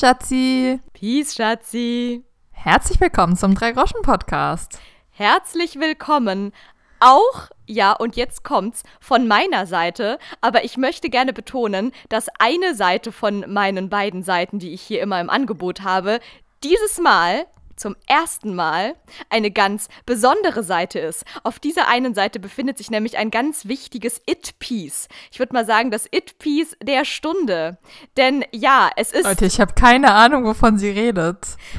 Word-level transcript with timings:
Schatzi. 0.00 0.80
Peace, 0.94 1.34
Schatzi. 1.34 2.24
Herzlich 2.52 2.98
willkommen 3.02 3.36
zum 3.36 3.54
Drei-Groschen-Podcast. 3.54 4.78
Herzlich 5.10 5.78
willkommen. 5.78 6.52
Auch, 7.00 7.50
ja, 7.66 7.92
und 7.92 8.16
jetzt 8.16 8.42
kommt's, 8.42 8.82
von 8.98 9.28
meiner 9.28 9.66
Seite, 9.66 10.18
aber 10.40 10.64
ich 10.64 10.78
möchte 10.78 11.10
gerne 11.10 11.34
betonen, 11.34 11.92
dass 12.08 12.28
eine 12.38 12.74
Seite 12.74 13.12
von 13.12 13.44
meinen 13.52 13.90
beiden 13.90 14.22
Seiten, 14.22 14.58
die 14.58 14.72
ich 14.72 14.80
hier 14.80 15.02
immer 15.02 15.20
im 15.20 15.28
Angebot 15.28 15.82
habe, 15.82 16.20
dieses 16.64 16.98
Mal 16.98 17.44
zum 17.80 17.96
ersten 18.06 18.54
Mal 18.54 18.94
eine 19.30 19.50
ganz 19.50 19.88
besondere 20.04 20.62
Seite 20.62 20.98
ist. 20.98 21.24
Auf 21.44 21.58
dieser 21.58 21.88
einen 21.88 22.14
Seite 22.14 22.38
befindet 22.38 22.76
sich 22.76 22.90
nämlich 22.90 23.16
ein 23.16 23.30
ganz 23.30 23.66
wichtiges 23.66 24.20
It-Piece. 24.26 25.08
Ich 25.32 25.38
würde 25.38 25.54
mal 25.54 25.64
sagen, 25.64 25.90
das 25.90 26.06
It-Piece 26.10 26.76
der 26.82 27.06
Stunde. 27.06 27.78
Denn 28.18 28.44
ja, 28.52 28.90
es 28.96 29.12
ist. 29.12 29.24
Leute, 29.24 29.46
ich 29.46 29.60
habe 29.60 29.72
keine 29.72 30.12
Ahnung, 30.12 30.44
wovon 30.44 30.78
sie 30.78 30.90
redet. 30.90 31.38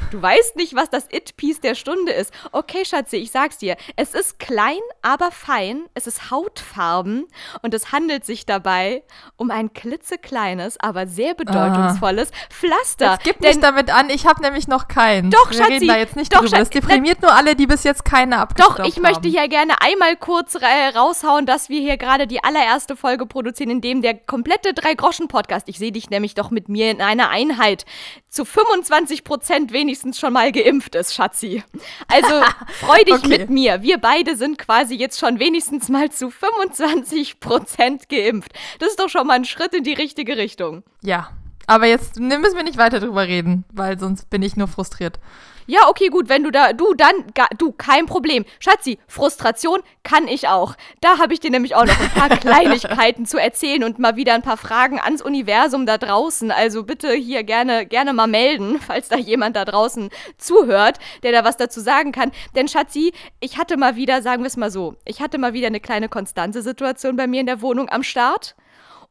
Du 0.09 0.19
weißt 0.19 0.55
nicht, 0.55 0.75
was 0.75 0.89
das 0.89 1.05
It-Piece 1.11 1.61
der 1.61 1.75
Stunde 1.75 2.11
ist. 2.11 2.33
Okay, 2.51 2.83
Schatzi, 2.83 3.17
ich 3.17 3.29
sag's 3.29 3.59
dir. 3.59 3.77
Es 3.95 4.15
ist 4.15 4.39
klein, 4.39 4.79
aber 5.03 5.29
fein. 5.29 5.83
Es 5.93 6.07
ist 6.07 6.31
hautfarben 6.31 7.27
und 7.61 7.75
es 7.75 7.91
handelt 7.91 8.25
sich 8.25 8.47
dabei 8.47 9.03
um 9.37 9.51
ein 9.51 9.71
klitzekleines, 9.73 10.79
aber 10.79 11.05
sehr 11.05 11.35
bedeutungsvolles 11.35 12.31
ah. 12.31 12.49
Pflaster. 12.49 13.11
Jetzt 13.11 13.23
gib 13.23 13.41
mich 13.41 13.59
damit 13.59 13.93
an, 13.93 14.09
ich 14.09 14.25
habe 14.25 14.41
nämlich 14.41 14.67
noch 14.67 14.87
keinen. 14.87 15.29
Doch, 15.29 15.53
Schatzi, 15.53 15.90
da 15.91 15.99
jetzt 15.99 16.15
nicht 16.15 16.33
Doch, 16.33 16.41
drüber. 16.41 16.57
Das 16.57 16.69
deprimiert 16.69 17.21
nur 17.21 17.33
alle, 17.33 17.55
die 17.55 17.67
bis 17.67 17.83
jetzt 17.83 18.05
keine 18.05 18.37
abgestoppt 18.37 18.79
Doch, 18.79 18.85
ich 18.85 18.95
haben. 18.95 19.03
möchte 19.03 19.27
hier 19.27 19.47
gerne 19.47 19.81
einmal 19.81 20.15
kurz 20.15 20.57
raushauen, 20.95 21.45
dass 21.45 21.69
wir 21.69 21.79
hier 21.79 21.97
gerade 21.97 22.27
die 22.27 22.43
allererste 22.43 22.95
Folge 22.95 23.25
produzieren, 23.25 23.69
in 23.69 23.81
dem 23.81 24.01
der 24.01 24.13
komplette 24.15 24.73
Drei-Groschen-Podcast, 24.73 25.67
ich 25.69 25.77
sehe 25.77 25.91
dich 25.91 26.09
nämlich 26.09 26.35
doch 26.35 26.51
mit 26.51 26.69
mir 26.69 26.91
in 26.91 27.01
einer 27.01 27.29
Einheit, 27.29 27.85
zu 28.27 28.45
25 28.45 29.23
Prozent 29.23 29.73
wenigstens 29.73 30.19
schon 30.19 30.33
mal 30.33 30.51
geimpft 30.51 30.95
ist, 30.95 31.13
Schatzi. 31.13 31.63
Also 32.07 32.41
freu 32.79 33.03
dich 33.03 33.15
okay. 33.15 33.27
mit 33.27 33.49
mir. 33.49 33.81
Wir 33.81 33.97
beide 33.97 34.35
sind 34.35 34.57
quasi 34.57 34.95
jetzt 34.95 35.19
schon 35.19 35.39
wenigstens 35.39 35.89
mal 35.89 36.11
zu 36.11 36.29
25 36.29 37.39
Prozent 37.39 38.09
geimpft. 38.09 38.53
Das 38.79 38.89
ist 38.89 38.99
doch 38.99 39.09
schon 39.09 39.27
mal 39.27 39.33
ein 39.33 39.45
Schritt 39.45 39.73
in 39.73 39.83
die 39.83 39.93
richtige 39.93 40.37
Richtung. 40.37 40.83
Ja, 41.01 41.29
aber 41.67 41.85
jetzt 41.85 42.19
müssen 42.19 42.55
wir 42.55 42.63
nicht 42.63 42.77
weiter 42.77 42.99
drüber 42.99 43.27
reden, 43.27 43.63
weil 43.71 43.99
sonst 43.99 44.29
bin 44.29 44.41
ich 44.41 44.55
nur 44.55 44.67
frustriert. 44.67 45.19
Ja, 45.67 45.87
okay, 45.89 46.07
gut, 46.07 46.29
wenn 46.29 46.43
du 46.43 46.51
da, 46.51 46.73
du 46.73 46.93
dann, 46.93 47.13
du, 47.57 47.71
kein 47.71 48.05
Problem. 48.05 48.45
Schatzi, 48.59 48.99
Frustration 49.07 49.79
kann 50.03 50.27
ich 50.27 50.47
auch. 50.47 50.75
Da 51.01 51.17
habe 51.17 51.33
ich 51.33 51.39
dir 51.39 51.51
nämlich 51.51 51.75
auch 51.75 51.85
noch 51.85 51.99
ein 51.99 52.09
paar 52.09 52.29
Kleinigkeiten 52.37 53.25
zu 53.25 53.37
erzählen 53.37 53.83
und 53.83 53.99
mal 53.99 54.15
wieder 54.15 54.33
ein 54.33 54.41
paar 54.41 54.57
Fragen 54.57 54.99
ans 54.99 55.21
Universum 55.21 55.85
da 55.85 55.97
draußen. 55.97 56.51
Also 56.51 56.83
bitte 56.83 57.13
hier 57.13 57.43
gerne, 57.43 57.85
gerne 57.85 58.13
mal 58.13 58.27
melden, 58.27 58.79
falls 58.85 59.09
da 59.09 59.17
jemand 59.17 59.55
da 59.55 59.65
draußen 59.65 60.09
zuhört, 60.37 60.99
der 61.23 61.31
da 61.31 61.43
was 61.43 61.57
dazu 61.57 61.79
sagen 61.79 62.11
kann. 62.11 62.31
Denn 62.55 62.67
Schatzi, 62.67 63.13
ich 63.39 63.57
hatte 63.57 63.77
mal 63.77 63.95
wieder, 63.95 64.21
sagen 64.21 64.43
wir 64.43 64.47
es 64.47 64.57
mal 64.57 64.71
so, 64.71 64.95
ich 65.05 65.21
hatte 65.21 65.37
mal 65.37 65.53
wieder 65.53 65.67
eine 65.67 65.79
kleine 65.79 66.09
konstante 66.09 66.61
Situation 66.61 67.15
bei 67.15 67.27
mir 67.27 67.41
in 67.41 67.45
der 67.45 67.61
Wohnung 67.61 67.89
am 67.89 68.03
Start. 68.03 68.55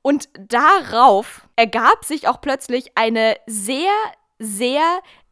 Und 0.03 0.29
darauf 0.39 1.47
ergab 1.57 2.05
sich 2.05 2.27
auch 2.27 2.41
plötzlich 2.41 2.93
eine 2.95 3.37
sehr, 3.47 3.93
sehr 4.39 4.83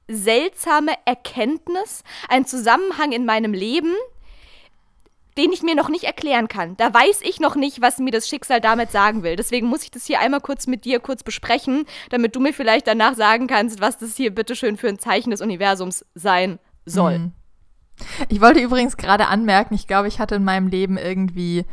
seltsame 0.09 0.93
Erkenntnis, 1.05 2.03
ein 2.29 2.47
Zusammenhang 2.47 3.13
in 3.13 3.25
meinem 3.25 3.53
Leben, 3.53 3.95
den 5.37 5.53
ich 5.53 5.63
mir 5.63 5.77
noch 5.77 5.89
nicht 5.89 6.05
erklären 6.05 6.49
kann. 6.49 6.77
Da 6.77 6.93
weiß 6.93 7.21
ich 7.23 7.39
noch 7.39 7.55
nicht, 7.55 7.81
was 7.81 7.99
mir 7.99 8.11
das 8.11 8.29
Schicksal 8.29 8.61
damit 8.61 8.91
sagen 8.91 9.23
will. 9.23 9.37
Deswegen 9.37 9.69
muss 9.69 9.85
ich 9.85 9.91
das 9.91 10.05
hier 10.05 10.19
einmal 10.19 10.41
kurz 10.41 10.67
mit 10.67 10.85
dir 10.85 10.99
kurz 10.99 11.23
besprechen, 11.23 11.87
damit 12.11 12.35
du 12.35 12.41
mir 12.41 12.53
vielleicht 12.53 12.89
danach 12.89 13.15
sagen 13.15 13.47
kannst, 13.47 13.81
was 13.81 13.99
das 13.99 14.17
hier 14.17 14.35
bitteschön 14.35 14.77
für 14.77 14.89
ein 14.89 14.99
Zeichen 14.99 15.31
des 15.31 15.41
Universums 15.41 16.05
sein 16.15 16.59
soll. 16.85 17.19
Mhm. 17.21 17.33
Ich 18.29 18.41
wollte 18.41 18.61
übrigens 18.61 18.97
gerade 18.97 19.27
anmerken, 19.27 19.75
ich 19.75 19.87
glaube, 19.87 20.09
ich 20.09 20.19
hatte 20.19 20.37
in 20.37 20.45
meinem 20.45 20.69
Leben 20.69 20.99
irgendwie 20.99 21.65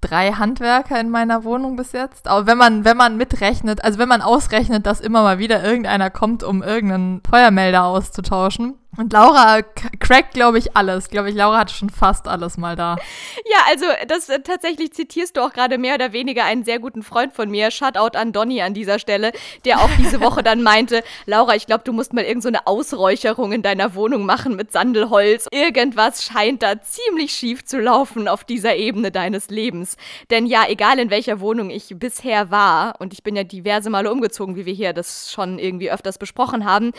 drei 0.00 0.32
Handwerker 0.32 0.98
in 0.98 1.10
meiner 1.10 1.44
Wohnung 1.44 1.76
bis 1.76 1.92
jetzt. 1.92 2.26
Aber 2.28 2.46
wenn 2.46 2.58
man, 2.58 2.84
wenn 2.84 2.96
man 2.96 3.16
mitrechnet, 3.16 3.84
also 3.84 3.98
wenn 3.98 4.08
man 4.08 4.22
ausrechnet, 4.22 4.86
dass 4.86 5.00
immer 5.00 5.22
mal 5.22 5.38
wieder 5.38 5.62
irgendeiner 5.62 6.10
kommt, 6.10 6.42
um 6.42 6.62
irgendeinen 6.62 7.22
Feuermelder 7.28 7.84
auszutauschen, 7.84 8.79
und 8.96 9.12
Laura 9.12 9.62
crackt, 9.62 10.34
glaube 10.34 10.58
ich, 10.58 10.76
alles. 10.76 11.10
Glaube 11.10 11.30
ich, 11.30 11.36
Laura 11.36 11.58
hatte 11.58 11.72
schon 11.72 11.90
fast 11.90 12.26
alles 12.26 12.58
mal 12.58 12.76
da. 12.76 12.96
Ja, 13.50 13.58
also 13.68 13.86
das 14.06 14.28
äh, 14.28 14.40
tatsächlich 14.40 14.92
zitierst 14.92 15.36
du 15.36 15.40
auch 15.40 15.52
gerade 15.52 15.76
mehr 15.78 15.94
oder 15.94 16.12
weniger 16.12 16.44
einen 16.44 16.62
sehr 16.62 16.78
guten 16.78 17.02
Freund 17.02 17.32
von 17.32 17.50
mir. 17.50 17.70
Shoutout 17.70 18.16
an 18.16 18.32
Donny 18.32 18.60
an 18.60 18.74
dieser 18.74 18.98
Stelle, 18.98 19.32
der 19.64 19.80
auch 19.80 19.90
diese 19.98 20.20
Woche 20.20 20.42
dann 20.42 20.62
meinte, 20.62 21.02
Laura, 21.26 21.56
ich 21.56 21.66
glaube, 21.66 21.82
du 21.84 21.92
musst 21.92 22.12
mal 22.12 22.24
irgendeine 22.24 22.58
so 22.58 22.64
Ausräucherung 22.66 23.52
in 23.52 23.62
deiner 23.62 23.94
Wohnung 23.94 24.24
machen 24.24 24.54
mit 24.54 24.72
Sandelholz. 24.72 25.48
Irgendwas 25.50 26.24
scheint 26.24 26.62
da 26.62 26.80
ziemlich 26.80 27.32
schief 27.32 27.64
zu 27.64 27.80
laufen 27.80 28.28
auf 28.28 28.44
dieser 28.44 28.76
Ebene 28.76 29.10
deines 29.10 29.50
Lebens. 29.50 29.96
Denn 30.30 30.46
ja, 30.46 30.64
egal 30.68 30.98
in 30.98 31.10
welcher 31.10 31.40
Wohnung 31.40 31.70
ich 31.70 31.94
bisher 31.96 32.50
war, 32.50 33.00
und 33.00 33.12
ich 33.12 33.22
bin 33.22 33.34
ja 33.34 33.44
diverse 33.44 33.90
Male 33.90 34.12
umgezogen, 34.12 34.54
wie 34.56 34.66
wir 34.66 34.74
hier 34.74 34.92
das 34.92 35.32
schon 35.32 35.58
irgendwie 35.58 35.90
öfters 35.90 36.18
besprochen 36.18 36.64
haben, 36.64 36.92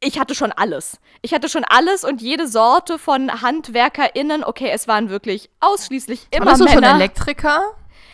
ich 0.00 0.18
hatte 0.18 0.34
schon 0.34 0.52
alles. 0.52 0.98
Ich 1.22 1.34
hatte 1.34 1.48
schon 1.48 1.64
alles 1.64 2.04
und 2.04 2.22
jede 2.22 2.48
Sorte 2.48 2.98
von 2.98 3.42
HandwerkerInnen. 3.42 4.42
Okay, 4.44 4.70
es 4.72 4.88
waren 4.88 5.10
wirklich 5.10 5.50
ausschließlich 5.60 6.28
immer 6.30 6.46
Männer. 6.46 6.58
du 6.58 6.68
schon 6.68 6.82
Elektriker? 6.82 7.60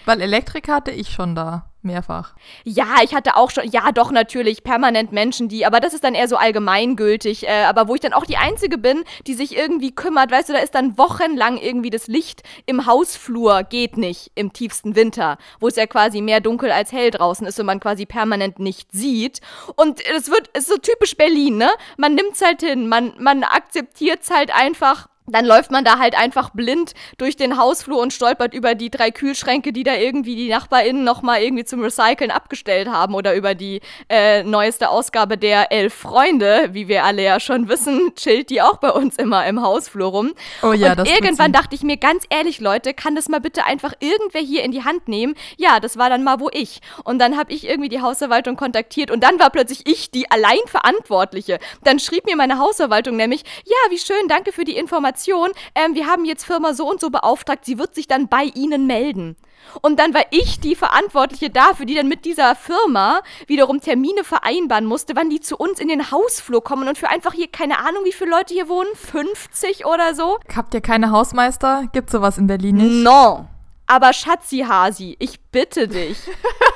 Weil 0.04 0.20
Elektriker 0.20 0.74
hatte 0.74 0.90
ich 0.90 1.10
schon 1.10 1.34
da. 1.34 1.70
Mehrfach. 1.86 2.34
Ja, 2.64 2.96
ich 3.02 3.14
hatte 3.14 3.36
auch 3.36 3.50
schon, 3.50 3.68
ja 3.70 3.92
doch 3.92 4.10
natürlich, 4.10 4.62
permanent 4.62 5.12
Menschen, 5.12 5.48
die, 5.48 5.64
aber 5.64 5.80
das 5.80 5.94
ist 5.94 6.04
dann 6.04 6.14
eher 6.14 6.28
so 6.28 6.36
allgemeingültig, 6.36 7.46
äh, 7.46 7.64
aber 7.64 7.88
wo 7.88 7.94
ich 7.94 8.00
dann 8.00 8.12
auch 8.12 8.26
die 8.26 8.36
Einzige 8.36 8.78
bin, 8.78 9.04
die 9.26 9.34
sich 9.34 9.56
irgendwie 9.56 9.94
kümmert, 9.94 10.30
weißt 10.30 10.48
du, 10.48 10.52
da 10.52 10.58
ist 10.58 10.74
dann 10.74 10.98
wochenlang 10.98 11.56
irgendwie 11.56 11.90
das 11.90 12.06
Licht 12.06 12.42
im 12.66 12.86
Hausflur 12.86 13.62
geht 13.62 13.96
nicht 13.96 14.32
im 14.34 14.52
tiefsten 14.52 14.96
Winter, 14.96 15.38
wo 15.60 15.68
es 15.68 15.76
ja 15.76 15.86
quasi 15.86 16.20
mehr 16.20 16.40
dunkel 16.40 16.70
als 16.70 16.92
hell 16.92 17.10
draußen 17.10 17.46
ist 17.46 17.58
und 17.58 17.66
man 17.66 17.80
quasi 17.80 18.06
permanent 18.06 18.58
nicht 18.58 18.92
sieht. 18.92 19.40
Und 19.76 20.00
es 20.14 20.30
wird, 20.30 20.50
es 20.52 20.64
ist 20.64 20.70
so 20.70 20.78
typisch 20.78 21.16
Berlin, 21.16 21.56
ne? 21.56 21.70
Man 21.96 22.14
nimmt's 22.14 22.42
halt 22.42 22.62
hin, 22.62 22.88
man, 22.88 23.14
man 23.18 23.42
akzeptiert's 23.44 24.30
halt 24.30 24.54
einfach 24.54 25.08
dann 25.26 25.44
läuft 25.44 25.70
man 25.70 25.84
da 25.84 25.98
halt 25.98 26.16
einfach 26.16 26.50
blind 26.50 26.94
durch 27.18 27.36
den 27.36 27.58
Hausflur 27.58 28.00
und 28.00 28.12
stolpert 28.12 28.54
über 28.54 28.74
die 28.74 28.90
drei 28.90 29.10
Kühlschränke, 29.10 29.72
die 29.72 29.82
da 29.82 29.94
irgendwie 29.94 30.36
die 30.36 30.48
NachbarInnen 30.48 31.02
nochmal 31.02 31.42
irgendwie 31.42 31.64
zum 31.64 31.82
Recyceln 31.82 32.30
abgestellt 32.30 32.88
haben 32.88 33.14
oder 33.14 33.34
über 33.34 33.54
die 33.54 33.80
äh, 34.08 34.44
neueste 34.44 34.88
Ausgabe 34.88 35.36
der 35.36 35.72
Elf 35.72 35.94
Freunde, 35.94 36.70
wie 36.72 36.88
wir 36.88 37.04
alle 37.04 37.22
ja 37.22 37.40
schon 37.40 37.68
wissen, 37.68 38.14
chillt 38.14 38.50
die 38.50 38.62
auch 38.62 38.76
bei 38.78 38.90
uns 38.90 39.16
immer 39.16 39.46
im 39.46 39.62
Hausflur 39.62 40.08
rum. 40.08 40.32
Oh 40.62 40.72
ja, 40.72 40.90
und 40.90 41.00
das 41.00 41.10
irgendwann 41.10 41.52
dachte 41.52 41.74
ich 41.74 41.82
mir, 41.82 41.96
ganz 41.96 42.24
ehrlich, 42.30 42.60
Leute, 42.60 42.94
kann 42.94 43.16
das 43.16 43.28
mal 43.28 43.40
bitte 43.40 43.64
einfach 43.64 43.94
irgendwer 43.98 44.40
hier 44.40 44.62
in 44.62 44.70
die 44.70 44.84
Hand 44.84 45.08
nehmen? 45.08 45.34
Ja, 45.56 45.80
das 45.80 45.98
war 45.98 46.08
dann 46.08 46.22
mal 46.22 46.38
wo 46.38 46.50
ich. 46.52 46.80
Und 47.04 47.18
dann 47.18 47.36
habe 47.36 47.52
ich 47.52 47.66
irgendwie 47.66 47.88
die 47.88 48.00
Hausverwaltung 48.00 48.56
kontaktiert 48.56 49.10
und 49.10 49.22
dann 49.22 49.40
war 49.40 49.50
plötzlich 49.50 49.86
ich 49.86 50.10
die 50.10 50.30
allein 50.30 50.58
Verantwortliche. 50.66 51.58
Dann 51.82 51.98
schrieb 51.98 52.26
mir 52.26 52.36
meine 52.36 52.58
Hausverwaltung 52.58 53.16
nämlich, 53.16 53.42
ja, 53.64 53.90
wie 53.90 53.98
schön, 53.98 54.28
danke 54.28 54.52
für 54.52 54.64
die 54.64 54.76
Information 54.76 55.15
Information, 55.16 55.50
ähm, 55.74 55.94
wir 55.94 56.06
haben 56.06 56.24
jetzt 56.24 56.44
Firma 56.44 56.74
so 56.74 56.88
und 56.88 57.00
so 57.00 57.10
beauftragt, 57.10 57.64
sie 57.64 57.78
wird 57.78 57.94
sich 57.94 58.06
dann 58.06 58.28
bei 58.28 58.44
Ihnen 58.54 58.86
melden. 58.86 59.36
Und 59.82 59.98
dann 59.98 60.14
war 60.14 60.22
ich 60.30 60.60
die 60.60 60.76
Verantwortliche 60.76 61.50
dafür, 61.50 61.86
die 61.86 61.94
dann 61.94 62.08
mit 62.08 62.24
dieser 62.24 62.54
Firma 62.54 63.20
wiederum 63.46 63.80
Termine 63.80 64.22
vereinbaren 64.22 64.84
musste, 64.84 65.16
wann 65.16 65.30
die 65.30 65.40
zu 65.40 65.56
uns 65.56 65.80
in 65.80 65.88
den 65.88 66.10
Hausflur 66.10 66.62
kommen 66.62 66.88
und 66.88 66.98
für 66.98 67.08
einfach 67.08 67.32
hier, 67.32 67.48
keine 67.48 67.78
Ahnung, 67.78 68.04
wie 68.04 68.12
viele 68.12 68.30
Leute 68.30 68.54
hier 68.54 68.68
wohnen, 68.68 68.94
50 68.94 69.86
oder 69.86 70.14
so. 70.14 70.38
Habt 70.54 70.74
ihr 70.74 70.80
keine 70.80 71.10
Hausmeister? 71.10 71.88
Gibt 71.92 72.10
sowas 72.10 72.38
in 72.38 72.46
Berlin 72.46 72.76
nicht? 72.76 73.04
No. 73.04 73.48
Aber 73.88 74.12
Schatzi 74.12 74.64
Hasi, 74.68 75.16
ich 75.18 75.40
bitte 75.50 75.88
dich. 75.88 76.18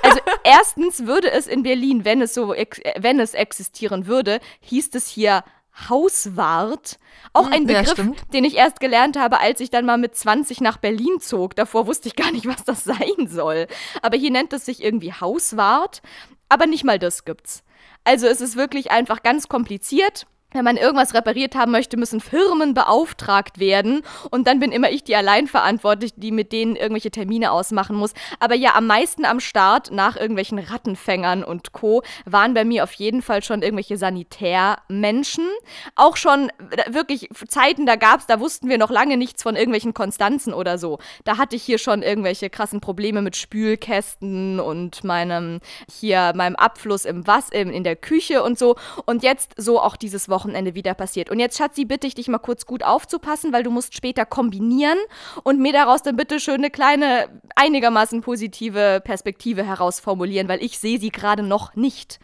Also 0.02 0.18
erstens 0.44 1.06
würde 1.06 1.30
es 1.30 1.46
in 1.46 1.62
Berlin, 1.62 2.06
wenn 2.06 2.22
es 2.22 2.32
so, 2.32 2.54
wenn 2.98 3.20
es 3.20 3.34
existieren 3.34 4.06
würde, 4.06 4.40
hieß 4.60 4.94
es 4.94 5.06
hier 5.08 5.44
Hauswart. 5.88 6.98
Auch 7.32 7.46
hm, 7.46 7.52
ein 7.52 7.66
Begriff, 7.66 7.98
ja, 7.98 8.12
den 8.32 8.44
ich 8.44 8.56
erst 8.56 8.80
gelernt 8.80 9.16
habe, 9.18 9.40
als 9.40 9.60
ich 9.60 9.70
dann 9.70 9.86
mal 9.86 9.98
mit 9.98 10.14
20 10.14 10.60
nach 10.60 10.78
Berlin 10.78 11.20
zog. 11.20 11.54
Davor 11.54 11.86
wusste 11.86 12.08
ich 12.08 12.16
gar 12.16 12.32
nicht, 12.32 12.46
was 12.46 12.64
das 12.64 12.84
sein 12.84 13.28
soll. 13.28 13.66
Aber 14.02 14.16
hier 14.16 14.30
nennt 14.30 14.52
es 14.52 14.64
sich 14.64 14.82
irgendwie 14.82 15.12
Hauswart. 15.12 16.02
Aber 16.48 16.66
nicht 16.66 16.84
mal 16.84 16.98
das 16.98 17.24
gibt's. 17.24 17.62
Also 18.04 18.26
es 18.26 18.40
ist 18.40 18.56
wirklich 18.56 18.90
einfach 18.90 19.22
ganz 19.22 19.48
kompliziert. 19.48 20.26
Wenn 20.52 20.64
man 20.64 20.76
irgendwas 20.76 21.14
repariert 21.14 21.54
haben 21.54 21.72
möchte, 21.72 21.96
müssen 21.96 22.20
Firmen 22.20 22.74
beauftragt 22.74 23.58
werden. 23.58 24.02
Und 24.30 24.46
dann 24.46 24.58
bin 24.58 24.72
immer 24.72 24.90
ich 24.90 25.04
die 25.04 25.14
Alleinverantwortliche, 25.14 26.14
die 26.16 26.32
mit 26.32 26.52
denen 26.52 26.76
irgendwelche 26.76 27.10
Termine 27.10 27.52
ausmachen 27.52 27.96
muss. 27.96 28.12
Aber 28.40 28.54
ja, 28.54 28.74
am 28.74 28.86
meisten 28.86 29.24
am 29.24 29.40
Start 29.40 29.90
nach 29.92 30.16
irgendwelchen 30.16 30.58
Rattenfängern 30.58 31.44
und 31.44 31.72
Co. 31.72 32.02
waren 32.24 32.54
bei 32.54 32.64
mir 32.64 32.84
auf 32.84 32.92
jeden 32.94 33.22
Fall 33.22 33.42
schon 33.42 33.62
irgendwelche 33.62 33.96
Sanitärmenschen. 33.96 35.46
Auch 35.94 36.16
schon 36.16 36.50
wirklich 36.88 37.28
Zeiten, 37.48 37.86
da 37.86 37.96
gab's, 37.96 38.26
da 38.26 38.40
wussten 38.40 38.68
wir 38.68 38.78
noch 38.78 38.90
lange 38.90 39.16
nichts 39.16 39.42
von 39.42 39.54
irgendwelchen 39.54 39.94
Konstanzen 39.94 40.52
oder 40.52 40.78
so. 40.78 40.98
Da 41.24 41.38
hatte 41.38 41.56
ich 41.56 41.62
hier 41.62 41.78
schon 41.78 42.02
irgendwelche 42.02 42.50
krassen 42.50 42.80
Probleme 42.80 43.22
mit 43.22 43.36
Spülkästen 43.36 44.58
und 44.58 45.04
meinem, 45.04 45.60
hier, 45.90 46.32
meinem 46.34 46.56
Abfluss 46.56 47.04
im 47.04 47.26
Was, 47.26 47.50
in 47.50 47.84
der 47.84 47.96
Küche 47.96 48.42
und 48.42 48.58
so. 48.58 48.76
Und 49.06 49.22
jetzt 49.22 49.52
so 49.56 49.80
auch 49.80 49.96
dieses 49.96 50.28
Wochenende 50.28 50.39
Wochenende 50.40 50.74
wieder 50.74 50.94
passiert. 50.94 51.30
Und 51.30 51.38
jetzt, 51.38 51.58
Schatzi, 51.58 51.84
bitte 51.84 52.06
ich 52.06 52.14
dich 52.14 52.28
mal 52.28 52.38
kurz 52.38 52.64
gut 52.64 52.82
aufzupassen, 52.82 53.52
weil 53.52 53.62
du 53.62 53.70
musst 53.70 53.94
später 53.94 54.24
kombinieren 54.24 54.98
und 55.44 55.60
mir 55.60 55.72
daraus 55.72 56.02
dann 56.02 56.16
bitte 56.16 56.40
schön 56.40 56.56
eine 56.56 56.70
kleine, 56.70 57.28
einigermaßen 57.54 58.22
positive 58.22 59.02
Perspektive 59.04 59.64
herausformulieren, 59.64 60.48
weil 60.48 60.62
ich 60.62 60.78
sehe 60.78 60.98
sie 60.98 61.10
gerade 61.10 61.42
noch 61.42 61.74
nicht. 61.74 62.20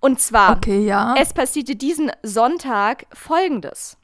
Und 0.00 0.20
zwar, 0.20 0.56
okay, 0.56 0.84
ja. 0.84 1.14
es 1.18 1.32
passierte 1.32 1.76
diesen 1.76 2.10
Sonntag 2.22 3.06
folgendes. 3.12 3.96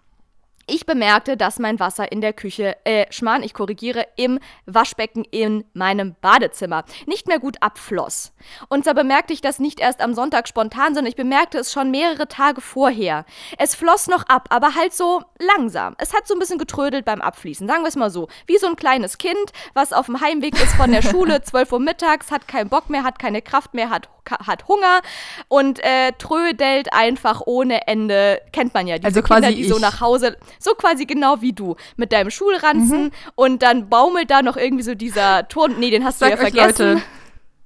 Ich 0.69 0.85
bemerkte, 0.85 1.37
dass 1.37 1.61
mein 1.61 1.79
Wasser 1.79 2.11
in 2.11 2.21
der 2.21 2.33
Küche, 2.33 2.77
äh, 2.85 3.07
Schmarrn, 3.13 3.45
ich 3.45 3.55
korrigiere, 3.55 4.05
im 4.17 4.41
Waschbecken 4.65 5.25
in 5.25 5.65
meinem 5.75 6.17
Badezimmer 6.21 6.85
nicht 7.07 7.29
mehr 7.29 7.39
gut 7.39 7.59
abfloss. 7.61 8.33
Und 8.69 8.83
zwar 8.83 8.95
bemerkte 8.95 9.33
ich 9.33 9.41
das 9.41 9.61
nicht 9.61 9.79
erst 9.79 10.01
am 10.01 10.13
Sonntag 10.13 10.49
spontan, 10.49 10.95
sondern 10.95 11.07
ich 11.07 11.15
bemerkte 11.15 11.59
es 11.59 11.71
schon 11.73 11.93
mehrere 11.93 12.27
Tage 12.27 12.61
vorher. 12.61 13.25
Es 13.59 13.77
floss 13.77 14.09
noch 14.09 14.25
ab, 14.27 14.49
aber 14.51 14.75
halt 14.75 14.93
so 14.93 15.23
langsam. 15.39 15.95
Es 15.99 16.13
hat 16.13 16.27
so 16.27 16.35
ein 16.35 16.41
bisschen 16.41 16.59
getrödelt 16.59 17.05
beim 17.05 17.21
Abfließen, 17.21 17.69
sagen 17.69 17.85
wir 17.85 17.89
es 17.89 17.95
mal 17.95 18.11
so. 18.11 18.27
Wie 18.49 18.59
so 18.59 18.67
ein 18.67 18.75
kleines 18.75 19.19
Kind, 19.19 19.53
was 19.73 19.93
auf 19.93 20.07
dem 20.07 20.21
Heimweg 20.21 20.61
ist 20.61 20.75
von 20.75 20.91
der 20.91 21.03
Schule, 21.03 21.43
12 21.45 21.71
Uhr 21.71 21.81
mittags, 21.81 22.33
hat 22.33 22.49
keinen 22.49 22.71
Bock 22.71 22.91
mehr, 22.91 23.05
hat 23.05 23.21
keine 23.21 23.41
Kraft 23.41 23.73
mehr, 23.73 23.91
hat 23.91 24.09
hat 24.31 24.69
Hunger 24.69 25.01
und 25.49 25.79
äh, 25.81 26.13
trödelt 26.19 26.93
einfach 26.93 27.43
ohne 27.47 27.87
Ende. 27.87 28.41
Kennt 28.53 28.75
man 28.75 28.87
ja, 28.87 28.99
diese 28.99 29.07
also 29.07 29.23
Kinder, 29.23 29.51
die 29.51 29.63
ich. 29.63 29.69
so 29.69 29.79
nach 29.79 30.01
Hause, 30.01 30.37
so 30.59 30.73
quasi 30.75 31.07
genau 31.07 31.41
wie 31.41 31.53
du, 31.53 31.77
mit 31.97 32.13
deinem 32.13 32.31
Schulranzen 32.31 33.05
mhm. 33.05 33.13
und 33.35 33.63
dann 33.63 33.89
baumelt 33.89 34.31
da 34.31 34.43
noch 34.43 34.57
irgendwie 34.57 34.85
so 34.85 34.95
dieser 34.95 35.49
Turn. 35.49 35.77
Nee, 35.79 35.91
den 35.91 36.05
hast 36.05 36.19
Sag 36.19 36.29
du 36.29 36.35
ja 36.37 36.41
vergessen. 36.41 36.93
Leute, 36.95 37.03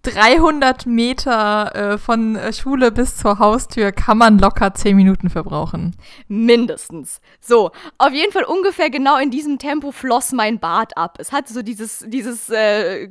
300 0.02 0.86
Meter 0.86 1.74
äh, 1.74 1.98
von 1.98 2.36
äh, 2.36 2.52
Schule 2.52 2.90
bis 2.90 3.18
zur 3.18 3.38
Haustür 3.38 3.92
kann 3.92 4.18
man 4.18 4.38
locker 4.38 4.72
10 4.72 4.96
Minuten 4.96 5.28
verbrauchen. 5.28 5.94
Mindestens. 6.26 7.20
So, 7.40 7.70
auf 7.98 8.12
jeden 8.12 8.32
Fall 8.32 8.44
ungefähr 8.44 8.88
genau 8.88 9.18
in 9.18 9.30
diesem 9.30 9.58
Tempo 9.58 9.92
floss 9.92 10.32
mein 10.32 10.58
Bart 10.58 10.96
ab. 10.96 11.18
Es 11.18 11.32
hatte 11.32 11.52
so 11.52 11.60
dieses, 11.62 12.02
dieses 12.08 12.48
äh, 12.48 13.10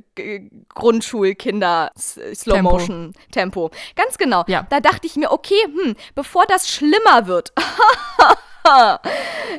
Grundschulkinder-Slow-Motion-Tempo. 0.74 3.70
Ganz 3.96 4.18
genau. 4.18 4.46
Ja. 4.48 4.66
Da 4.70 4.80
dachte 4.80 5.06
ich 5.06 5.16
mir, 5.16 5.32
okay, 5.32 5.62
hm, 5.66 5.96
bevor 6.16 6.48
das 6.48 6.68
schlimmer 6.70 7.28
wird. 7.28 7.54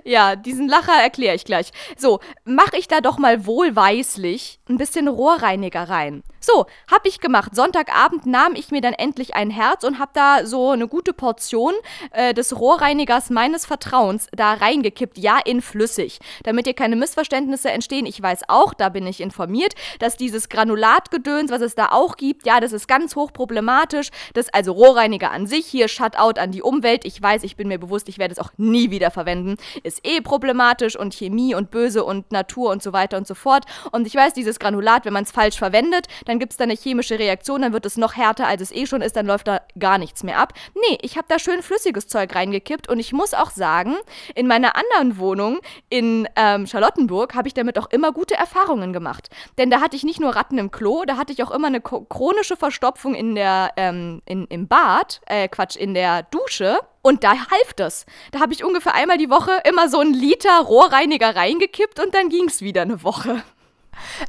ja, 0.05 0.37
diesen 0.37 0.69
Lacher 0.69 1.01
erkläre 1.01 1.35
ich 1.35 1.45
gleich. 1.45 1.73
So, 1.97 2.21
mache 2.45 2.77
ich 2.77 2.89
da 2.89 3.01
doch 3.01 3.19
mal 3.19 3.47
wohlweislich 3.47 4.61
ein 4.69 4.79
bisschen 4.79 5.09
Rohrreiniger 5.09 5.89
rein. 5.89 6.23
So, 6.43 6.65
hab 6.91 7.07
ich 7.07 7.21
gemacht. 7.21 7.55
Sonntagabend 7.55 8.25
nahm 8.25 8.55
ich 8.55 8.71
mir 8.71 8.81
dann 8.81 8.95
endlich 8.95 9.35
ein 9.35 9.51
Herz 9.51 9.85
und 9.85 9.99
hab 9.99 10.15
da 10.15 10.47
so 10.47 10.71
eine 10.71 10.89
gute 10.89 11.13
Portion 11.13 11.75
äh, 12.13 12.33
des 12.33 12.59
Rohrreinigers 12.59 13.29
meines 13.29 13.67
Vertrauens 13.67 14.27
da 14.33 14.55
reingekippt. 14.55 15.19
Ja, 15.19 15.39
in 15.45 15.61
flüssig. 15.61 16.19
Damit 16.45 16.67
hier 16.67 16.75
keine 16.75 16.97
Missverständnisse 16.97 17.71
entstehen. 17.71 18.07
Ich 18.07 18.23
weiß 18.23 18.45
auch, 18.49 18.73
da 18.73 18.89
bin 18.89 19.07
ich 19.07 19.21
informiert, 19.21 19.75
dass 19.99 20.17
dieses 20.17 20.49
Granulatgedöns, 20.49 21.51
was 21.51 21.61
es 21.61 21.75
da 21.75 21.91
auch 21.91 22.17
gibt, 22.17 22.47
ja, 22.47 22.59
das 22.61 22.73
ist 22.73 22.89
ganz 22.89 23.17
hochproblematisch. 23.17 24.09
Das 24.33 24.49
also 24.49 24.73
Rohrreiniger 24.73 25.31
an 25.31 25.47
sich, 25.47 25.67
hier 25.67 25.89
Shutout 25.89 26.41
an 26.41 26.53
die 26.53 26.63
Umwelt. 26.63 27.05
Ich 27.05 27.21
weiß, 27.21 27.43
ich 27.43 27.57
bin 27.57 27.69
mir 27.69 27.79
bewusst, 27.79 28.09
ich 28.09 28.19
werde 28.19 28.33
es 28.33 28.39
auch 28.39 28.53
nie 28.57 28.90
wieder 28.91 29.11
verwenden. 29.11 29.57
Ist 29.83 30.07
eh 30.07 30.21
problematisch 30.21 30.97
und 30.97 31.15
Chemie 31.15 31.55
und 31.55 31.71
Böse 31.71 32.05
und 32.05 32.33
Natur 32.33 32.71
und 32.71 32.83
so 32.83 32.93
weiter 32.93 33.17
und 33.17 33.27
so 33.27 33.35
fort. 33.35 33.65
Und 33.93 34.07
ich 34.07 34.15
weiß, 34.15 34.33
dieses 34.35 34.59
Granulat, 34.59 35.05
wenn 35.05 35.13
man 35.13 35.25
es 35.25 35.31
falsch 35.31 35.59
verwendet, 35.59 36.07
dann 36.27 36.39
gibt 36.39 36.53
es 36.53 36.57
da 36.57 36.65
eine 36.65 36.75
chemische 36.75 37.19
Reaktion, 37.19 37.63
dann 37.63 37.73
wird 37.73 37.87
es 37.87 37.97
noch 37.97 38.17
härter, 38.17 38.47
als 38.47 38.63
es 38.63 38.73
eh 38.73 38.87
schon 38.87 39.03
ist, 39.03 39.17
dann 39.17 39.27
läuft 39.27 39.49
da 39.49 39.61
gar 39.79 39.99
nichts 39.99 40.23
mehr 40.23 40.39
ab. 40.39 40.53
Nee, 40.75 40.99
ich 41.03 41.17
habe 41.17 41.27
da 41.29 41.39
schön 41.39 41.63
flüssiges 41.63 42.09
Zeug 42.09 42.35
reingekippt 42.35 42.89
und 42.89 42.99
ich 42.99 43.13
muss 43.13 43.35
auch 43.35 43.51
sagen, 43.51 43.97
in 44.35 44.47
meiner 44.47 44.75
anderen 44.77 45.19
Wohnung 45.19 45.61
in 45.89 46.29
ähm, 46.37 46.67
Charlottenburg 46.67 47.35
habe 47.35 47.49
ich 47.49 47.55
damit 47.55 47.79
auch 47.79 47.91
immer 47.91 48.13
gute 48.13 48.35
Erfahrungen 48.35 48.93
gemacht. 48.93 49.29
Denn 49.59 49.71
da 49.71 49.81
hatte 49.81 49.97
ich 49.97 50.05
nicht 50.05 50.21
nur 50.21 50.35
Ratten 50.35 50.59
im 50.59 50.71
Klo, 50.71 51.05
da 51.07 51.17
hatte 51.17 51.33
ich 51.33 51.43
auch 51.43 51.51
immer 51.51 51.69
eine 51.69 51.81
chronische 51.81 52.57
Verstopfung 52.57 53.15
in 53.15 53.35
der, 53.35 53.73
ähm, 53.77 54.23
in, 54.25 54.47
im 54.47 54.69
Bad, 54.69 55.21
äh, 55.27 55.49
Quatsch, 55.49 55.77
in 55.77 55.95
der 55.95 56.23
Dusche. 56.25 56.79
Und 57.03 57.25
da 57.25 57.31
half 57.31 57.73
das. 57.77 58.05
Da 58.31 58.41
habe 58.41 58.53
ich 58.53 58.65
ungefähr 58.65 58.95
einmal 58.95 59.19
die 59.19 59.31
Woche 59.31 59.53
immer 59.65 59.89
so 59.89 60.01
einen 60.01 60.13
Liter 60.15 60.61
Rohrreiniger 60.61 61.35
reingekippt 61.35 61.99
und 61.99 62.15
dann 62.15 62.29
ging 62.29 62.47
es 62.47 62.61
wieder 62.61 62.83
eine 62.83 63.03
Woche. 63.03 63.43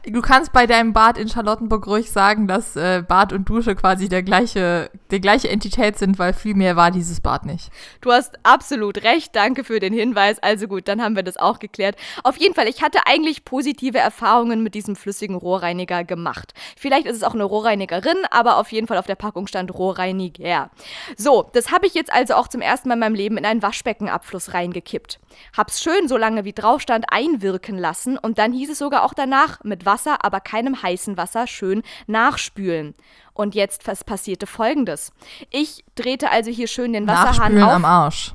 Du 0.06 0.22
kannst 0.22 0.54
bei 0.54 0.68
deinem 0.68 0.94
Bad 0.94 1.18
in 1.18 1.30
Charlottenburg 1.30 1.88
ruhig 1.88 2.12
sagen, 2.12 2.48
dass 2.48 2.76
äh, 2.76 3.04
Bad 3.08 3.34
und 3.34 3.48
Dusche 3.50 3.76
quasi 3.76 4.10
der 4.10 4.24
gleiche, 4.24 4.90
die 5.12 5.22
gleiche 5.22 5.50
Entität 5.50 5.98
sind, 5.98 6.20
weil 6.20 6.34
viel 6.34 6.56
mehr 6.56 6.76
war 6.76 6.92
dieses 6.92 7.22
Bad 7.22 7.46
nicht. 7.46 7.72
Du 8.02 8.12
hast 8.12 8.40
absolut 8.44 9.04
recht, 9.04 9.36
danke 9.36 9.64
für 9.64 9.80
den 9.80 9.94
Hinweis. 9.94 10.40
Also 10.40 10.68
gut, 10.68 10.88
dann 10.88 11.02
haben 11.02 11.16
wir 11.16 11.24
das 11.24 11.38
auch 11.38 11.60
geklärt. 11.60 11.96
Auf 12.24 12.38
jeden 12.38 12.56
Fall, 12.56 12.68
ich 12.68 12.82
hatte 12.82 13.00
eigentlich 13.06 13.46
positive 13.46 13.98
Erfahrungen 13.98 14.64
mit 14.64 14.76
diesem 14.76 14.96
flüssigen 14.96 15.36
Rohrreiniger 15.36 16.04
gemacht. 16.04 16.54
Vielleicht 16.78 17.08
ist 17.08 17.18
es 17.18 17.24
auch 17.24 17.34
eine 17.34 17.44
Rohrreinigerin, 17.44 18.18
aber 18.30 18.58
auf 18.58 18.72
jeden 18.72 18.88
Fall 18.88 18.98
auf 18.98 19.08
der 19.08 19.16
Packung 19.16 19.48
stand 19.48 19.74
Rohrreiniger. 19.74 20.70
So, 21.18 21.50
das 21.54 21.72
habe 21.72 21.88
ich 21.88 21.94
jetzt 21.94 22.12
also 22.12 22.36
auch 22.36 22.48
zum 22.48 22.62
ersten 22.62 22.90
Mal 22.90 22.96
in 22.96 23.00
meinem 23.00 23.16
Leben 23.16 23.38
in 23.38 23.46
einen 23.46 23.62
Waschbeckenabfluss 23.62 24.54
reingekippt. 24.54 25.20
Hab's 25.56 25.82
schön, 25.82 26.08
so 26.08 26.18
lange 26.18 26.44
wie 26.44 26.54
drauf 26.54 26.82
stand, 26.82 27.06
einwirken 27.10 27.78
lassen 27.78 28.18
und 28.18 28.38
dann 28.38 28.52
hieß 28.54 28.72
es 28.72 28.80
sogar 28.80 29.04
auch 29.04 29.14
danach, 29.14 29.60
mit 29.64 29.86
Wasser, 29.86 30.24
aber 30.24 30.40
keinem 30.40 30.82
heißen 30.82 31.18
Wasser 31.18 31.48
schön 31.48 31.84
nachspülen. 32.08 32.96
Und 33.34 33.56
jetzt 33.56 33.84
passierte 34.06 34.48
folgendes. 34.48 35.12
Ich 35.50 35.84
drehte 35.96 36.32
also 36.32 36.52
hier 36.52 36.68
schön 36.68 36.94
den 36.94 37.08
Wasserhahn 37.08 37.54
Nachspülen 37.54 37.64
auf. 37.64 37.72
am 37.74 37.86
Arsch. 37.86 38.34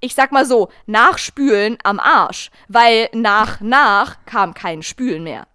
Ich 0.00 0.14
sag 0.14 0.30
mal 0.30 0.46
so, 0.46 0.68
nachspülen 0.86 1.76
am 1.82 1.98
Arsch, 1.98 2.50
weil 2.68 3.08
nach 3.12 3.60
nach 3.60 4.24
kam 4.26 4.54
kein 4.54 4.82
Spülen 4.82 5.24
mehr. 5.24 5.48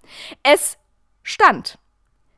Es 0.43 0.77
stand. 1.23 1.77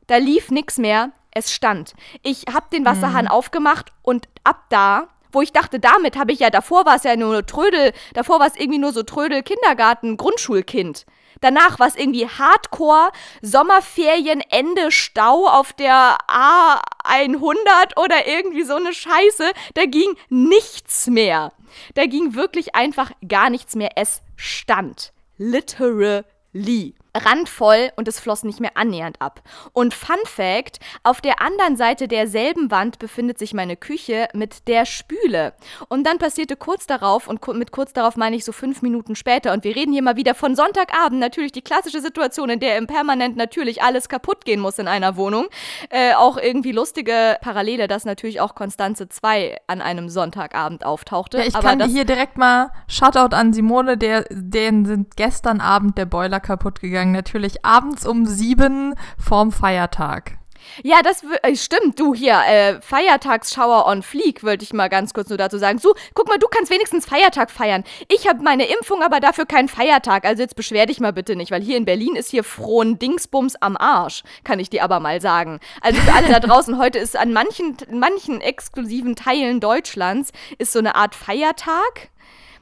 Da 0.06 0.18
lief 0.18 0.50
nichts 0.52 0.78
mehr, 0.78 1.10
es 1.32 1.52
stand. 1.52 1.94
Ich 2.22 2.44
hab 2.52 2.70
den 2.70 2.84
Wasserhahn 2.84 3.24
mhm. 3.24 3.30
aufgemacht 3.30 3.92
und 4.02 4.28
ab 4.44 4.64
da 4.68 5.08
wo 5.36 5.42
ich 5.42 5.52
dachte, 5.52 5.78
damit 5.78 6.16
habe 6.16 6.32
ich 6.32 6.38
ja, 6.38 6.48
davor 6.48 6.86
war 6.86 6.96
es 6.96 7.02
ja 7.02 7.14
nur 7.14 7.44
Trödel, 7.44 7.92
davor 8.14 8.40
war 8.40 8.46
es 8.46 8.56
irgendwie 8.56 8.78
nur 8.78 8.92
so 8.92 9.02
Trödel 9.02 9.42
Kindergarten, 9.42 10.16
Grundschulkind. 10.16 11.04
Danach 11.40 11.78
war 11.78 11.88
es 11.88 11.96
irgendwie 11.96 12.28
Hardcore, 12.28 13.10
Sommerferien, 13.42 14.42
Ende 14.50 14.90
Stau 14.90 15.46
auf 15.46 15.72
der 15.72 16.18
A100 16.28 17.96
oder 17.96 18.26
irgendwie 18.26 18.64
so 18.64 18.74
eine 18.74 18.92
Scheiße. 18.92 19.50
Da 19.74 19.84
ging 19.84 20.16
nichts 20.28 21.06
mehr. 21.06 21.52
Da 21.94 22.06
ging 22.06 22.34
wirklich 22.34 22.74
einfach 22.74 23.10
gar 23.26 23.50
nichts 23.50 23.74
mehr. 23.76 23.90
Es 23.96 24.22
stand. 24.36 25.12
Literally 25.38 26.94
randvoll 27.24 27.90
und 27.96 28.08
es 28.08 28.20
floss 28.20 28.44
nicht 28.44 28.60
mehr 28.60 28.76
annähernd 28.76 29.20
ab. 29.20 29.42
Und 29.72 29.94
Fun 29.94 30.16
Fact: 30.24 30.80
Auf 31.02 31.20
der 31.20 31.40
anderen 31.40 31.76
Seite 31.76 32.08
derselben 32.08 32.70
Wand 32.70 32.98
befindet 32.98 33.38
sich 33.38 33.54
meine 33.54 33.76
Küche 33.76 34.28
mit 34.34 34.68
der 34.68 34.86
Spüle. 34.86 35.54
Und 35.88 36.04
dann 36.06 36.18
passierte 36.18 36.56
kurz 36.56 36.86
darauf, 36.86 37.28
und 37.28 37.46
mit 37.54 37.72
kurz 37.72 37.92
darauf 37.92 38.16
meine 38.16 38.36
ich 38.36 38.44
so 38.44 38.52
fünf 38.52 38.82
Minuten 38.82 39.16
später, 39.16 39.52
und 39.52 39.64
wir 39.64 39.74
reden 39.74 39.92
hier 39.92 40.02
mal 40.02 40.16
wieder 40.16 40.34
von 40.34 40.56
Sonntagabend, 40.56 41.20
natürlich 41.20 41.52
die 41.52 41.62
klassische 41.62 42.00
Situation, 42.00 42.50
in 42.50 42.60
der 42.60 42.76
im 42.76 42.86
Permanent 42.86 43.36
natürlich 43.36 43.82
alles 43.82 44.08
kaputt 44.08 44.44
gehen 44.44 44.60
muss 44.60 44.78
in 44.78 44.88
einer 44.88 45.16
Wohnung. 45.16 45.46
Äh, 45.90 46.14
auch 46.14 46.36
irgendwie 46.36 46.72
lustige 46.72 47.38
Parallele, 47.40 47.88
dass 47.88 48.04
natürlich 48.04 48.40
auch 48.40 48.54
Konstanze 48.54 49.08
2 49.08 49.58
an 49.66 49.80
einem 49.80 50.08
Sonntagabend 50.08 50.84
auftauchte. 50.84 51.38
Ja, 51.38 51.44
ich 51.44 51.54
Aber 51.54 51.68
kann 51.68 51.88
hier 51.88 52.04
direkt 52.04 52.38
mal 52.38 52.70
Shoutout 52.88 53.34
an 53.34 53.52
Simone, 53.52 53.96
der, 53.96 54.24
denen 54.30 54.84
sind 54.84 55.16
gestern 55.16 55.60
Abend 55.60 55.98
der 55.98 56.06
Boiler 56.06 56.40
kaputt 56.40 56.80
gegangen 56.80 57.05
gegangen, 57.06 57.12
natürlich 57.12 57.64
abends 57.64 58.06
um 58.06 58.26
sieben 58.26 58.94
vorm 59.18 59.52
Feiertag. 59.52 60.38
Ja, 60.82 61.00
das 61.02 61.22
äh, 61.42 61.54
stimmt. 61.54 62.00
Du 62.00 62.12
hier, 62.12 62.40
äh, 62.44 62.80
Feiertagsschauer 62.80 63.86
on 63.86 64.02
Fleek, 64.02 64.42
wollte 64.42 64.64
ich 64.64 64.72
mal 64.72 64.88
ganz 64.88 65.14
kurz 65.14 65.28
nur 65.28 65.38
dazu 65.38 65.58
sagen. 65.58 65.78
So, 65.78 65.94
guck 66.12 66.26
mal, 66.26 66.38
du 66.38 66.48
kannst 66.48 66.72
wenigstens 66.72 67.06
Feiertag 67.06 67.52
feiern. 67.52 67.84
Ich 68.08 68.26
habe 68.26 68.42
meine 68.42 68.66
Impfung, 68.66 69.00
aber 69.04 69.20
dafür 69.20 69.46
keinen 69.46 69.68
Feiertag. 69.68 70.24
Also 70.24 70.42
jetzt 70.42 70.56
beschwer 70.56 70.86
dich 70.86 70.98
mal 70.98 71.12
bitte 71.12 71.36
nicht, 71.36 71.52
weil 71.52 71.62
hier 71.62 71.76
in 71.76 71.84
Berlin 71.84 72.16
ist 72.16 72.30
hier 72.30 72.42
frohen 72.42 72.98
Dingsbums 72.98 73.54
am 73.60 73.76
Arsch, 73.76 74.24
kann 74.42 74.58
ich 74.58 74.68
dir 74.68 74.82
aber 74.82 74.98
mal 74.98 75.20
sagen. 75.20 75.60
Also 75.82 76.00
für 76.00 76.12
alle 76.12 76.28
da 76.28 76.40
draußen, 76.40 76.78
heute 76.78 76.98
ist 76.98 77.16
an 77.16 77.32
manchen, 77.32 77.76
manchen 77.92 78.40
exklusiven 78.40 79.14
Teilen 79.14 79.60
Deutschlands 79.60 80.32
ist 80.58 80.72
so 80.72 80.80
eine 80.80 80.96
Art 80.96 81.14
Feiertag. 81.14 82.10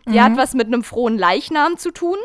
Die 0.06 0.18
mhm. 0.18 0.22
hat 0.22 0.36
was 0.36 0.52
mit 0.52 0.66
einem 0.66 0.84
frohen 0.84 1.16
Leichnam 1.16 1.78
zu 1.78 1.90
tun. 1.90 2.18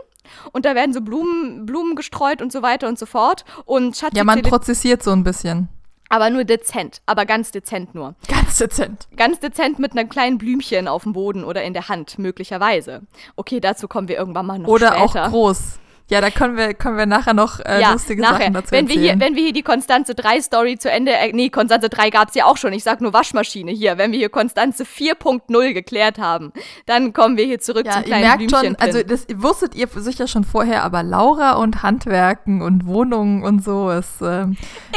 Und 0.51 0.65
da 0.65 0.75
werden 0.75 0.93
so 0.93 1.01
Blumen, 1.01 1.65
Blumen 1.65 1.95
gestreut 1.95 2.41
und 2.41 2.51
so 2.51 2.62
weiter 2.62 2.88
und 2.88 3.00
so 3.00 3.05
fort. 3.05 3.45
Und 3.65 3.98
Schatzi 3.98 4.17
Ja, 4.17 4.24
man 4.24 4.41
prozessiert 4.41 5.03
so 5.03 5.12
ein 5.12 5.24
bisschen. 5.24 5.69
Aber 6.09 6.31
nur 6.31 6.43
dezent, 6.43 7.01
aber 7.05 7.27
ganz 7.27 7.51
dezent 7.51 7.93
nur. 7.93 8.15
Ganz 8.27 8.57
dezent. 8.57 9.07
Ganz 9.15 9.39
dezent 9.39 9.77
mit 9.77 9.91
einem 9.91 10.09
kleinen 10.09 10.39
Blümchen 10.39 10.88
auf 10.88 11.03
dem 11.03 11.13
Boden 11.13 11.43
oder 11.43 11.63
in 11.63 11.74
der 11.74 11.88
Hand, 11.88 12.17
möglicherweise. 12.17 13.01
Okay, 13.36 13.59
dazu 13.59 13.88
kommen 13.88 14.07
wir 14.07 14.17
irgendwann 14.17 14.48
mal 14.48 14.57
noch 14.57 14.69
oder 14.69 14.88
später. 14.88 15.03
Oder 15.03 15.25
auch 15.25 15.29
groß. 15.29 15.79
Ja, 16.10 16.22
da 16.22 16.32
können 16.32 16.58
wir, 16.58 16.74
können 16.74 16.98
wir 16.98 17.06
nachher 17.06 17.36
noch 17.36 17.60
äh, 17.60 17.82
ja, 17.82 17.92
lustige 17.92 18.22
nachher. 18.22 18.39
Sachen 18.39 18.54
dazu 18.54 18.72
wenn 18.72 18.88
erzählen. 18.88 19.04
Wir 19.04 19.12
hier, 19.12 19.20
wenn 19.20 19.36
wir 19.36 19.44
hier 19.44 19.54
die 19.54 19.62
Konstanze 19.62 20.16
3 20.16 20.42
Story 20.42 20.78
zu 20.78 20.89
Ende, 20.89 21.12
äh, 21.12 21.32
nee, 21.34 21.50
Konstanze 21.50 21.88
3 21.88 22.10
gab's 22.10 22.34
ja 22.34 22.46
auch 22.46 22.58
schon, 22.58 22.74
ich 22.74 22.84
sag 22.84 23.00
nur 23.00 23.13
Waschmaschine 23.13 23.72
hier. 23.72 23.98
Wenn 24.00 24.12
wir 24.12 24.18
hier 24.18 24.30
Konstanze 24.30 24.86
4.0 24.86 25.74
geklärt 25.74 26.18
haben, 26.18 26.51
dann 26.88 27.13
kommen 27.13 27.38
wir 27.38 27.46
hier 27.46 27.60
zurück 27.60 27.86
ja, 27.86 27.94
zum 27.94 28.04
kleinen 28.04 28.24
ihr 28.24 28.38
merkt 28.38 28.51
schon, 28.51 28.75
also 28.78 29.04
das 29.04 29.28
wusstet 29.36 29.75
ihr 29.75 29.88
sicher 29.88 30.28
schon 30.28 30.44
vorher, 30.44 30.84
aber 30.84 31.04
Laura 31.04 31.54
und 31.54 31.84
Handwerken 31.84 32.62
und 32.63 32.88
Wohnungen 32.88 33.44
und 33.44 33.63
so 33.63 33.92
ist, 33.92 34.22
äh, 34.22 34.46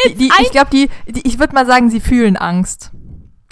die, 0.09 0.15
die, 0.15 0.33
ich 0.41 0.51
glaube, 0.51 0.71
die, 0.73 0.89
die, 1.07 1.27
ich 1.27 1.39
würde 1.39 1.55
mal 1.55 1.67
sagen, 1.67 1.91
sie 1.91 2.01
fühlen 2.01 2.37
Angst. 2.37 2.91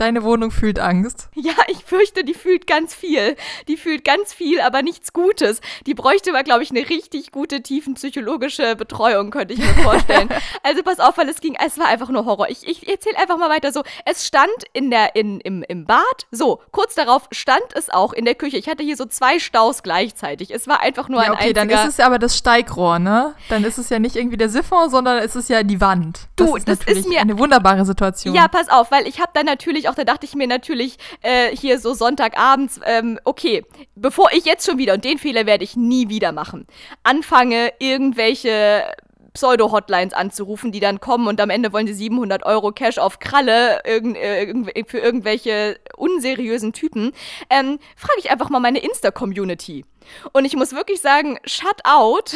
Deine 0.00 0.24
Wohnung 0.24 0.50
fühlt 0.50 0.78
Angst. 0.78 1.28
Ja, 1.34 1.52
ich 1.68 1.84
fürchte, 1.84 2.24
die 2.24 2.32
fühlt 2.32 2.66
ganz 2.66 2.94
viel. 2.94 3.36
Die 3.68 3.76
fühlt 3.76 4.02
ganz 4.02 4.32
viel, 4.32 4.58
aber 4.62 4.80
nichts 4.80 5.12
Gutes. 5.12 5.60
Die 5.84 5.92
bräuchte 5.92 6.30
aber, 6.30 6.42
glaube 6.42 6.62
ich, 6.62 6.70
eine 6.70 6.88
richtig 6.88 7.32
gute 7.32 7.62
tiefenpsychologische 7.62 8.76
Betreuung, 8.76 9.30
könnte 9.30 9.52
ich 9.52 9.60
mir 9.60 9.74
vorstellen. 9.82 10.30
also 10.62 10.82
pass 10.82 11.00
auf, 11.00 11.18
weil 11.18 11.28
es 11.28 11.42
ging, 11.42 11.54
es 11.62 11.78
war 11.78 11.86
einfach 11.88 12.08
nur 12.08 12.24
Horror. 12.24 12.48
Ich, 12.48 12.66
ich 12.66 12.88
erzähle 12.88 13.18
einfach 13.18 13.36
mal 13.36 13.50
weiter 13.50 13.72
so. 13.72 13.82
Es 14.06 14.26
stand 14.26 14.50
in 14.72 14.90
der, 14.90 15.16
in, 15.16 15.38
im, 15.40 15.62
im 15.68 15.84
Bad. 15.84 16.26
So, 16.30 16.62
kurz 16.70 16.94
darauf 16.94 17.28
stand 17.30 17.60
es 17.74 17.90
auch 17.90 18.14
in 18.14 18.24
der 18.24 18.36
Küche. 18.36 18.56
Ich 18.56 18.70
hatte 18.70 18.82
hier 18.82 18.96
so 18.96 19.04
zwei 19.04 19.38
Staus 19.38 19.82
gleichzeitig. 19.82 20.50
Es 20.50 20.66
war 20.66 20.80
einfach 20.80 21.10
nur 21.10 21.20
ja, 21.20 21.26
ein 21.26 21.32
okay, 21.32 21.48
einziger... 21.48 21.66
dann 21.66 21.68
ist 21.68 21.92
es 21.92 21.96
ja 21.98 22.06
aber 22.06 22.18
das 22.18 22.38
Steigrohr, 22.38 22.98
ne? 22.98 23.34
Dann 23.50 23.64
ist 23.64 23.76
es 23.76 23.90
ja 23.90 23.98
nicht 23.98 24.16
irgendwie 24.16 24.38
der 24.38 24.48
Siphon, 24.48 24.88
sondern 24.88 25.18
es 25.18 25.36
ist 25.36 25.50
ja 25.50 25.62
die 25.62 25.82
Wand. 25.82 26.20
Das 26.36 26.48
du, 26.48 26.56
ist 26.56 26.66
das 26.66 26.78
ist 26.86 27.06
mir 27.06 27.20
eine 27.20 27.38
wunderbare 27.38 27.84
Situation. 27.84 28.34
Ja, 28.34 28.48
pass 28.48 28.70
auf, 28.70 28.90
weil 28.90 29.06
ich 29.06 29.20
habe 29.20 29.32
dann 29.34 29.44
natürlich 29.44 29.89
auch, 29.89 29.89
da 29.94 30.04
dachte 30.04 30.26
ich 30.26 30.34
mir 30.34 30.46
natürlich 30.46 30.96
äh, 31.22 31.54
hier 31.54 31.78
so 31.78 31.94
Sonntagabends, 31.94 32.80
ähm, 32.84 33.18
okay, 33.24 33.64
bevor 33.94 34.30
ich 34.32 34.44
jetzt 34.44 34.66
schon 34.66 34.78
wieder, 34.78 34.94
und 34.94 35.04
den 35.04 35.18
Fehler 35.18 35.46
werde 35.46 35.64
ich 35.64 35.76
nie 35.76 36.08
wieder 36.08 36.32
machen, 36.32 36.66
anfange 37.02 37.72
irgendwelche 37.78 38.84
Pseudo-Hotlines 39.32 40.12
anzurufen, 40.12 40.72
die 40.72 40.80
dann 40.80 41.00
kommen 41.00 41.28
und 41.28 41.40
am 41.40 41.50
Ende 41.50 41.72
wollen 41.72 41.86
sie 41.86 41.94
700 41.94 42.44
Euro 42.44 42.72
Cash 42.72 42.98
auf 42.98 43.18
Kralle 43.18 43.80
irgend, 43.84 44.16
äh, 44.16 44.84
für 44.86 44.98
irgendwelche 44.98 45.78
unseriösen 45.96 46.72
Typen, 46.72 47.12
ähm, 47.48 47.78
frage 47.96 48.18
ich 48.18 48.30
einfach 48.30 48.50
mal 48.50 48.60
meine 48.60 48.80
Insta-Community. 48.80 49.84
Und 50.32 50.44
ich 50.44 50.56
muss 50.56 50.72
wirklich 50.72 51.00
sagen, 51.00 51.38
shut 51.44 51.80
out 51.84 52.34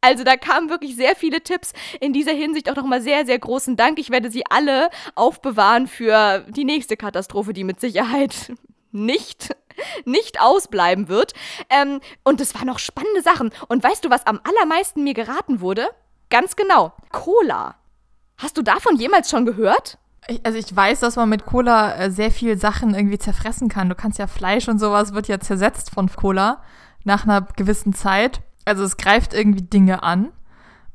also 0.00 0.24
da 0.24 0.36
kamen 0.36 0.70
wirklich 0.70 0.96
sehr 0.96 1.16
viele 1.16 1.40
Tipps. 1.42 1.72
In 2.00 2.12
dieser 2.12 2.32
Hinsicht 2.32 2.70
auch 2.70 2.76
nochmal 2.76 3.00
sehr, 3.00 3.26
sehr 3.26 3.38
großen 3.38 3.76
Dank. 3.76 3.98
Ich 3.98 4.10
werde 4.10 4.30
sie 4.30 4.44
alle 4.48 4.90
aufbewahren 5.14 5.86
für 5.86 6.44
die 6.48 6.64
nächste 6.64 6.96
Katastrophe, 6.96 7.52
die 7.52 7.64
mit 7.64 7.80
Sicherheit 7.80 8.52
nicht 8.92 9.54
nicht 10.04 10.40
ausbleiben 10.40 11.08
wird. 11.08 11.34
Ähm, 11.70 12.00
und 12.24 12.40
es 12.40 12.54
waren 12.54 12.66
noch 12.66 12.78
spannende 12.78 13.22
Sachen. 13.22 13.50
Und 13.68 13.82
weißt 13.84 14.04
du, 14.04 14.10
was 14.10 14.26
am 14.26 14.40
allermeisten 14.44 15.04
mir 15.04 15.14
geraten 15.14 15.60
wurde? 15.60 15.88
Ganz 16.30 16.56
genau, 16.56 16.92
Cola. 17.12 17.76
Hast 18.38 18.56
du 18.56 18.62
davon 18.62 18.96
jemals 18.96 19.30
schon 19.30 19.46
gehört? 19.46 19.98
Also 20.42 20.58
ich 20.58 20.74
weiß, 20.74 21.00
dass 21.00 21.16
man 21.16 21.28
mit 21.28 21.46
Cola 21.46 21.96
äh, 21.96 22.10
sehr 22.10 22.30
viel 22.30 22.58
Sachen 22.58 22.94
irgendwie 22.94 23.18
zerfressen 23.18 23.68
kann. 23.68 23.88
Du 23.88 23.94
kannst 23.94 24.18
ja 24.18 24.26
Fleisch 24.26 24.68
und 24.68 24.78
sowas 24.78 25.14
wird 25.14 25.28
ja 25.28 25.38
zersetzt 25.38 25.90
von 25.90 26.08
Cola 26.08 26.62
nach 27.04 27.24
einer 27.24 27.42
gewissen 27.42 27.92
Zeit. 27.92 28.40
Also 28.66 28.84
es 28.84 28.98
greift 28.98 29.32
irgendwie 29.32 29.62
Dinge 29.62 30.02
an 30.02 30.32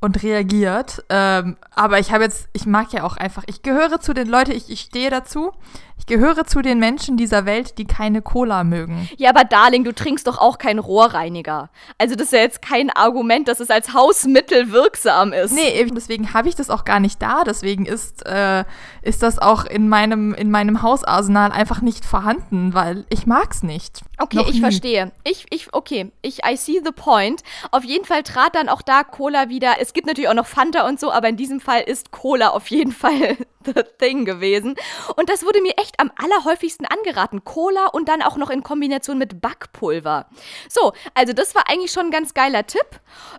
und 0.01 0.21
reagiert. 0.23 1.03
Ähm, 1.09 1.57
aber 1.73 1.99
ich 1.99 2.11
habe 2.11 2.23
jetzt, 2.23 2.49
ich 2.53 2.65
mag 2.65 2.91
ja 2.91 3.03
auch 3.03 3.17
einfach, 3.17 3.43
ich 3.47 3.61
gehöre 3.61 4.01
zu 4.01 4.13
den 4.13 4.27
Leuten, 4.27 4.51
ich, 4.51 4.69
ich 4.69 4.81
stehe 4.81 5.09
dazu. 5.09 5.53
Ich 6.01 6.07
gehöre 6.07 6.45
zu 6.45 6.63
den 6.63 6.79
Menschen 6.79 7.15
dieser 7.15 7.45
Welt, 7.45 7.77
die 7.77 7.85
keine 7.85 8.23
Cola 8.23 8.63
mögen. 8.63 9.07
Ja, 9.17 9.29
aber 9.29 9.43
Darling, 9.43 9.83
du 9.83 9.93
trinkst 9.93 10.25
doch 10.25 10.39
auch 10.39 10.57
keinen 10.57 10.79
Rohrreiniger. 10.79 11.69
Also 11.99 12.15
das 12.15 12.25
ist 12.25 12.33
ja 12.33 12.39
jetzt 12.39 12.63
kein 12.63 12.89
Argument, 12.89 13.47
dass 13.47 13.59
es 13.59 13.69
als 13.69 13.93
Hausmittel 13.93 14.71
wirksam 14.71 15.31
ist. 15.31 15.53
Nee, 15.53 15.85
deswegen 15.93 16.33
habe 16.33 16.49
ich 16.49 16.55
das 16.55 16.71
auch 16.71 16.85
gar 16.85 16.99
nicht 16.99 17.21
da. 17.21 17.43
Deswegen 17.43 17.85
ist, 17.85 18.25
äh, 18.25 18.63
ist 19.03 19.21
das 19.21 19.37
auch 19.37 19.63
in 19.63 19.89
meinem, 19.89 20.33
in 20.33 20.49
meinem 20.49 20.81
Hausarsenal 20.81 21.51
einfach 21.51 21.81
nicht 21.81 22.03
vorhanden, 22.03 22.73
weil 22.73 23.05
ich 23.09 23.27
mag 23.27 23.51
es 23.51 23.61
nicht. 23.61 24.01
Okay, 24.17 24.37
Noch 24.37 24.47
ich 24.47 24.55
nie. 24.55 24.59
verstehe. 24.61 25.11
Ich, 25.23 25.45
ich, 25.51 25.71
okay, 25.71 26.11
ich, 26.23 26.39
I 26.43 26.57
see 26.57 26.81
the 26.83 26.91
point. 26.91 27.43
Auf 27.69 27.83
jeden 27.83 28.05
Fall 28.05 28.23
trat 28.23 28.55
dann 28.55 28.69
auch 28.69 28.81
da 28.81 29.03
Cola 29.03 29.49
wieder. 29.49 29.75
Es 29.79 29.93
gibt 29.93 30.07
natürlich 30.07 30.29
auch 30.29 30.33
noch 30.33 30.47
Fanta 30.47 30.87
und 30.87 30.99
so, 30.99 31.11
aber 31.11 31.29
in 31.29 31.37
diesem 31.37 31.59
Fall 31.59 31.81
ist 31.81 32.09
Cola 32.09 32.49
auf 32.49 32.67
jeden 32.71 32.91
Fall 33.01 33.37
the 33.65 33.83
thing 33.99 34.25
gewesen. 34.25 34.75
Und 35.15 35.29
das 35.29 35.45
wurde 35.45 35.61
mir 35.61 35.73
echt 35.77 35.99
am 35.99 36.11
allerhäufigsten 36.15 36.85
angeraten. 36.85 37.43
Cola 37.43 37.87
und 37.87 38.07
dann 38.09 38.21
auch 38.21 38.37
noch 38.37 38.49
in 38.49 38.63
Kombination 38.63 39.17
mit 39.17 39.41
Backpulver. 39.41 40.27
So, 40.69 40.93
also 41.13 41.33
das 41.33 41.55
war 41.55 41.69
eigentlich 41.69 41.91
schon 41.91 42.05
ein 42.05 42.11
ganz 42.11 42.33
geiler 42.33 42.65
Tipp. 42.65 42.87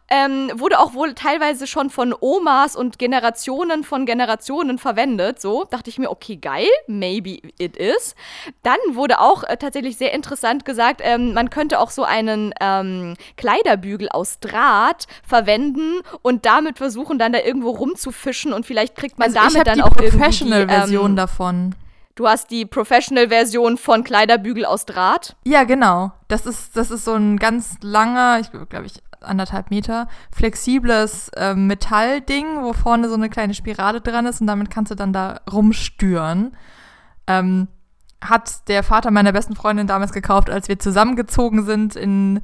Ähm, 0.08 0.50
wurde 0.54 0.78
auch 0.78 0.94
wohl 0.94 1.14
teilweise 1.14 1.66
schon 1.66 1.90
von 1.90 2.14
Omas 2.18 2.76
und 2.76 2.98
Generationen 2.98 3.84
von 3.84 4.06
Generationen 4.06 4.78
verwendet. 4.78 5.40
So, 5.40 5.64
dachte 5.64 5.90
ich 5.90 5.98
mir, 5.98 6.10
okay, 6.10 6.36
geil, 6.36 6.68
maybe 6.86 7.38
it 7.58 7.76
is. 7.76 8.14
Dann 8.62 8.78
wurde 8.90 9.20
auch 9.20 9.44
äh, 9.44 9.56
tatsächlich 9.56 9.96
sehr 9.96 10.12
interessant 10.12 10.64
gesagt, 10.64 11.00
ähm, 11.02 11.32
man 11.34 11.50
könnte 11.50 11.78
auch 11.78 11.90
so 11.90 12.04
einen 12.04 12.52
ähm, 12.60 13.16
Kleiderbügel 13.36 14.08
aus 14.08 14.38
Draht 14.40 15.06
verwenden 15.26 16.00
und 16.22 16.44
damit 16.46 16.78
versuchen, 16.78 17.18
dann 17.18 17.32
da 17.32 17.40
irgendwo 17.40 17.70
rumzufischen 17.70 18.52
und 18.52 18.66
vielleicht 18.66 18.96
kriegt 18.96 19.18
man 19.18 19.34
also 19.34 19.40
damit 19.40 19.66
dann 19.66 19.80
auch 19.80 19.96
irgendwie 19.96 20.11
Professional-Version 20.18 21.10
ähm, 21.10 21.16
davon. 21.16 21.74
Du 22.14 22.28
hast 22.28 22.50
die 22.50 22.66
Professional-Version 22.66 23.78
von 23.78 24.04
Kleiderbügel 24.04 24.66
aus 24.66 24.84
Draht? 24.84 25.36
Ja, 25.44 25.64
genau. 25.64 26.12
Das 26.28 26.44
ist, 26.44 26.76
das 26.76 26.90
ist 26.90 27.04
so 27.04 27.14
ein 27.14 27.38
ganz 27.38 27.76
langer, 27.80 28.38
ich 28.40 28.50
glaube 28.50 28.86
ich, 28.86 29.02
anderthalb 29.20 29.70
Meter, 29.70 30.08
flexibles 30.30 31.30
äh, 31.30 31.54
Metallding, 31.54 32.62
wo 32.62 32.72
vorne 32.72 33.08
so 33.08 33.14
eine 33.14 33.30
kleine 33.30 33.54
Spirale 33.54 34.00
dran 34.00 34.26
ist 34.26 34.40
und 34.40 34.46
damit 34.46 34.70
kannst 34.70 34.90
du 34.90 34.94
dann 34.94 35.12
da 35.12 35.40
rumstüren. 35.50 36.56
Ähm, 37.26 37.68
hat 38.20 38.68
der 38.68 38.82
Vater 38.82 39.10
meiner 39.10 39.32
besten 39.32 39.56
Freundin 39.56 39.86
damals 39.86 40.12
gekauft, 40.12 40.48
als 40.48 40.68
wir 40.68 40.78
zusammengezogen 40.78 41.64
sind 41.64 41.96
in 41.96 42.40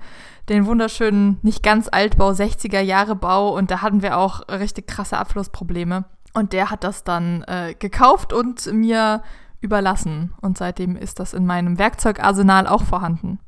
den 0.48 0.66
wunderschönen, 0.66 1.38
nicht 1.42 1.62
ganz 1.62 1.88
Altbau, 1.90 2.30
60er 2.30 2.80
Jahre 2.80 3.14
Bau 3.14 3.54
und 3.56 3.70
da 3.70 3.82
hatten 3.82 4.02
wir 4.02 4.16
auch 4.16 4.48
richtig 4.48 4.87
krasse 4.87 5.18
Abflussprobleme. 5.18 6.04
Und 6.38 6.52
der 6.52 6.71
hat 6.71 6.85
das 6.85 7.02
dann 7.02 7.42
äh, 7.49 7.75
gekauft 7.76 8.33
und 8.33 8.73
mir 8.73 9.25
überlassen. 9.61 10.33
Und 10.40 10.57
seitdem 10.57 10.95
ist 10.95 11.18
das 11.18 11.35
in 11.35 11.45
meinem 11.45 11.80
Werkzeugarsenal 11.80 12.68
auch 12.68 12.85
vorhanden. 12.85 13.40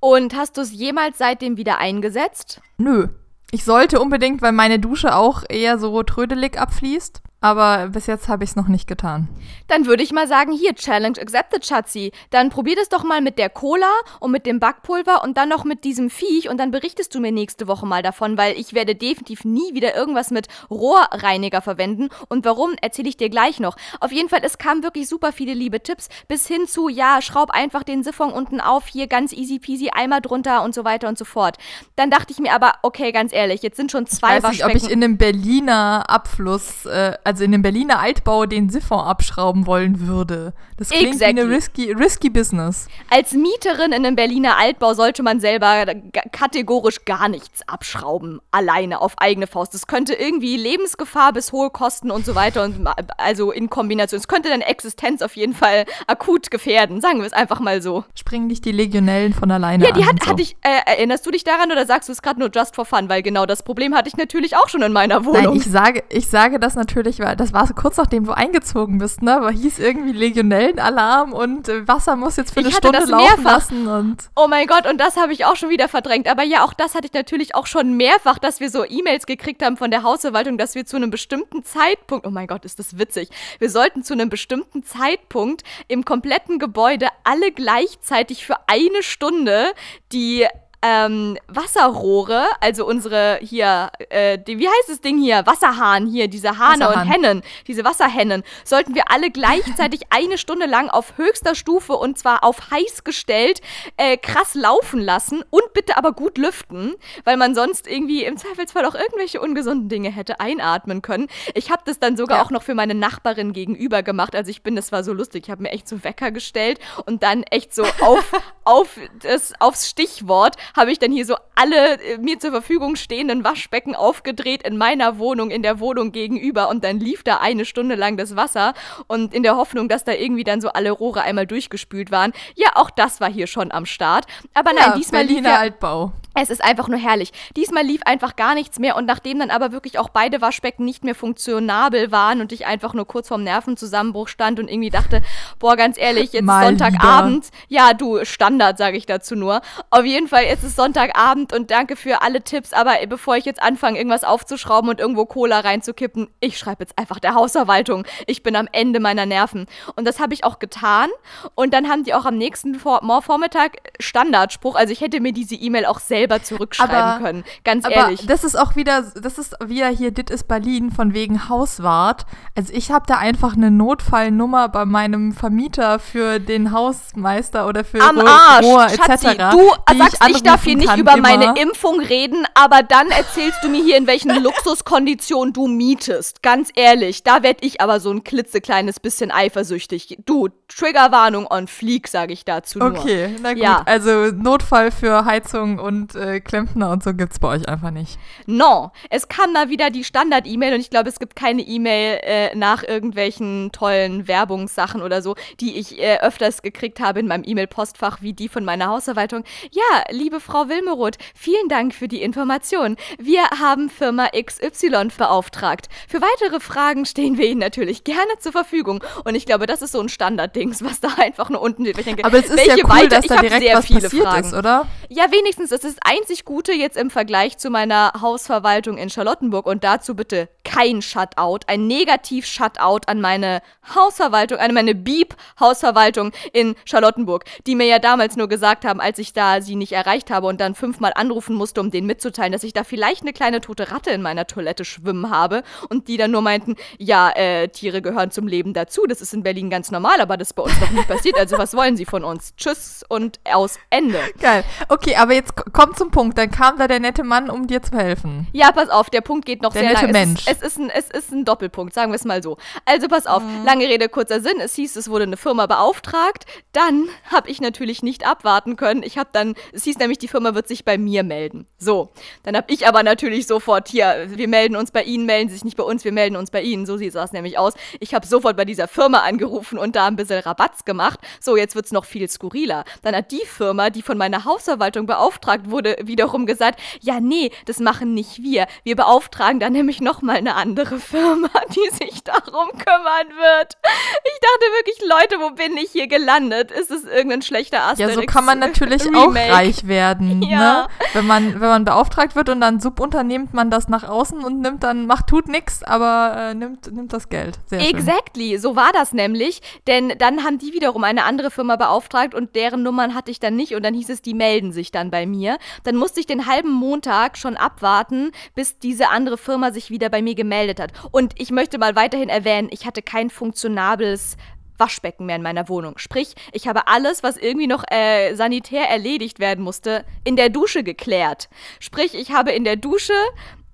Und 0.00 0.34
hast 0.34 0.56
du 0.56 0.62
es 0.62 0.72
jemals 0.72 1.18
seitdem 1.18 1.58
wieder 1.58 1.76
eingesetzt? 1.76 2.62
Nö. 2.78 3.08
Ich 3.50 3.64
sollte 3.64 4.00
unbedingt, 4.00 4.40
weil 4.40 4.52
meine 4.52 4.78
Dusche 4.78 5.14
auch 5.14 5.42
eher 5.46 5.78
so 5.78 6.02
trödelig 6.04 6.58
abfließt. 6.58 7.20
Aber 7.42 7.88
bis 7.88 8.06
jetzt 8.06 8.28
habe 8.28 8.44
ich 8.44 8.50
es 8.50 8.56
noch 8.56 8.68
nicht 8.68 8.86
getan. 8.86 9.28
Dann 9.66 9.86
würde 9.86 10.02
ich 10.02 10.12
mal 10.12 10.28
sagen, 10.28 10.52
hier, 10.52 10.74
Challenge 10.74 11.20
accepted, 11.20 11.66
Schatzi. 11.66 12.12
Dann 12.30 12.50
probier 12.50 12.76
das 12.76 12.88
doch 12.88 13.02
mal 13.02 13.20
mit 13.20 13.36
der 13.36 13.50
Cola 13.50 13.90
und 14.20 14.30
mit 14.30 14.46
dem 14.46 14.60
Backpulver 14.60 15.24
und 15.24 15.36
dann 15.36 15.48
noch 15.48 15.64
mit 15.64 15.82
diesem 15.82 16.08
Viech 16.08 16.48
und 16.48 16.58
dann 16.58 16.70
berichtest 16.70 17.12
du 17.14 17.20
mir 17.20 17.32
nächste 17.32 17.66
Woche 17.66 17.84
mal 17.84 18.02
davon, 18.02 18.38
weil 18.38 18.56
ich 18.56 18.74
werde 18.74 18.94
definitiv 18.94 19.44
nie 19.44 19.74
wieder 19.74 19.94
irgendwas 19.96 20.30
mit 20.30 20.46
Rohrreiniger 20.70 21.62
verwenden. 21.62 22.10
Und 22.28 22.44
warum, 22.44 22.74
erzähle 22.80 23.08
ich 23.08 23.16
dir 23.16 23.28
gleich 23.28 23.58
noch. 23.58 23.76
Auf 23.98 24.12
jeden 24.12 24.28
Fall, 24.28 24.40
es 24.44 24.58
kamen 24.58 24.84
wirklich 24.84 25.08
super 25.08 25.32
viele 25.32 25.52
liebe 25.52 25.82
Tipps 25.82 26.08
bis 26.28 26.46
hin 26.46 26.68
zu, 26.68 26.88
ja, 26.88 27.20
schraub 27.20 27.50
einfach 27.50 27.82
den 27.82 28.04
Siphon 28.04 28.32
unten 28.32 28.60
auf, 28.60 28.86
hier 28.86 29.08
ganz 29.08 29.32
easy 29.32 29.58
peasy, 29.58 29.90
Eimer 29.92 30.20
drunter 30.20 30.62
und 30.62 30.74
so 30.74 30.84
weiter 30.84 31.08
und 31.08 31.18
so 31.18 31.24
fort. 31.24 31.58
Dann 31.96 32.08
dachte 32.08 32.32
ich 32.32 32.38
mir 32.38 32.54
aber, 32.54 32.74
okay, 32.82 33.10
ganz 33.10 33.32
ehrlich, 33.32 33.62
jetzt 33.62 33.76
sind 33.76 33.90
schon 33.90 34.06
zwei 34.06 34.38
ich 34.38 34.42
weiß 34.44 34.52
nicht, 34.52 34.64
ob 34.64 34.74
ich 34.74 34.88
in 34.88 35.02
einem 35.02 35.18
Berliner 35.18 36.04
Abfluss, 36.08 36.86
äh, 36.86 37.16
also 37.32 37.44
in 37.44 37.52
dem 37.52 37.62
Berliner 37.62 37.98
Altbau 37.98 38.44
den 38.44 38.68
Siphon 38.68 39.00
abschrauben 39.00 39.66
wollen 39.66 40.06
würde. 40.06 40.52
Das 40.76 40.90
klingt 40.90 41.14
exactly. 41.14 41.36
wie 41.36 41.40
eine 41.40 41.50
risky, 41.50 41.92
risky 41.92 42.28
Business. 42.28 42.88
Als 43.08 43.32
Mieterin 43.32 43.92
in 43.92 44.04
einem 44.04 44.16
Berliner 44.16 44.58
Altbau 44.58 44.92
sollte 44.92 45.22
man 45.22 45.40
selber 45.40 45.86
kategorisch 46.32 47.06
gar 47.06 47.30
nichts 47.30 47.66
abschrauben, 47.66 48.40
alleine 48.50 49.00
auf 49.00 49.14
eigene 49.16 49.46
Faust. 49.46 49.72
Das 49.72 49.86
könnte 49.86 50.12
irgendwie 50.12 50.58
Lebensgefahr 50.58 51.32
bis 51.32 51.52
hohe 51.52 51.70
Kosten 51.70 52.10
und 52.10 52.26
so 52.26 52.34
weiter 52.34 52.64
und 52.64 52.86
also 53.16 53.50
in 53.50 53.70
Kombination. 53.70 54.20
Es 54.20 54.28
könnte 54.28 54.50
deine 54.50 54.66
Existenz 54.66 55.22
auf 55.22 55.34
jeden 55.34 55.54
Fall 55.54 55.86
akut 56.06 56.50
gefährden, 56.50 57.00
sagen 57.00 57.20
wir 57.20 57.26
es 57.26 57.32
einfach 57.32 57.60
mal 57.60 57.80
so. 57.80 58.04
Springen 58.14 58.50
dich 58.50 58.60
die 58.60 58.72
Legionellen 58.72 59.32
von 59.32 59.50
alleine 59.50 59.86
Ja, 59.86 59.92
die 59.92 60.02
an 60.02 60.08
hat, 60.08 60.22
so. 60.22 60.30
hatte 60.30 60.42
ich, 60.42 60.54
äh, 60.60 60.80
erinnerst 60.84 61.24
du 61.24 61.30
dich 61.30 61.44
daran 61.44 61.72
oder 61.72 61.86
sagst 61.86 62.10
du 62.10 62.12
es 62.12 62.20
gerade 62.20 62.40
nur 62.40 62.50
just 62.54 62.74
for 62.74 62.84
fun? 62.84 63.08
Weil 63.08 63.22
genau 63.22 63.46
das 63.46 63.62
Problem 63.62 63.94
hatte 63.94 64.08
ich 64.08 64.18
natürlich 64.18 64.54
auch 64.56 64.68
schon 64.68 64.82
in 64.82 64.92
meiner 64.92 65.24
Wohnung. 65.24 65.42
Nein, 65.44 65.56
ich 65.56 65.64
sage, 65.64 66.04
ich 66.10 66.28
sage 66.28 66.58
das 66.58 66.74
natürlich, 66.74 67.21
weil 67.22 67.36
das 67.36 67.52
war 67.52 67.66
kurz 67.74 67.96
nachdem 67.96 68.24
du 68.24 68.32
eingezogen 68.32 68.98
bist, 68.98 69.22
ne? 69.22 69.36
Aber 69.36 69.50
hieß 69.50 69.78
irgendwie 69.78 70.12
Legionellenalarm 70.12 71.32
und 71.32 71.68
äh, 71.68 71.86
Wasser 71.88 72.16
muss 72.16 72.36
jetzt 72.36 72.52
für 72.54 72.60
eine 72.60 72.72
Stunde 72.72 72.98
laufen 72.98 73.42
mehrfach. 73.42 73.44
lassen 73.44 73.86
und. 73.86 74.30
Oh 74.36 74.46
mein 74.48 74.66
Gott, 74.66 74.86
und 74.86 74.98
das 74.98 75.16
habe 75.16 75.32
ich 75.32 75.44
auch 75.44 75.56
schon 75.56 75.70
wieder 75.70 75.88
verdrängt. 75.88 76.28
Aber 76.28 76.42
ja, 76.42 76.64
auch 76.64 76.72
das 76.72 76.94
hatte 76.94 77.06
ich 77.06 77.12
natürlich 77.12 77.54
auch 77.54 77.66
schon 77.66 77.96
mehrfach, 77.96 78.38
dass 78.38 78.60
wir 78.60 78.70
so 78.70 78.84
E-Mails 78.84 79.26
gekriegt 79.26 79.62
haben 79.62 79.76
von 79.76 79.90
der 79.90 80.02
Hausverwaltung, 80.02 80.58
dass 80.58 80.74
wir 80.74 80.84
zu 80.84 80.96
einem 80.96 81.10
bestimmten 81.10 81.64
Zeitpunkt, 81.64 82.26
oh 82.26 82.30
mein 82.30 82.46
Gott, 82.46 82.64
ist 82.64 82.78
das 82.78 82.98
witzig, 82.98 83.28
wir 83.58 83.70
sollten 83.70 84.02
zu 84.02 84.14
einem 84.14 84.28
bestimmten 84.28 84.82
Zeitpunkt 84.84 85.62
im 85.88 86.04
kompletten 86.04 86.58
Gebäude 86.58 87.08
alle 87.24 87.52
gleichzeitig 87.52 88.44
für 88.44 88.56
eine 88.66 89.02
Stunde 89.02 89.72
die 90.12 90.46
ähm, 90.82 91.38
Wasserrohre, 91.46 92.44
also 92.60 92.84
unsere 92.84 93.38
hier, 93.40 93.90
äh, 94.10 94.36
die, 94.36 94.58
wie 94.58 94.66
heißt 94.66 94.88
das 94.88 95.00
Ding 95.00 95.18
hier? 95.18 95.46
Wasserhahn 95.46 96.06
hier, 96.06 96.26
diese 96.26 96.58
Hahne 96.58 96.86
Wasserhahn. 96.86 97.06
und 97.06 97.12
Hennen, 97.12 97.42
diese 97.68 97.84
Wasserhennen, 97.84 98.42
sollten 98.64 98.94
wir 98.94 99.10
alle 99.10 99.30
gleichzeitig 99.30 100.00
eine 100.10 100.38
Stunde 100.38 100.66
lang 100.66 100.90
auf 100.90 101.16
höchster 101.16 101.54
Stufe 101.54 101.92
und 101.94 102.18
zwar 102.18 102.42
auf 102.42 102.70
heiß 102.72 103.04
gestellt, 103.04 103.60
äh, 103.96 104.16
krass 104.16 104.54
laufen 104.54 105.00
lassen 105.00 105.44
und 105.50 105.72
bitte 105.72 105.96
aber 105.96 106.12
gut 106.12 106.36
lüften, 106.36 106.96
weil 107.24 107.36
man 107.36 107.54
sonst 107.54 107.86
irgendwie 107.86 108.24
im 108.24 108.36
Zweifelsfall 108.36 108.84
auch 108.84 108.96
irgendwelche 108.96 109.40
ungesunden 109.40 109.88
Dinge 109.88 110.10
hätte 110.10 110.40
einatmen 110.40 111.00
können. 111.00 111.28
Ich 111.54 111.70
habe 111.70 111.82
das 111.84 112.00
dann 112.00 112.16
sogar 112.16 112.38
ja. 112.38 112.44
auch 112.44 112.50
noch 112.50 112.62
für 112.64 112.74
meine 112.74 112.94
Nachbarin 112.94 113.52
gegenüber 113.52 114.02
gemacht. 114.02 114.34
Also 114.34 114.50
ich 114.50 114.62
bin, 114.62 114.74
das 114.74 114.90
war 114.90 115.04
so 115.04 115.12
lustig. 115.12 115.44
Ich 115.44 115.50
habe 115.50 115.62
mir 115.62 115.70
echt 115.70 115.88
so 115.88 116.02
Wecker 116.02 116.32
gestellt 116.32 116.80
und 117.06 117.22
dann 117.22 117.44
echt 117.44 117.72
so 117.72 117.84
auf, 118.00 118.32
auf 118.64 118.98
das, 119.22 119.52
aufs 119.60 119.88
Stichwort 119.88 120.56
habe 120.76 120.92
ich 120.92 120.98
dann 120.98 121.12
hier 121.12 121.26
so 121.26 121.36
alle 121.54 122.00
äh, 122.00 122.18
mir 122.18 122.38
zur 122.38 122.50
Verfügung 122.50 122.96
stehenden 122.96 123.44
Waschbecken 123.44 123.94
aufgedreht 123.94 124.62
in 124.62 124.76
meiner 124.76 125.18
Wohnung, 125.18 125.50
in 125.50 125.62
der 125.62 125.80
Wohnung 125.80 126.12
gegenüber 126.12 126.68
und 126.68 126.84
dann 126.84 127.00
lief 127.00 127.22
da 127.22 127.38
eine 127.38 127.64
Stunde 127.64 127.94
lang 127.94 128.16
das 128.16 128.36
Wasser 128.36 128.74
und 129.06 129.34
in 129.34 129.42
der 129.42 129.56
Hoffnung, 129.56 129.88
dass 129.88 130.04
da 130.04 130.12
irgendwie 130.12 130.44
dann 130.44 130.60
so 130.60 130.68
alle 130.70 130.90
Rohre 130.90 131.22
einmal 131.22 131.46
durchgespült 131.46 132.10
waren. 132.10 132.32
Ja, 132.54 132.70
auch 132.74 132.90
das 132.90 133.20
war 133.20 133.30
hier 133.30 133.46
schon 133.46 133.72
am 133.72 133.86
Start. 133.86 134.26
Aber 134.54 134.72
nein, 134.72 134.84
ja, 134.86 134.96
diesmal 134.96 135.24
Berliner 135.24 135.40
lief 135.40 135.50
ja, 135.50 135.58
Altbau. 135.58 136.12
Es 136.34 136.48
ist 136.48 136.64
einfach 136.64 136.88
nur 136.88 136.98
herrlich. 136.98 137.30
Diesmal 137.56 137.84
lief 137.84 138.02
einfach 138.04 138.36
gar 138.36 138.54
nichts 138.54 138.78
mehr 138.78 138.96
und 138.96 139.04
nachdem 139.04 139.38
dann 139.38 139.50
aber 139.50 139.70
wirklich 139.72 139.98
auch 139.98 140.08
beide 140.08 140.40
Waschbecken 140.40 140.84
nicht 140.84 141.04
mehr 141.04 141.14
funktionabel 141.14 142.10
waren 142.10 142.40
und 142.40 142.52
ich 142.52 142.64
einfach 142.64 142.94
nur 142.94 143.06
kurz 143.06 143.28
vorm 143.28 143.44
Nervenzusammenbruch 143.44 144.28
stand 144.28 144.58
und 144.58 144.68
irgendwie 144.68 144.88
dachte, 144.88 145.20
boah, 145.58 145.76
ganz 145.76 145.98
ehrlich, 145.98 146.32
jetzt 146.32 146.44
Mal 146.44 146.64
Sonntagabend. 146.64 147.46
Wieder. 147.46 147.56
Ja, 147.68 147.92
du, 147.92 148.24
Standard, 148.24 148.78
sage 148.78 148.96
ich 148.96 149.04
dazu 149.04 149.36
nur. 149.36 149.60
Auf 149.90 150.04
jeden 150.04 150.26
Fall, 150.26 150.44
jetzt 150.44 150.61
ist 150.62 150.76
Sonntagabend 150.76 151.52
und 151.52 151.70
danke 151.70 151.96
für 151.96 152.22
alle 152.22 152.42
Tipps, 152.42 152.72
aber 152.72 152.92
bevor 153.06 153.36
ich 153.36 153.44
jetzt 153.44 153.62
anfange, 153.62 153.98
irgendwas 153.98 154.24
aufzuschrauben 154.24 154.90
und 154.90 155.00
irgendwo 155.00 155.26
Cola 155.26 155.60
reinzukippen, 155.60 156.28
ich 156.40 156.58
schreibe 156.58 156.82
jetzt 156.82 156.98
einfach 156.98 157.18
der 157.18 157.34
Hausverwaltung. 157.34 158.04
Ich 158.26 158.42
bin 158.42 158.56
am 158.56 158.68
Ende 158.72 159.00
meiner 159.00 159.26
Nerven. 159.26 159.66
Und 159.96 160.06
das 160.06 160.20
habe 160.20 160.34
ich 160.34 160.44
auch 160.44 160.58
getan. 160.58 161.08
Und 161.54 161.74
dann 161.74 161.88
haben 161.88 162.04
die 162.04 162.14
auch 162.14 162.24
am 162.24 162.36
nächsten 162.36 162.74
Vor 162.74 163.00
Vormittag 163.22 163.78
Standardspruch. 164.00 164.74
Also 164.74 164.92
ich 164.92 165.00
hätte 165.00 165.20
mir 165.20 165.32
diese 165.32 165.54
E-Mail 165.54 165.86
auch 165.86 166.00
selber 166.00 166.42
zurückschreiben 166.42 166.94
aber, 166.94 167.24
können. 167.24 167.44
Ganz 167.64 167.84
aber 167.84 167.94
ehrlich. 167.94 168.26
Das 168.26 168.44
ist 168.44 168.58
auch 168.58 168.76
wieder, 168.76 169.02
das 169.02 169.38
ist 169.38 169.56
wieder 169.64 169.88
hier, 169.88 170.10
Dit 170.10 170.30
ist 170.30 170.48
Berlin 170.48 170.90
von 170.90 171.14
wegen 171.14 171.48
Hauswart. 171.48 172.26
Also 172.56 172.72
ich 172.72 172.90
habe 172.90 173.06
da 173.06 173.18
einfach 173.18 173.54
eine 173.56 173.70
Notfallnummer 173.70 174.68
bei 174.68 174.84
meinem 174.84 175.32
Vermieter 175.32 175.98
für 175.98 176.38
den 176.38 176.72
Hausmeister 176.72 177.66
oder 177.66 177.84
für 177.84 178.00
Am 178.00 178.18
Arsch, 178.18 178.64
Rohr 178.64 178.84
etc. 178.86 178.96
Schatzi, 178.96 179.36
du 179.36 179.70
sagst, 179.98 180.18
ich, 180.28 180.36
ich 180.36 180.42
darf 180.52 180.64
hier 180.64 180.76
nicht 180.76 180.96
über 180.96 181.14
immer. 181.14 181.22
meine 181.22 181.60
Impfung 181.60 182.00
reden, 182.00 182.46
aber 182.54 182.82
dann 182.82 183.10
erzählst 183.10 183.58
du 183.62 183.68
mir 183.68 183.82
hier, 183.82 183.96
in 183.96 184.06
welchen 184.06 184.30
Luxuskonditionen 184.42 185.52
du 185.52 185.66
mietest. 185.66 186.42
Ganz 186.42 186.70
ehrlich, 186.74 187.22
da 187.22 187.42
werde 187.42 187.60
ich 187.62 187.80
aber 187.80 188.00
so 188.00 188.10
ein 188.10 188.24
klitzekleines 188.24 189.00
bisschen 189.00 189.30
eifersüchtig. 189.30 190.18
Du, 190.24 190.48
Triggerwarnung 190.68 191.46
on 191.50 191.68
fleek, 191.68 192.08
sage 192.08 192.32
ich 192.32 192.44
dazu 192.44 192.78
nur. 192.78 192.88
Okay, 192.88 193.36
na 193.42 193.52
gut. 193.54 193.62
Ja. 193.62 193.82
Also 193.86 194.30
Notfall 194.32 194.90
für 194.90 195.24
Heizung 195.24 195.78
und 195.78 196.14
äh, 196.14 196.40
Klempner 196.40 196.90
und 196.90 197.02
so 197.02 197.14
gibt 197.14 197.32
es 197.32 197.38
bei 197.38 197.48
euch 197.48 197.68
einfach 197.68 197.90
nicht. 197.90 198.18
No, 198.46 198.92
es 199.10 199.28
kam 199.28 199.54
da 199.54 199.68
wieder 199.68 199.90
die 199.90 200.04
Standard-E-Mail 200.04 200.74
und 200.74 200.80
ich 200.80 200.90
glaube, 200.90 201.08
es 201.08 201.18
gibt 201.18 201.36
keine 201.36 201.62
E-Mail 201.62 202.20
äh, 202.22 202.54
nach 202.54 202.82
irgendwelchen 202.82 203.70
tollen 203.72 204.28
Werbungssachen 204.28 205.02
oder 205.02 205.22
so, 205.22 205.34
die 205.60 205.78
ich 205.78 206.00
äh, 206.00 206.18
öfters 206.20 206.62
gekriegt 206.62 207.00
habe 207.00 207.20
in 207.20 207.26
meinem 207.26 207.44
E-Mail-Postfach 207.44 208.22
wie 208.22 208.32
die 208.32 208.48
von 208.48 208.64
meiner 208.64 208.88
Hausverwaltung. 208.88 209.44
Ja, 209.70 210.04
liebe 210.10 210.31
Frau 210.40 210.68
Wilmeroth, 210.68 211.16
vielen 211.34 211.68
Dank 211.68 211.94
für 211.94 212.08
die 212.08 212.22
Information. 212.22 212.96
Wir 213.18 213.42
haben 213.58 213.90
Firma 213.90 214.28
XY 214.28 215.08
beauftragt. 215.16 215.88
Für 216.08 216.20
weitere 216.20 216.60
Fragen 216.60 217.06
stehen 217.06 217.38
wir 217.38 217.46
Ihnen 217.46 217.60
natürlich 217.60 218.04
gerne 218.04 218.38
zur 218.38 218.52
Verfügung. 218.52 219.02
Und 219.24 219.34
ich 219.34 219.46
glaube, 219.46 219.66
das 219.66 219.82
ist 219.82 219.92
so 219.92 220.00
ein 220.00 220.08
Standarddings, 220.08 220.84
was 220.84 221.00
da 221.00 221.08
einfach 221.18 221.50
nur 221.50 221.60
unten 221.60 221.86
steht. 221.86 222.06
Denke, 222.06 222.24
Aber 222.24 222.38
es 222.38 222.46
ist 222.50 222.66
ja 222.66 222.74
cool, 222.84 222.90
weiter? 222.90 223.08
dass 223.20 223.26
da 223.26 223.36
direkt 223.40 223.66
was 223.74 223.88
passiert 223.88 224.22
Fragen. 224.22 224.46
ist, 224.48 224.54
oder? 224.54 224.86
Ja, 225.08 225.30
wenigstens, 225.30 225.70
es 225.72 225.84
ist 225.84 225.98
einzig 226.02 226.44
Gute 226.44 226.72
jetzt 226.72 226.96
im 226.96 227.10
Vergleich 227.10 227.58
zu 227.58 227.70
meiner 227.70 228.12
Hausverwaltung 228.20 228.98
in 228.98 229.10
Charlottenburg 229.10 229.66
und 229.66 229.84
dazu 229.84 230.14
bitte 230.14 230.48
kein 230.64 231.02
Shutout, 231.02 231.60
ein 231.66 231.86
Negativ-Shutout 231.86 233.00
an 233.06 233.20
meine 233.20 233.60
Hausverwaltung, 233.94 234.58
an 234.58 234.72
meine 234.74 234.94
Beep-Hausverwaltung 234.94 236.32
in 236.52 236.74
Charlottenburg, 236.84 237.44
die 237.66 237.74
mir 237.74 237.86
ja 237.86 237.98
damals 237.98 238.36
nur 238.36 238.48
gesagt 238.48 238.84
haben, 238.84 239.00
als 239.00 239.18
ich 239.18 239.32
da 239.32 239.60
sie 239.60 239.76
nicht 239.76 239.92
erreicht 239.92 240.21
habe 240.30 240.46
und 240.46 240.60
dann 240.60 240.74
fünfmal 240.74 241.12
anrufen 241.14 241.54
musste, 241.54 241.80
um 241.80 241.90
denen 241.90 242.06
mitzuteilen, 242.06 242.52
dass 242.52 242.62
ich 242.64 242.72
da 242.72 242.84
vielleicht 242.84 243.22
eine 243.22 243.32
kleine 243.32 243.60
tote 243.60 243.90
Ratte 243.90 244.10
in 244.10 244.22
meiner 244.22 244.46
Toilette 244.46 244.84
schwimmen 244.84 245.30
habe 245.30 245.62
und 245.88 246.08
die 246.08 246.16
dann 246.16 246.30
nur 246.30 246.42
meinten, 246.42 246.76
ja, 246.98 247.30
äh, 247.30 247.68
Tiere 247.68 248.02
gehören 248.02 248.30
zum 248.30 248.46
Leben 248.46 248.74
dazu, 248.74 249.06
das 249.06 249.20
ist 249.20 249.34
in 249.34 249.42
Berlin 249.42 249.70
ganz 249.70 249.90
normal, 249.90 250.20
aber 250.20 250.36
das 250.36 250.48
ist 250.48 250.54
bei 250.54 250.62
uns 250.62 250.80
noch 250.80 250.90
nicht 250.90 251.08
passiert, 251.08 251.38
also 251.38 251.58
was 251.58 251.74
wollen 251.74 251.96
sie 251.96 252.04
von 252.04 252.24
uns? 252.24 252.54
Tschüss 252.56 253.04
und 253.08 253.40
aus 253.50 253.78
Ende. 253.90 254.18
Geil. 254.40 254.64
Okay, 254.88 255.16
aber 255.16 255.34
jetzt 255.34 255.52
komm 255.72 255.94
zum 255.94 256.10
Punkt, 256.10 256.38
dann 256.38 256.50
kam 256.50 256.78
da 256.78 256.88
der 256.88 257.00
nette 257.00 257.24
Mann, 257.24 257.50
um 257.50 257.66
dir 257.66 257.82
zu 257.82 257.96
helfen. 257.96 258.46
Ja, 258.52 258.72
pass 258.72 258.88
auf, 258.88 259.10
der 259.10 259.20
Punkt 259.20 259.46
geht 259.46 259.62
noch 259.62 259.72
der 259.72 259.82
sehr 259.82 259.92
nette 259.92 260.04
lang. 260.06 260.12
Mensch. 260.12 260.44
Es 260.46 260.62
ist, 260.62 260.62
es, 260.62 260.72
ist 260.72 260.78
ein, 260.78 260.90
es 260.90 261.10
ist 261.10 261.32
ein 261.32 261.44
Doppelpunkt, 261.44 261.94
sagen 261.94 262.12
wir 262.12 262.16
es 262.16 262.24
mal 262.24 262.42
so. 262.42 262.56
Also 262.84 263.08
pass 263.08 263.26
auf, 263.26 263.42
mhm. 263.42 263.64
lange 263.64 263.86
Rede, 263.86 264.08
kurzer 264.08 264.40
Sinn. 264.40 264.60
Es 264.60 264.74
hieß, 264.74 264.96
es 264.96 265.08
wurde 265.08 265.24
eine 265.24 265.36
Firma 265.36 265.66
beauftragt. 265.66 266.46
Dann 266.72 267.08
habe 267.30 267.50
ich 267.50 267.60
natürlich 267.60 268.02
nicht 268.02 268.26
abwarten 268.26 268.76
können. 268.76 269.02
Ich 269.02 269.18
habe 269.18 269.30
dann, 269.32 269.54
es 269.72 269.84
hieß 269.84 269.98
nämlich, 269.98 270.11
die 270.18 270.28
Firma 270.28 270.54
wird 270.54 270.68
sich 270.68 270.84
bei 270.84 270.98
mir 270.98 271.22
melden. 271.22 271.66
So, 271.78 272.10
dann 272.42 272.56
habe 272.56 272.72
ich 272.72 272.86
aber 272.86 273.02
natürlich 273.02 273.46
sofort 273.46 273.88
hier, 273.88 274.26
wir 274.28 274.48
melden 274.48 274.76
uns 274.76 274.90
bei 274.90 275.02
Ihnen, 275.02 275.26
melden 275.26 275.48
Sie 275.48 275.54
sich 275.54 275.64
nicht 275.64 275.76
bei 275.76 275.84
uns, 275.84 276.04
wir 276.04 276.12
melden 276.12 276.36
uns 276.36 276.50
bei 276.50 276.62
Ihnen. 276.62 276.86
So 276.86 276.96
sieht 276.96 277.14
es 277.14 277.32
nämlich 277.32 277.58
aus. 277.58 277.74
Ich 278.00 278.14
habe 278.14 278.26
sofort 278.26 278.56
bei 278.56 278.64
dieser 278.64 278.88
Firma 278.88 279.18
angerufen 279.20 279.78
und 279.78 279.96
da 279.96 280.06
ein 280.06 280.16
bisschen 280.16 280.40
Rabatz 280.40 280.84
gemacht. 280.84 281.20
So, 281.40 281.56
jetzt 281.56 281.74
wird 281.74 281.86
es 281.86 281.92
noch 281.92 282.04
viel 282.04 282.28
skurriler. 282.28 282.84
Dann 283.02 283.14
hat 283.14 283.30
die 283.30 283.44
Firma, 283.46 283.90
die 283.90 284.02
von 284.02 284.18
meiner 284.18 284.44
Hausverwaltung 284.44 285.06
beauftragt 285.06 285.70
wurde, 285.70 285.96
wiederum 286.02 286.46
gesagt, 286.46 286.80
ja, 287.00 287.20
nee, 287.20 287.50
das 287.66 287.78
machen 287.78 288.14
nicht 288.14 288.42
wir. 288.42 288.66
Wir 288.84 288.96
beauftragen 288.96 289.60
dann 289.60 289.72
nämlich 289.72 290.00
nochmal 290.00 290.36
eine 290.36 290.54
andere 290.54 290.98
Firma, 290.98 291.50
die 291.70 291.96
sich 291.96 292.22
darum 292.22 292.70
kümmern 292.70 293.28
wird. 293.36 293.76
Ich 294.24 294.40
dachte 294.40 294.66
wirklich, 294.76 294.98
Leute, 295.08 295.36
wo 295.40 295.50
bin 295.54 295.76
ich 295.76 295.90
hier 295.92 296.06
gelandet? 296.06 296.70
Ist 296.70 296.90
es 296.90 297.04
irgendein 297.04 297.42
schlechter 297.42 297.82
Asterix? 297.82 298.14
Ja, 298.14 298.20
so 298.20 298.22
kann 298.22 298.44
man 298.44 298.58
natürlich 298.58 299.04
Remake? 299.04 299.18
auch 299.18 299.34
reich 299.34 299.86
werden, 299.86 300.01
ne? 300.20 300.46
ja. 300.50 300.58
ne? 300.58 300.86
Wenn 301.12 301.26
man, 301.26 301.54
wenn 301.54 301.68
man 301.68 301.84
beauftragt 301.84 302.36
wird 302.36 302.48
und 302.48 302.60
dann 302.60 302.80
subunternehmt 302.80 303.54
man 303.54 303.70
das 303.70 303.88
nach 303.88 304.04
außen 304.04 304.44
und 304.44 304.60
nimmt 304.60 304.82
dann, 304.82 305.06
macht, 305.06 305.26
tut 305.28 305.48
nichts, 305.48 305.82
aber 305.82 306.34
äh, 306.36 306.54
nimmt, 306.54 306.92
nimmt 306.92 307.12
das 307.12 307.28
Geld. 307.28 307.58
Sehr 307.66 307.80
exactly, 307.88 308.50
schön. 308.50 308.60
so 308.60 308.76
war 308.76 308.90
das 308.92 309.12
nämlich. 309.12 309.62
Denn 309.86 310.12
dann 310.18 310.44
haben 310.44 310.58
die 310.58 310.72
wiederum 310.72 311.04
eine 311.04 311.24
andere 311.24 311.50
Firma 311.50 311.76
beauftragt 311.76 312.34
und 312.34 312.54
deren 312.54 312.82
Nummern 312.82 313.14
hatte 313.14 313.30
ich 313.30 313.40
dann 313.40 313.56
nicht 313.56 313.74
und 313.74 313.84
dann 313.84 313.94
hieß 313.94 314.10
es, 314.10 314.22
die 314.22 314.34
melden 314.34 314.72
sich 314.72 314.90
dann 314.90 315.10
bei 315.10 315.26
mir. 315.26 315.58
Dann 315.84 315.96
musste 315.96 316.20
ich 316.20 316.26
den 316.26 316.46
halben 316.46 316.70
Montag 316.70 317.36
schon 317.36 317.56
abwarten, 317.56 318.30
bis 318.54 318.78
diese 318.78 319.10
andere 319.10 319.38
Firma 319.38 319.72
sich 319.72 319.90
wieder 319.90 320.08
bei 320.08 320.22
mir 320.22 320.34
gemeldet 320.34 320.80
hat. 320.80 320.92
Und 321.10 321.34
ich 321.38 321.50
möchte 321.50 321.78
mal 321.78 321.96
weiterhin 321.96 322.28
erwähnen, 322.28 322.68
ich 322.70 322.86
hatte 322.86 323.02
kein 323.02 323.30
funktionables 323.30 324.36
Waschbecken 324.82 325.26
mehr 325.26 325.36
in 325.36 325.42
meiner 325.42 325.68
Wohnung. 325.68 325.96
Sprich, 325.96 326.34
ich 326.50 326.66
habe 326.66 326.88
alles, 326.88 327.22
was 327.22 327.36
irgendwie 327.36 327.68
noch 327.68 327.84
äh, 327.88 328.34
sanitär 328.34 328.88
erledigt 328.88 329.38
werden 329.38 329.62
musste, 329.62 330.04
in 330.24 330.34
der 330.34 330.48
Dusche 330.48 330.82
geklärt. 330.82 331.48
Sprich, 331.78 332.14
ich 332.14 332.32
habe 332.32 332.50
in 332.50 332.64
der 332.64 332.74
Dusche 332.74 333.14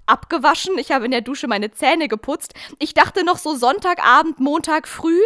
abgewaschen, 0.05 0.77
ich 0.77 0.90
habe 0.90 1.07
in 1.07 1.11
der 1.11 1.23
Dusche 1.23 1.49
meine 1.49 1.71
Zähne 1.71 2.09
geputzt. 2.09 2.53
Ich 2.79 2.92
dachte 2.92 3.25
noch 3.25 3.38
so 3.38 3.55
Sonntagabend, 3.55 4.38
Montag 4.38 4.87
früh, 4.87 5.21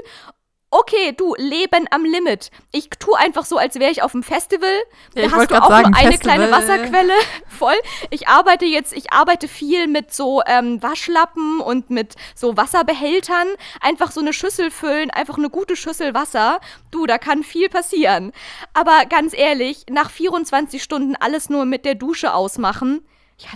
okay, 0.72 1.12
du, 1.12 1.34
Leben 1.36 1.86
am 1.90 2.04
Limit. 2.04 2.50
Ich 2.72 2.88
tue 2.90 3.16
einfach 3.16 3.44
so, 3.44 3.58
als 3.58 3.76
wäre 3.76 3.90
ich 3.90 4.02
auf 4.02 4.12
dem 4.12 4.22
Festival. 4.22 4.70
Ja, 5.14 5.28
da 5.28 5.32
hast 5.32 5.50
du 5.50 5.62
auch 5.62 5.68
sagen, 5.68 5.90
nur 5.90 5.98
eine 5.98 6.12
Festival. 6.12 6.36
kleine 6.36 6.50
Wasserquelle 6.50 7.12
voll. 7.46 7.74
Ich 8.10 8.26
arbeite 8.26 8.64
jetzt, 8.64 8.92
ich 8.94 9.12
arbeite 9.12 9.48
viel 9.48 9.86
mit 9.86 10.12
so 10.12 10.42
ähm, 10.46 10.82
Waschlappen 10.82 11.60
und 11.60 11.90
mit 11.90 12.16
so 12.34 12.56
Wasserbehältern. 12.56 13.48
Einfach 13.80 14.10
so 14.10 14.20
eine 14.20 14.32
Schüssel 14.32 14.70
füllen, 14.70 15.10
einfach 15.10 15.36
eine 15.36 15.50
gute 15.50 15.76
Schüssel 15.76 16.14
Wasser. 16.14 16.60
Du, 16.90 17.06
da 17.06 17.18
kann 17.18 17.42
viel 17.42 17.68
passieren. 17.68 18.32
Aber 18.72 19.04
ganz 19.06 19.34
ehrlich, 19.36 19.84
nach 19.90 20.10
24 20.10 20.82
Stunden 20.82 21.16
alles 21.16 21.50
nur 21.50 21.66
mit 21.66 21.84
der 21.84 21.94
Dusche 21.94 22.32
ausmachen, 22.32 23.06
ja, 23.38 23.48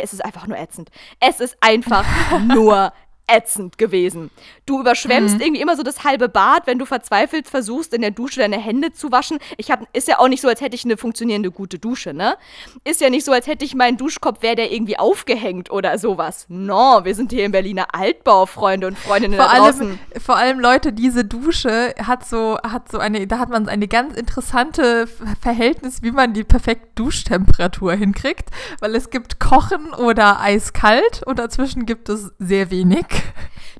es 0.00 0.12
ist 0.12 0.24
einfach 0.24 0.46
nur 0.46 0.56
ätzend. 0.56 0.90
Es 1.20 1.40
ist 1.40 1.56
einfach 1.60 2.06
nur 2.40 2.92
ätzend 3.26 3.78
gewesen. 3.78 4.30
Du 4.66 4.80
überschwemmst 4.80 5.36
mhm. 5.36 5.40
irgendwie 5.40 5.60
immer 5.60 5.76
so 5.76 5.82
das 5.82 6.04
halbe 6.04 6.28
Bad, 6.28 6.66
wenn 6.66 6.78
du 6.78 6.86
verzweifelt 6.86 7.48
versuchst, 7.48 7.92
in 7.92 8.00
der 8.00 8.12
Dusche 8.12 8.40
deine 8.40 8.58
Hände 8.58 8.92
zu 8.92 9.10
waschen. 9.10 9.38
Ich 9.56 9.70
hab, 9.70 9.86
ist 9.94 10.08
ja 10.08 10.18
auch 10.18 10.28
nicht 10.28 10.40
so, 10.40 10.48
als 10.48 10.60
hätte 10.60 10.76
ich 10.76 10.84
eine 10.84 10.96
funktionierende 10.96 11.50
gute 11.50 11.78
Dusche, 11.78 12.14
ne? 12.14 12.36
Ist 12.84 13.00
ja 13.00 13.10
nicht 13.10 13.24
so, 13.24 13.32
als 13.32 13.46
hätte 13.46 13.64
ich 13.64 13.74
meinen 13.74 13.96
Duschkopf, 13.96 14.42
wäre 14.42 14.56
der 14.56 14.72
irgendwie 14.72 14.98
aufgehängt 14.98 15.70
oder 15.70 15.98
sowas. 15.98 16.46
No, 16.48 17.00
wir 17.04 17.14
sind 17.14 17.32
hier 17.32 17.44
im 17.44 17.52
Berliner 17.52 17.94
Altbau, 17.94 18.46
Freunde 18.46 18.86
und 18.86 18.98
Freundinnen 18.98 19.38
vor 19.38 19.46
da 19.46 19.58
draußen. 19.58 19.86
Allem, 19.86 19.98
vor 20.20 20.36
allem, 20.36 20.60
Leute, 20.60 20.92
diese 20.92 21.24
Dusche 21.24 21.94
hat 22.00 22.26
so, 22.26 22.58
hat 22.62 22.90
so 22.90 22.98
eine, 22.98 23.26
da 23.26 23.38
hat 23.38 23.48
man 23.48 23.68
eine 23.68 23.88
ganz 23.88 24.16
interessante 24.16 25.08
Verhältnis, 25.40 26.02
wie 26.02 26.12
man 26.12 26.32
die 26.32 26.44
perfekte 26.44 26.86
Duschtemperatur 26.94 27.94
hinkriegt, 27.94 28.50
weil 28.80 28.94
es 28.94 29.10
gibt 29.10 29.40
Kochen 29.40 29.92
oder 29.92 30.40
eiskalt 30.40 31.22
und 31.26 31.38
dazwischen 31.38 31.86
gibt 31.86 32.08
es 32.08 32.32
sehr 32.38 32.70
wenig. 32.70 33.06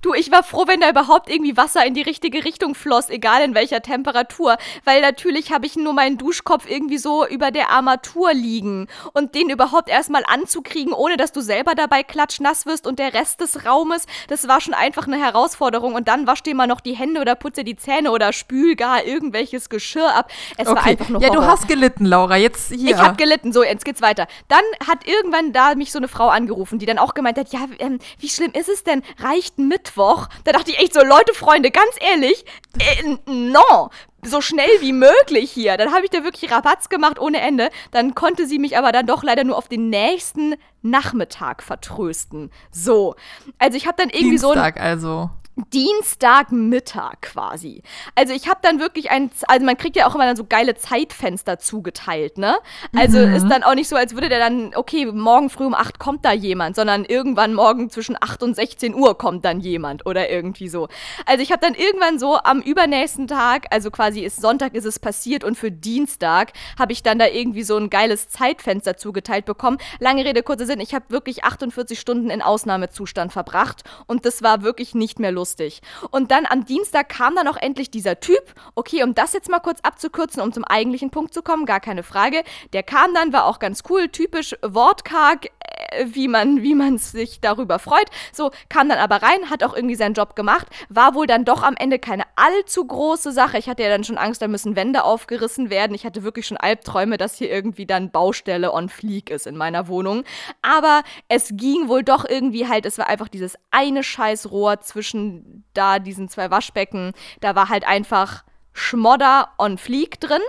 Du, 0.02 0.14
ich 0.14 0.30
war 0.30 0.44
froh, 0.44 0.64
wenn 0.68 0.80
da 0.80 0.90
überhaupt 0.90 1.28
irgendwie 1.28 1.56
Wasser 1.56 1.84
in 1.84 1.94
die 1.94 2.02
richtige 2.02 2.44
Richtung 2.44 2.76
floss, 2.76 3.08
egal 3.08 3.42
in 3.42 3.56
welcher 3.56 3.82
Temperatur. 3.82 4.56
Weil 4.84 5.00
natürlich 5.00 5.52
habe 5.52 5.66
ich 5.66 5.74
nur 5.74 5.94
meinen 5.94 6.18
Duschkopf 6.18 6.68
irgendwie 6.68 6.98
so 6.98 7.26
über 7.26 7.50
der 7.50 7.70
Armatur 7.70 8.32
liegen. 8.32 8.88
Und 9.14 9.34
den 9.34 9.48
überhaupt 9.48 9.88
erstmal 9.88 10.22
anzukriegen, 10.26 10.92
ohne 10.92 11.16
dass 11.16 11.32
du 11.32 11.40
selber 11.40 11.74
dabei 11.74 12.02
klatschnass 12.02 12.66
wirst 12.66 12.86
und 12.86 12.98
der 12.98 13.14
Rest 13.14 13.40
des 13.40 13.64
Raumes, 13.64 14.06
das 14.28 14.46
war 14.46 14.60
schon 14.60 14.74
einfach 14.74 15.08
eine 15.08 15.18
Herausforderung. 15.18 15.94
Und 15.94 16.06
dann 16.08 16.28
wasch 16.28 16.42
dir 16.42 16.54
mal 16.54 16.66
noch 16.66 16.80
die 16.80 16.94
Hände 16.94 17.20
oder 17.20 17.34
putze 17.34 17.64
die 17.64 17.74
Zähne 17.74 18.12
oder 18.12 18.32
spül 18.32 18.76
gar 18.76 19.02
irgendwelches 19.02 19.70
Geschirr 19.70 20.14
ab. 20.14 20.30
Es 20.58 20.68
okay. 20.68 20.76
war 20.76 20.84
einfach 20.84 21.08
nur 21.08 21.22
Ja, 21.22 21.30
du 21.30 21.42
hast 21.42 21.68
gelitten, 21.68 22.04
Laura. 22.04 22.36
Jetzt 22.36 22.72
hier. 22.72 22.90
Ich 22.90 22.96
habe 22.96 23.16
gelitten. 23.16 23.52
So, 23.52 23.64
jetzt 23.64 23.84
geht's 23.84 24.02
weiter. 24.02 24.28
Dann 24.48 24.62
hat 24.86 25.06
irgendwann 25.06 25.52
da 25.52 25.74
mich 25.74 25.90
so 25.90 25.98
eine 25.98 26.06
Frau 26.06 26.28
angerufen, 26.28 26.78
die 26.78 26.86
dann 26.86 26.98
auch 26.98 27.14
gemeint 27.14 27.38
hat, 27.38 27.52
ja, 27.52 27.60
ähm, 27.78 27.98
wie 28.20 28.28
schlimm 28.28 28.52
ist 28.52 28.68
es 28.68 28.84
denn? 28.84 29.02
Reicht 29.26 29.58
ein 29.58 29.68
Mittwoch? 29.68 30.28
Da 30.44 30.52
dachte 30.52 30.70
ich 30.70 30.78
echt 30.78 30.94
so, 30.94 31.02
Leute, 31.02 31.34
Freunde, 31.34 31.70
ganz 31.70 31.96
ehrlich, 32.00 32.44
äh, 32.78 33.16
no, 33.30 33.90
so 34.22 34.40
schnell 34.40 34.70
wie 34.80 34.92
möglich 34.92 35.50
hier. 35.50 35.76
Dann 35.76 35.92
habe 35.92 36.04
ich 36.04 36.10
da 36.10 36.22
wirklich 36.24 36.50
Rabatz 36.50 36.88
gemacht 36.88 37.18
ohne 37.18 37.40
Ende. 37.40 37.70
Dann 37.90 38.14
konnte 38.14 38.46
sie 38.46 38.58
mich 38.58 38.78
aber 38.78 38.92
dann 38.92 39.06
doch 39.06 39.22
leider 39.22 39.44
nur 39.44 39.56
auf 39.56 39.68
den 39.68 39.90
nächsten 39.90 40.54
Nachmittag 40.82 41.62
vertrösten. 41.62 42.50
So. 42.70 43.14
Also 43.58 43.76
ich 43.76 43.86
habe 43.86 43.96
dann 43.96 44.10
irgendwie 44.10 44.30
Dienstag 44.30 44.76
so 44.76 44.80
ein, 44.80 44.88
also. 44.88 45.30
Dienstagmittag 45.72 47.22
quasi. 47.22 47.82
Also 48.14 48.34
ich 48.34 48.46
habe 48.46 48.60
dann 48.62 48.78
wirklich 48.78 49.10
ein, 49.10 49.30
also 49.48 49.64
man 49.64 49.78
kriegt 49.78 49.96
ja 49.96 50.06
auch 50.06 50.14
immer 50.14 50.26
dann 50.26 50.36
so 50.36 50.44
geile 50.44 50.74
Zeitfenster 50.74 51.58
zugeteilt, 51.58 52.36
ne? 52.36 52.58
Also 52.94 53.18
mhm. 53.18 53.34
ist 53.34 53.48
dann 53.48 53.62
auch 53.62 53.74
nicht 53.74 53.88
so, 53.88 53.96
als 53.96 54.12
würde 54.12 54.28
der 54.28 54.38
dann, 54.38 54.74
okay, 54.74 55.06
morgen 55.06 55.48
früh 55.48 55.64
um 55.64 55.72
8 55.72 55.98
kommt 55.98 56.26
da 56.26 56.32
jemand, 56.32 56.76
sondern 56.76 57.06
irgendwann 57.06 57.54
morgen 57.54 57.88
zwischen 57.88 58.16
8 58.20 58.42
und 58.42 58.54
16 58.54 58.94
Uhr 58.94 59.16
kommt 59.16 59.46
dann 59.46 59.60
jemand 59.60 60.04
oder 60.04 60.28
irgendwie 60.28 60.68
so. 60.68 60.88
Also 61.24 61.42
ich 61.42 61.50
habe 61.52 61.62
dann 61.64 61.74
irgendwann 61.74 62.18
so 62.18 62.36
am 62.36 62.60
übernächsten 62.60 63.26
Tag, 63.26 63.66
also 63.70 63.90
quasi 63.90 64.20
ist 64.20 64.42
Sonntag 64.42 64.74
ist 64.74 64.84
es 64.84 64.98
passiert 64.98 65.42
und 65.42 65.56
für 65.56 65.72
Dienstag 65.72 66.52
habe 66.78 66.92
ich 66.92 67.02
dann 67.02 67.18
da 67.18 67.28
irgendwie 67.28 67.62
so 67.62 67.78
ein 67.78 67.88
geiles 67.88 68.28
Zeitfenster 68.28 68.98
zugeteilt 68.98 69.46
bekommen. 69.46 69.78
Lange 70.00 70.26
Rede, 70.26 70.42
kurzer 70.42 70.66
Sinn, 70.66 70.80
ich 70.80 70.94
habe 70.94 71.06
wirklich 71.08 71.44
48 71.44 71.98
Stunden 71.98 72.28
in 72.28 72.42
Ausnahmezustand 72.42 73.32
verbracht 73.32 73.84
und 74.06 74.26
das 74.26 74.42
war 74.42 74.60
wirklich 74.60 74.94
nicht 74.94 75.18
mehr 75.18 75.32
lustig 75.32 75.45
lustig. 75.46 75.80
Und 76.10 76.32
dann 76.32 76.44
am 76.46 76.64
Dienstag 76.64 77.08
kam 77.08 77.36
dann 77.36 77.46
auch 77.46 77.56
endlich 77.56 77.90
dieser 77.90 78.18
Typ. 78.18 78.54
Okay, 78.74 79.04
um 79.04 79.14
das 79.14 79.32
jetzt 79.32 79.48
mal 79.48 79.60
kurz 79.60 79.78
abzukürzen, 79.82 80.42
um 80.42 80.52
zum 80.52 80.64
eigentlichen 80.64 81.10
Punkt 81.10 81.32
zu 81.32 81.42
kommen, 81.42 81.66
gar 81.66 81.78
keine 81.78 82.02
Frage. 82.02 82.42
Der 82.72 82.82
kam 82.82 83.14
dann, 83.14 83.32
war 83.32 83.44
auch 83.46 83.60
ganz 83.60 83.84
cool, 83.88 84.08
typisch 84.08 84.56
wortkarg, 84.62 85.46
äh, 85.46 86.06
wie 86.06 86.26
man 86.26 86.62
wie 86.62 86.74
man 86.74 86.98
sich 86.98 87.40
darüber 87.40 87.78
freut. 87.78 88.08
So 88.32 88.50
kam 88.68 88.88
dann 88.88 88.98
aber 88.98 89.22
rein, 89.22 89.50
hat 89.50 89.62
auch 89.62 89.74
irgendwie 89.74 89.94
seinen 89.94 90.14
Job 90.14 90.34
gemacht, 90.34 90.66
war 90.88 91.14
wohl 91.14 91.28
dann 91.28 91.44
doch 91.44 91.62
am 91.62 91.74
Ende 91.76 92.00
keine 92.00 92.24
allzu 92.34 92.84
große 92.84 93.30
Sache. 93.30 93.58
Ich 93.58 93.68
hatte 93.68 93.84
ja 93.84 93.88
dann 93.88 94.02
schon 94.02 94.18
Angst, 94.18 94.42
da 94.42 94.48
müssen 94.48 94.74
Wände 94.74 95.04
aufgerissen 95.04 95.70
werden. 95.70 95.94
Ich 95.94 96.04
hatte 96.04 96.24
wirklich 96.24 96.46
schon 96.46 96.56
Albträume, 96.56 97.18
dass 97.18 97.36
hier 97.36 97.50
irgendwie 97.50 97.86
dann 97.86 98.10
Baustelle 98.10 98.72
on 98.72 98.88
fleek 98.88 99.30
ist 99.30 99.46
in 99.46 99.56
meiner 99.56 99.86
Wohnung. 99.86 100.24
Aber 100.62 101.02
es 101.28 101.50
ging 101.52 101.88
wohl 101.88 102.02
doch 102.02 102.24
irgendwie 102.28 102.66
halt, 102.66 102.84
es 102.84 102.98
war 102.98 103.06
einfach 103.06 103.28
dieses 103.28 103.56
eine 103.70 104.02
Scheißrohr 104.02 104.80
zwischen 104.80 105.35
da 105.74 105.98
diesen 105.98 106.28
zwei 106.28 106.50
Waschbecken, 106.50 107.12
da 107.40 107.54
war 107.54 107.68
halt 107.68 107.86
einfach 107.86 108.44
Schmodder 108.72 109.50
on 109.58 109.78
Fleek 109.78 110.20
drin. 110.20 110.42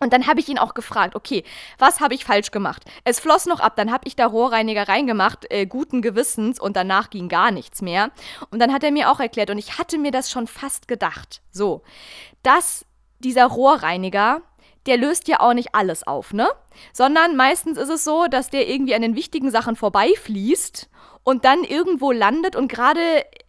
Und 0.00 0.12
dann 0.12 0.26
habe 0.26 0.40
ich 0.40 0.48
ihn 0.48 0.58
auch 0.58 0.74
gefragt, 0.74 1.14
okay, 1.14 1.44
was 1.78 2.00
habe 2.00 2.14
ich 2.14 2.24
falsch 2.24 2.50
gemacht? 2.50 2.84
Es 3.04 3.20
floss 3.20 3.46
noch 3.46 3.60
ab, 3.60 3.74
dann 3.76 3.92
habe 3.92 4.06
ich 4.06 4.16
da 4.16 4.26
Rohrreiniger 4.26 4.88
reingemacht, 4.88 5.46
äh, 5.50 5.66
guten 5.66 6.02
Gewissens, 6.02 6.60
und 6.60 6.76
danach 6.76 7.10
ging 7.10 7.28
gar 7.28 7.50
nichts 7.50 7.80
mehr. 7.80 8.10
Und 8.50 8.58
dann 8.58 8.72
hat 8.72 8.82
er 8.84 8.90
mir 8.90 9.10
auch 9.10 9.20
erklärt, 9.20 9.50
und 9.50 9.56
ich 9.56 9.78
hatte 9.78 9.96
mir 9.96 10.10
das 10.10 10.30
schon 10.30 10.46
fast 10.46 10.88
gedacht, 10.88 11.40
so, 11.50 11.82
dass 12.42 12.84
dieser 13.20 13.46
Rohrreiniger, 13.46 14.42
der 14.84 14.98
löst 14.98 15.28
ja 15.28 15.40
auch 15.40 15.54
nicht 15.54 15.74
alles 15.74 16.06
auf, 16.06 16.34
ne? 16.34 16.48
Sondern 16.92 17.36
meistens 17.36 17.78
ist 17.78 17.88
es 17.88 18.04
so, 18.04 18.26
dass 18.26 18.50
der 18.50 18.68
irgendwie 18.68 18.94
an 18.94 19.00
den 19.00 19.16
wichtigen 19.16 19.50
Sachen 19.50 19.76
vorbeifließt 19.76 20.90
und 21.24 21.44
dann 21.44 21.64
irgendwo 21.64 22.12
landet 22.12 22.54
und 22.54 22.68
gerade 22.68 23.00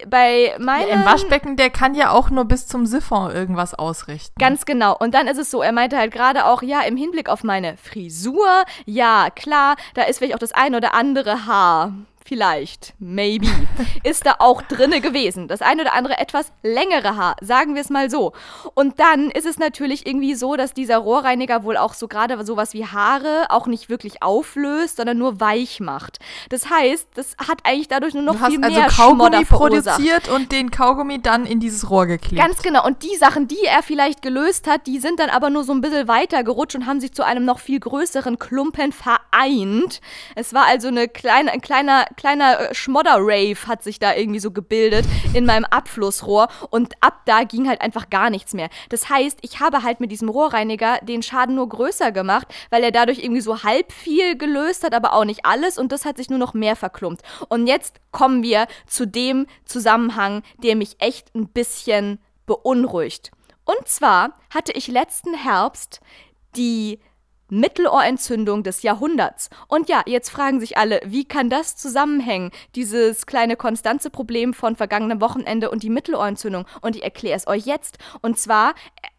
bei 0.07 0.55
meinem... 0.59 0.87
Ja, 0.87 0.95
Im 0.95 1.05
Waschbecken, 1.05 1.57
der 1.57 1.69
kann 1.69 1.93
ja 1.93 2.11
auch 2.11 2.29
nur 2.29 2.45
bis 2.45 2.67
zum 2.67 2.85
Siphon 2.85 3.31
irgendwas 3.31 3.73
ausrichten. 3.73 4.33
Ganz 4.39 4.65
genau. 4.65 4.95
Und 4.97 5.13
dann 5.13 5.27
ist 5.27 5.37
es 5.37 5.51
so, 5.51 5.61
er 5.61 5.73
meinte 5.73 5.97
halt 5.97 6.11
gerade 6.11 6.45
auch, 6.45 6.63
ja, 6.63 6.81
im 6.81 6.97
Hinblick 6.97 7.29
auf 7.29 7.43
meine 7.43 7.77
Frisur, 7.77 8.47
ja, 8.85 9.29
klar, 9.29 9.75
da 9.93 10.03
ist 10.03 10.17
vielleicht 10.17 10.35
auch 10.35 10.39
das 10.39 10.53
ein 10.53 10.73
oder 10.73 10.93
andere 10.93 11.45
Haar 11.45 11.93
vielleicht, 12.25 12.95
maybe, 12.97 13.47
ist 14.03 14.25
da 14.25 14.35
auch 14.39 14.63
drinne 14.63 14.99
gewesen. 14.99 15.47
Das 15.47 15.61
eine 15.61 15.83
oder 15.83 15.93
andere 15.93 16.17
etwas 16.17 16.51
längere 16.63 17.15
Haar, 17.15 17.35
sagen 17.39 17.75
wir 17.75 17.81
es 17.81 17.89
mal 17.89 18.09
so. 18.09 18.33
Und 18.73 18.99
dann 18.99 19.29
ist 19.29 19.45
es 19.45 19.59
natürlich 19.59 20.07
irgendwie 20.07 20.33
so, 20.33 20.55
dass 20.55 20.73
dieser 20.73 20.97
Rohrreiniger 20.97 21.63
wohl 21.63 21.77
auch 21.77 21.93
so 21.93 22.07
gerade 22.07 22.43
sowas 22.43 22.73
wie 22.73 22.85
Haare 22.85 23.45
auch 23.49 23.67
nicht 23.67 23.89
wirklich 23.89 24.23
auflöst, 24.23 24.97
sondern 24.97 25.19
nur 25.19 25.39
weich 25.39 25.79
macht. 25.79 26.17
Das 26.49 26.69
heißt, 26.69 27.09
das 27.13 27.35
hat 27.37 27.59
eigentlich 27.63 27.89
dadurch 27.89 28.15
nur 28.15 28.23
noch 28.23 28.33
du 28.33 28.45
viel 28.45 28.61
hast 28.61 28.71
mehr 28.71 28.83
also 28.85 28.95
Kaugummi 28.95 29.45
produziert 29.45 30.27
und 30.27 30.51
den 30.51 30.71
Kaugummi 30.71 31.21
dann 31.21 31.45
in 31.45 31.59
dieses 31.59 31.89
Rohr 31.91 32.07
geklebt. 32.07 32.41
Ganz 32.41 32.63
genau. 32.63 32.85
Und 32.85 33.03
die 33.03 33.15
Sachen, 33.17 33.47
die 33.47 33.63
er 33.65 33.83
vielleicht 33.83 34.23
gelöst 34.23 34.67
hat, 34.67 34.87
die 34.87 34.97
sind 34.97 35.19
dann 35.19 35.29
aber 35.29 35.51
nur 35.51 35.63
so 35.63 35.73
ein 35.73 35.81
bisschen 35.81 36.07
weiter 36.07 36.43
gerutscht 36.43 36.75
und 36.75 36.87
haben 36.87 36.99
sich 36.99 37.13
zu 37.13 37.23
einem 37.23 37.45
noch 37.45 37.59
viel 37.59 37.79
größeren 37.79 38.39
Klumpen 38.39 38.91
vereint. 38.91 40.01
Es 40.33 40.53
war 40.53 40.65
also 40.65 40.87
eine 40.87 41.07
kleine, 41.07 41.51
ein 41.51 41.61
kleiner 41.61 42.05
kleiner 42.15 42.59
äh, 42.59 42.73
Schmodder-Rave 42.75 43.67
hat 43.67 43.83
sich 43.83 43.99
da 43.99 44.15
irgendwie 44.15 44.39
so 44.39 44.51
gebildet 44.51 45.05
in 45.33 45.45
meinem 45.45 45.65
Abflussrohr 45.65 46.47
und 46.69 46.93
ab 47.01 47.21
da 47.25 47.43
ging 47.43 47.67
halt 47.67 47.81
einfach 47.81 48.09
gar 48.09 48.29
nichts 48.29 48.53
mehr. 48.53 48.69
Das 48.89 49.09
heißt, 49.09 49.39
ich 49.41 49.59
habe 49.59 49.83
halt 49.83 49.99
mit 49.99 50.11
diesem 50.11 50.29
Rohrreiniger 50.29 50.99
den 51.01 51.23
Schaden 51.23 51.55
nur 51.55 51.69
größer 51.69 52.11
gemacht, 52.11 52.47
weil 52.69 52.83
er 52.83 52.91
dadurch 52.91 53.19
irgendwie 53.19 53.41
so 53.41 53.63
halb 53.63 53.91
viel 53.91 54.37
gelöst 54.37 54.83
hat, 54.83 54.93
aber 54.93 55.13
auch 55.13 55.25
nicht 55.25 55.45
alles 55.45 55.77
und 55.77 55.91
das 55.91 56.05
hat 56.05 56.17
sich 56.17 56.29
nur 56.29 56.39
noch 56.39 56.53
mehr 56.53 56.75
verklumpt. 56.75 57.21
Und 57.49 57.67
jetzt 57.67 57.95
kommen 58.11 58.43
wir 58.43 58.67
zu 58.87 59.05
dem 59.05 59.47
Zusammenhang, 59.65 60.43
der 60.63 60.75
mich 60.75 60.95
echt 60.99 61.33
ein 61.35 61.47
bisschen 61.47 62.19
beunruhigt. 62.45 63.31
Und 63.65 63.87
zwar 63.87 64.37
hatte 64.53 64.71
ich 64.73 64.87
letzten 64.87 65.33
Herbst 65.33 65.99
die 66.55 66.99
Mittelohrentzündung 67.49 68.63
des 68.63 68.81
Jahrhunderts. 68.81 69.49
Und 69.67 69.89
ja, 69.89 70.01
jetzt 70.05 70.29
fragen 70.29 70.59
sich 70.59 70.77
alle, 70.77 71.01
wie 71.05 71.25
kann 71.25 71.49
das 71.49 71.75
zusammenhängen? 71.75 72.51
Dieses 72.75 73.25
kleine 73.25 73.55
konstanze 73.55 74.09
Problem 74.09 74.53
von 74.53 74.75
vergangenem 74.75 75.21
Wochenende 75.21 75.69
und 75.69 75.83
die 75.83 75.89
Mittelohrentzündung. 75.89 76.65
Und 76.81 76.95
ich 76.95 77.03
erkläre 77.03 77.37
es 77.37 77.47
euch 77.47 77.65
jetzt. 77.65 77.97
Und 78.21 78.39
zwar 78.39 78.73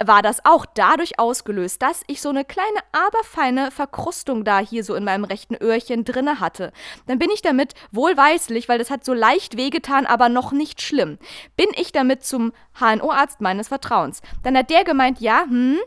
war 0.04 0.22
das 0.22 0.44
auch 0.44 0.66
dadurch 0.66 1.18
ausgelöst, 1.18 1.82
dass 1.82 2.02
ich 2.06 2.20
so 2.20 2.28
eine 2.28 2.44
kleine, 2.44 2.78
aber 2.92 3.22
feine 3.24 3.70
Verkrustung 3.70 4.44
da 4.44 4.58
hier 4.58 4.84
so 4.84 4.94
in 4.94 5.04
meinem 5.04 5.24
rechten 5.24 5.56
Öhrchen 5.56 6.04
drinne 6.04 6.40
hatte. 6.40 6.72
Dann 7.06 7.18
bin 7.18 7.30
ich 7.30 7.42
damit 7.42 7.74
wohlweislich, 7.92 8.68
weil 8.68 8.78
das 8.78 8.90
hat 8.90 9.04
so 9.04 9.14
leicht 9.14 9.56
wehgetan, 9.56 10.06
aber 10.06 10.28
noch 10.28 10.52
nicht 10.52 10.82
schlimm, 10.82 11.18
bin 11.56 11.68
ich 11.76 11.92
damit 11.92 12.24
zum 12.24 12.52
HNO-Arzt 12.78 13.40
meines 13.40 13.68
Vertrauens. 13.68 14.20
Dann 14.42 14.56
hat 14.56 14.70
der 14.70 14.84
gemeint, 14.84 15.20
ja, 15.20 15.44
hm, 15.48 15.78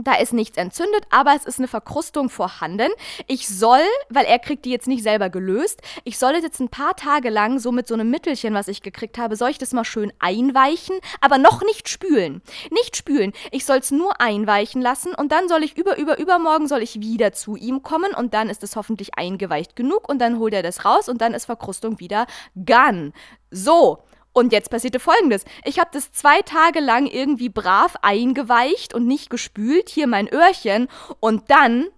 Da 0.00 0.14
ist 0.14 0.32
nichts 0.32 0.56
entzündet, 0.56 1.04
aber 1.10 1.34
es 1.34 1.44
ist 1.44 1.58
eine 1.58 1.66
Verkrustung 1.66 2.30
vorhanden. 2.30 2.90
Ich 3.26 3.48
soll, 3.48 3.82
weil 4.08 4.26
er 4.26 4.38
kriegt 4.38 4.64
die 4.64 4.70
jetzt 4.70 4.86
nicht 4.86 5.02
selber 5.02 5.28
gelöst, 5.28 5.82
ich 6.04 6.18
soll 6.18 6.34
jetzt 6.34 6.60
ein 6.60 6.68
paar 6.68 6.94
Tage 6.94 7.30
lang 7.30 7.58
so 7.58 7.72
mit 7.72 7.88
so 7.88 7.94
einem 7.94 8.08
Mittelchen, 8.08 8.54
was 8.54 8.68
ich 8.68 8.82
gekriegt 8.82 9.18
habe, 9.18 9.34
soll 9.34 9.50
ich 9.50 9.58
das 9.58 9.72
mal 9.72 9.84
schön 9.84 10.12
einweichen, 10.20 10.96
aber 11.20 11.36
noch 11.38 11.62
nicht 11.64 11.88
spülen. 11.88 12.42
Nicht 12.70 12.96
spülen. 12.96 13.32
Ich 13.50 13.64
soll 13.64 13.78
es 13.78 13.90
nur 13.90 14.20
einweichen 14.20 14.80
lassen 14.80 15.14
und 15.14 15.32
dann 15.32 15.48
soll 15.48 15.64
ich 15.64 15.76
über, 15.76 15.98
über, 15.98 16.18
übermorgen 16.18 16.68
soll 16.68 16.82
ich 16.82 17.00
wieder 17.00 17.32
zu 17.32 17.56
ihm 17.56 17.82
kommen 17.82 18.14
und 18.14 18.34
dann 18.34 18.50
ist 18.50 18.62
es 18.62 18.76
hoffentlich 18.76 19.18
eingeweicht 19.18 19.74
genug 19.74 20.08
und 20.08 20.20
dann 20.20 20.38
holt 20.38 20.54
er 20.54 20.62
das 20.62 20.84
raus 20.84 21.08
und 21.08 21.20
dann 21.20 21.34
ist 21.34 21.46
Verkrustung 21.46 21.98
wieder 21.98 22.26
gone. 22.54 23.12
So. 23.50 24.04
Und 24.32 24.52
jetzt 24.52 24.70
passierte 24.70 25.00
folgendes. 25.00 25.44
Ich 25.64 25.78
habe 25.78 25.90
das 25.92 26.12
zwei 26.12 26.42
Tage 26.42 26.80
lang 26.80 27.06
irgendwie 27.06 27.48
brav 27.48 27.96
eingeweicht 28.02 28.94
und 28.94 29.06
nicht 29.06 29.30
gespült, 29.30 29.88
hier 29.88 30.06
mein 30.06 30.32
Öhrchen. 30.32 30.88
Und 31.20 31.50
dann 31.50 31.88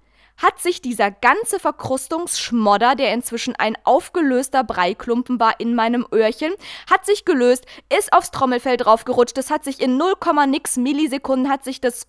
hat 0.41 0.59
sich 0.59 0.81
dieser 0.81 1.11
ganze 1.11 1.61
Verkrustungsschmodder, 1.61 2.95
der 2.95 3.13
inzwischen 3.13 3.55
ein 3.57 3.77
aufgelöster 3.85 4.65
Breiklumpen 4.65 5.39
war 5.39 5.61
in 5.61 5.75
meinem 5.75 6.07
Öhrchen, 6.13 6.53
hat 6.91 7.05
sich 7.05 7.25
gelöst, 7.25 7.67
ist 7.95 8.13
aufs 8.13 8.31
Trommelfell 8.31 8.79
draufgerutscht. 8.79 9.37
Das 9.37 9.51
hat 9.51 9.65
sich 9.65 9.81
in 9.81 9.99
0, 9.99 10.15
nix 10.47 10.77
Millisekunden 10.77 11.51
hat 11.51 11.65
sich 11.65 11.81
das 11.81 12.07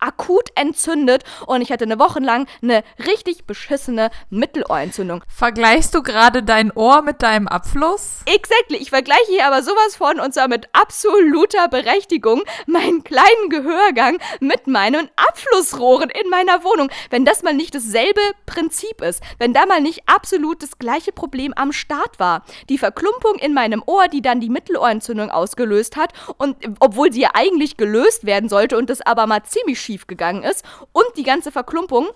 akut 0.00 0.50
entzündet 0.54 1.24
und 1.46 1.60
ich 1.60 1.72
hatte 1.72 1.84
eine 1.84 1.98
Woche 1.98 2.20
lang 2.20 2.46
eine 2.62 2.82
richtig 3.06 3.44
beschissene 3.44 4.10
Mittelohrentzündung. 4.30 5.24
Vergleichst 5.28 5.94
du 5.94 6.02
gerade 6.02 6.42
dein 6.42 6.72
Ohr 6.72 7.02
mit 7.02 7.22
deinem 7.22 7.48
Abfluss? 7.48 8.22
Exactly. 8.26 8.78
Ich 8.78 8.90
vergleiche 8.90 9.20
hier 9.28 9.46
aber 9.46 9.62
sowas 9.62 9.96
von 9.96 10.20
und 10.20 10.34
zwar 10.34 10.48
mit 10.48 10.68
absoluter 10.72 11.68
Berechtigung 11.68 12.42
meinen 12.66 13.04
kleinen 13.04 13.48
Gehörgang 13.48 14.18
mit 14.40 14.66
meinen 14.66 15.10
Abflussrohren 15.16 16.10
in 16.10 16.30
meiner 16.30 16.64
Wohnung. 16.64 16.90
Wenn 17.10 17.24
das 17.24 17.42
mal 17.42 17.54
nicht 17.54 17.74
dasselbe 17.74 18.20
Prinzip 18.46 19.02
ist, 19.02 19.22
wenn 19.38 19.52
da 19.52 19.66
mal 19.66 19.80
nicht 19.80 20.02
absolut 20.06 20.62
das 20.62 20.78
gleiche 20.78 21.12
Problem 21.12 21.52
am 21.54 21.72
Start 21.72 22.18
war. 22.18 22.44
Die 22.68 22.78
Verklumpung 22.78 23.36
in 23.36 23.54
meinem 23.54 23.82
Ohr, 23.86 24.08
die 24.08 24.22
dann 24.22 24.40
die 24.40 24.48
Mittelohrentzündung 24.48 25.30
ausgelöst 25.30 25.96
hat 25.96 26.12
und 26.36 26.56
obwohl 26.80 27.12
sie 27.12 27.22
ja 27.22 27.30
eigentlich 27.34 27.76
gelöst 27.76 28.26
werden 28.26 28.48
sollte 28.48 28.76
und 28.76 28.90
das 28.90 29.00
aber 29.00 29.26
mal 29.26 29.42
ziemlich 29.44 29.80
schief 29.90 30.06
gegangen 30.06 30.44
ist 30.44 30.64
und 30.92 31.06
die 31.16 31.24
ganze 31.24 31.50
Verklumpung 31.50 32.06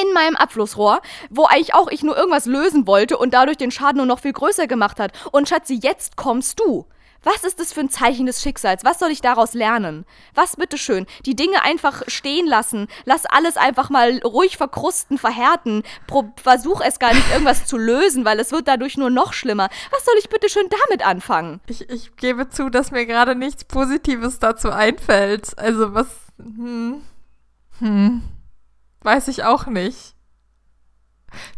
in 0.00 0.12
meinem 0.12 0.36
Abflussrohr, 0.36 1.02
wo 1.30 1.46
eigentlich 1.46 1.74
auch 1.74 1.88
ich 1.88 2.04
nur 2.04 2.16
irgendwas 2.16 2.46
lösen 2.46 2.86
wollte 2.86 3.18
und 3.18 3.34
dadurch 3.34 3.56
den 3.56 3.72
Schaden 3.72 3.96
nur 3.96 4.06
noch 4.06 4.20
viel 4.20 4.32
größer 4.32 4.68
gemacht 4.68 5.00
hat. 5.00 5.10
Und 5.32 5.48
Schatzi, 5.48 5.80
jetzt 5.82 6.16
kommst 6.16 6.60
du. 6.60 6.86
Was 7.24 7.42
ist 7.42 7.58
das 7.58 7.72
für 7.72 7.80
ein 7.80 7.90
Zeichen 7.90 8.26
des 8.26 8.40
Schicksals? 8.40 8.84
Was 8.84 9.00
soll 9.00 9.10
ich 9.10 9.20
daraus 9.20 9.54
lernen? 9.54 10.06
Was 10.34 10.54
bitteschön? 10.54 11.06
Die 11.26 11.34
Dinge 11.34 11.64
einfach 11.64 12.02
stehen 12.06 12.46
lassen. 12.46 12.86
Lass 13.06 13.26
alles 13.26 13.56
einfach 13.56 13.90
mal 13.90 14.20
ruhig 14.24 14.56
verkrusten, 14.56 15.18
verhärten. 15.18 15.82
Pro 16.06 16.32
versuch 16.40 16.80
es 16.80 17.00
gar 17.00 17.12
nicht 17.12 17.28
irgendwas 17.32 17.66
zu 17.66 17.76
lösen, 17.76 18.24
weil 18.24 18.38
es 18.38 18.52
wird 18.52 18.68
dadurch 18.68 18.96
nur 18.96 19.10
noch 19.10 19.32
schlimmer. 19.32 19.68
Was 19.90 20.04
soll 20.04 20.14
ich 20.20 20.28
bitteschön 20.28 20.68
damit 20.86 21.04
anfangen? 21.04 21.60
Ich, 21.66 21.90
ich 21.90 22.14
gebe 22.16 22.50
zu, 22.50 22.70
dass 22.70 22.92
mir 22.92 23.04
gerade 23.04 23.34
nichts 23.34 23.64
Positives 23.64 24.38
dazu 24.38 24.70
einfällt. 24.70 25.58
Also 25.58 25.94
was 25.94 26.06
hm. 26.38 27.02
Hm. 27.78 28.22
Weiß 29.02 29.28
ich 29.28 29.44
auch 29.44 29.66
nicht. 29.66 30.14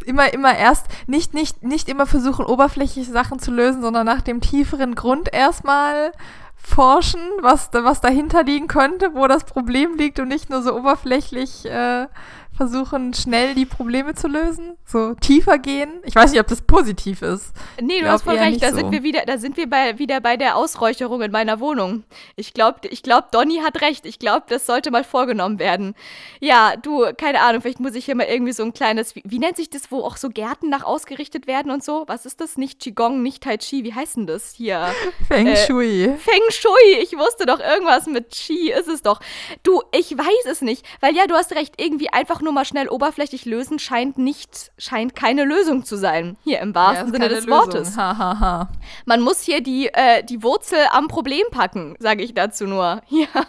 Immer, 0.05 0.33
immer 0.33 0.57
erst, 0.57 0.87
nicht, 1.07 1.33
nicht, 1.33 1.62
nicht 1.62 1.88
immer 1.88 2.07
versuchen, 2.07 2.45
oberflächliche 2.45 3.12
Sachen 3.12 3.38
zu 3.38 3.51
lösen, 3.53 3.83
sondern 3.83 4.05
nach 4.05 4.21
dem 4.21 4.40
tieferen 4.40 4.95
Grund 4.95 5.33
erstmal 5.33 6.12
forschen, 6.57 7.21
was, 7.40 7.71
was 7.73 8.01
dahinter 8.01 8.43
liegen 8.43 8.66
könnte, 8.66 9.14
wo 9.14 9.27
das 9.27 9.45
Problem 9.45 9.97
liegt 9.97 10.19
und 10.19 10.29
nicht 10.29 10.51
nur 10.51 10.62
so 10.62 10.75
oberflächlich 10.75 11.64
äh, 11.66 12.07
versuchen, 12.61 13.14
schnell 13.14 13.55
die 13.55 13.64
Probleme 13.64 14.14
zu 14.14 14.29
lösen? 14.29 14.77
So 14.85 15.14
tiefer 15.14 15.57
gehen? 15.57 15.88
Ich 16.05 16.14
weiß 16.14 16.31
nicht, 16.31 16.40
ob 16.40 16.46
das 16.46 16.61
positiv 16.61 17.23
ist. 17.23 17.55
Nee, 17.81 18.03
du 18.03 18.09
hast 18.11 18.25
voll 18.25 18.37
recht. 18.37 18.62
Da 18.62 18.68
so. 18.68 18.77
sind 18.77 18.92
wir 18.92 19.03
wieder, 19.03 19.23
da 19.25 19.38
sind 19.38 19.57
wir 19.57 19.70
bei, 19.70 19.99
wieder 19.99 20.20
bei 20.20 20.37
der 20.37 20.57
Ausräucherung 20.57 21.23
in 21.23 21.33
meiner 21.33 21.59
Wohnung. 21.59 22.05
Ich 22.37 22.53
glaube, 22.53 22.81
ich 22.90 23.03
glaub, 23.03 23.33
Donny 23.33 23.61
hat 23.64 23.81
recht. 23.81 24.05
Ich 24.05 24.18
glaube, 24.18 24.44
das 24.51 24.66
sollte 24.66 24.90
mal 24.90 25.05
vorgenommen 25.05 25.59
werden. 25.59 25.94
Ja, 26.38 26.75
du, 26.77 27.07
keine 27.16 27.40
Ahnung, 27.40 27.62
vielleicht 27.62 27.81
muss 27.81 27.94
ich 27.94 28.05
hier 28.05 28.14
mal 28.14 28.27
irgendwie 28.27 28.53
so 28.53 28.62
ein 28.62 28.75
kleines, 28.75 29.16
wie, 29.16 29.23
wie 29.25 29.38
nennt 29.38 29.57
sich 29.57 29.70
das, 29.70 29.90
wo 29.90 30.05
auch 30.05 30.18
so 30.18 30.29
Gärten 30.29 30.68
nach 30.68 30.85
ausgerichtet 30.85 31.46
werden 31.46 31.73
und 31.73 31.83
so? 31.83 32.05
Was 32.09 32.27
ist 32.27 32.42
das? 32.42 32.59
Nicht 32.59 32.81
Qigong, 32.81 33.23
nicht 33.23 33.42
Tai 33.42 33.57
Chi. 33.57 33.85
Wie 33.85 33.94
heißt 33.94 34.18
denn 34.18 34.27
das 34.27 34.53
hier? 34.53 34.92
Feng 35.29 35.46
äh, 35.46 35.57
Shui. 35.57 36.14
Feng 36.18 36.42
Shui. 36.51 37.01
Ich 37.03 37.16
wusste 37.16 37.46
doch 37.46 37.61
irgendwas 37.61 38.05
mit 38.07 38.33
Qi. 38.33 38.70
Ist 38.70 38.88
es 38.88 39.01
doch. 39.01 39.20
Du, 39.62 39.81
ich 39.92 40.11
weiß 40.18 40.44
es 40.44 40.61
nicht. 40.61 40.85
Weil 41.01 41.16
ja, 41.16 41.27
du 41.27 41.37
hast 41.37 41.53
recht. 41.53 41.81
Irgendwie 41.81 42.11
einfach 42.11 42.42
nur 42.42 42.49
nur 42.50 42.54
mal 42.56 42.64
schnell 42.64 42.88
oberflächlich 42.88 43.44
lösen 43.44 43.78
scheint 43.78 44.18
nicht, 44.18 44.72
scheint 44.76 45.14
keine 45.14 45.44
Lösung 45.44 45.84
zu 45.84 45.96
sein. 45.96 46.36
Hier 46.42 46.58
im 46.58 46.74
wahrsten 46.74 47.06
ja, 47.06 47.12
Sinne 47.12 47.28
des 47.28 47.46
Lösung. 47.46 47.60
Wortes. 47.60 47.96
Ha, 47.96 48.18
ha, 48.18 48.40
ha. 48.40 48.68
Man 49.04 49.20
muss 49.20 49.42
hier 49.42 49.62
die, 49.62 49.86
äh, 49.86 50.24
die 50.24 50.42
Wurzel 50.42 50.80
am 50.90 51.06
Problem 51.06 51.46
packen, 51.52 51.94
sage 52.00 52.24
ich 52.24 52.34
dazu 52.34 52.66
nur. 52.66 53.02
Ja. 53.10 53.44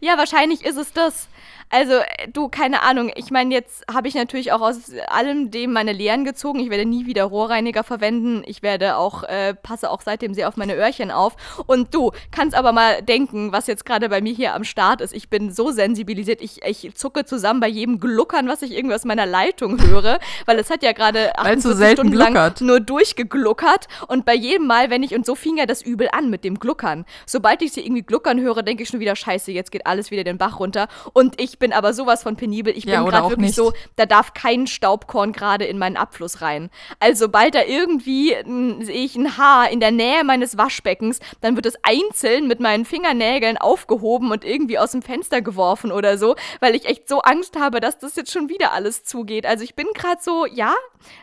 ja, 0.00 0.18
wahrscheinlich 0.18 0.64
ist 0.64 0.76
es 0.76 0.92
das. 0.92 1.28
Also, 1.68 1.94
äh, 1.94 2.28
du, 2.32 2.48
keine 2.48 2.82
Ahnung. 2.82 3.10
Ich 3.16 3.30
meine, 3.30 3.52
jetzt 3.52 3.84
habe 3.92 4.08
ich 4.08 4.14
natürlich 4.14 4.52
auch 4.52 4.60
aus 4.60 4.92
allem 5.08 5.50
dem 5.50 5.72
meine 5.72 5.92
Lehren 5.92 6.24
gezogen. 6.24 6.60
Ich 6.60 6.70
werde 6.70 6.84
nie 6.84 7.06
wieder 7.06 7.24
Rohrreiniger 7.24 7.82
verwenden. 7.82 8.42
Ich 8.46 8.62
werde 8.62 8.96
auch, 8.96 9.24
äh, 9.24 9.54
passe 9.54 9.90
auch 9.90 10.00
seitdem 10.02 10.32
sehr 10.34 10.48
auf 10.48 10.56
meine 10.56 10.76
Öhrchen 10.76 11.10
auf. 11.10 11.36
Und 11.66 11.92
du 11.94 12.12
kannst 12.30 12.56
aber 12.56 12.72
mal 12.72 13.02
denken, 13.02 13.52
was 13.52 13.66
jetzt 13.66 13.84
gerade 13.84 14.08
bei 14.08 14.20
mir 14.20 14.32
hier 14.32 14.54
am 14.54 14.64
Start 14.64 15.00
ist. 15.00 15.12
Ich 15.12 15.28
bin 15.28 15.50
so 15.50 15.72
sensibilisiert. 15.72 16.40
Ich, 16.40 16.62
ich 16.64 16.94
zucke 16.94 17.24
zusammen 17.24 17.60
bei 17.60 17.68
jedem 17.68 17.98
Gluckern, 17.98 18.48
was 18.48 18.62
ich 18.62 18.72
irgendwie 18.72 18.94
aus 18.94 19.04
meiner 19.04 19.26
Leitung 19.26 19.80
höre. 19.82 20.20
Weil 20.46 20.58
es 20.58 20.70
hat 20.70 20.82
ja 20.84 20.92
gerade 20.92 21.36
48 21.38 21.92
Stunden 21.92 22.12
lang 22.12 22.54
nur 22.60 22.78
durchgegluckert. 22.78 23.88
Und 24.06 24.24
bei 24.24 24.34
jedem 24.34 24.68
Mal, 24.68 24.90
wenn 24.90 25.02
ich, 25.02 25.14
und 25.14 25.26
so 25.26 25.34
fing 25.34 25.56
ja 25.56 25.66
das 25.66 25.82
übel 25.82 26.08
an 26.12 26.30
mit 26.30 26.44
dem 26.44 26.60
Gluckern. 26.60 27.04
Sobald 27.26 27.60
ich 27.62 27.72
sie 27.72 27.84
irgendwie 27.84 28.02
gluckern 28.02 28.40
höre, 28.40 28.62
denke 28.62 28.84
ich 28.84 28.88
schon 28.88 29.00
wieder, 29.00 29.16
scheiße, 29.16 29.50
jetzt 29.50 29.72
geht 29.72 29.86
alles 29.86 30.12
wieder 30.12 30.22
den 30.22 30.38
Bach 30.38 30.60
runter. 30.60 30.86
Und 31.12 31.40
ich 31.40 31.55
bin 31.58 31.72
aber 31.72 31.92
sowas 31.92 32.22
von 32.22 32.36
penibel. 32.36 32.76
Ich 32.76 32.84
bin 32.84 32.94
ja, 32.94 33.02
gerade 33.02 33.30
wirklich 33.30 33.48
nicht. 33.48 33.54
so, 33.54 33.72
da 33.96 34.06
darf 34.06 34.34
kein 34.34 34.66
Staubkorn 34.66 35.32
gerade 35.32 35.64
in 35.64 35.78
meinen 35.78 35.96
Abfluss 35.96 36.40
rein. 36.40 36.70
Also 37.00 37.26
sobald 37.26 37.54
da 37.54 37.62
irgendwie 37.62 38.36
sehe 38.84 39.04
ich 39.04 39.16
ein 39.16 39.36
Haar 39.36 39.70
in 39.70 39.80
der 39.80 39.90
Nähe 39.90 40.24
meines 40.24 40.56
Waschbeckens, 40.56 41.20
dann 41.40 41.56
wird 41.56 41.66
es 41.66 41.74
einzeln 41.82 42.46
mit 42.46 42.60
meinen 42.60 42.84
Fingernägeln 42.84 43.58
aufgehoben 43.58 44.30
und 44.30 44.44
irgendwie 44.44 44.78
aus 44.78 44.92
dem 44.92 45.02
Fenster 45.02 45.42
geworfen 45.42 45.92
oder 45.92 46.18
so, 46.18 46.36
weil 46.60 46.74
ich 46.74 46.86
echt 46.86 47.08
so 47.08 47.20
Angst 47.20 47.58
habe, 47.58 47.80
dass 47.80 47.98
das 47.98 48.16
jetzt 48.16 48.32
schon 48.32 48.48
wieder 48.48 48.72
alles 48.72 49.04
zugeht. 49.04 49.46
Also 49.46 49.64
ich 49.64 49.74
bin 49.74 49.86
gerade 49.94 50.20
so, 50.22 50.46
ja, 50.46 50.74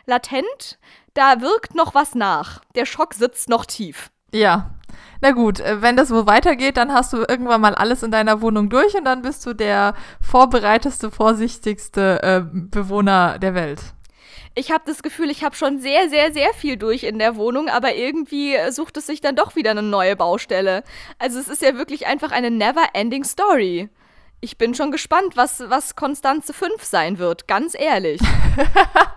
latent, 0.06 0.78
da 1.14 1.40
wirkt 1.40 1.74
noch 1.74 1.94
was 1.94 2.14
nach. 2.14 2.60
Der 2.74 2.86
Schock 2.86 3.14
sitzt 3.14 3.48
noch 3.48 3.64
tief. 3.64 4.10
Ja, 4.32 4.73
na 5.20 5.30
gut, 5.30 5.60
äh, 5.60 5.82
wenn 5.82 5.96
das 5.96 6.08
so 6.08 6.26
weitergeht, 6.26 6.76
dann 6.76 6.92
hast 6.92 7.12
du 7.12 7.18
irgendwann 7.18 7.60
mal 7.60 7.74
alles 7.74 8.02
in 8.02 8.10
deiner 8.10 8.40
Wohnung 8.40 8.68
durch 8.68 8.94
und 8.94 9.04
dann 9.04 9.22
bist 9.22 9.44
du 9.46 9.54
der 9.54 9.94
vorbereiteste, 10.20 11.10
vorsichtigste 11.10 12.22
äh, 12.22 12.42
Bewohner 12.44 13.38
der 13.38 13.54
Welt. 13.54 13.80
Ich 14.56 14.70
habe 14.70 14.84
das 14.86 15.02
Gefühl, 15.02 15.30
ich 15.30 15.42
habe 15.42 15.56
schon 15.56 15.80
sehr, 15.80 16.08
sehr, 16.08 16.32
sehr 16.32 16.54
viel 16.54 16.76
durch 16.76 17.02
in 17.02 17.18
der 17.18 17.34
Wohnung, 17.34 17.68
aber 17.68 17.96
irgendwie 17.96 18.56
sucht 18.70 18.96
es 18.96 19.06
sich 19.06 19.20
dann 19.20 19.34
doch 19.34 19.56
wieder 19.56 19.72
eine 19.72 19.82
neue 19.82 20.14
Baustelle. 20.14 20.84
Also 21.18 21.40
es 21.40 21.48
ist 21.48 21.60
ja 21.60 21.76
wirklich 21.76 22.06
einfach 22.06 22.30
eine 22.30 22.52
never-ending 22.52 23.24
Story. 23.24 23.88
Ich 24.40 24.56
bin 24.56 24.74
schon 24.74 24.92
gespannt, 24.92 25.36
was, 25.36 25.64
was 25.70 25.96
Konstanze 25.96 26.52
5 26.52 26.84
sein 26.84 27.18
wird, 27.18 27.48
ganz 27.48 27.74
ehrlich. 27.76 28.20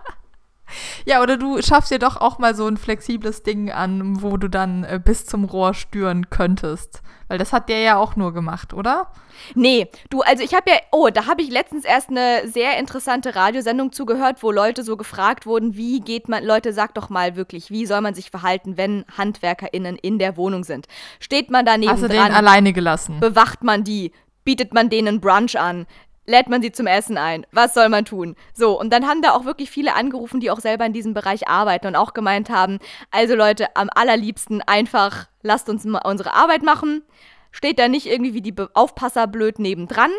Ja, 1.04 1.22
oder 1.22 1.36
du 1.36 1.60
schaffst 1.62 1.90
dir 1.90 1.98
doch 1.98 2.16
auch 2.16 2.38
mal 2.38 2.54
so 2.54 2.66
ein 2.66 2.76
flexibles 2.76 3.42
Ding 3.42 3.70
an, 3.70 4.22
wo 4.22 4.36
du 4.36 4.48
dann 4.48 4.84
äh, 4.84 5.00
bis 5.02 5.26
zum 5.26 5.44
Rohr 5.44 5.74
stüren 5.74 6.30
könntest. 6.30 7.02
Weil 7.28 7.38
das 7.38 7.52
hat 7.52 7.68
der 7.68 7.80
ja 7.80 7.96
auch 7.96 8.16
nur 8.16 8.32
gemacht, 8.32 8.72
oder? 8.72 9.12
Nee, 9.54 9.88
du, 10.08 10.22
also 10.22 10.42
ich 10.42 10.54
habe 10.54 10.70
ja, 10.70 10.76
oh, 10.92 11.08
da 11.12 11.26
habe 11.26 11.42
ich 11.42 11.50
letztens 11.50 11.84
erst 11.84 12.08
eine 12.08 12.48
sehr 12.48 12.78
interessante 12.78 13.36
Radiosendung 13.36 13.92
zugehört, 13.92 14.42
wo 14.42 14.50
Leute 14.50 14.82
so 14.82 14.96
gefragt 14.96 15.44
wurden, 15.44 15.76
wie 15.76 16.00
geht 16.00 16.28
man, 16.28 16.42
Leute, 16.44 16.72
sag 16.72 16.94
doch 16.94 17.10
mal 17.10 17.36
wirklich, 17.36 17.70
wie 17.70 17.86
soll 17.86 18.00
man 18.00 18.14
sich 18.14 18.30
verhalten, 18.30 18.76
wenn 18.76 19.04
HandwerkerInnen 19.16 19.96
in 19.96 20.18
der 20.18 20.36
Wohnung 20.36 20.64
sind? 20.64 20.86
Steht 21.20 21.50
man 21.50 21.66
daneben 21.66 21.92
Hast 21.92 22.02
du 22.02 22.08
dran? 22.08 22.32
alleine 22.32 22.72
gelassen? 22.72 23.20
Bewacht 23.20 23.62
man 23.62 23.84
die? 23.84 24.12
Bietet 24.44 24.72
man 24.72 24.88
denen 24.88 25.20
Brunch 25.20 25.60
an? 25.60 25.86
Lädt 26.28 26.48
man 26.48 26.60
sie 26.60 26.70
zum 26.70 26.86
Essen 26.86 27.16
ein. 27.16 27.46
Was 27.52 27.74
soll 27.74 27.88
man 27.88 28.04
tun? 28.04 28.36
So, 28.52 28.78
und 28.78 28.92
dann 28.92 29.08
haben 29.08 29.22
da 29.22 29.32
auch 29.32 29.46
wirklich 29.46 29.70
viele 29.70 29.94
angerufen, 29.94 30.40
die 30.40 30.50
auch 30.50 30.60
selber 30.60 30.84
in 30.84 30.92
diesem 30.92 31.14
Bereich 31.14 31.48
arbeiten 31.48 31.86
und 31.86 31.96
auch 31.96 32.12
gemeint 32.12 32.50
haben, 32.50 32.78
also 33.10 33.34
Leute, 33.34 33.74
am 33.74 33.88
allerliebsten 33.92 34.60
einfach 34.62 35.28
lasst 35.42 35.70
uns 35.70 35.84
mal 35.84 36.02
unsere 36.04 36.34
Arbeit 36.34 36.62
machen. 36.62 37.02
Steht 37.50 37.78
da 37.78 37.88
nicht 37.88 38.06
irgendwie 38.06 38.34
wie 38.34 38.42
die 38.42 38.54
Aufpasser 38.74 39.26
blöd 39.26 39.58
nebendran 39.58 40.10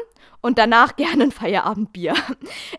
und 0.42 0.58
danach 0.58 0.96
gerne 0.96 1.24
ein 1.24 1.32
Feierabendbier. 1.32 2.14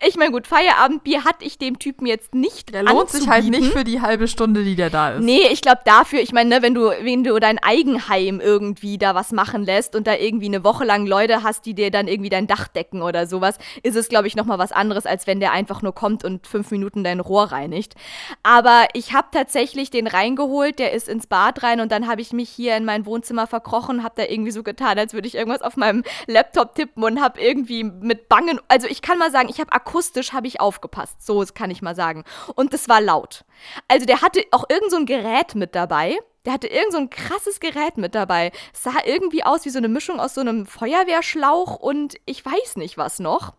Ich 0.07 0.17
meine, 0.17 0.31
gut, 0.31 0.47
Feierabendbier 0.47 1.25
hatte 1.25 1.45
ich 1.45 1.59
dem 1.59 1.79
Typen 1.79 2.07
jetzt 2.07 2.35
nicht. 2.35 2.73
Der 2.75 2.83
lohnt 2.83 3.11
sich 3.11 3.29
halt 3.29 3.45
nicht 3.49 3.73
für 3.73 3.85
die 3.85 4.01
halbe 4.01 4.29
Stunde, 4.29 4.65
die 4.65 4.77
der 4.77 4.91
da 4.91 5.11
ist. 5.11 5.23
Nee, 5.23 5.49
ich 5.51 5.61
glaube 5.61 5.81
dafür, 5.85 6.21
ich 6.21 6.33
meine, 6.33 6.51
ne, 6.51 6.63
wenn 6.63 6.75
du, 6.75 6.91
wenn 7.03 7.25
du 7.25 7.39
dein 7.39 7.59
Eigenheim 7.59 8.41
irgendwie 8.41 8.99
da 8.99 9.15
was 9.15 9.33
machen 9.33 9.65
lässt 9.65 9.95
und 9.95 10.07
da 10.07 10.15
irgendwie 10.15 10.47
eine 10.47 10.65
Woche 10.65 10.85
lang 10.85 11.07
Leute 11.07 11.43
hast, 11.43 11.67
die 11.67 11.75
dir 11.75 11.91
dann 11.91 12.09
irgendwie 12.09 12.31
dein 12.31 12.47
Dach 12.47 12.69
decken 12.69 13.03
oder 13.03 13.27
sowas, 13.27 13.59
ist 13.83 13.97
es, 13.97 14.09
glaube 14.09 14.27
ich, 14.27 14.37
nochmal 14.37 14.59
was 14.59 14.73
anderes, 14.73 15.07
als 15.07 15.27
wenn 15.27 15.41
der 15.41 15.53
einfach 15.53 15.83
nur 15.83 15.95
kommt 15.95 16.25
und 16.25 16.47
fünf 16.47 16.71
Minuten 16.71 17.05
dein 17.05 17.21
Rohr 17.21 17.53
reinigt. 17.53 17.95
Aber 18.43 18.87
ich 18.95 19.13
habe 19.13 19.29
tatsächlich 19.33 19.91
den 19.91 20.07
reingeholt, 20.07 20.79
der 20.79 20.93
ist 20.93 21.09
ins 21.09 21.27
Bad 21.27 21.63
rein 21.63 21.81
und 21.81 21.93
dann 21.93 22.09
habe 22.09 22.21
ich 22.21 22.33
mich 22.33 22.49
hier 22.49 22.77
in 22.77 22.85
mein 22.85 23.07
Wohnzimmer 23.07 23.47
verkrochen, 23.47 24.03
habe 24.03 24.15
da 24.17 24.25
irgendwie 24.25 24.51
so 24.51 24.63
getan, 24.63 24.99
als 24.99 25.13
würde 25.15 25.29
ich 25.29 25.35
irgendwas 25.35 25.63
auf 25.63 25.77
meinem 25.77 26.03
Laptop 26.27 26.75
tippen 26.75 27.05
und 27.05 27.21
habe 27.21 27.41
irgendwie 27.41 27.50
mit 27.55 28.29
Bangen, 28.29 28.61
also 28.69 28.87
ich 28.87 29.03
kann 29.03 29.19
mal 29.19 29.31
sagen, 29.31 29.49
ich 29.49 29.61
habe 29.61 29.73
akustisch 29.73 30.33
habe 30.33 30.47
ich 30.47 30.61
aufgepasst, 30.61 31.25
so 31.25 31.45
kann 31.55 31.71
ich 31.71 31.83
mal 31.83 31.95
sagen. 31.95 32.25
Und 32.55 32.73
das 32.73 32.89
war 32.89 33.01
laut. 33.01 33.45
Also 33.89 34.07
der 34.07 34.23
hatte 34.23 34.45
auch 34.51 34.65
irgend 34.69 34.91
so 34.91 34.97
ein 34.97 35.07
Gerät 35.07 35.55
mit 35.55 35.75
dabei. 35.75 36.19
Der 36.47 36.55
hatte 36.55 36.69
irgend 36.69 36.93
so 36.93 36.99
ein 36.99 37.11
krasses 37.11 37.61
Gerät 37.61 37.99
mit 37.99 38.15
dabei. 38.15 38.51
Es 38.73 38.83
sah 38.83 38.95
irgendwie 39.05 39.45
aus 39.45 39.67
wie 39.67 39.71
so 39.71 39.77
eine 39.77 39.89
Mischung 39.89 40.21
aus 40.21 40.35
so 40.35 40.41
einem 40.41 40.65
Feuerwehrschlauch 40.65 41.77
und 41.77 42.15
ich 42.25 42.45
weiß 42.45 42.77
nicht 42.77 42.97
was 42.97 43.19
noch. 43.19 43.53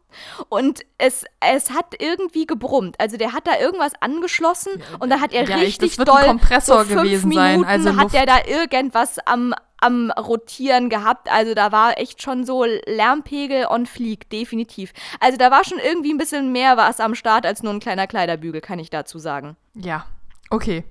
Und 0.49 0.82
es, 0.97 1.25
es 1.41 1.69
hat 1.69 1.93
irgendwie 1.99 2.47
gebrummt. 2.47 2.99
Also 2.99 3.17
der 3.17 3.34
hat 3.34 3.45
da 3.45 3.60
irgendwas 3.60 3.93
angeschlossen 3.99 4.82
und 4.99 5.12
da 5.12 5.19
hat 5.19 5.32
er 5.32 5.47
ja, 5.47 5.58
richtig 5.58 5.91
das 5.91 5.97
wird 5.99 6.08
doll 6.08 6.17
ein 6.17 6.25
Kompressor 6.25 6.86
so 6.86 6.95
fünf 6.95 7.04
gewesen 7.04 7.30
Minuten 7.30 7.63
sein. 7.63 7.65
Also 7.65 7.95
hat 7.97 8.13
er 8.15 8.25
da 8.25 8.45
irgendwas 8.47 9.19
am 9.27 9.54
am 9.81 10.11
Rotieren 10.11 10.89
gehabt. 10.89 11.29
Also 11.29 11.53
da 11.53 11.71
war 11.71 11.97
echt 11.97 12.21
schon 12.21 12.45
so 12.45 12.63
Lärmpegel 12.63 13.65
on 13.65 13.85
fleek, 13.85 14.29
definitiv. 14.29 14.93
Also 15.19 15.37
da 15.37 15.51
war 15.51 15.63
schon 15.65 15.79
irgendwie 15.79 16.13
ein 16.13 16.17
bisschen 16.17 16.51
mehr 16.51 16.77
was 16.77 16.99
am 16.99 17.15
Start 17.15 17.45
als 17.45 17.63
nur 17.63 17.73
ein 17.73 17.79
kleiner 17.79 18.07
Kleiderbügel, 18.07 18.61
kann 18.61 18.79
ich 18.79 18.89
dazu 18.89 19.19
sagen. 19.19 19.57
Ja, 19.75 20.05
okay. 20.49 20.83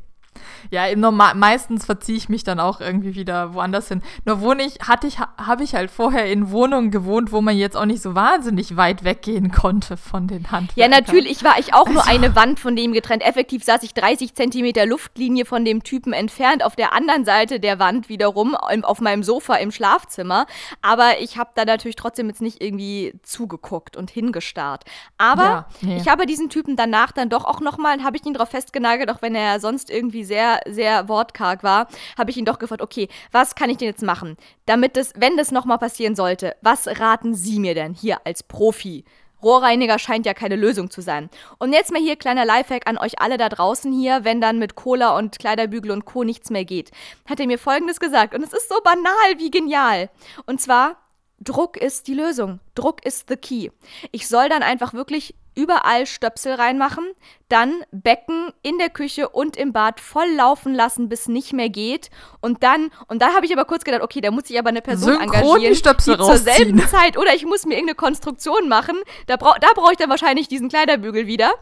Ja, 0.71 0.87
im 0.87 1.01
Normal 1.01 1.35
meistens 1.35 1.85
verziehe 1.85 2.17
ich 2.17 2.29
mich 2.29 2.45
dann 2.45 2.61
auch 2.61 2.81
irgendwie 2.81 3.15
wieder 3.15 3.55
woanders 3.55 3.89
hin. 3.89 4.03
Nur 4.25 4.41
wohne 4.41 4.63
ich, 4.63 4.79
hatte 4.87 5.07
ich, 5.07 5.19
habe 5.19 5.65
ich 5.65 5.75
halt 5.75 5.91
vorher 5.91 6.27
in 6.27 6.51
Wohnungen 6.51 6.91
gewohnt, 6.91 7.33
wo 7.33 7.41
man 7.41 7.57
jetzt 7.57 7.77
auch 7.77 7.87
nicht 7.87 8.03
so 8.03 8.15
wahnsinnig 8.15 8.77
weit 8.77 9.05
weggehen 9.05 9.51
konnte 9.51 9.97
von 9.97 10.29
den 10.29 10.51
Handwerkern. 10.51 10.75
Ja, 10.77 10.89
natürlich 10.89 11.43
war 11.43 11.59
ich 11.59 11.75
auch 11.75 11.89
nur 11.89 12.07
also 12.07 12.11
eine 12.11 12.37
Wand 12.37 12.61
von 12.61 12.77
dem 12.77 12.93
getrennt. 12.93 13.23
Effektiv 13.23 13.65
saß 13.65 13.83
ich 13.83 13.95
30 13.95 14.35
Zentimeter 14.35 14.87
Luftlinie 14.87 15.45
von 15.45 15.65
dem 15.65 15.83
Typen 15.83 16.13
entfernt, 16.13 16.65
auf 16.65 16.77
der 16.77 16.93
anderen 16.93 17.25
Seite 17.25 17.59
der 17.59 17.79
Wand 17.79 18.09
wiederum, 18.09 18.55
auf 18.55 19.01
meinem 19.01 19.23
Sofa 19.23 19.57
im 19.57 19.73
Schlafzimmer. 19.73 20.47
Aber 20.83 21.21
ich 21.21 21.37
habe 21.37 21.51
da 21.55 21.65
natürlich 21.65 21.97
trotzdem 21.97 22.29
jetzt 22.29 22.43
nicht 22.43 22.63
irgendwie 22.63 23.15
zugeguckt 23.23 23.97
und 23.97 24.11
hingestarrt. 24.11 24.85
Aber 25.19 25.43
ja, 25.43 25.67
nee. 25.81 25.97
ich 25.97 26.09
habe 26.09 26.27
diesen 26.27 26.49
Typen 26.51 26.77
danach 26.77 27.13
dann 27.13 27.29
doch 27.29 27.45
auch 27.45 27.61
nochmal, 27.61 28.03
habe 28.03 28.17
ich 28.17 28.25
ihn 28.25 28.35
drauf 28.35 28.51
festgenagelt, 28.51 29.11
auch 29.11 29.23
wenn 29.23 29.35
er 29.35 29.59
sonst 29.61 29.91
irgendwie 29.91 30.20
sehr, 30.25 30.61
sehr 30.67 31.09
wortkarg 31.09 31.63
war, 31.63 31.89
habe 32.19 32.31
ich 32.31 32.37
ihn 32.37 32.45
doch 32.45 32.59
gefragt, 32.59 32.83
okay, 32.83 33.09
was 33.33 33.55
kann 33.55 33.71
ich 33.71 33.79
denn 33.79 33.89
jetzt 33.89 34.03
machen, 34.03 34.37
damit 34.67 34.97
es, 34.97 35.13
wenn 35.17 35.37
das 35.37 35.51
nochmal 35.51 35.79
passieren 35.79 36.15
sollte, 36.15 36.57
was 36.63 36.87
raten 37.01 37.35
Sie 37.35 37.59
mir 37.59 37.75
denn 37.75 37.95
hier 37.95 38.19
als 38.25 38.43
Profi? 38.43 39.05
Rohrreiniger 39.43 39.99
scheint 39.99 40.27
ja 40.27 40.35
keine 40.35 40.57
Lösung 40.57 40.91
zu 40.91 41.01
sein. 41.01 41.31
Und 41.59 41.73
jetzt 41.73 41.93
mal 41.93 42.01
hier 42.01 42.17
kleiner 42.17 42.45
Lifehack 42.45 42.87
an 42.87 42.99
euch 42.99 43.21
alle 43.21 43.39
da 43.39 43.49
draußen 43.49 43.93
hier, 43.93 44.25
wenn 44.25 44.41
dann 44.41 44.59
mit 44.59 44.75
Cola 44.75 45.17
und 45.17 45.39
Kleiderbügel 45.39 45.91
und 45.91 46.05
Co. 46.05 46.25
nichts 46.25 46.51
mehr 46.51 46.65
geht. 46.65 46.91
Hat 47.27 47.41
er 47.41 47.47
mir 47.47 47.59
folgendes 47.59 48.01
gesagt 48.01 48.35
und 48.35 48.43
es 48.43 48.53
ist 48.53 48.69
so 48.69 48.81
banal 48.85 49.39
wie 49.39 49.51
genial. 49.51 50.11
Und 50.47 50.61
zwar, 50.61 50.97
Druck 51.39 51.79
ist 51.79 52.07
die 52.07 52.15
Lösung. 52.15 52.61
Druck 52.75 53.05
ist 53.05 53.29
the 53.29 53.37
key. 53.37 53.71
Ich 54.13 54.29
soll 54.29 54.51
dann 54.51 54.63
einfach 54.63 54.93
wirklich 54.93 55.35
überall 55.55 56.07
Stöpsel 56.07 56.55
reinmachen, 56.55 57.05
dann 57.49 57.83
Becken 57.91 58.53
in 58.63 58.79
der 58.79 58.91
Küche 58.91 59.29
und 59.29 59.57
im 59.57 59.73
Bad 59.73 60.01
voll 60.01 60.29
laufen 60.37 60.75
lassen, 60.75 61.09
bis 61.09 61.27
nicht 61.29 61.53
mehr 61.53 61.69
geht. 61.69 62.11
Und 62.41 62.63
dann 62.63 62.91
und 63.09 63.21
da 63.23 63.35
habe 63.35 63.47
ich 63.47 63.53
aber 63.53 63.65
kurz 63.65 63.85
gedacht, 63.85 64.03
okay, 64.03 64.21
da 64.21 64.31
muss 64.31 64.49
ich 64.49 64.59
aber 64.59 64.69
eine 64.69 64.83
Person 64.83 65.15
Synchron 65.15 65.35
engagieren, 65.35 65.73
die, 65.73 65.79
Stöpsel 65.79 66.17
die 66.17 66.25
zur 66.25 66.37
selben 66.37 66.79
Zeit 66.89 67.19
oder 67.19 67.35
ich 67.35 67.45
muss 67.45 67.67
mir 67.67 67.75
irgendeine 67.75 67.97
Konstruktion 67.97 68.69
machen. 68.69 68.97
Da 69.27 69.37
brauche 69.37 69.59
da 69.61 69.69
brauche 69.75 69.93
ich 69.93 69.99
dann 69.99 70.11
wahrscheinlich 70.11 70.49
diesen 70.49 70.69
Kleiderbügel 70.69 71.27
wieder 71.27 71.53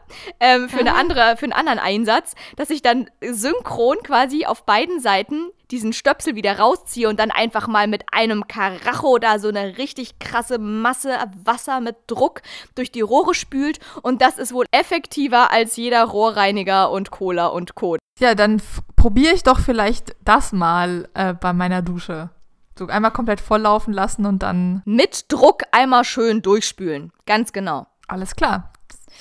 ähm, 0.40 0.68
für 0.68 0.81
eine 0.81 0.94
andere 0.94 1.37
für 1.37 1.44
einen 1.44 1.53
anderen 1.53 1.79
Einsatz, 1.79 2.35
dass 2.57 2.70
ich 2.70 2.83
dann 2.83 3.11
synchron 3.20 3.98
quasi 4.03 4.44
auf 4.44 4.64
beiden 4.64 5.01
Seiten 5.01 5.51
diesen 5.70 5.92
Stöpsel 5.92 6.35
wieder 6.35 6.59
rausziehe 6.59 7.09
und 7.09 7.18
dann 7.18 7.31
einfach 7.31 7.68
mal 7.68 7.87
mit 7.87 8.04
einem 8.12 8.46
Karacho 8.48 9.18
da 9.18 9.38
so 9.38 9.48
eine 9.48 9.78
richtig 9.78 10.18
krasse 10.18 10.59
Masse 10.59 11.16
Wasser 11.44 11.81
mit 11.81 11.96
Druck 12.07 12.42
durch 12.74 12.90
die 12.90 13.00
Rohre 13.00 13.35
spült 13.35 13.78
und 14.02 14.22
das 14.22 14.38
ist 14.38 14.52
wohl 14.52 14.66
effektiver 14.70 15.50
als 15.50 15.76
jeder 15.76 16.04
Rohrreiniger 16.04 16.90
und 16.90 17.11
Cola 17.11 17.46
und 17.46 17.74
Co. 17.74 17.96
Ja, 18.18 18.35
dann 18.35 18.61
probiere 18.96 19.35
ich 19.35 19.42
doch 19.42 19.61
vielleicht 19.61 20.16
das 20.24 20.52
mal 20.52 21.09
äh, 21.14 21.35
bei 21.35 21.52
meiner 21.52 21.83
Dusche. 21.83 22.31
So 22.78 22.87
einmal 22.87 23.11
komplett 23.11 23.40
volllaufen 23.40 23.92
lassen 23.92 24.24
und 24.24 24.42
dann. 24.42 24.83
Mit 24.85 25.26
Druck 25.33 25.64
einmal 25.72 26.04
schön 26.04 26.42
durchspülen. 26.42 27.12
Ganz 27.26 27.52
genau. 27.52 27.87
Alles 28.07 28.37
klar. 28.37 28.72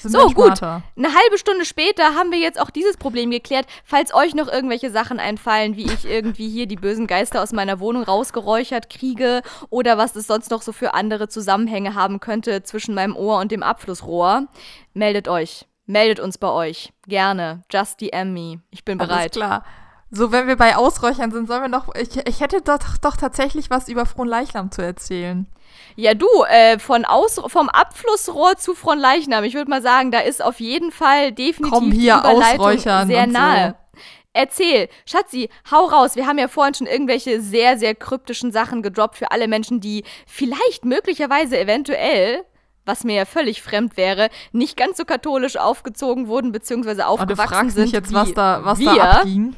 So, 0.03 0.29
gut. 0.29 0.61
Eine 0.61 1.13
halbe 1.13 1.37
Stunde 1.37 1.65
später 1.65 2.15
haben 2.15 2.31
wir 2.31 2.39
jetzt 2.39 2.59
auch 2.59 2.69
dieses 2.69 2.97
Problem 2.97 3.31
geklärt. 3.31 3.65
Falls 3.83 4.13
euch 4.13 4.35
noch 4.35 4.47
irgendwelche 4.47 4.91
Sachen 4.91 5.19
einfallen, 5.19 5.75
wie 5.75 5.85
ich 5.85 6.05
irgendwie 6.05 6.49
hier 6.49 6.67
die 6.67 6.75
bösen 6.75 7.07
Geister 7.07 7.41
aus 7.41 7.53
meiner 7.53 7.79
Wohnung 7.79 8.03
rausgeräuchert 8.03 8.89
kriege 8.89 9.41
oder 9.69 9.97
was 9.97 10.15
es 10.15 10.27
sonst 10.27 10.51
noch 10.51 10.61
so 10.61 10.71
für 10.71 10.93
andere 10.93 11.27
Zusammenhänge 11.27 11.95
haben 11.95 12.19
könnte 12.19 12.63
zwischen 12.63 12.93
meinem 12.95 13.15
Ohr 13.15 13.39
und 13.39 13.51
dem 13.51 13.63
Abflussrohr, 13.63 14.47
meldet 14.93 15.27
euch. 15.27 15.65
Meldet 15.85 16.19
uns 16.19 16.37
bei 16.37 16.49
euch. 16.49 16.91
Gerne. 17.07 17.63
Just 17.71 18.01
DM 18.01 18.33
me. 18.33 18.59
Ich 18.71 18.83
bin 18.83 18.97
bereit. 18.97 19.11
Alles 19.11 19.31
klar. 19.31 19.63
So, 20.09 20.31
wenn 20.31 20.47
wir 20.47 20.55
bei 20.55 20.75
Ausräuchern 20.75 21.31
sind, 21.31 21.47
sollen 21.47 21.63
wir 21.63 21.69
noch. 21.69 21.93
Ich, 21.95 22.15
ich 22.27 22.39
hätte 22.39 22.61
doch, 22.61 22.97
doch 23.01 23.17
tatsächlich 23.17 23.69
was 23.69 23.89
über 23.89 24.05
Fronleichnam 24.05 24.71
zu 24.71 24.81
erzählen. 24.81 25.47
Ja, 25.95 26.13
du, 26.13 26.27
äh, 26.49 26.79
von 26.79 27.05
Aus 27.05 27.41
vom 27.47 27.69
Abflussrohr 27.69 28.57
zu 28.57 28.75
Fronleichnam, 28.75 29.43
ich 29.43 29.53
würde 29.53 29.69
mal 29.69 29.81
sagen, 29.81 30.11
da 30.11 30.19
ist 30.19 30.43
auf 30.43 30.59
jeden 30.59 30.91
Fall 30.91 31.31
definitiv 31.31 31.79
Komm 31.79 31.91
hier, 31.91 32.17
Überleitung 32.17 32.77
sehr 33.07 33.27
nahe. 33.27 33.69
So. 33.69 33.99
Erzähl, 34.33 34.89
Schatzi, 35.05 35.49
hau 35.71 35.85
raus. 35.85 36.15
Wir 36.15 36.27
haben 36.27 36.37
ja 36.37 36.47
vorhin 36.47 36.75
schon 36.75 36.85
irgendwelche 36.85 37.41
sehr, 37.41 37.79
sehr 37.79 37.95
kryptischen 37.95 38.51
Sachen 38.51 38.83
gedroppt 38.83 39.17
für 39.17 39.31
alle 39.31 39.47
Menschen, 39.47 39.79
die 39.81 40.03
vielleicht 40.27 40.85
möglicherweise 40.85 41.59
eventuell 41.59 42.43
was 42.87 43.03
mir 43.03 43.15
ja 43.15 43.25
völlig 43.25 43.61
fremd 43.61 43.97
wäre, 43.97 44.29
nicht 44.53 44.77
ganz 44.77 44.97
so 44.97 45.05
katholisch 45.05 45.57
aufgezogen 45.57 46.27
wurden, 46.27 46.53
beziehungsweise 46.53 47.05
aufgewachsen 47.05 47.57
oh, 47.59 47.63
du 47.63 47.69
sind. 47.69 47.83
Mich 47.83 47.91
jetzt, 47.91 48.13
was 48.13 48.33
da, 48.33 48.61
was 48.63 48.79
wir. 48.79 48.95
da 48.95 49.11
abging. 49.11 49.55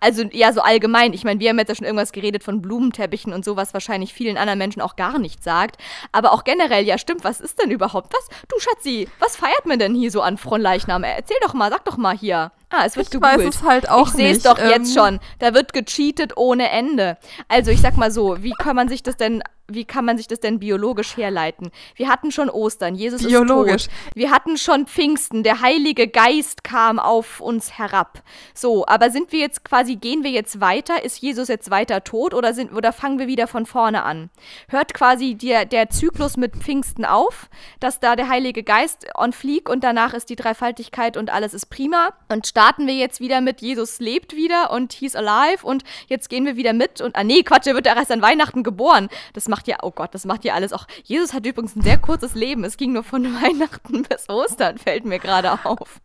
Also 0.00 0.24
ja, 0.32 0.52
so 0.52 0.60
allgemein. 0.60 1.12
Ich 1.12 1.24
meine, 1.24 1.40
wir 1.40 1.50
haben 1.50 1.58
jetzt 1.58 1.68
ja 1.68 1.74
schon 1.74 1.86
irgendwas 1.86 2.12
geredet 2.12 2.42
von 2.42 2.62
Blumenteppichen 2.62 3.32
und 3.32 3.44
so, 3.44 3.56
was 3.56 3.74
wahrscheinlich 3.74 4.12
vielen 4.12 4.36
anderen 4.36 4.58
Menschen 4.58 4.82
auch 4.82 4.96
gar 4.96 5.18
nicht 5.18 5.42
sagt. 5.42 5.76
Aber 6.10 6.32
auch 6.32 6.44
generell, 6.44 6.84
ja 6.84 6.98
stimmt, 6.98 7.24
was 7.24 7.40
ist 7.40 7.60
denn 7.60 7.70
überhaupt? 7.70 8.12
Was? 8.14 8.28
Du 8.48 8.58
Schatzi, 8.58 9.08
was 9.18 9.36
feiert 9.36 9.66
man 9.66 9.78
denn 9.78 9.94
hier 9.94 10.10
so 10.10 10.22
an 10.22 10.38
Fronleichnam? 10.38 11.04
Erzähl 11.04 11.36
doch 11.42 11.54
mal, 11.54 11.70
sag 11.70 11.84
doch 11.84 11.96
mal 11.96 12.16
hier. 12.16 12.52
Ah, 12.72 12.84
es 12.86 12.96
wird 12.96 13.06
ich 13.06 13.10
gegoogelt. 13.12 13.38
weiß 13.38 13.54
es 13.54 13.62
halt 13.62 13.88
auch 13.88 14.08
ich 14.08 14.14
sehe 14.14 14.32
es 14.32 14.42
doch 14.42 14.58
ähm, 14.58 14.70
jetzt 14.70 14.94
schon. 14.94 15.20
Da 15.38 15.54
wird 15.54 15.72
gecheatet 15.72 16.36
ohne 16.36 16.70
Ende. 16.70 17.18
Also 17.48 17.70
ich 17.70 17.80
sag 17.80 17.96
mal 17.96 18.10
so, 18.10 18.42
wie 18.42 18.52
kann 18.58 18.74
man 18.74 18.88
sich 18.88 19.02
das 19.02 19.16
denn 19.16 19.42
wie 19.74 19.84
kann 19.84 20.04
man 20.04 20.16
sich 20.16 20.26
das 20.26 20.40
denn 20.40 20.58
biologisch 20.58 21.16
herleiten? 21.16 21.70
Wir 21.96 22.08
hatten 22.08 22.30
schon 22.30 22.50
Ostern, 22.50 22.94
Jesus 22.94 23.22
biologisch. 23.22 23.86
ist 23.86 23.90
tot. 23.90 24.14
Wir 24.14 24.30
hatten 24.30 24.56
schon 24.56 24.86
Pfingsten, 24.86 25.42
der 25.42 25.60
Heilige 25.60 26.08
Geist 26.08 26.64
kam 26.64 26.98
auf 26.98 27.40
uns 27.40 27.78
herab. 27.78 28.22
So, 28.54 28.86
aber 28.86 29.10
sind 29.10 29.32
wir 29.32 29.40
jetzt 29.40 29.64
quasi, 29.64 29.96
gehen 29.96 30.24
wir 30.24 30.30
jetzt 30.30 30.60
weiter? 30.60 31.04
Ist 31.04 31.18
Jesus 31.18 31.48
jetzt 31.48 31.70
weiter 31.70 32.04
tot 32.04 32.34
oder, 32.34 32.54
sind, 32.54 32.72
oder 32.72 32.92
fangen 32.92 33.18
wir 33.18 33.26
wieder 33.26 33.46
von 33.46 33.66
vorne 33.66 34.02
an? 34.02 34.30
Hört 34.68 34.94
quasi 34.94 35.34
der, 35.34 35.64
der 35.64 35.90
Zyklus 35.90 36.36
mit 36.36 36.56
Pfingsten 36.56 37.04
auf, 37.04 37.48
dass 37.80 38.00
da 38.00 38.16
der 38.16 38.28
Heilige 38.28 38.62
Geist 38.62 39.06
on 39.16 39.32
fleek 39.32 39.68
und 39.68 39.84
danach 39.84 40.14
ist 40.14 40.28
die 40.28 40.36
Dreifaltigkeit 40.36 41.16
und 41.16 41.30
alles 41.30 41.54
ist 41.54 41.66
prima. 41.66 42.12
Und 42.28 42.46
starten 42.62 42.86
wir 42.86 42.94
jetzt 42.94 43.18
wieder 43.18 43.40
mit 43.40 43.60
Jesus 43.60 43.98
lebt 43.98 44.36
wieder 44.36 44.70
und 44.70 44.92
he's 44.92 45.16
alive 45.16 45.66
und 45.66 45.82
jetzt 46.06 46.28
gehen 46.28 46.46
wir 46.46 46.54
wieder 46.54 46.72
mit 46.72 47.00
und, 47.00 47.16
ah 47.16 47.24
nee, 47.24 47.42
Quatsch, 47.42 47.66
er 47.66 47.74
wird 47.74 47.86
ja 47.86 47.96
erst 47.96 48.12
an 48.12 48.22
Weihnachten 48.22 48.62
geboren. 48.62 49.08
Das 49.32 49.48
macht 49.48 49.66
ja, 49.66 49.78
oh 49.82 49.90
Gott, 49.90 50.14
das 50.14 50.24
macht 50.24 50.44
ja 50.44 50.54
alles 50.54 50.72
auch. 50.72 50.86
Jesus 51.02 51.34
hat 51.34 51.44
übrigens 51.44 51.74
ein 51.74 51.82
sehr 51.82 51.98
kurzes 51.98 52.36
Leben. 52.36 52.62
Es 52.62 52.76
ging 52.76 52.92
nur 52.92 53.02
von 53.02 53.24
Weihnachten 53.42 54.04
bis 54.04 54.28
Ostern, 54.28 54.78
fällt 54.78 55.04
mir 55.04 55.18
gerade 55.18 55.58
auf. 55.64 56.00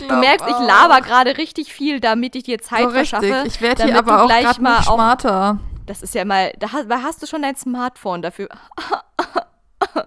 du 0.00 0.16
merkst, 0.16 0.46
ich 0.48 0.66
laber 0.66 1.00
gerade 1.00 1.38
richtig 1.38 1.72
viel, 1.72 2.00
damit 2.00 2.34
ich 2.34 2.42
dir 2.42 2.58
Zeit 2.58 2.82
so 2.82 2.90
verschaffe. 2.90 3.44
Ich 3.46 3.60
werde 3.60 3.84
hier 3.84 3.96
aber 3.96 4.24
auch 4.24 4.26
gleich 4.26 4.58
mal 4.58 4.82
smarter. 4.82 5.60
Das 5.86 6.02
ist 6.02 6.16
ja 6.16 6.24
mal, 6.24 6.52
da 6.58 6.72
hast, 6.72 6.88
hast 6.90 7.22
du 7.22 7.26
schon 7.28 7.42
dein 7.42 7.54
Smartphone 7.54 8.20
dafür. 8.20 8.48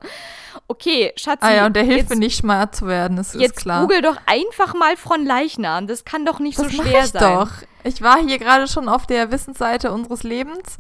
Okay, 0.67 1.11
Schatzi. 1.17 1.45
Ah 1.45 1.53
ja, 1.53 1.65
und 1.65 1.75
der 1.75 1.83
hilft 1.83 1.99
jetzt, 1.99 2.09
mir 2.09 2.15
nicht 2.17 2.37
smart 2.37 2.75
zu 2.75 2.87
werden, 2.87 3.17
das 3.17 3.35
ist 3.35 3.55
klar. 3.55 3.81
Jetzt 3.81 3.89
google 3.89 4.01
doch 4.01 4.17
einfach 4.25 4.73
mal 4.73 4.95
von 4.95 5.25
Leichnam. 5.25 5.87
Das 5.87 6.05
kann 6.05 6.25
doch 6.25 6.39
nicht 6.39 6.57
das 6.57 6.71
so 6.71 6.81
schwer 6.81 7.03
ich 7.03 7.11
sein. 7.11 7.21
doch. 7.21 7.49
Ich 7.83 8.01
war 8.01 8.17
hier 8.19 8.39
gerade 8.39 8.67
schon 8.67 8.87
auf 8.87 9.05
der 9.05 9.31
Wissensseite 9.31 9.91
unseres 9.91 10.23
Lebens 10.23 10.77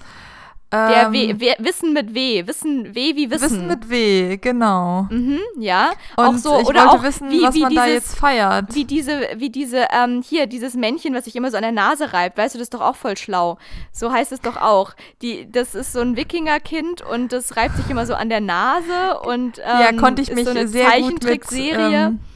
Der 0.73 1.05
Ähm, 1.05 1.13
w, 1.13 1.39
w, 1.39 1.53
Wissen 1.59 1.93
mit 1.93 2.15
W. 2.15 2.47
Wissen, 2.47 2.95
W 2.95 3.15
wie 3.15 3.29
Wissen. 3.29 3.43
Wissen 3.43 3.67
mit 3.67 3.91
W, 3.91 4.37
genau. 4.37 5.05
Mhm, 5.11 5.39
ja. 5.59 5.91
Und 6.15 6.25
auch 6.25 6.33
so, 6.35 6.59
ich 6.59 6.65
oder 6.65 6.85
wollte 6.85 6.89
auch 6.89 7.03
wissen, 7.03 7.29
wie, 7.29 7.43
was 7.43 7.53
wie 7.53 7.59
man 7.59 7.69
dieses, 7.69 7.85
da 7.85 7.91
jetzt 7.91 8.17
feiert. 8.17 8.73
Wie 8.73 8.83
diese, 8.83 9.21
wie 9.35 9.51
diese, 9.51 9.85
ähm, 9.93 10.23
hier, 10.27 10.47
dieses 10.47 10.73
Männchen, 10.73 11.13
was 11.13 11.25
sich 11.25 11.35
immer 11.35 11.51
so 11.51 11.57
an 11.57 11.61
der 11.61 11.71
Nase 11.71 12.11
reibt, 12.11 12.39
weißt 12.39 12.55
du, 12.55 12.57
das 12.57 12.65
ist 12.65 12.73
doch 12.73 12.81
auch 12.81 12.95
voll 12.95 13.15
schlau. 13.17 13.59
So 13.91 14.11
heißt 14.11 14.31
es 14.31 14.41
doch 14.41 14.57
auch. 14.57 14.95
Die, 15.21 15.47
das 15.51 15.75
ist 15.75 15.93
so 15.93 15.99
ein 15.99 16.17
Wikingerkind 16.17 17.03
und 17.03 17.31
das 17.33 17.55
reibt 17.55 17.77
sich 17.77 17.87
immer 17.91 18.07
so 18.07 18.15
an 18.15 18.29
der 18.29 18.41
Nase 18.41 19.19
und 19.27 19.59
ähm, 19.59 19.79
ja, 19.79 19.93
konnte 19.93 20.23
ich 20.23 20.33
mich 20.33 20.45
so 20.45 20.49
eine 20.49 20.67
sehr 20.67 20.85
gut 20.85 21.13
mit. 21.13 21.23
Zeichentrickserie. 21.23 22.05
Ähm, 22.05 22.19
äh, 22.19 22.32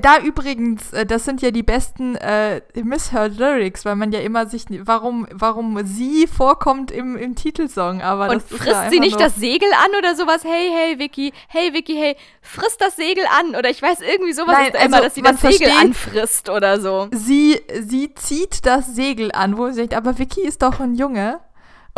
da 0.00 0.20
übrigens, 0.20 0.92
äh, 0.92 1.04
das 1.04 1.24
sind 1.24 1.42
ja 1.42 1.50
die 1.50 1.64
besten 1.64 2.14
äh, 2.16 2.60
Misheard 2.74 3.36
Lyrics, 3.36 3.84
weil 3.84 3.96
man 3.96 4.12
ja 4.12 4.20
immer 4.20 4.46
sich, 4.46 4.64
warum, 4.84 5.26
warum 5.32 5.84
sie 5.84 6.28
vorkommt 6.28 6.92
im, 6.92 7.16
im 7.16 7.34
Titelsong, 7.34 8.00
aber 8.00 8.30
und 8.30 8.42
frisst 8.42 8.66
ja 8.66 8.90
sie 8.90 9.00
nicht 9.00 9.18
das 9.18 9.34
Segel 9.34 9.68
an 9.84 9.98
oder 9.98 10.14
sowas? 10.14 10.44
Hey, 10.44 10.70
hey, 10.72 10.98
Vicky, 11.00 11.32
hey, 11.48 11.74
Vicky, 11.74 11.96
hey, 11.96 12.16
frisst 12.42 12.80
das 12.80 12.94
Segel 12.94 13.24
an. 13.38 13.56
Oder 13.56 13.70
ich 13.70 13.82
weiß 13.82 14.02
irgendwie 14.02 14.32
sowas 14.32 14.54
Nein, 14.54 14.66
ist 14.66 14.74
da 14.74 14.78
immer, 14.78 14.96
also 14.98 15.04
dass 15.04 15.14
sie 15.14 15.22
das 15.22 15.40
Segel 15.40 15.70
anfrisst 15.80 16.48
oder 16.48 16.80
so. 16.80 17.08
Sie, 17.10 17.60
sie 17.80 18.14
zieht 18.14 18.66
das 18.66 18.94
Segel 18.94 19.32
an, 19.32 19.58
wo 19.58 19.66
sie 19.68 19.82
sagt, 19.82 19.94
aber 19.94 20.16
Vicky 20.18 20.42
ist 20.42 20.62
doch 20.62 20.78
ein 20.78 20.94
Junge. 20.94 21.40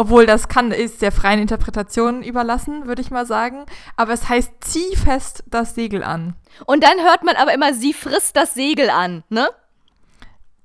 Obwohl 0.01 0.27
das 0.27 0.47
kann, 0.47 0.71
ist 0.71 1.03
der 1.03 1.11
freien 1.11 1.41
Interpretation 1.41 2.23
überlassen, 2.23 2.87
würde 2.87 3.03
ich 3.03 3.11
mal 3.11 3.27
sagen. 3.27 3.67
Aber 3.97 4.13
es 4.13 4.29
heißt, 4.29 4.53
zieh 4.61 4.95
fest 4.95 5.43
das 5.49 5.75
Segel 5.75 6.05
an. 6.05 6.37
Und 6.67 6.85
dann 6.85 7.01
hört 7.03 7.25
man 7.25 7.35
aber 7.35 7.53
immer, 7.53 7.75
sie 7.75 7.93
frisst 7.93 8.37
das 8.37 8.55
Segel 8.55 8.91
an, 8.91 9.25
ne? 9.29 9.49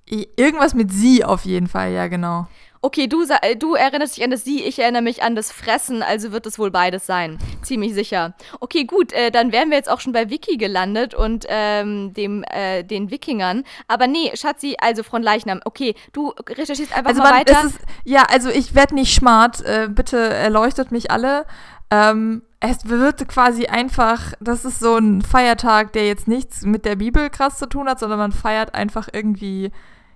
Irgendwas 0.06 0.76
mit 0.76 0.92
sie 0.92 1.26
auf 1.26 1.46
jeden 1.46 1.68
Fall, 1.68 1.94
ja, 1.94 2.10
genau. 2.10 2.48
Okay, 2.86 3.08
du, 3.08 3.24
äh, 3.42 3.56
du 3.56 3.76
erinnerst 3.76 4.18
dich 4.18 4.26
an 4.26 4.30
das 4.32 4.44
Sie, 4.44 4.62
ich 4.62 4.78
erinnere 4.78 5.02
mich 5.02 5.24
an 5.24 5.38
das 5.38 5.54
Fressen, 5.54 6.04
also 6.04 6.34
wird 6.34 6.46
es 6.46 6.60
wohl 6.60 6.70
beides 6.70 7.06
sein. 7.06 7.38
Ziemlich 7.62 7.94
sicher. 7.94 8.34
Okay, 8.60 8.84
gut, 8.84 9.14
äh, 9.14 9.32
dann 9.32 9.54
wären 9.54 9.70
wir 9.70 9.78
jetzt 9.78 9.90
auch 9.90 10.02
schon 10.02 10.12
bei 10.12 10.30
Wiki 10.30 10.58
gelandet 10.58 11.14
und 11.14 11.46
ähm, 11.48 12.14
dem, 12.14 12.44
äh, 12.44 12.84
den 12.84 13.10
Wikingern. 13.10 13.64
Aber 13.88 14.08
nee, 14.08 14.32
Schatzi, 14.36 14.76
also 14.82 15.02
von 15.02 15.24
Leichnam. 15.24 15.62
Okay, 15.64 15.96
du 16.12 16.34
recherchierst 16.46 16.94
einfach 16.94 17.12
Also 17.12 17.22
mal 17.22 17.30
man, 17.30 17.40
weiter. 17.40 17.64
ist, 17.68 17.80
ja, 18.04 18.24
also 18.30 18.50
ich 18.50 18.76
werde 18.76 18.96
nicht 18.96 19.16
smart, 19.16 19.62
äh, 19.62 19.88
bitte 19.90 20.18
erleuchtet 20.18 20.92
mich 20.92 21.10
alle. 21.10 21.46
Ähm, 21.90 22.42
es 22.60 22.90
wird 22.90 23.30
quasi 23.30 23.68
einfach, 23.68 24.34
das 24.42 24.66
ist 24.66 24.82
so 24.82 24.98
ein 24.98 25.22
Feiertag, 25.22 25.94
der 25.94 26.06
jetzt 26.06 26.28
nichts 26.28 26.64
mit 26.64 26.84
der 26.84 26.98
Bibel 26.98 27.30
krass 27.30 27.60
zu 27.60 27.66
tun 27.66 27.88
hat, 27.88 28.00
sondern 28.00 28.20
man 28.20 28.34
feiert 28.34 28.76
einfach 28.76 29.08
irgendwie 29.14 29.72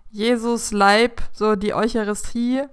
Jesus 0.09 0.71
Leib, 0.71 1.21
so 1.33 1.55
die 1.55 1.73
Eucharistie. 1.73 2.63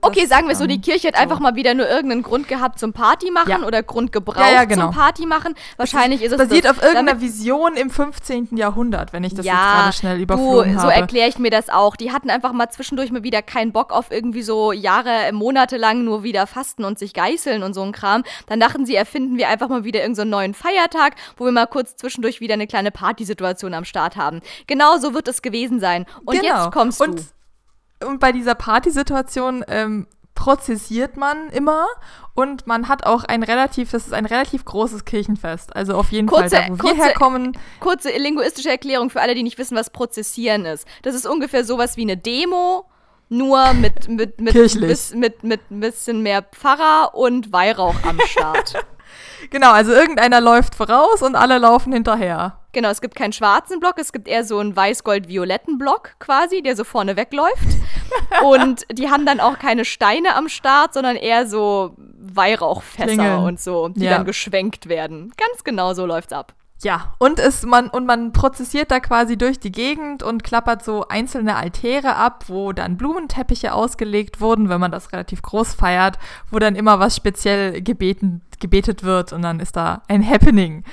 Okay, 0.00 0.26
sagen 0.26 0.48
wir 0.48 0.56
so, 0.56 0.66
die 0.66 0.80
Kirche 0.80 1.08
hat 1.08 1.16
so. 1.16 1.22
einfach 1.22 1.40
mal 1.40 1.54
wieder 1.54 1.74
nur 1.74 1.88
irgendeinen 1.88 2.22
Grund 2.22 2.48
gehabt 2.48 2.78
zum 2.78 2.92
Party 2.92 3.30
machen 3.30 3.50
Ja. 3.50 3.62
oder 3.66 3.82
Grund 3.82 4.12
gebraucht 4.12 4.38
Ja, 4.40 4.50
ja, 4.52 4.64
genau. 4.64 4.86
zum 4.86 4.94
Party 4.94 5.26
machen. 5.26 5.54
Wahrscheinlich 5.76 6.22
ist 6.22 6.32
es 6.32 6.38
basiert 6.38 6.64
das, 6.64 6.72
auf 6.78 6.82
irgendeiner 6.82 7.20
Vision 7.20 7.74
im 7.76 7.90
15. 7.90 8.56
Jahrhundert, 8.56 9.12
wenn 9.12 9.24
ich 9.24 9.34
das 9.34 9.46
jetzt 9.46 9.54
gerade 9.54 9.92
schnell 9.92 10.16
du, 10.18 10.22
überflogen 10.22 10.74
so 10.74 10.80
habe. 10.84 10.94
erkläre 10.94 11.28
ich 11.28 11.38
mir 11.38 11.50
das 11.50 11.68
auch. 11.68 11.96
Die 11.96 12.12
hatten 12.12 12.30
einfach 12.30 12.52
mal 12.52 12.68
zwischendurch 12.68 13.10
mal 13.10 13.22
wieder 13.22 13.42
keinen 13.42 13.72
Bock 13.72 13.92
auf 13.92 14.10
irgendwie 14.10 14.42
so 14.42 14.72
Jahre, 14.72 15.32
Monate 15.32 15.76
lang 15.76 16.04
nur 16.04 16.22
wieder 16.22 16.46
fasten 16.46 16.84
und 16.84 16.98
sich 16.98 17.12
geißeln 17.14 17.62
und 17.62 17.74
so 17.74 17.82
ein 17.82 17.92
Kram. 17.92 18.22
Dann 18.46 18.60
dachten 18.60 18.86
sie, 18.86 18.94
erfinden 18.94 19.36
wir 19.38 19.48
einfach 19.48 19.68
mal 19.68 19.84
wieder 19.84 20.00
irgendeinen 20.00 20.30
so 20.30 20.36
neuen 20.36 20.54
Feiertag, 20.54 21.14
wo 21.36 21.44
wir 21.44 21.52
mal 21.52 21.66
kurz 21.66 21.96
zwischendurch 21.96 22.40
wieder 22.40 22.54
eine 22.54 22.66
kleine 22.66 22.90
Partysituation 22.90 23.74
am 23.74 23.84
Start 23.84 24.16
haben. 24.16 24.40
Genau 24.66 24.98
so 24.98 25.14
wird 25.14 25.28
es 25.28 25.42
gewesen 25.42 25.80
sein. 25.80 26.06
Und 26.24 26.40
Genau. 26.40 26.64
jetzt 26.64 26.72
kommst 26.72 27.00
und, 27.00 27.18
du. 27.20 27.24
Und 28.04 28.20
bei 28.20 28.32
dieser 28.32 28.54
Partysituation 28.54 29.64
ähm, 29.68 30.06
prozessiert 30.34 31.16
man 31.16 31.48
immer 31.48 31.86
und 32.34 32.66
man 32.66 32.88
hat 32.88 33.06
auch 33.06 33.24
ein 33.24 33.42
relativ, 33.42 33.90
das 33.90 34.06
ist 34.06 34.12
ein 34.12 34.26
relativ 34.26 34.64
großes 34.66 35.04
Kirchenfest. 35.06 35.74
Also 35.74 35.94
auf 35.94 36.12
jeden 36.12 36.28
Kurze- 36.28 36.56
Fall, 36.56 36.66
da 36.68 36.72
wo 36.72 36.74
wir 36.84 36.90
kurze- 36.90 37.02
herkommen. 37.04 37.58
Kurze 37.80 38.10
linguistische 38.16 38.68
Erklärung 38.70 39.08
für 39.10 39.20
alle, 39.22 39.34
die 39.34 39.42
nicht 39.42 39.56
wissen, 39.58 39.76
was 39.76 39.90
Prozessieren 39.90 40.66
ist. 40.66 40.86
Das 41.02 41.14
ist 41.14 41.26
ungefähr 41.26 41.64
sowas 41.64 41.96
wie 41.96 42.02
eine 42.02 42.16
Demo, 42.18 42.84
nur 43.28 43.72
mit, 43.72 44.08
mit, 44.08 44.40
mit, 44.40 44.52
bis, 44.54 45.14
mit, 45.14 45.42
mit 45.42 45.70
ein 45.70 45.80
bisschen 45.80 46.22
mehr 46.22 46.42
Pfarrer 46.42 47.14
und 47.14 47.52
Weihrauch 47.52 47.96
am 48.06 48.20
Start. 48.26 48.74
Genau, 49.50 49.70
also 49.70 49.92
irgendeiner 49.92 50.40
läuft 50.40 50.74
voraus 50.74 51.22
und 51.22 51.36
alle 51.36 51.58
laufen 51.58 51.92
hinterher. 51.92 52.58
Genau, 52.76 52.90
es 52.90 53.00
gibt 53.00 53.14
keinen 53.14 53.32
schwarzen 53.32 53.80
Block, 53.80 53.94
es 53.96 54.12
gibt 54.12 54.28
eher 54.28 54.44
so 54.44 54.58
einen 54.58 54.76
weiß-gold-violetten 54.76 55.78
Block 55.78 56.10
quasi, 56.18 56.60
der 56.60 56.76
so 56.76 56.84
vorne 56.84 57.16
wegläuft. 57.16 57.78
und 58.44 58.84
die 58.92 59.08
haben 59.08 59.24
dann 59.24 59.40
auch 59.40 59.58
keine 59.58 59.86
Steine 59.86 60.36
am 60.36 60.50
Start, 60.50 60.92
sondern 60.92 61.16
eher 61.16 61.46
so 61.46 61.94
Weihrauchfässer 61.96 63.06
Klingeln. 63.14 63.38
und 63.44 63.60
so, 63.60 63.88
die 63.88 64.04
Ja. 64.04 64.10
dann 64.18 64.26
geschwenkt 64.26 64.90
werden. 64.90 65.32
Ganz 65.38 65.64
genau 65.64 65.94
so 65.94 66.04
läuft's 66.04 66.34
ab. 66.34 66.52
Ja, 66.82 67.14
und 67.18 67.38
es 67.38 67.64
man 67.64 67.88
und 67.88 68.04
man 68.04 68.32
prozessiert 68.32 68.90
da 68.90 69.00
quasi 69.00 69.38
durch 69.38 69.58
die 69.58 69.72
Gegend 69.72 70.22
und 70.22 70.44
klappert 70.44 70.84
so 70.84 71.08
einzelne 71.08 71.56
Altäre 71.56 72.16
ab, 72.16 72.44
wo 72.48 72.74
dann 72.74 72.98
Blumenteppiche 72.98 73.72
ausgelegt 73.72 74.42
wurden, 74.42 74.68
wenn 74.68 74.80
man 74.80 74.90
das 74.92 75.10
relativ 75.14 75.40
groß 75.40 75.72
feiert, 75.72 76.18
wo 76.50 76.58
dann 76.58 76.76
immer 76.76 76.98
was 77.00 77.16
speziell 77.16 77.80
gebeten, 77.80 78.42
gebetet 78.60 79.02
wird 79.04 79.32
und 79.32 79.40
dann 79.40 79.60
ist 79.60 79.76
da 79.76 80.02
ein 80.08 80.28
Happening. 80.28 80.84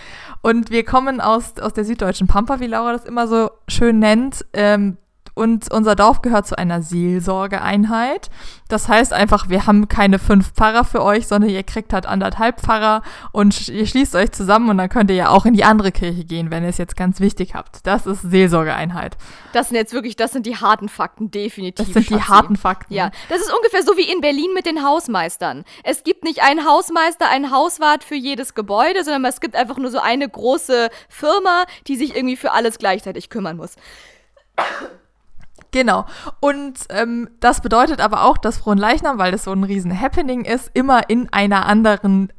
Und 0.46 0.72
wir 0.72 0.84
kommen 0.84 1.22
aus, 1.22 1.58
aus 1.60 1.72
der 1.72 1.86
süddeutschen 1.86 2.28
Pampa, 2.28 2.60
wie 2.60 2.68
Laura 2.68 2.92
das 2.92 3.06
immer 3.06 3.30
so 3.30 3.50
schön 3.70 4.00
nennt. 4.00 4.46
Ähm, 4.52 4.98
und 5.34 5.72
unser 5.72 5.96
Dorf 5.96 6.22
gehört 6.22 6.48
zu 6.48 6.58
einer 6.58 6.82
Seelsorgeeinheit. 6.82 8.30
Das 8.70 8.88
heißt 8.88 9.14
einfach, 9.14 9.50
wir 9.50 9.66
haben 9.66 9.88
keine 9.88 10.20
fünf 10.20 10.54
Pfarrer 10.54 10.84
für 10.84 11.04
euch, 11.04 11.28
sondern 11.28 11.50
ihr 11.50 11.64
kriegt 11.64 11.94
halt 11.94 12.06
anderthalb 12.06 12.62
Pfarrer 12.62 13.04
und 13.32 13.68
ihr 13.68 13.86
schließt 13.86 14.16
euch 14.16 14.32
zusammen 14.32 14.70
und 14.70 14.78
dann 14.78 14.90
könnt 14.90 15.10
ihr 15.10 15.16
ja 15.16 15.30
auch 15.30 15.46
in 15.46 15.54
die 15.54 15.64
andere 15.64 15.92
Kirche 15.92 16.24
gehen, 16.24 16.52
wenn 16.52 16.64
ihr 16.64 16.70
es 16.70 16.78
jetzt 16.78 16.96
ganz 16.96 17.20
wichtig 17.20 17.56
habt. 17.56 17.86
Das 17.86 18.06
ist 18.06 18.22
Seelsorgeeinheit. 18.22 19.18
Das 19.54 19.70
sind 19.70 19.78
jetzt 19.78 19.94
wirklich, 19.94 20.16
das 20.16 20.32
sind 20.32 20.46
die 20.46 20.58
harten 20.58 20.90
Fakten, 20.90 21.32
definitiv. 21.32 21.86
Das 21.86 21.94
sind 21.94 22.10
die 22.10 22.16
Schatzi. 22.16 22.28
harten 22.28 22.56
Fakten. 22.56 22.94
Ja, 22.94 23.12
das 23.30 23.42
ist 23.42 23.54
ungefähr 23.54 23.84
so 23.84 23.98
wie 23.98 24.12
in 24.12 24.22
Berlin 24.22 24.54
mit 24.54 24.66
den 24.66 24.84
Hausmeistern. 24.84 25.66
Es 25.84 26.04
gibt 26.04 26.24
nicht 26.24 26.42
einen 26.42 26.66
Hausmeister, 26.66 27.30
einen 27.30 27.52
Hauswart 27.52 28.04
für 28.04 28.16
jedes 28.16 28.54
Gebäude, 28.54 29.04
sondern 29.04 29.26
es 29.26 29.42
gibt 29.42 29.56
einfach 29.56 29.78
nur 29.78 29.92
so 29.92 30.00
eine 30.00 30.28
große 30.28 30.90
Firma, 31.10 31.66
die 31.88 31.96
sich 31.96 32.16
irgendwie 32.16 32.38
für 32.38 32.52
alles 32.52 32.78
gleichzeitig 32.78 33.30
kümmern 33.30 33.58
muss. 33.58 33.76
Genau. 35.74 36.06
Und 36.40 36.80
ähm, 36.90 37.28
das 37.42 37.60
bedeutet 37.60 38.00
aber 38.00 38.24
auch, 38.24 38.38
dass 38.38 38.58
Fronleichnam, 38.60 39.18
weil 39.18 39.34
das 39.34 39.44
so 39.44 39.52
ein 39.52 39.66
riesen 39.66 40.00
Happening 40.00 40.46
ist, 40.46 40.72
immer 40.74 41.10
in 41.10 41.28
einer 41.34 41.66
anderen 41.66 42.32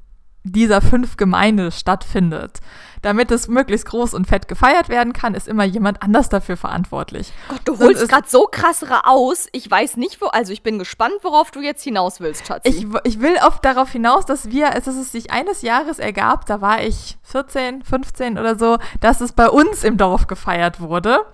dieser 0.44 0.80
fünf 0.82 1.16
Gemeinde 1.16 1.72
stattfindet. 1.72 2.60
Damit 3.00 3.30
es 3.30 3.48
möglichst 3.48 3.86
groß 3.86 4.14
und 4.14 4.26
fett 4.26 4.46
gefeiert 4.46 4.88
werden 4.88 5.12
kann, 5.14 5.34
ist 5.34 5.48
immer 5.48 5.64
jemand 5.64 6.02
anders 6.02 6.28
dafür 6.28 6.56
verantwortlich. 6.56 7.32
Gott, 7.48 7.60
du 7.64 7.78
holst 7.78 8.02
es- 8.02 8.08
gerade 8.08 8.28
so 8.28 8.46
krassere 8.50 9.06
aus. 9.06 9.46
Ich 9.52 9.70
weiß 9.70 9.96
nicht, 9.96 10.20
wo. 10.22 10.26
Also 10.26 10.52
ich 10.52 10.62
bin 10.62 10.78
gespannt, 10.78 11.14
worauf 11.22 11.50
du 11.50 11.60
jetzt 11.60 11.82
hinaus 11.82 12.20
willst, 12.20 12.46
Schatzi. 12.46 12.68
Ich, 12.68 12.86
ich 13.04 13.20
will 13.20 13.36
oft 13.46 13.64
darauf 13.64 13.90
hinaus, 13.90 14.26
dass 14.26 14.50
wir, 14.50 14.70
dass 14.70 14.86
es 14.86 15.12
sich 15.12 15.30
eines 15.32 15.62
Jahres 15.62 15.98
ergab, 15.98 16.46
da 16.46 16.60
war 16.60 16.82
ich 16.82 17.16
14, 17.22 17.82
15 17.82 18.38
oder 18.38 18.58
so, 18.58 18.78
dass 19.00 19.20
es 19.20 19.32
bei 19.32 19.48
uns 19.48 19.82
im 19.82 19.96
Dorf 19.96 20.26
gefeiert 20.26 20.80
wurde. 20.80 21.24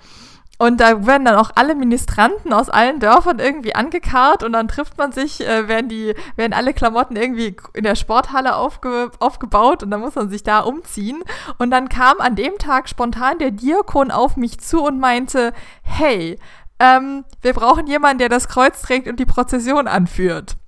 Und 0.60 0.78
da 0.78 1.06
werden 1.06 1.24
dann 1.24 1.36
auch 1.36 1.52
alle 1.54 1.74
Ministranten 1.74 2.52
aus 2.52 2.68
allen 2.68 3.00
Dörfern 3.00 3.38
irgendwie 3.38 3.74
angekarrt 3.74 4.42
und 4.42 4.52
dann 4.52 4.68
trifft 4.68 4.98
man 4.98 5.10
sich, 5.10 5.40
äh, 5.40 5.68
werden, 5.68 5.88
die, 5.88 6.14
werden 6.36 6.52
alle 6.52 6.74
Klamotten 6.74 7.16
irgendwie 7.16 7.56
in 7.72 7.82
der 7.82 7.94
Sporthalle 7.94 8.54
aufge, 8.56 9.10
aufgebaut 9.20 9.82
und 9.82 9.90
dann 9.90 10.00
muss 10.00 10.16
man 10.16 10.28
sich 10.28 10.42
da 10.42 10.60
umziehen. 10.60 11.22
Und 11.56 11.70
dann 11.70 11.88
kam 11.88 12.20
an 12.20 12.36
dem 12.36 12.58
Tag 12.58 12.90
spontan 12.90 13.38
der 13.38 13.52
Diakon 13.52 14.10
auf 14.10 14.36
mich 14.36 14.60
zu 14.60 14.82
und 14.82 15.00
meinte, 15.00 15.54
hey, 15.80 16.38
ähm, 16.78 17.24
wir 17.40 17.54
brauchen 17.54 17.86
jemanden, 17.86 18.18
der 18.18 18.28
das 18.28 18.46
Kreuz 18.46 18.82
trägt 18.82 19.08
und 19.08 19.18
die 19.18 19.24
Prozession 19.24 19.88
anführt. 19.88 20.58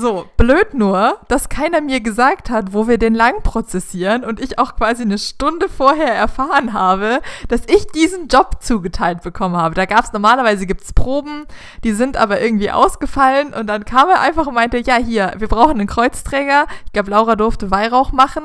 So, 0.00 0.26
blöd 0.36 0.74
nur, 0.74 1.18
dass 1.26 1.48
keiner 1.48 1.80
mir 1.80 2.00
gesagt 2.00 2.50
hat, 2.50 2.72
wo 2.72 2.86
wir 2.86 2.98
den 2.98 3.16
lang 3.16 3.42
prozessieren 3.42 4.24
und 4.24 4.38
ich 4.38 4.56
auch 4.56 4.76
quasi 4.76 5.02
eine 5.02 5.18
Stunde 5.18 5.68
vorher 5.68 6.14
erfahren 6.14 6.72
habe, 6.72 7.20
dass 7.48 7.62
ich 7.66 7.88
diesen 7.88 8.28
Job 8.28 8.58
zugeteilt 8.60 9.22
bekommen 9.22 9.56
habe. 9.56 9.74
Da 9.74 9.86
gab 9.86 10.04
es 10.04 10.12
normalerweise 10.12 10.66
gibt's 10.66 10.92
Proben, 10.92 11.46
die 11.82 11.90
sind 11.90 12.16
aber 12.16 12.40
irgendwie 12.40 12.70
ausgefallen 12.70 13.52
und 13.52 13.66
dann 13.66 13.84
kam 13.84 14.08
er 14.08 14.20
einfach 14.20 14.46
und 14.46 14.54
meinte, 14.54 14.78
ja 14.78 14.98
hier, 14.98 15.34
wir 15.38 15.48
brauchen 15.48 15.80
einen 15.80 15.88
Kreuzträger. 15.88 16.66
Ich 16.86 16.92
glaube, 16.92 17.10
Laura 17.10 17.34
durfte 17.34 17.72
Weihrauch 17.72 18.12
machen. 18.12 18.44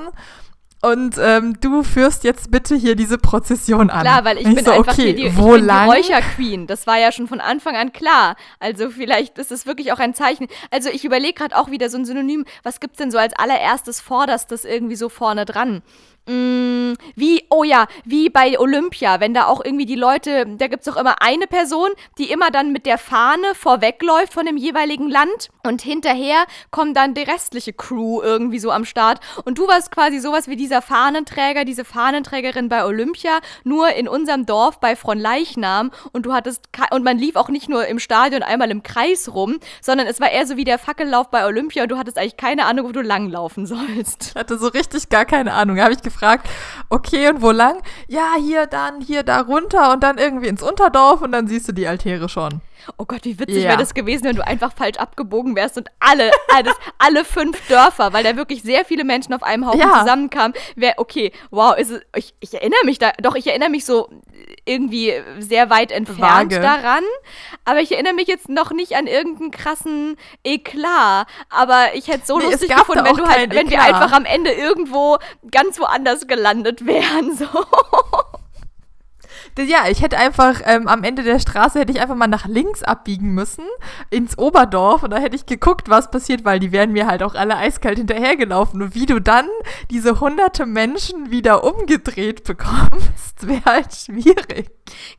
Und 0.84 1.16
ähm, 1.18 1.62
du 1.62 1.82
führst 1.82 2.26
jetzt 2.26 2.52
bitte 2.52 2.76
hier 2.76 2.96
diese 2.96 3.18
Prozession 3.18 3.90
an. 3.90 4.02
Klar, 4.02 4.26
weil 4.26 4.38
ich 4.38 4.44
bin 4.44 4.66
so, 4.66 4.72
einfach 4.72 4.92
okay, 4.92 5.14
hier 5.14 5.30
die, 5.30 5.38
wo 5.38 5.56
ich 5.56 5.64
Räucherqueen. 5.64 6.68
Das 6.68 6.88
war 6.88 7.00
ja 7.00 7.14
schon 7.14 7.30
von 7.30 7.40
Anfang 7.40 7.78
an 7.78 7.94
klar. 7.94 8.36
Also 8.60 8.90
vielleicht 8.90 9.38
ist 9.38 9.54
es 9.54 9.66
wirklich 9.66 9.94
auch 9.94 10.00
ein 10.00 10.14
Zeichen. 10.14 10.48
Also 10.72 10.90
ich 10.90 11.06
überlege 11.06 11.36
gerade 11.36 11.56
auch 11.58 11.72
wieder 11.72 11.90
so 11.90 11.98
ein 11.98 12.04
Synonym. 12.04 12.44
Was 12.64 12.82
gibt's 12.82 12.98
denn 12.98 13.12
so 13.12 13.18
als 13.18 13.34
allererstes 13.34 14.02
Vorderstes 14.02 14.66
irgendwie 14.66 14.98
so 14.98 15.08
vorne 15.08 15.46
dran? 15.46 15.84
Mm, 16.26 16.94
wie, 17.16 17.46
oh 17.50 17.66
ja, 17.66 17.88
wie 18.06 18.30
bei 18.30 18.58
Olympia, 18.58 19.20
wenn 19.20 19.34
da 19.34 19.48
auch 19.48 19.64
irgendwie 19.64 19.86
die 19.86 19.96
Leute, 19.96 20.46
da 20.58 20.68
gibt 20.68 20.88
es 20.88 20.94
doch 20.94 21.00
immer 21.00 21.22
eine 21.22 21.48
Person, 21.48 21.90
die 22.18 22.32
immer 22.32 22.50
dann 22.50 22.72
mit 22.72 22.86
der 22.86 22.98
Fahne 22.98 23.54
vorwegläuft 23.56 24.34
von 24.34 24.46
dem 24.46 24.56
jeweiligen 24.56 25.10
Land 25.10 25.50
und 25.64 25.82
hinterher 25.82 26.46
kommt 26.72 26.96
dann 26.96 27.14
die 27.14 27.24
restliche 27.24 27.74
Crew 27.74 28.22
irgendwie 28.22 28.60
so 28.60 28.72
am 28.72 28.86
Start. 28.86 29.20
Und 29.44 29.58
du 29.58 29.68
warst 29.68 29.92
quasi 29.92 30.20
sowas 30.20 30.48
wie 30.48 30.56
dieser 30.56 30.82
Fahnenträger, 30.82 31.66
diese 31.66 31.84
Fahnenträgerin 31.84 32.70
bei 32.70 32.86
Olympia, 32.86 33.40
nur 33.66 33.90
in 33.90 34.08
unserem 34.08 34.46
Dorf 34.46 34.80
bei 34.80 34.96
Fronleichnam 34.96 35.92
und 36.14 36.26
du 36.26 36.34
hattest, 36.34 36.70
und 36.92 37.04
man 37.04 37.18
lief 37.18 37.36
auch 37.36 37.50
nicht 37.50 37.68
nur 37.68 37.86
im 37.88 38.00
Stadion 38.00 38.44
einmal 38.44 38.72
im 38.72 38.82
Kreis 38.82 39.34
rum, 39.34 39.58
sondern 39.82 40.08
es 40.08 40.22
war 40.22 40.32
eher 40.32 40.48
so 40.48 40.56
wie 40.56 40.64
der 40.64 40.80
Fackellauf 40.80 41.30
bei 41.30 41.46
Olympia 41.46 41.84
und 41.84 41.90
du 41.90 41.98
hattest 41.98 42.18
eigentlich 42.18 42.38
keine 42.38 42.66
Ahnung, 42.66 42.88
wo 42.88 42.92
du 42.94 43.02
langlaufen 43.02 43.66
sollst. 43.66 44.30
Ich 44.30 44.36
hatte 44.36 44.58
so 44.58 44.68
richtig 44.68 45.10
gar 45.10 45.26
keine 45.26 45.54
Ahnung. 45.54 45.82
Habe 45.82 45.94
ich 45.94 46.02
gefragt, 46.14 46.48
okay, 46.90 47.30
und 47.30 47.42
wo 47.42 47.52
lang? 47.52 47.82
Ja, 48.08 48.36
hier, 48.40 48.68
dann, 48.68 49.02
hier, 49.02 49.24
da 49.24 49.42
runter 49.42 49.92
und 49.92 50.04
dann 50.04 50.18
irgendwie 50.18 50.48
ins 50.48 50.62
Unterdorf 50.62 51.22
und 51.22 51.32
dann 51.32 51.48
siehst 51.48 51.68
du 51.68 51.74
die 51.74 51.88
Altäre 51.88 52.30
schon. 52.30 52.62
Oh 52.98 53.06
Gott, 53.06 53.24
wie 53.24 53.40
witzig 53.40 53.64
ja. 53.64 53.70
wäre 53.70 53.78
das 53.78 53.94
gewesen, 53.94 54.26
wenn 54.26 54.36
du 54.36 54.46
einfach 54.46 54.74
falsch 54.74 54.98
abgebogen 54.98 55.56
wärst 55.56 55.78
und 55.78 55.90
alle, 56.00 56.32
alles, 56.54 56.74
alle 56.98 57.26
fünf 57.26 57.68
Dörfer, 57.68 58.14
weil 58.14 58.24
da 58.24 58.36
wirklich 58.36 58.64
sehr 58.64 58.86
viele 58.86 59.04
Menschen 59.04 59.34
auf 59.34 59.44
einem 59.44 59.66
Haufen 59.66 59.80
ja. 59.80 60.00
zusammenkamen, 60.00 60.54
wäre, 60.76 60.96
okay, 60.98 61.32
wow, 61.52 61.78
ist 61.78 61.92
es, 61.92 62.02
ich, 62.16 62.34
ich, 62.40 62.54
erinnere 62.54 62.86
mich 62.86 63.00
da, 63.00 63.12
doch, 63.22 63.36
ich 63.36 63.48
erinnere 63.48 63.70
mich 63.70 63.86
so 63.86 64.10
irgendwie 64.66 65.14
sehr 65.40 65.70
weit 65.70 65.92
entfernt 65.92 66.52
Vage. 66.52 66.60
daran, 66.60 67.04
aber 67.66 67.82
ich 67.82 67.92
erinnere 67.92 68.14
mich 68.14 68.28
jetzt 68.28 68.50
noch 68.50 68.72
nicht 68.72 68.96
an 68.96 69.08
irgendeinen 69.08 69.52
krassen 69.52 70.18
Eklat, 70.44 71.28
aber 71.50 71.96
ich 71.96 72.08
hätte 72.08 72.22
es 72.22 72.28
so 72.28 72.38
nee, 72.38 72.46
lustig 72.46 72.70
gefunden, 72.70 73.06
wenn 73.06 73.16
du 73.16 73.28
halt, 73.28 73.54
wenn 73.54 73.70
wir 73.70 73.82
einfach 73.82 74.12
am 74.12 74.26
Ende 74.26 74.52
irgendwo 74.52 75.18
ganz 75.52 75.80
woanders 75.80 76.28
gelandet 76.28 76.86
wären, 76.86 77.36
so. 77.38 77.48
Ja, 79.58 79.88
ich 79.90 80.02
hätte 80.02 80.18
einfach 80.18 80.62
ähm, 80.66 80.88
am 80.88 81.04
Ende 81.04 81.24
der 81.24 81.40
Straße 81.40 81.80
hätte 81.80 81.92
ich 81.92 82.02
einfach 82.02 82.16
mal 82.16 82.28
nach 82.28 82.48
links 82.48 82.84
abbiegen 82.84 83.34
müssen 83.34 83.66
ins 84.10 84.38
Oberdorf 84.38 85.04
und 85.04 85.12
da 85.12 85.18
hätte 85.18 85.36
ich 85.36 85.46
geguckt, 85.46 85.90
was 85.90 86.10
passiert, 86.10 86.44
weil 86.44 86.60
die 86.60 86.72
wären 86.72 86.92
mir 86.92 87.06
halt 87.06 87.22
auch 87.22 87.36
alle 87.36 87.58
eiskalt 87.58 87.98
hinterhergelaufen. 87.98 88.82
Und 88.82 88.96
wie 88.96 89.06
du 89.06 89.20
dann 89.20 89.48
diese 89.92 90.20
hunderte 90.20 90.66
Menschen 90.66 91.30
wieder 91.30 91.64
umgedreht 91.64 92.44
bekommst, 92.44 93.48
wäre 93.48 93.66
halt 93.66 93.94
schwierig. 93.94 94.72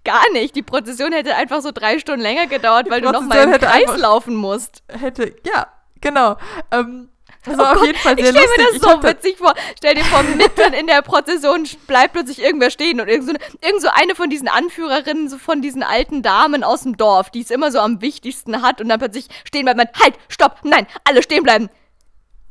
Gar 0.05 0.32
nicht. 0.32 0.57
Die 0.57 0.62
Prozession 0.62 1.12
hätte 1.12 1.37
einfach 1.37 1.61
so 1.61 1.70
drei 1.72 1.99
Stunden 1.99 2.22
länger 2.22 2.47
gedauert, 2.47 2.91
weil 2.91 3.01
du 3.01 3.12
noch 3.12 3.22
mal 3.22 3.45
im 3.45 3.53
Kreis 3.53 3.97
laufen 3.99 4.35
musst. 4.35 4.82
Hätte, 4.89 5.35
ja, 5.47 5.68
genau. 6.01 6.37
Ähm, 6.72 7.09
das 7.45 7.59
war 7.59 7.64
oh 7.64 7.72
auf 7.72 7.78
Gott, 7.78 7.86
jeden 7.86 7.99
Fall 7.99 8.16
sehr 8.16 8.26
ich 8.26 8.32
lustig. 8.32 8.51
Ich 8.51 8.64
stelle 8.64 8.72
mir 8.72 8.80
das 8.80 9.03
so 9.03 9.09
witzig 9.09 9.38
vor. 9.38 9.55
Stell 9.76 9.95
dir 9.95 10.05
vor, 10.05 10.22
mitten 10.22 10.72
in 10.72 10.86
der 10.86 11.03
Prozession 11.03 11.68
bleibt 11.86 12.14
plötzlich 12.14 12.42
irgendwer 12.42 12.70
stehen 12.70 13.01
und 13.01 13.09
irgend 13.09 13.28
so, 13.28 13.34
irgend 13.61 13.82
so 13.82 13.88
eine 13.92 14.14
von 14.14 14.30
diesen 14.30 14.49
Anführerinnen, 14.49 15.28
so 15.28 15.38
von 15.38 15.61
diesen 15.61 15.82
alten 15.82 16.22
Damen 16.22 16.64
aus 16.64 16.82
dem 16.82 16.97
Dorf, 16.97 17.30
die 17.30 17.42
es 17.42 17.51
immer 17.51 17.70
so 17.70 17.80
am 17.80 18.01
wichtigsten 18.01 18.62
hat 18.62 18.80
und 18.80 18.88
dann 18.88 18.99
plötzlich 18.99 19.28
stehen 19.45 19.64
bleiben, 19.64 19.80
halt, 20.03 20.14
stopp, 20.28 20.59
nein, 20.62 20.86
alle 21.05 21.22
stehen 21.22 21.42
bleiben. 21.42 21.68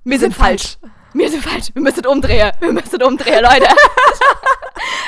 Wir 0.03 0.19
sind, 0.19 0.33
sind 0.33 0.39
falsch. 0.39 0.77
falsch. 0.79 0.93
Wir 1.13 1.29
sind 1.29 1.43
falsch. 1.43 1.69
Wir 1.73 1.81
müssen 1.81 2.05
umdrehen. 2.05 2.51
Wir 2.59 2.71
müssen 2.71 3.01
umdrehen, 3.01 3.43
Leute. 3.43 3.67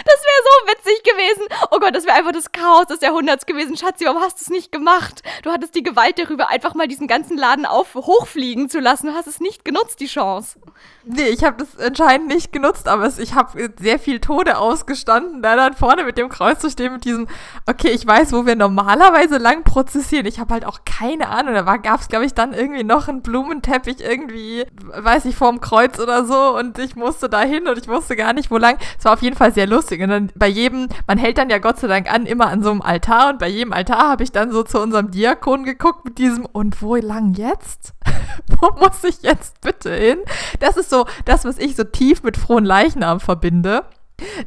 Das 0.05 0.21
wäre 0.23 0.43
so 0.43 0.71
witzig 0.71 1.03
gewesen. 1.03 1.67
Oh 1.71 1.79
Gott, 1.79 1.95
das 1.95 2.05
wäre 2.05 2.15
einfach 2.15 2.31
das 2.31 2.51
Chaos 2.51 2.85
des 2.85 3.01
Jahrhunderts 3.01 3.45
gewesen. 3.45 3.75
Schatzi, 3.75 4.05
warum 4.05 4.21
hast 4.21 4.39
du 4.39 4.43
es 4.43 4.49
nicht 4.49 4.71
gemacht? 4.71 5.23
Du 5.43 5.51
hattest 5.51 5.73
die 5.75 5.83
Gewalt 5.83 6.19
darüber, 6.19 6.49
einfach 6.49 6.75
mal 6.75 6.87
diesen 6.87 7.07
ganzen 7.07 7.37
Laden 7.37 7.65
auf 7.65 7.95
hochfliegen 7.95 8.69
zu 8.69 8.79
lassen. 8.79 9.07
Du 9.07 9.13
hast 9.13 9.27
es 9.27 9.39
nicht 9.39 9.65
genutzt, 9.65 9.99
die 9.99 10.05
Chance. 10.05 10.59
Nee, 11.03 11.29
ich 11.29 11.43
habe 11.43 11.57
das 11.57 11.83
anscheinend 11.83 12.27
nicht 12.27 12.51
genutzt, 12.51 12.87
aber 12.87 13.11
ich 13.17 13.33
habe 13.33 13.73
sehr 13.79 13.99
viel 13.99 14.19
Tode 14.19 14.57
ausgestanden, 14.57 15.41
da 15.41 15.55
dann 15.55 15.73
vorne 15.73 16.03
mit 16.03 16.17
dem 16.17 16.29
Kreuz 16.29 16.59
zu 16.59 16.69
stehen, 16.69 16.93
mit 16.93 17.05
diesem, 17.05 17.27
okay, 17.67 17.89
ich 17.89 18.05
weiß, 18.05 18.31
wo 18.33 18.45
wir 18.45 18.55
normalerweise 18.55 19.37
lang 19.37 19.63
prozessieren. 19.63 20.25
Ich 20.25 20.39
habe 20.39 20.53
halt 20.53 20.65
auch 20.65 20.79
keine 20.85 21.29
Ahnung. 21.29 21.53
Da 21.53 21.77
gab 21.77 22.01
es, 22.01 22.07
glaube 22.07 22.25
ich, 22.25 22.33
dann 22.33 22.53
irgendwie 22.53 22.83
noch 22.83 23.07
einen 23.07 23.21
Blumenteppich 23.21 24.01
irgendwie, 24.01 24.65
weiß 24.83 25.25
ich, 25.25 25.35
vorm 25.35 25.61
Kreuz 25.61 25.94
oder 25.99 26.25
so 26.25 26.57
und 26.57 26.77
ich 26.79 26.95
musste 26.95 27.29
da 27.29 27.41
hin 27.41 27.67
und 27.67 27.77
ich 27.77 27.87
wusste 27.87 28.15
gar 28.15 28.33
nicht, 28.33 28.51
wo 28.51 28.57
lang. 28.57 28.77
Es 28.97 29.05
war 29.05 29.13
auf 29.13 29.21
jeden 29.21 29.35
Fall 29.35 29.53
sehr 29.53 29.67
lustig. 29.67 30.01
Und 30.01 30.09
dann 30.09 30.31
bei 30.35 30.47
jedem, 30.47 30.87
man 31.07 31.17
hält 31.17 31.37
dann 31.37 31.49
ja 31.49 31.57
Gott 31.57 31.79
sei 31.79 31.87
Dank 31.87 32.11
an, 32.11 32.25
immer 32.25 32.47
an 32.47 32.63
so 32.63 32.71
einem 32.71 32.81
Altar 32.81 33.29
und 33.29 33.39
bei 33.39 33.47
jedem 33.47 33.73
Altar 33.73 34.09
habe 34.09 34.23
ich 34.23 34.31
dann 34.31 34.51
so 34.51 34.63
zu 34.63 34.79
unserem 34.79 35.11
Diakon 35.11 35.63
geguckt 35.63 36.05
mit 36.05 36.17
diesem, 36.17 36.45
und 36.45 36.81
wo 36.81 36.95
lang 36.95 37.33
jetzt? 37.33 37.93
wo 38.59 38.69
muss 38.79 39.03
ich 39.03 39.21
jetzt 39.21 39.61
bitte 39.61 39.93
hin? 39.93 40.19
Das 40.59 40.77
ist 40.77 40.89
so 40.89 41.05
das, 41.25 41.45
was 41.45 41.57
ich 41.57 41.75
so 41.75 41.83
tief 41.83 42.23
mit 42.23 42.37
frohen 42.37 42.65
Leichnam 42.65 43.19
verbinde. 43.19 43.85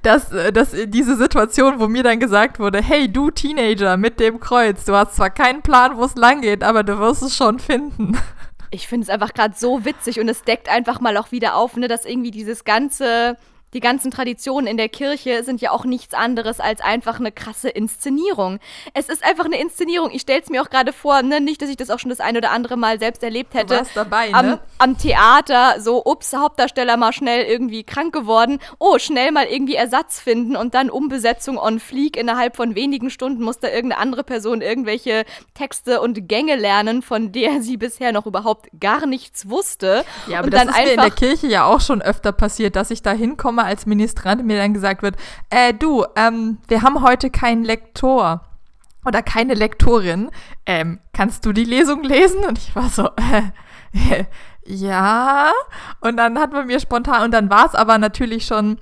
Dass, 0.01 0.32
äh, 0.32 0.51
dass 0.51 0.70
diese 0.86 1.16
Situation, 1.16 1.78
wo 1.78 1.88
mir 1.88 2.03
dann 2.03 2.20
gesagt 2.20 2.59
wurde, 2.59 2.82
hey 2.82 3.12
du 3.12 3.30
Teenager 3.30 3.99
mit 3.99 4.18
dem 4.18 4.40
Kreuz, 4.40 4.86
du 4.86 4.94
hast 4.94 5.16
zwar 5.16 5.28
keinen 5.28 5.61
Plan, 5.61 5.99
wo 5.99 6.05
es 6.05 6.14
lang 6.14 6.40
geht, 6.40 6.64
aber 6.64 6.84
du 6.84 6.99
wirst 6.99 7.22
es 7.22 7.36
schon 7.36 7.59
finden. 7.59 8.16
Ich 8.71 8.87
finde 8.87 9.05
es 9.05 9.11
einfach 9.11 9.33
gerade 9.33 9.55
so 9.57 9.85
witzig 9.85 10.21
und 10.21 10.29
es 10.29 10.43
deckt 10.43 10.69
einfach 10.69 11.01
mal 11.01 11.16
auch 11.16 11.33
wieder 11.33 11.57
auf, 11.57 11.77
ne, 11.77 11.89
dass 11.89 12.05
irgendwie 12.05 12.31
dieses 12.31 12.64
ganze 12.64 13.37
die 13.75 13.81
ganzen 13.81 14.11
Traditionen 14.11 14.66
in 14.66 14.77
der 14.77 14.89
Kirche 14.89 15.45
sind 15.45 15.61
ja 15.61 15.71
auch 15.73 15.85
nichts 15.85 16.14
anderes 16.14 16.61
als 16.61 16.81
einfach 16.81 17.21
eine 17.21 17.33
krasse 17.33 17.69
Inszenierung. 17.69 18.59
Es 18.95 19.09
ist 19.09 19.25
einfach 19.25 19.45
eine 19.45 19.61
Inszenierung. 19.61 20.11
Ich 20.11 20.23
stelle 20.23 20.41
es 20.41 20.49
mir 20.49 20.62
auch 20.62 20.71
gerade 20.71 20.93
vor, 20.93 21.23
ne? 21.23 21.41
nicht, 21.41 21.61
dass 21.61 21.69
ich 21.69 21.77
das 21.77 21.91
auch 21.91 21.99
schon 21.99 22.11
das 22.11 22.21
ein 22.21 22.37
oder 22.37 22.51
andere 22.51 22.77
Mal 22.77 22.99
selbst 22.99 23.23
erlebt 23.23 23.55
hätte. 23.55 23.66
Du 23.66 23.77
warst 23.77 23.97
dabei, 23.97 24.33
am, 24.33 24.47
ne? 24.47 24.59
Am 24.79 24.97
Theater, 24.97 25.81
so, 25.81 26.05
ups, 26.05 26.35
Hauptdarsteller 26.35 26.97
mal 26.97 27.12
schnell 27.12 27.45
irgendwie 27.45 27.85
krank 27.85 28.12
geworden. 28.12 28.59
Oh, 28.79 28.99
schnell 28.99 29.33
mal 29.33 29.47
irgendwie 29.47 29.75
Ersatz 29.75 30.21
finden 30.21 30.57
und 30.57 30.75
dann 30.75 30.91
Umbesetzung 30.91 31.59
on 31.59 31.81
fleek. 31.81 32.16
Innerhalb 32.16 32.57
von 32.57 32.75
wenigen 32.75 33.11
Stunden 33.11 33.43
muss 33.43 33.59
da 33.59 33.69
irgendeine 33.69 34.01
andere 34.01 34.25
Person 34.25 34.61
irgendwelche 34.61 35.25
Texte 35.55 36.01
und 36.01 36.29
Gänge 36.29 36.57
lernen, 36.57 37.03
von 37.03 37.33
der 37.33 37.62
sie 37.62 37.77
bisher 37.77 38.12
noch 38.12 38.27
überhaupt 38.27 38.69
gar 38.81 39.07
nichts 39.07 39.49
wusste. 39.49 40.05
Ja, 40.27 40.39
aber 40.39 40.47
und 40.47 40.55
das 40.55 40.64
ist 40.64 40.77
mir 40.77 40.93
in 40.93 41.01
der 41.01 41.11
Kirche 41.11 41.47
ja 41.47 41.64
auch 41.64 41.81
schon 41.81 42.03
öfter 42.03 42.33
passiert, 42.33 42.77
dass 42.77 42.91
ich 42.91 43.03
da 43.03 43.12
hinkomme 43.12 43.58
mal 43.59 43.67
als 43.67 43.87
Ministrant 43.87 44.45
mir 44.47 44.57
dann 44.57 44.73
gesagt 44.73 45.03
wird, 45.03 45.17
äh, 45.51 45.75
du, 45.75 46.05
ähm, 46.17 46.59
wir 46.69 46.83
haben 46.83 47.03
heute 47.03 47.29
keinen 47.29 47.65
Lektor 47.65 48.43
oder 49.05 49.23
keine 49.23 49.55
Lektorin. 49.55 50.31
Ähm, 50.65 51.01
kannst 51.13 51.45
du 51.45 51.53
die 51.53 51.65
Lesung 51.65 52.03
lesen? 52.03 52.45
Und 52.45 52.59
ich 52.59 52.75
war 52.77 52.89
so, 52.89 53.11
äh, 53.17 54.25
ja. 54.65 55.51
Und 56.01 56.17
dann 56.17 56.39
hat 56.39 56.53
man 56.53 56.67
mir 56.67 56.79
spontan, 56.79 57.25
und 57.25 57.33
dann 57.33 57.51
war 57.51 57.67
es 57.67 57.75
aber 57.75 57.99
natürlich 57.99 58.47
schon 58.47 58.79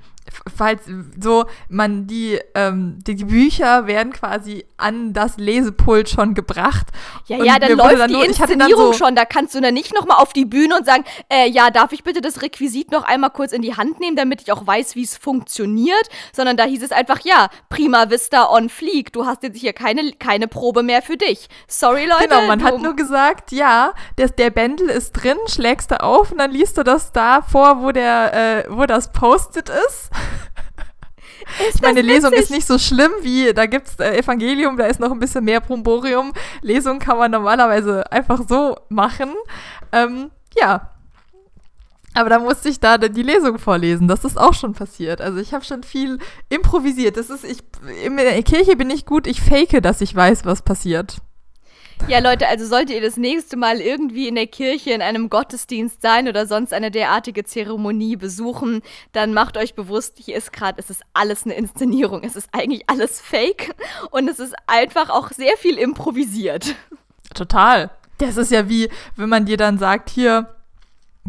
falls 0.55 0.83
so 1.21 1.45
man 1.69 2.07
die, 2.07 2.39
ähm, 2.55 2.99
die, 3.07 3.15
die, 3.15 3.25
Bücher 3.25 3.87
werden 3.87 4.13
quasi 4.13 4.65
an 4.77 5.13
das 5.13 5.37
Lesepult 5.37 6.09
schon 6.09 6.35
gebracht. 6.35 6.87
Ja, 7.27 7.43
ja, 7.43 7.59
dann 7.59 7.73
läuft 7.73 7.99
dann 7.99 8.09
die 8.09 8.15
nur, 8.15 8.25
Inszenierung 8.25 8.93
so 8.93 8.99
schon. 9.05 9.15
Da 9.15 9.25
kannst 9.25 9.55
du 9.55 9.61
dann 9.61 9.75
nicht 9.75 9.95
nochmal 9.95 10.19
auf 10.19 10.33
die 10.33 10.45
Bühne 10.45 10.77
und 10.77 10.87
sagen, 10.87 11.05
äh, 11.29 11.49
ja, 11.49 11.71
darf 11.71 11.93
ich 11.93 12.05
bitte 12.05 12.21
das 12.21 12.43
Requisit 12.43 12.93
noch 12.93 13.05
einmal 13.05 13.31
kurz 13.31 13.53
in 13.53 13.63
die 13.63 13.77
Hand 13.77 14.01
nehmen, 14.01 14.17
damit 14.17 14.43
ich 14.43 14.53
auch 14.53 14.67
weiß, 14.67 14.95
wie 14.95 15.03
es 15.03 15.17
funktioniert. 15.17 16.09
Sondern 16.33 16.57
da 16.57 16.65
hieß 16.65 16.83
es 16.83 16.93
einfach, 16.93 17.21
ja, 17.21 17.49
prima 17.69 18.11
vista 18.11 18.51
on 18.51 18.69
fleek. 18.69 19.13
Du 19.13 19.27
hast 19.27 19.43
jetzt 19.43 19.59
hier 19.59 19.73
keine, 19.73 20.13
keine 20.13 20.49
Probe 20.49 20.83
mehr 20.83 21.03
für 21.03 21.17
dich. 21.17 21.49
Sorry, 21.69 22.07
Leute. 22.07 22.29
Genau, 22.29 22.47
man 22.47 22.63
hat 22.63 22.81
nur 22.81 22.95
gesagt, 22.95 23.53
ja, 23.53 23.93
der, 24.19 24.29
der 24.29 24.51
Bändel 24.51 24.89
ist 24.89 25.13
drin, 25.13 25.37
schlägst 25.47 25.91
du 25.91 26.03
auf 26.03 26.33
und 26.33 26.39
dann 26.39 26.51
liest 26.51 26.79
du 26.79 26.83
das 26.83 27.13
da 27.13 27.43
vor, 27.43 27.83
wo 27.83 27.93
der, 27.93 28.35
äh, 28.35 28.65
wo 28.69 28.87
das 28.87 29.13
Post-it 29.13 29.69
ist. 29.69 30.11
Ist 31.69 31.81
Meine 31.81 32.03
Lesung 32.03 32.33
ist 32.33 32.51
nicht 32.51 32.67
so 32.67 32.79
schlimm 32.79 33.13
wie, 33.23 33.53
da 33.55 33.67
gibt 33.67 33.87
es 33.87 33.99
äh, 33.99 34.19
Evangelium, 34.19 34.77
da 34.77 34.87
ist 34.87 35.01
noch 35.01 35.11
ein 35.11 35.19
bisschen 35.19 35.45
mehr 35.45 35.61
Bromborium. 35.61 36.33
Lesung 36.61 36.99
kann 36.99 37.17
man 37.19 37.31
normalerweise 37.31 38.11
einfach 38.13 38.43
so 38.47 38.77
machen. 38.89 39.31
Ähm, 39.93 40.31
ja. 40.57 40.91
Aber 42.15 42.31
da 42.31 42.39
musste 42.39 42.69
ich 42.69 42.81
da 42.81 42.97
die 42.99 43.23
Lesung 43.23 43.59
vorlesen. 43.59 44.09
Das 44.09 44.25
ist 44.25 44.39
auch 44.39 44.55
schon 44.55 44.73
passiert. 44.73 45.21
Also 45.21 45.39
ich 45.39 45.53
habe 45.53 45.65
schon 45.65 45.83
viel 45.83 46.19
improvisiert. 46.49 47.17
Das 47.17 47.31
ist, 47.31 47.45
ich, 47.45 47.59
in 48.05 48.17
der 48.17 48.43
Kirche 48.43 48.75
bin 48.77 48.91
ich 48.91 49.05
gut, 49.05 49.27
ich 49.27 49.41
fake, 49.41 49.83
dass 49.83 50.01
ich 50.01 50.15
weiß, 50.15 50.45
was 50.47 50.63
passiert. 50.63 51.19
Ja, 52.09 52.21
Leute, 52.21 52.47
also 52.47 52.65
solltet 52.67 52.95
ihr 52.95 53.03
das 53.03 53.17
nächste 53.17 53.57
Mal 53.57 53.81
irgendwie 53.81 54.29
in 54.29 54.37
der 54.37 54.47
Kirche 54.47 54.93
in 54.93 55.03
einem 55.03 55.29
Gottesdienst 55.29 56.03
sein 56.03 56.29
oder 56.29 56.47
sonst 56.47 56.73
eine 56.73 56.93
derartige 56.93 57.43
Zeremonie 57.43 58.15
besuchen, 58.15 58.83
dann 59.13 59.35
macht 59.35 59.57
euch 59.57 59.75
bewusst, 59.75 60.15
hier 60.17 60.37
ist 60.37 60.53
gerade, 60.53 60.79
es 60.79 60.89
ist 60.89 61.03
alles 61.15 61.45
eine 61.45 61.55
Inszenierung. 61.55 62.23
Es 62.23 62.37
ist 62.37 62.49
eigentlich 62.53 62.89
alles 62.89 63.21
fake 63.21 63.75
und 64.13 64.29
es 64.29 64.39
ist 64.39 64.55
einfach 64.69 65.11
auch 65.11 65.31
sehr 65.31 65.57
viel 65.57 65.79
improvisiert. 65.79 66.77
Total. 67.35 67.91
Das 68.19 68.37
ist 68.37 68.53
ja 68.53 68.69
wie, 68.69 68.89
wenn 69.17 69.29
man 69.29 69.45
dir 69.45 69.57
dann 69.57 69.79
sagt, 69.79 70.09
hier, 70.09 70.56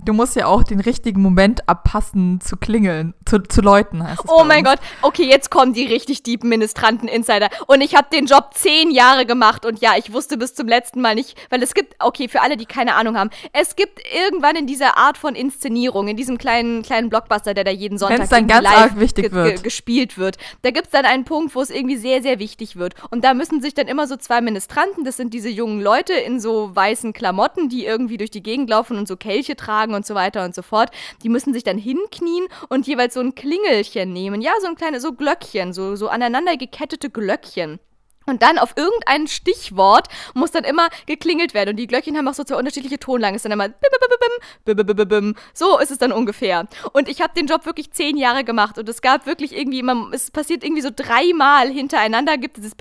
du 0.05 0.13
musst 0.13 0.35
ja 0.35 0.47
auch 0.47 0.63
den 0.63 0.79
richtigen 0.79 1.21
Moment 1.21 1.67
abpassen 1.67 2.41
zu 2.41 2.57
klingeln, 2.57 3.13
zu, 3.25 3.39
zu 3.39 3.61
läuten 3.61 4.03
heißt 4.03 4.23
es 4.23 4.29
Oh 4.29 4.43
mein. 4.43 4.63
Gott, 4.63 4.79
okay, 5.01 5.23
jetzt 5.23 5.51
kommen 5.51 5.73
die 5.73 5.85
richtig 5.85 6.23
deepen 6.23 6.49
Ministranten-Insider. 6.49 7.49
Und 7.67 7.81
ich 7.81 7.95
habe 7.95 8.07
den 8.11 8.25
Job 8.25 8.51
zehn 8.53 8.91
Jahre 8.91 9.25
gemacht 9.25 9.65
und 9.65 9.79
ja, 9.81 9.93
ich 9.97 10.13
wusste 10.13 10.37
bis 10.37 10.55
zum 10.55 10.67
letzten 10.67 11.01
Mal 11.01 11.15
nicht, 11.15 11.37
weil 11.49 11.61
es 11.63 11.73
gibt, 11.73 11.95
okay, 11.99 12.27
für 12.27 12.41
alle, 12.41 12.57
die 12.57 12.65
keine 12.65 12.95
Ahnung 12.95 13.17
haben, 13.17 13.29
es 13.53 13.75
gibt 13.75 14.01
irgendwann 14.13 14.55
in 14.55 14.67
dieser 14.67 14.97
Art 14.97 15.17
von 15.17 15.35
Inszenierung, 15.35 16.07
in 16.07 16.17
diesem 16.17 16.37
kleinen, 16.37 16.83
kleinen 16.83 17.09
Blockbuster, 17.09 17.53
der 17.53 17.63
da 17.63 17.71
jeden 17.71 17.97
Sonntag 17.97 18.29
dann 18.29 18.47
ganz 18.47 18.67
arg 18.67 18.99
wichtig 18.99 19.31
wird. 19.31 19.63
gespielt 19.63 20.17
wird, 20.17 20.37
da 20.61 20.71
gibt 20.71 20.87
es 20.87 20.91
dann 20.91 21.05
einen 21.05 21.25
Punkt, 21.25 21.55
wo 21.55 21.61
es 21.61 21.69
irgendwie 21.69 21.97
sehr, 21.97 22.21
sehr 22.21 22.39
wichtig 22.39 22.75
wird. 22.75 22.95
Und 23.09 23.23
da 23.23 23.33
müssen 23.33 23.61
sich 23.61 23.73
dann 23.73 23.87
immer 23.87 24.07
so 24.07 24.17
zwei 24.17 24.41
Ministranten, 24.41 25.03
das 25.03 25.17
sind 25.17 25.33
diese 25.33 25.49
jungen 25.49 25.81
Leute 25.81 26.13
in 26.13 26.39
so 26.39 26.75
weißen 26.75 27.13
Klamotten, 27.13 27.69
die 27.69 27.85
irgendwie 27.85 28.17
durch 28.17 28.31
die 28.31 28.43
Gegend 28.43 28.69
laufen 28.69 28.97
und 28.97 29.07
so 29.07 29.15
Kelche 29.15 29.55
tragen 29.55 29.86
und 29.93 30.05
so 30.05 30.15
weiter 30.15 30.45
und 30.45 30.55
so 30.55 30.61
fort, 30.61 30.91
die 31.23 31.29
müssen 31.29 31.53
sich 31.53 31.63
dann 31.63 31.77
hinknien 31.77 32.47
und 32.69 32.87
jeweils 32.87 33.13
so 33.13 33.19
ein 33.19 33.35
Klingelchen 33.35 34.13
nehmen. 34.13 34.41
Ja, 34.41 34.51
so 34.61 34.67
ein 34.67 34.75
kleines, 34.75 35.03
so 35.03 35.13
Glöckchen, 35.13 35.73
so, 35.73 35.95
so 35.95 36.07
aneinander 36.07 36.57
gekettete 36.57 37.09
Glöckchen. 37.09 37.79
Und 38.27 38.41
dann 38.41 38.59
auf 38.59 38.73
irgendein 38.75 39.27
Stichwort 39.27 40.07
muss 40.33 40.51
dann 40.51 40.63
immer 40.63 40.89
geklingelt 41.05 41.53
werden. 41.53 41.71
Und 41.71 41.75
die 41.77 41.87
Glöckchen 41.87 42.17
haben 42.17 42.27
auch 42.27 42.33
so 42.33 42.43
zwei 42.43 42.57
unterschiedliche 42.57 42.99
Tonlagen. 42.99 43.35
Es 43.35 43.39
ist 43.39 43.45
dann 43.45 43.53
immer 43.53 43.69
bim, 43.69 44.85
bim, 44.85 45.07
bim. 45.07 45.35
So 45.53 45.79
ist 45.79 45.91
es 45.91 45.97
dann 45.97 46.11
ungefähr. 46.11 46.67
Und 46.91 47.09
ich 47.09 47.21
habe 47.21 47.33
den 47.33 47.47
Job 47.47 47.65
wirklich 47.65 47.91
zehn 47.91 48.17
Jahre 48.17 48.43
gemacht. 48.43 48.77
Und 48.77 48.87
es 48.89 49.01
gab 49.01 49.25
wirklich 49.25 49.57
irgendwie, 49.57 49.79
immer, 49.79 50.09
es 50.11 50.29
passiert 50.29 50.63
irgendwie 50.63 50.81
so 50.81 50.89
dreimal 50.93 51.69
hintereinander, 51.69 52.37
gibt 52.37 52.57
es 52.57 52.63
dieses. 52.63 52.77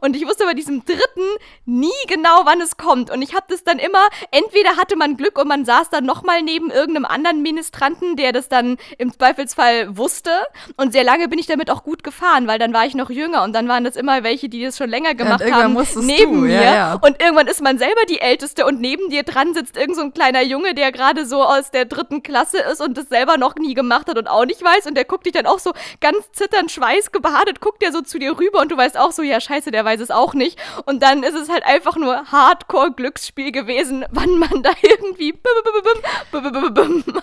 Und 0.00 0.16
ich 0.16 0.26
wusste 0.26 0.44
bei 0.44 0.54
diesem 0.54 0.84
dritten 0.84 1.22
nie 1.64 1.90
genau, 2.08 2.42
wann 2.44 2.60
es 2.60 2.76
kommt. 2.76 3.10
Und 3.10 3.22
ich 3.22 3.34
habe 3.34 3.46
das 3.48 3.64
dann 3.64 3.78
immer, 3.78 4.08
entweder 4.30 4.76
hatte 4.76 4.96
man 4.96 5.16
Glück 5.16 5.38
und 5.38 5.48
man 5.48 5.64
saß 5.64 5.90
dann 5.90 6.04
nochmal 6.04 6.42
neben 6.42 6.70
irgendeinem 6.70 7.04
anderen 7.04 7.42
Ministranten, 7.42 8.16
der 8.16 8.32
das 8.32 8.48
dann 8.48 8.78
im 8.98 9.12
Zweifelsfall 9.12 9.96
wusste. 9.96 10.30
Und 10.76 10.92
sehr 10.92 11.04
lange 11.04 11.28
bin 11.28 11.38
ich 11.38 11.46
damit 11.46 11.70
auch 11.70 11.84
gut 11.84 12.02
gefahren, 12.02 12.46
weil 12.46 12.58
dann 12.58 12.72
war 12.72 12.86
ich 12.86 12.94
noch 12.94 13.10
jünger 13.10 13.44
und 13.44 13.52
dann 13.52 13.68
waren 13.76 13.84
das 13.84 13.96
immer 13.96 14.22
welche, 14.22 14.48
die 14.48 14.64
das 14.64 14.78
schon 14.78 14.88
länger 14.88 15.14
gemacht 15.14 15.42
irgendwann 15.42 15.76
haben, 15.76 16.06
neben 16.06 16.32
du, 16.32 16.40
mir. 16.46 16.54
ja, 16.54 16.74
ja. 16.74 16.94
Und 16.94 17.20
irgendwann 17.20 17.46
ist 17.46 17.60
man 17.60 17.76
selber 17.76 18.00
die 18.08 18.22
Älteste 18.22 18.64
und 18.64 18.80
neben 18.80 19.10
dir 19.10 19.22
dran 19.22 19.52
sitzt 19.52 19.76
irgend 19.76 19.96
so 19.96 20.02
ein 20.02 20.14
kleiner 20.14 20.40
Junge, 20.42 20.72
der 20.72 20.92
gerade 20.92 21.26
so 21.26 21.44
aus 21.44 21.70
der 21.70 21.84
dritten 21.84 22.22
Klasse 22.22 22.56
ist 22.58 22.80
und 22.80 22.96
das 22.96 23.10
selber 23.10 23.36
noch 23.36 23.56
nie 23.56 23.74
gemacht 23.74 24.08
hat 24.08 24.16
und 24.16 24.28
auch 24.28 24.46
nicht 24.46 24.64
weiß. 24.64 24.86
Und 24.86 24.94
der 24.94 25.04
guckt 25.04 25.26
dich 25.26 25.34
dann 25.34 25.44
auch 25.44 25.58
so 25.58 25.72
ganz 26.00 26.32
zitternd, 26.32 26.70
schweißgebadet, 26.70 27.60
guckt 27.60 27.82
der 27.82 27.92
so 27.92 28.00
zu 28.00 28.18
dir 28.18 28.38
rüber 28.38 28.60
und 28.62 28.72
du 28.72 28.78
weißt 28.78 28.96
auch 28.96 29.12
so, 29.12 29.20
ja 29.20 29.42
scheiße, 29.42 29.70
der 29.70 29.84
weiß 29.84 30.00
es 30.00 30.10
auch 30.10 30.32
nicht. 30.32 30.58
Und 30.86 31.02
dann 31.02 31.22
ist 31.22 31.34
es 31.34 31.50
halt 31.50 31.66
einfach 31.66 31.96
nur 31.96 32.32
Hardcore-Glücksspiel 32.32 33.52
gewesen, 33.52 34.06
wann 34.10 34.38
man 34.38 34.62
da 34.62 34.70
irgendwie 34.80 35.34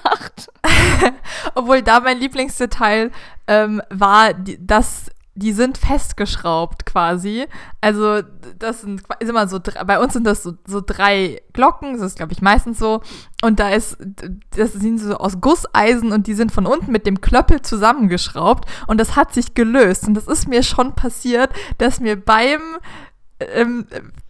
macht. 0.04 0.50
Obwohl 1.56 1.82
da 1.82 2.00
mein 2.00 2.20
Lieblingsdetail 2.20 3.10
ähm, 3.48 3.82
war, 3.90 4.34
dass 4.36 5.10
die 5.36 5.52
sind 5.52 5.78
festgeschraubt 5.78 6.86
quasi. 6.86 7.48
Also 7.82 8.22
das 8.60 8.82
sind 8.82 9.02
ist 9.20 9.30
immer 9.30 9.48
so, 9.48 9.60
bei 9.60 10.00
uns 10.00 10.14
sind 10.14 10.28
das 10.28 10.44
so, 10.44 10.54
so 10.68 10.82
drei 10.86 11.42
Glocken, 11.54 11.94
das 11.94 12.02
ist 12.04 12.18
glaube 12.18 12.34
ich 12.34 12.42
meistens 12.42 12.78
so. 12.78 13.02
Und 13.42 13.60
da 13.60 13.70
ist, 13.70 13.98
das 14.56 14.74
sind 14.74 15.00
so 15.00 15.18
aus 15.18 15.42
Gusseisen 15.42 16.12
und 16.12 16.28
die 16.28 16.36
sind 16.36 16.52
von 16.52 16.68
unten 16.68 16.92
mit 16.92 17.08
dem 17.08 17.20
Klöppel 17.20 17.62
zusammengeschraubt. 17.62 18.70
Und 18.88 19.00
das 19.00 19.16
hat 19.16 19.34
sich 19.34 19.54
gelöst. 19.56 20.08
Und 20.08 20.14
das 20.14 20.28
ist 20.28 20.48
mir 20.48 20.62
schon 20.62 20.94
passiert, 20.94 21.52
dass 21.80 22.00
mir 22.00 22.16
beim, 22.16 22.62
ähm, 23.40 23.88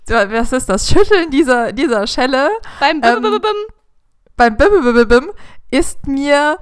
äh, 0.07 0.29
was 0.29 0.53
ist 0.53 0.69
das, 0.69 0.89
Schütteln 0.89 1.29
dieser, 1.31 1.73
dieser 1.73 2.07
Schelle 2.07 2.49
Beim 2.79 3.01
Ähm, 3.01 3.43
beim 4.35 4.57
Bim 5.07 5.31
ist 5.69 6.07
mir 6.07 6.57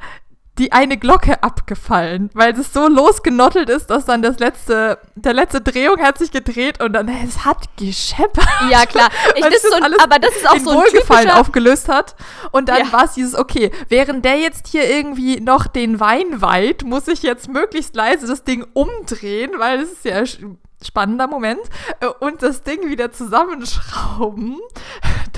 die 0.62 0.72
eine 0.72 0.96
Glocke 0.98 1.42
abgefallen, 1.42 2.30
weil 2.36 2.54
es 2.54 2.72
so 2.72 2.88
losgenottelt 2.88 3.68
ist, 3.68 3.88
dass 3.88 4.06
dann 4.06 4.22
das 4.22 4.38
letzte, 4.38 5.00
der 5.16 5.34
letzte 5.34 5.60
Drehung 5.60 6.00
hat 6.00 6.20
sich 6.20 6.30
gedreht 6.32 6.80
und 6.84 6.94
dann, 6.94 7.08
es 7.10 7.46
hat 7.46 7.76
gescheppert. 7.78 8.48
Ja, 8.70 8.86
klar. 8.86 9.10
Ich, 9.36 9.44
das 9.44 9.62
so 9.64 9.76
alles 9.82 9.98
aber 10.00 10.20
das 10.20 10.36
ist 10.36 10.48
auch 10.48 10.58
so 10.60 10.70
ein 10.70 10.78
Wohlgefallen 10.78 11.22
typischer, 11.24 11.40
aufgelöst 11.40 11.90
hat. 11.90 12.16
Und 12.52 12.70
dann 12.70 12.86
Ja. 12.86 12.92
war 12.92 13.06
es 13.06 13.14
dieses, 13.14 13.34
okay, 13.34 13.72
während 13.90 14.24
der 14.24 14.38
jetzt 14.38 14.68
hier 14.68 14.88
irgendwie 14.88 15.40
noch 15.40 15.66
den 15.66 16.00
Wein 16.00 16.42
weiht, 16.42 16.84
muss 16.84 17.08
ich 17.08 17.24
jetzt 17.24 17.50
möglichst 17.50 17.96
leise 17.96 18.28
das 18.28 18.44
Ding 18.44 18.64
umdrehen, 18.74 19.52
weil 19.58 19.80
es 19.80 19.92
ist 19.94 20.06
ja 20.06 20.22
spannender 20.84 21.28
Moment, 21.28 21.60
äh, 22.02 22.08
und 22.08 22.42
das 22.44 22.62
Ding 22.64 22.88
wieder 22.90 23.12
zusammenschrauben, 23.12 24.58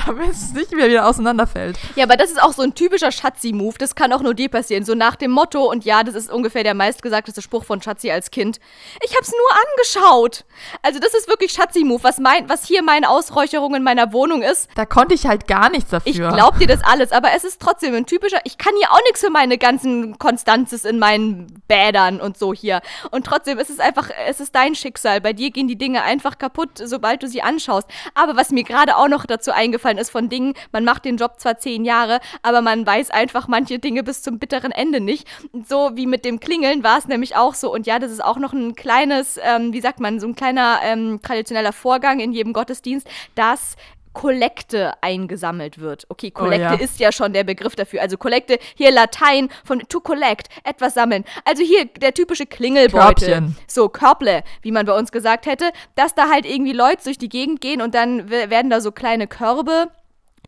damit 0.06 0.30
es 0.32 0.54
nicht 0.54 0.72
mehr 0.74 0.88
wieder 0.90 1.08
auseinanderfällt. 1.08 1.78
Ja, 1.96 2.04
aber 2.06 2.18
das 2.18 2.30
ist 2.32 2.42
auch 2.42 2.54
so 2.54 2.62
ein 2.62 2.74
typischer 2.76 3.12
Schatzi-Move. 3.12 3.76
Das 3.78 3.96
kann 3.96 4.12
auch 4.14 4.22
nur 4.22 4.34
dir 4.34 4.50
passieren. 4.50 4.84
So 4.86 4.96
nach 4.96 5.16
dem 5.16 5.32
Motto, 5.32 5.70
und 5.70 5.86
ja, 5.86 6.04
das 6.04 6.16
ist 6.16 6.32
ungefähr 6.32 6.64
der 6.64 6.74
meistgesagteste 6.74 7.42
Spruch 7.42 7.66
von 7.66 7.82
Schatzi 7.82 8.12
als 8.12 8.32
Kind. 8.32 8.60
Ich 9.04 9.16
hab's 9.16 9.32
nur 9.32 9.50
angeschaut. 9.72 10.46
Also, 10.82 11.00
das 11.00 11.14
ist 11.14 11.28
wirklich 11.28 11.52
Schatzi-Move. 11.52 12.04
Was, 12.04 12.18
mein, 12.20 12.50
was 12.50 12.66
hier 12.66 12.84
meine 12.84 13.10
Ausräucherung 13.10 13.76
in 13.76 13.84
meiner 13.84 14.14
Wohnung 14.14 14.42
ist, 14.42 14.70
Da 14.76 14.86
konnte 14.86 15.14
ich 15.16 15.26
halt 15.26 15.48
gar 15.48 15.70
nichts 15.70 15.90
dafür. 15.92 16.12
ich 16.12 16.18
glaub 16.18 16.60
dir 16.60 16.68
das 16.68 16.84
alles, 16.84 17.12
aber 17.12 17.30
es 17.36 17.44
ist 17.44 17.62
trotzdem 17.62 17.94
ein 17.96 18.06
typischer. 18.06 18.40
Ich 18.44 18.58
kann 18.58 18.74
hier 18.78 18.92
auch 18.92 19.02
nichts 19.06 19.22
für 19.22 19.30
meine 19.30 19.58
ganzen 19.58 20.18
Konstanzes 20.20 20.86
in 20.86 21.00
meinen 21.00 21.62
Bädern 21.68 22.20
und 22.22 22.38
so 22.38 22.54
hier. 22.54 22.82
Und 23.12 23.26
trotzdem 23.26 23.58
ist 23.60 23.70
es 23.70 23.80
einfach, 23.80 24.10
es 24.28 24.40
ist 24.40 24.56
dein 24.56 24.76
Schicksal. 24.76 25.22
Bei 25.22 25.34
dir 25.34 25.52
gehen 25.52 25.68
die 25.68 25.78
Dinge 25.78 26.04
einfach 26.04 26.38
kaputt, 26.38 26.72
sobald 26.84 27.24
du 27.24 27.28
sie 27.28 27.42
anschaust. 27.42 27.88
Aber 28.16 28.36
was 28.36 28.52
mir 28.52 28.64
gerade 28.64 28.98
auch 28.98 29.08
noch 29.08 29.26
dazu 29.26 29.52
eingefallen 29.52 29.93
ist 29.98 30.10
von 30.10 30.30
Dingen, 30.30 30.54
man 30.72 30.84
macht 30.84 31.06
den 31.06 31.18
Job 31.18 31.40
zwar 31.40 31.58
zehn 31.58 31.86
Jahre, 31.86 32.20
aber 32.42 32.62
man 32.62 32.86
weiß 32.86 33.12
einfach 33.12 33.48
manche 33.48 33.80
Dinge 33.80 34.04
bis 34.04 34.22
zum 34.22 34.40
bitteren 34.40 34.72
Ende 34.72 35.00
nicht. 35.00 35.28
So 35.68 35.92
wie 35.96 36.06
mit 36.06 36.26
dem 36.26 36.40
Klingeln 36.40 36.84
war 36.84 36.98
es 36.98 37.08
nämlich 37.08 37.36
auch 37.36 37.54
so. 37.54 37.74
Und 37.74 37.88
ja, 37.88 38.00
das 38.00 38.12
ist 38.12 38.24
auch 38.24 38.38
noch 38.38 38.54
ein 38.54 38.76
kleines, 38.76 39.40
ähm, 39.42 39.74
wie 39.74 39.82
sagt 39.82 40.00
man, 40.00 40.20
so 40.20 40.28
ein 40.28 40.36
kleiner 40.36 40.80
ähm, 40.84 41.20
traditioneller 41.22 41.74
Vorgang 41.74 42.20
in 42.20 42.32
jedem 42.32 42.54
Gottesdienst, 42.54 43.08
dass 43.36 43.76
Kollekte 44.14 44.94
eingesammelt 45.02 45.80
wird. 45.80 46.06
Okay, 46.10 46.32
Kollekte 46.32 46.64
ja. 46.64 46.74
ist 46.76 47.00
ja 47.00 47.12
schon 47.12 47.34
der 47.34 47.44
Begriff 47.44 47.76
dafür. 47.76 48.02
Also 48.02 48.18
Kollekte, 48.18 48.60
hier 48.76 48.92
Latein 48.92 49.50
von 49.64 49.80
to 49.90 50.00
collect, 50.00 50.50
etwas 50.64 50.94
sammeln. 50.94 51.26
Also 51.46 51.64
hier 51.64 51.86
der 51.86 52.14
typische 52.14 52.46
Klingelbeutel. 52.46 53.28
Körbchen. 53.28 53.58
So, 53.68 53.90
Körble, 53.90 54.44
wie 54.62 54.72
man 54.72 54.86
bei 54.86 54.98
uns 54.98 55.12
gesagt 55.12 55.46
hätte, 55.46 55.72
dass 55.96 56.16
da 56.16 56.30
halt 56.30 56.46
irgendwie 56.46 56.74
Leute 56.74 57.04
durch 57.04 57.18
die 57.18 57.30
Gegend 57.30 57.62
gehen 57.62 57.82
und 57.82 57.96
dann 57.96 58.30
werden 58.30 58.70
da 58.70 58.82
so 58.82 58.92
kleine 58.92 59.28
Körbe 59.28 59.90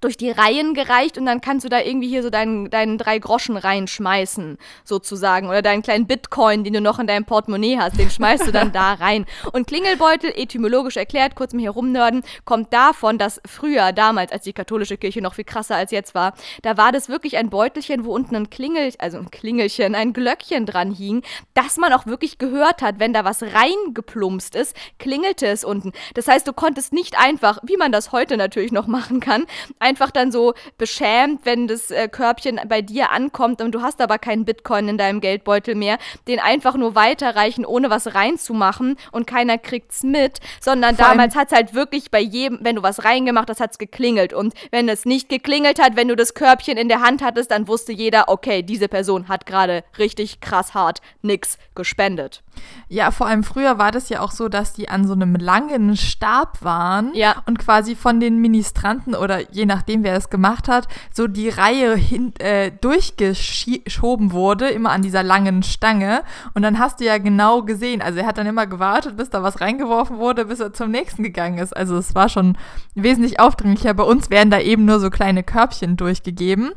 durch 0.01 0.17
die 0.17 0.29
Reihen 0.29 0.73
gereicht 0.73 1.17
und 1.17 1.25
dann 1.25 1.41
kannst 1.41 1.65
du 1.65 1.69
da 1.69 1.79
irgendwie 1.79 2.07
hier 2.07 2.21
so 2.21 2.29
deinen, 2.29 2.69
deinen 2.69 2.97
drei 2.97 3.17
Groschen 3.17 3.57
reinschmeißen, 3.57 4.57
sozusagen. 4.83 5.47
Oder 5.47 5.61
deinen 5.61 5.81
kleinen 5.81 6.05
Bitcoin, 6.05 6.63
den 6.63 6.73
du 6.73 6.81
noch 6.81 6.99
in 6.99 7.07
deinem 7.07 7.25
Portemonnaie 7.25 7.77
hast, 7.77 7.97
den 7.97 8.09
schmeißt 8.09 8.47
du 8.47 8.51
dann 8.51 8.71
da 8.71 8.93
rein. 8.99 9.25
Und 9.53 9.67
Klingelbeutel, 9.67 10.33
etymologisch 10.35 10.97
erklärt, 10.97 11.35
kurz 11.35 11.53
mal 11.53 11.61
hier 11.61 11.71
rumnörden, 11.71 12.23
kommt 12.43 12.73
davon, 12.73 13.17
dass 13.17 13.41
früher, 13.47 13.93
damals, 13.93 14.31
als 14.31 14.43
die 14.43 14.53
katholische 14.53 14.97
Kirche 14.97 15.21
noch 15.21 15.35
viel 15.35 15.45
krasser 15.45 15.75
als 15.75 15.91
jetzt 15.91 16.13
war, 16.13 16.33
da 16.61 16.77
war 16.77 16.91
das 16.91 17.09
wirklich 17.09 17.37
ein 17.37 17.49
Beutelchen, 17.49 18.05
wo 18.05 18.13
unten 18.13 18.35
ein 18.35 18.49
Klingel, 18.49 18.93
also 18.99 19.17
ein 19.17 19.31
Klingelchen, 19.31 19.95
ein 19.95 20.13
Glöckchen 20.13 20.65
dran 20.65 20.91
hing, 20.91 21.23
dass 21.53 21.77
man 21.77 21.93
auch 21.93 22.05
wirklich 22.05 22.37
gehört 22.37 22.81
hat, 22.81 22.99
wenn 22.99 23.13
da 23.13 23.23
was 23.23 23.41
reingeplumpst 23.41 24.55
ist, 24.55 24.75
klingelte 24.99 25.47
es 25.47 25.63
unten. 25.63 25.93
Das 26.13 26.27
heißt, 26.27 26.47
du 26.47 26.53
konntest 26.53 26.93
nicht 26.93 27.17
einfach, 27.17 27.59
wie 27.63 27.77
man 27.77 27.91
das 27.91 28.11
heute 28.11 28.37
natürlich 28.37 28.71
noch 28.71 28.87
machen 28.87 29.19
kann, 29.19 29.45
einfach 29.85 30.11
dann 30.11 30.31
so 30.31 30.53
beschämt, 30.77 31.41
wenn 31.45 31.67
das 31.67 31.91
äh, 31.91 32.07
Körbchen 32.09 32.59
bei 32.67 32.81
dir 32.81 33.11
ankommt 33.11 33.61
und 33.61 33.71
du 33.73 33.81
hast 33.81 34.01
aber 34.01 34.17
keinen 34.17 34.43
Bitcoin 34.43 34.87
in 34.89 34.97
deinem 34.97 35.21
Geldbeutel 35.21 35.75
mehr, 35.75 35.97
den 36.27 36.39
einfach 36.39 36.75
nur 36.75 36.95
weiterreichen, 36.95 37.65
ohne 37.65 37.89
was 37.89 38.15
reinzumachen 38.15 38.97
und 39.11 39.27
keiner 39.27 39.57
kriegt's 39.57 40.03
mit, 40.03 40.39
sondern 40.59 40.95
Vor 40.95 41.05
damals 41.07 41.35
hat's 41.35 41.53
halt 41.53 41.73
wirklich 41.73 42.11
bei 42.11 42.19
jedem, 42.19 42.59
wenn 42.61 42.75
du 42.75 42.83
was 42.83 43.03
reingemacht 43.05 43.49
hast, 43.49 43.59
hat's 43.61 43.77
geklingelt 43.77 44.33
und 44.33 44.53
wenn 44.71 44.89
es 44.89 45.05
nicht 45.05 45.29
geklingelt 45.29 45.81
hat, 45.81 45.95
wenn 45.95 46.07
du 46.07 46.15
das 46.15 46.33
Körbchen 46.33 46.77
in 46.77 46.89
der 46.89 47.01
Hand 47.01 47.21
hattest, 47.23 47.51
dann 47.51 47.67
wusste 47.67 47.91
jeder, 47.93 48.27
okay, 48.27 48.63
diese 48.63 48.87
Person 48.87 49.27
hat 49.27 49.45
gerade 49.45 49.83
richtig 49.97 50.41
krass 50.41 50.73
hart 50.73 51.01
nix 51.21 51.57
gespendet. 51.75 52.41
Ja, 52.87 53.11
vor 53.11 53.27
allem 53.27 53.43
früher 53.43 53.77
war 53.77 53.91
das 53.91 54.09
ja 54.09 54.21
auch 54.21 54.31
so, 54.31 54.47
dass 54.47 54.73
die 54.73 54.89
an 54.89 55.05
so 55.05 55.13
einem 55.13 55.35
langen 55.35 55.95
Stab 55.97 56.63
waren 56.63 57.13
Ja. 57.13 57.43
und 57.45 57.59
quasi 57.59 57.95
von 57.95 58.19
den 58.19 58.39
Ministranten 58.39 59.13
oder 59.15 59.51
je 59.51 59.65
nachdem, 59.75 60.03
wer 60.03 60.15
das 60.15 60.29
gemacht 60.29 60.67
hat, 60.67 60.87
so 61.11 61.27
die 61.27 61.49
Reihe 61.49 61.95
hin, 61.95 62.33
äh, 62.39 62.71
durchgeschoben 62.71 64.31
wurde, 64.31 64.69
immer 64.69 64.91
an 64.91 65.01
dieser 65.01 65.21
langen 65.21 65.63
Stange. 65.63 66.23
Und 66.53 66.61
dann 66.61 66.79
hast 66.79 66.99
du 66.99 67.05
ja 67.05 67.17
genau 67.17 67.63
gesehen, 67.63 68.01
also 68.01 68.19
er 68.19 68.25
hat 68.25 68.37
dann 68.37 68.47
immer 68.47 68.67
gewartet, 68.67 69.17
bis 69.17 69.29
da 69.29 69.43
was 69.43 69.59
reingeworfen 69.59 70.17
wurde, 70.17 70.45
bis 70.45 70.61
er 70.61 70.73
zum 70.73 70.91
nächsten 70.91 71.23
gegangen 71.23 71.57
ist. 71.57 71.75
Also 71.75 71.97
es 71.97 72.15
war 72.15 72.29
schon 72.29 72.57
wesentlich 72.93 73.39
aufdringlicher. 73.39 73.93
Bei 73.93 74.03
uns 74.03 74.29
werden 74.29 74.49
da 74.49 74.59
eben 74.59 74.85
nur 74.85 74.99
so 74.99 75.09
kleine 75.09 75.43
Körbchen 75.43 75.97
durchgegeben. 75.97 76.71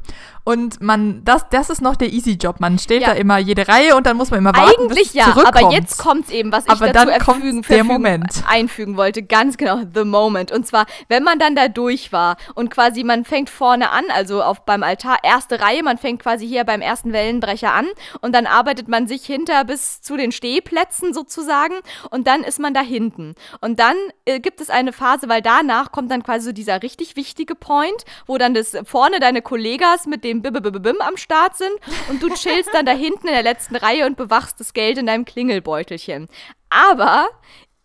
Und 0.49 0.81
man, 0.81 1.23
das, 1.25 1.49
das 1.51 1.71
ist 1.71 1.81
noch 1.81 1.97
der 1.97 2.13
Easy-Job. 2.13 2.61
Man 2.61 2.79
steht 2.79 3.03
Ja. 3.03 3.09
da 3.09 3.15
immer 3.15 3.39
jede 3.39 3.69
Reihe 3.69 3.97
und 3.97 4.07
dann 4.07 4.17
muss 4.17 4.31
man 4.31 4.39
immer 4.39 4.55
warten, 4.55 4.83
Eigentlich 4.83 5.13
bis 5.13 5.15
ja, 5.15 5.35
aber 5.37 5.73
jetzt 5.73 5.99
kommt's 5.99 6.31
eben, 6.31 6.53
was 6.53 6.65
ich 6.65 6.71
Aber 6.71 6.93
dazu 6.93 7.13
kommt 7.25 7.45
erfügen, 7.45 7.63
der 7.69 7.85
Moment. 7.85 8.43
einfügen 8.49 8.97
wollte. 8.97 9.23
Ganz 9.23 9.57
genau, 9.57 9.81
the 9.95 10.05
moment. 10.05 10.53
Und 10.53 10.67
zwar, 10.67 10.87
wenn 11.09 11.23
man 11.23 11.39
dann 11.39 11.55
da 11.55 11.69
durch 11.69 12.13
war 12.13 12.37
und 12.55 12.71
quasi 12.71 12.89
quasi, 12.89 13.05
man 13.05 13.25
fängt 13.25 13.51
vorne 13.51 13.91
an, 13.91 14.05
also 14.15 14.43
auf 14.43 14.65
beim 14.65 14.83
Altar, 14.83 15.19
erste 15.23 15.61
Reihe, 15.61 15.83
man 15.83 15.99
fängt 15.99 16.23
quasi 16.23 16.47
hier 16.49 16.65
beim 16.65 16.81
ersten 16.81 17.13
Wellenbrecher 17.13 17.73
an 17.73 17.87
und 18.23 18.35
dann 18.35 18.47
arbeitet 18.47 18.89
man 18.89 19.07
sich 19.07 19.25
hinter 19.27 19.65
bis 19.65 20.01
zu 20.01 20.17
den 20.17 20.33
Stehplätzen 20.33 21.13
sozusagen 21.13 21.75
und 22.11 22.27
dann 22.27 22.43
ist 22.45 22.59
man 22.59 22.73
da 22.73 22.81
hinten. 22.81 23.35
Und 23.61 23.79
dann 23.79 23.97
äh, 24.25 24.41
gibt 24.41 24.61
es 24.61 24.71
eine 24.71 24.93
Phase, 24.93 25.29
weil 25.29 25.43
danach 25.43 25.93
kommt 25.93 26.11
dann 26.11 26.23
quasi 26.23 26.47
so 26.47 26.53
dieser 26.53 26.83
richtig 26.83 27.17
wichtige 27.17 27.55
Point, 27.55 28.05
wo 28.27 28.39
dann 28.39 28.55
das 28.55 28.77
vorne 28.85 29.21
deine 29.21 29.43
Kollegas 29.43 30.07
mit 30.07 30.25
dem 30.25 30.38
Bim, 30.43 30.53
Bim, 30.53 30.83
Bim 30.83 31.01
am 31.01 31.17
Start 31.17 31.57
sind 31.57 31.73
und 32.09 32.23
du 32.23 32.29
chillst 32.35 32.71
dann 32.73 32.87
da 32.87 32.93
hinten 32.93 33.29
in 33.29 33.35
der 33.35 33.43
letzten 33.43 33.77
Reihe 33.77 34.07
und 34.07 34.17
bewachst 34.17 34.61
das 34.61 34.73
Geld 34.73 34.99
in 34.99 35.07
deinem 35.07 35.25
Klingelbeutelchen. 35.25 36.29
Aber 36.71 37.29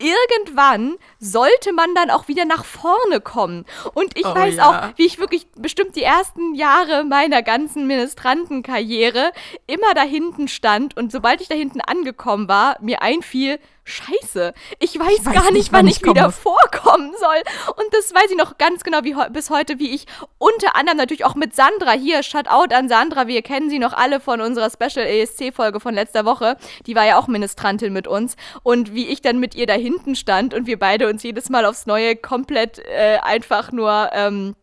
irgendwann 0.03 0.95
sollte 1.19 1.71
man 1.73 1.93
dann 1.95 2.09
auch 2.09 2.27
wieder 2.27 2.45
nach 2.45 2.65
vorne 2.65 3.21
kommen. 3.21 3.65
Und 3.93 4.17
ich 4.17 4.25
oh, 4.25 4.35
weiß 4.35 4.55
ja. 4.55 4.69
auch, 4.69 4.97
wie 4.97 5.05
ich 5.05 5.19
wirklich 5.19 5.47
bestimmt 5.55 5.95
die 5.95 6.03
ersten 6.03 6.55
Jahre 6.55 7.03
meiner 7.03 7.41
ganzen 7.41 7.87
Ministrantenkarriere 7.87 9.31
immer 9.67 9.93
da 9.95 10.01
hinten 10.01 10.47
stand 10.47 10.97
und 10.97 11.11
sobald 11.11 11.41
ich 11.41 11.47
da 11.47 11.55
hinten 11.55 11.81
angekommen 11.81 12.47
war, 12.47 12.77
mir 12.81 13.01
einfiel, 13.01 13.59
Scheiße, 13.85 14.53
ich 14.79 14.97
weiß, 14.97 15.19
ich 15.19 15.25
weiß 15.25 15.33
gar 15.33 15.43
nicht, 15.45 15.53
nicht 15.53 15.73
wann, 15.73 15.87
ich 15.87 16.01
komme. 16.01 16.15
wieder 16.15 16.31
vorkommen 16.31 17.11
soll. 17.19 17.73
Und 17.75 17.93
das 17.93 18.13
weiß 18.13 18.31
ich 18.31 18.37
noch 18.37 18.57
ganz 18.57 18.83
genau 18.83 19.03
wie 19.03 19.15
bis 19.31 19.49
heute, 19.49 19.77
wie 19.77 19.93
ich 19.93 20.05
unter 20.37 20.75
anderem 20.75 20.97
natürlich 20.97 21.25
auch 21.25 21.35
mit 21.35 21.53
Sandra 21.53 21.91
hier, 21.91 22.23
Shoutout 22.23 22.73
an 22.73 22.87
Sandra, 22.87 23.27
wir 23.27 23.41
kennen 23.41 23.69
sie 23.69 23.79
noch 23.79 23.93
alle 23.93 24.21
von 24.21 24.39
unserer 24.39 24.69
Special 24.69 25.05
ESC-Folge 25.05 25.81
von 25.81 25.93
letzter 25.93 26.23
Woche. 26.23 26.57
Die 26.85 26.95
war 26.95 27.05
ja 27.05 27.17
auch 27.19 27.27
Ministrantin 27.27 27.91
mit 27.91 28.07
uns. 28.07 28.37
Und 28.63 28.93
wie 28.93 29.07
ich 29.07 29.21
dann 29.21 29.39
mit 29.39 29.53
ihr 29.53 29.67
da 29.67 29.73
hinten 29.73 30.15
stand 30.15 30.53
und 30.53 30.65
wir 30.65 30.79
beide 30.79 31.09
uns 31.09 31.21
jedes 31.23 31.49
Mal 31.49 31.65
aufs 31.65 31.85
Neue 31.85 32.15
komplett 32.15 32.79
äh, 32.79 33.17
einfach 33.21 33.71
nur 33.71 34.09
ähm, 34.13 34.55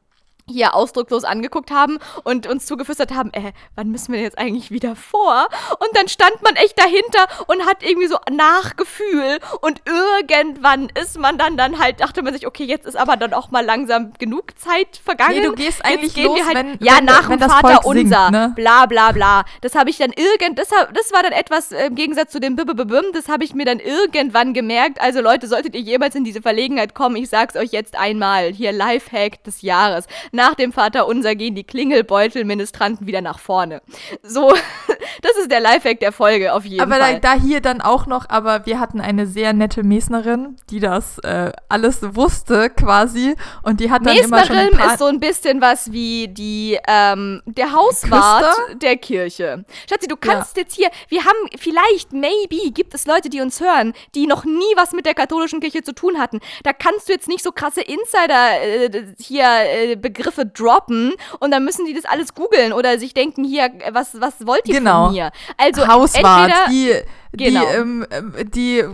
hier 0.50 0.74
ausdruckslos 0.74 1.24
angeguckt 1.24 1.70
haben 1.70 1.98
und 2.24 2.46
uns 2.46 2.66
zugeflüstert 2.66 3.12
haben, 3.14 3.32
äh, 3.32 3.52
wann 3.76 3.90
müssen 3.90 4.12
wir 4.12 4.20
jetzt 4.20 4.38
eigentlich 4.38 4.70
wieder 4.70 4.96
vor? 4.96 5.48
Und 5.78 5.88
dann 5.94 6.08
stand 6.08 6.42
man 6.42 6.56
echt 6.56 6.78
dahinter 6.78 7.26
und 7.46 7.66
hat 7.66 7.82
irgendwie 7.82 8.08
so 8.08 8.16
Nachgefühl 8.30 9.38
und 9.60 9.82
irgendwann 9.86 10.88
ist 11.00 11.18
man 11.18 11.38
dann 11.38 11.56
dann 11.56 11.78
halt, 11.78 12.00
dachte 12.00 12.22
man 12.22 12.32
sich, 12.34 12.46
okay, 12.46 12.64
jetzt 12.64 12.86
ist 12.86 12.96
aber 12.96 13.16
dann 13.16 13.34
auch 13.34 13.50
mal 13.50 13.64
langsam 13.64 14.12
genug 14.18 14.58
Zeit 14.58 15.00
vergangen. 15.02 15.36
Nee, 15.36 15.46
du 15.46 15.54
gehst 15.54 15.84
eigentlich 15.84 16.16
jetzt 16.16 16.26
los, 16.26 16.40
halt, 16.44 16.56
wenn, 16.56 16.78
ja, 16.80 16.98
wenn, 16.98 17.04
nach 17.04 17.28
wenn 17.28 17.38
dem 17.38 17.50
Vater 17.50 17.80
singt, 17.82 17.84
unser, 17.84 18.30
ne? 18.30 18.52
bla 18.56 18.86
bla 18.86 19.12
bla. 19.12 19.44
Das 19.60 19.74
habe 19.74 19.90
ich 19.90 19.98
dann 19.98 20.12
irgend, 20.12 20.58
das, 20.58 20.68
das 20.68 21.12
war 21.12 21.22
dann 21.22 21.32
etwas 21.32 21.72
äh, 21.72 21.86
im 21.86 21.94
Gegensatz 21.94 22.32
zu 22.32 22.40
dem 22.40 22.56
Bim, 22.56 22.66
das 23.12 23.28
habe 23.28 23.44
ich 23.44 23.54
mir 23.54 23.64
dann 23.64 23.80
irgendwann 23.80 24.54
gemerkt. 24.54 25.00
Also 25.00 25.20
Leute, 25.20 25.46
solltet 25.46 25.74
ihr 25.74 25.80
jemals 25.80 26.14
in 26.14 26.24
diese 26.24 26.42
Verlegenheit 26.42 26.94
kommen, 26.94 27.16
ich 27.16 27.28
sag's 27.28 27.56
euch 27.56 27.72
jetzt 27.72 27.96
einmal, 27.96 28.52
hier 28.52 28.72
Lifehack 28.72 29.42
des 29.44 29.62
Jahres 29.62 30.06
nach 30.32 30.39
dem 30.58 30.72
Vater 30.72 31.06
unser 31.06 31.34
gehen 31.34 31.54
die 31.54 31.64
Klingelbeutelministranten 31.64 33.06
wieder 33.06 33.20
nach 33.20 33.38
vorne. 33.38 33.82
So, 34.22 34.52
das 35.22 35.36
ist 35.38 35.50
der 35.50 35.60
Lifehack 35.60 36.00
der 36.00 36.12
Folge 36.12 36.52
auf 36.52 36.64
jeden 36.64 36.80
aber 36.80 36.96
Fall. 36.96 37.02
Aber 37.02 37.20
da, 37.20 37.36
da, 37.36 37.40
hier 37.40 37.60
dann 37.60 37.80
auch 37.80 38.06
noch, 38.06 38.28
aber 38.28 38.66
wir 38.66 38.80
hatten 38.80 39.00
eine 39.00 39.26
sehr 39.26 39.52
nette 39.52 39.82
Mesnerin, 39.82 40.56
die 40.70 40.80
das 40.80 41.18
äh, 41.18 41.52
alles 41.68 42.00
wusste 42.14 42.70
quasi 42.70 43.34
und 43.62 43.80
die 43.80 43.90
hat 43.90 44.04
dann 44.06 44.14
Mesnerin 44.14 44.28
immer 44.28 44.46
schon 44.46 44.56
ein 44.56 44.70
paar 44.70 44.94
ist 44.94 44.98
so 44.98 45.06
ein 45.06 45.20
bisschen 45.20 45.60
was 45.60 45.92
wie 45.92 46.28
die 46.28 46.78
ähm, 46.88 47.42
der 47.46 47.72
Hauswart 47.72 48.56
Küster? 48.56 48.74
der 48.76 48.96
Kirche. 48.96 49.64
Schatzi, 49.88 50.08
du 50.08 50.16
kannst 50.16 50.56
ja. 50.56 50.62
jetzt 50.62 50.74
hier, 50.74 50.90
wir 51.08 51.24
haben 51.24 51.38
vielleicht 51.58 52.12
maybe 52.12 52.70
gibt 52.72 52.94
es 52.94 53.06
Leute, 53.06 53.28
die 53.28 53.40
uns 53.40 53.60
hören, 53.60 53.92
die 54.14 54.26
noch 54.26 54.44
nie 54.44 54.72
was 54.76 54.92
mit 54.92 55.06
der 55.06 55.14
katholischen 55.14 55.60
Kirche 55.60 55.82
zu 55.82 55.94
tun 55.94 56.18
hatten. 56.18 56.40
Da 56.62 56.72
kannst 56.72 57.08
du 57.08 57.12
jetzt 57.12 57.28
nicht 57.28 57.42
so 57.42 57.52
krasse 57.52 57.82
Insider 57.82 58.62
äh, 58.62 59.04
hier 59.18 59.44
äh, 59.44 59.96
Begriffe 59.96 60.29
Begriffe 60.30 60.46
droppen 60.46 61.14
und 61.38 61.50
dann 61.50 61.64
müssen 61.64 61.86
die 61.86 61.94
das 61.94 62.04
alles 62.04 62.34
googeln 62.34 62.72
oder 62.72 62.98
sich 62.98 63.14
denken, 63.14 63.44
hier, 63.44 63.70
was, 63.90 64.20
was 64.20 64.46
wollt 64.46 64.66
ihr 64.68 64.74
genau. 64.74 65.06
von 65.06 65.14
mir? 65.14 65.30
Also 65.56 65.86
Hauswart, 65.86 66.50
entweder, 66.50 66.68
die 66.70 67.29
Genau. 67.32 67.60
Die, 67.60 67.76
ähm, 67.76 68.06
die, 68.54 68.84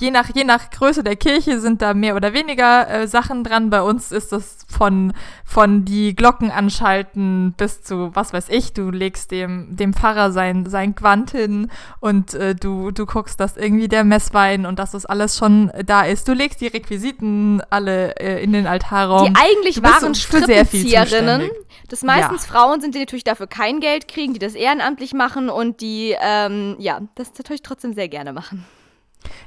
je 0.00 0.10
nach, 0.10 0.30
je 0.34 0.44
nach 0.44 0.70
Größe 0.70 1.02
der 1.02 1.16
Kirche 1.16 1.60
sind 1.60 1.82
da 1.82 1.92
mehr 1.92 2.16
oder 2.16 2.32
weniger 2.32 2.88
äh, 2.88 3.06
Sachen 3.06 3.44
dran. 3.44 3.68
Bei 3.68 3.82
uns 3.82 4.12
ist 4.12 4.32
das 4.32 4.64
von, 4.66 5.12
von 5.44 5.84
die 5.84 6.14
Glocken 6.14 6.50
anschalten 6.50 7.54
bis 7.56 7.82
zu, 7.82 8.10
was 8.14 8.32
weiß 8.32 8.46
ich, 8.48 8.72
du 8.72 8.90
legst 8.90 9.30
dem, 9.30 9.76
dem 9.76 9.92
Pfarrer 9.92 10.32
sein, 10.32 10.64
sein 10.66 10.94
Quant 10.94 11.32
hin 11.32 11.70
und 12.00 12.32
äh, 12.34 12.54
du, 12.54 12.92
du 12.92 13.04
guckst, 13.04 13.38
dass 13.40 13.58
irgendwie 13.58 13.88
der 13.88 14.04
Messwein 14.04 14.64
und 14.64 14.78
dass 14.78 14.92
das 14.92 15.04
alles 15.04 15.36
schon 15.36 15.70
da 15.84 16.02
ist. 16.02 16.26
Du 16.28 16.32
legst 16.32 16.62
die 16.62 16.68
Requisiten 16.68 17.62
alle 17.68 18.16
äh, 18.16 18.42
in 18.42 18.52
den 18.52 18.66
Altarraum. 18.66 19.26
Die 19.26 19.38
eigentlich 19.38 19.82
waren 19.82 20.14
Strippenzieherinnen. 20.14 21.50
Das 21.88 22.02
meistens 22.02 22.46
ja. 22.46 22.52
Frauen 22.52 22.80
sind, 22.80 22.94
die 22.94 23.00
natürlich 23.00 23.24
dafür 23.24 23.46
kein 23.46 23.80
Geld 23.80 24.08
kriegen, 24.08 24.32
die 24.32 24.38
das 24.38 24.54
ehrenamtlich 24.54 25.12
machen 25.12 25.50
und 25.50 25.82
die, 25.82 26.16
ähm, 26.20 26.76
ja, 26.78 27.00
das 27.16 27.32
natürlich 27.36 27.60
trotzdem 27.60 27.81
sehr 27.94 28.08
gerne 28.08 28.32
machen. 28.32 28.64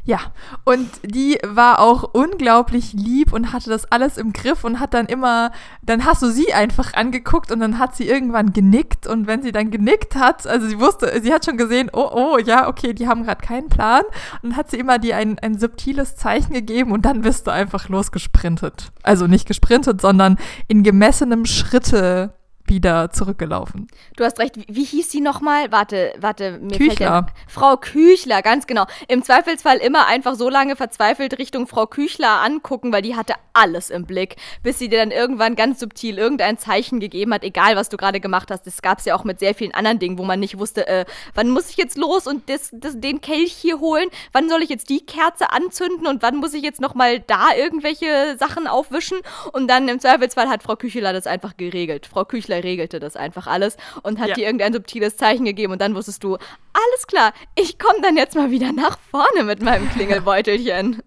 Ja, 0.04 0.20
und 0.64 0.88
die 1.04 1.38
war 1.44 1.80
auch 1.80 2.04
unglaublich 2.14 2.94
lieb 2.94 3.34
und 3.34 3.52
hatte 3.52 3.70
das 3.70 3.92
alles 3.92 4.18
im 4.18 4.34
Griff 4.34 4.64
und 4.64 4.80
hat 4.80 4.94
dann 4.94 5.08
immer, 5.08 5.52
dann 5.82 6.06
hast 6.06 6.22
du 6.22 6.30
sie 6.30 6.54
einfach 6.54 6.94
angeguckt 6.94 7.52
und 7.52 7.60
dann 7.60 7.80
hat 7.80 7.96
sie 7.96 8.08
irgendwann 8.08 8.54
genickt 8.54 9.08
und 9.08 9.26
wenn 9.28 9.42
sie 9.42 9.52
dann 9.52 9.72
genickt 9.72 10.16
hat, 10.16 10.46
also 10.46 10.68
sie 10.68 10.80
wusste, 10.80 11.20
sie 11.22 11.34
hat 11.34 11.46
schon 11.46 11.58
gesehen, 11.58 11.90
oh, 11.92 12.10
oh, 12.12 12.38
ja, 12.38 12.68
okay, 12.68 12.94
die 12.94 13.08
haben 13.08 13.24
gerade 13.24 13.44
keinen 13.44 13.70
Plan 13.70 14.04
und 14.44 14.56
hat 14.56 14.70
sie 14.70 14.78
immer 14.78 15.00
dir 15.00 15.18
ein, 15.18 15.40
ein 15.40 15.58
subtiles 15.58 16.16
Zeichen 16.16 16.54
gegeben 16.54 16.92
und 16.92 17.04
dann 17.04 17.22
bist 17.22 17.48
du 17.48 17.52
einfach 17.52 17.90
losgesprintet. 17.90 18.92
Also 19.02 19.26
nicht 19.28 19.48
gesprintet, 19.48 20.02
sondern 20.02 20.38
in 20.68 20.84
gemessenem 20.84 21.46
Schritte 21.46 22.34
wieder 22.68 23.12
zurückgelaufen. 23.12 23.88
Du 24.16 24.24
hast 24.24 24.40
recht. 24.40 24.58
Wie, 24.58 24.66
wie 24.68 24.84
hieß 24.84 25.12
sie 25.12 25.22
nochmal? 25.22 25.72
Warte, 25.72 26.14
warte. 26.18 26.60
Mir 26.60 26.78
Küchler. 26.78 27.28
Frau 27.48 27.78
Küchler, 27.78 28.42
ganz 28.42 28.68
genau. 28.68 28.86
Im 29.08 29.24
Zweifelsfall 29.24 29.78
immer 29.78 30.08
einfach 30.08 30.36
so 30.36 30.50
lange 30.50 30.76
verzweifelt 30.76 31.38
Richtung 31.38 31.68
Frau 31.68 31.86
Küchler 31.86 32.42
angucken, 32.42 32.92
weil 32.92 33.02
die 33.02 33.16
hatte 33.16 33.34
alles 33.54 33.90
im 33.90 34.06
Blick, 34.06 34.36
bis 34.64 34.80
sie 34.80 34.90
dir 34.90 35.00
dann 35.00 35.12
irgendwann 35.12 35.56
ganz 35.56 35.80
subtil 35.80 36.18
irgendein 36.18 36.58
Zeichen 36.58 37.00
gegeben 37.00 37.34
hat, 37.34 37.44
egal 37.44 37.76
was 37.76 37.90
du 37.90 37.98
gerade 37.98 38.20
gemacht 38.20 38.52
hast. 38.52 38.68
Das 38.68 38.82
gab 38.82 39.00
es 39.00 39.06
ja 39.06 39.16
auch 39.16 39.24
mit 39.24 39.40
sehr 39.40 39.56
vielen 39.56 39.74
anderen 39.74 40.00
Dingen, 40.00 40.18
wo 40.18 40.24
man 40.24 40.40
nicht 40.40 40.58
wusste, 40.58 40.88
äh, 40.88 41.06
wann 41.34 41.50
muss 41.50 41.70
ich 41.70 41.78
jetzt 41.78 41.98
los 41.98 42.28
und 42.28 42.50
das, 42.50 42.70
das, 42.74 43.00
den 43.00 43.22
Kelch 43.22 43.54
hier 43.54 43.80
holen? 43.80 44.10
Wann 44.34 44.50
soll 44.50 44.62
ich 44.62 44.70
jetzt 44.70 44.90
die 44.90 45.06
Kerze 45.06 45.52
anzünden 45.52 46.08
und 46.08 46.22
wann 46.22 46.38
muss 46.38 46.54
ich 46.54 46.64
jetzt 46.64 46.82
nochmal 46.82 47.20
da 47.20 47.56
irgendwelche 47.56 48.36
Sachen 48.38 48.68
aufwischen? 48.68 49.20
Und 49.54 49.68
dann 49.68 49.88
im 49.88 50.00
Zweifelsfall 50.00 50.50
hat 50.50 50.64
Frau 50.64 50.76
Küchler 50.76 51.14
das 51.14 51.28
einfach 51.28 51.56
geregelt. 51.58 52.08
Frau 52.08 52.26
Küchler 52.26 52.55
Künstler 52.56 52.64
regelte 52.64 53.00
das 53.00 53.16
einfach 53.16 53.48
alles 53.48 53.78
und 54.04 54.20
hat 54.20 54.30
ja. 54.30 54.36
dir 54.36 54.46
irgendein 54.46 54.74
subtiles 54.74 55.18
Zeichen 55.18 55.46
gegeben 55.46 55.74
und 55.74 55.82
dann 55.82 55.96
wusstest 55.96 56.24
du, 56.24 56.36
alles 56.36 57.08
klar, 57.08 57.34
ich 57.56 57.80
komme 57.80 58.02
dann 58.02 58.18
jetzt 58.18 58.36
mal 58.36 58.52
wieder 58.52 58.72
nach 58.72 58.98
vorne 59.12 59.44
mit 59.44 59.62
meinem 59.62 59.90
Klingelbeutelchen. 59.94 61.02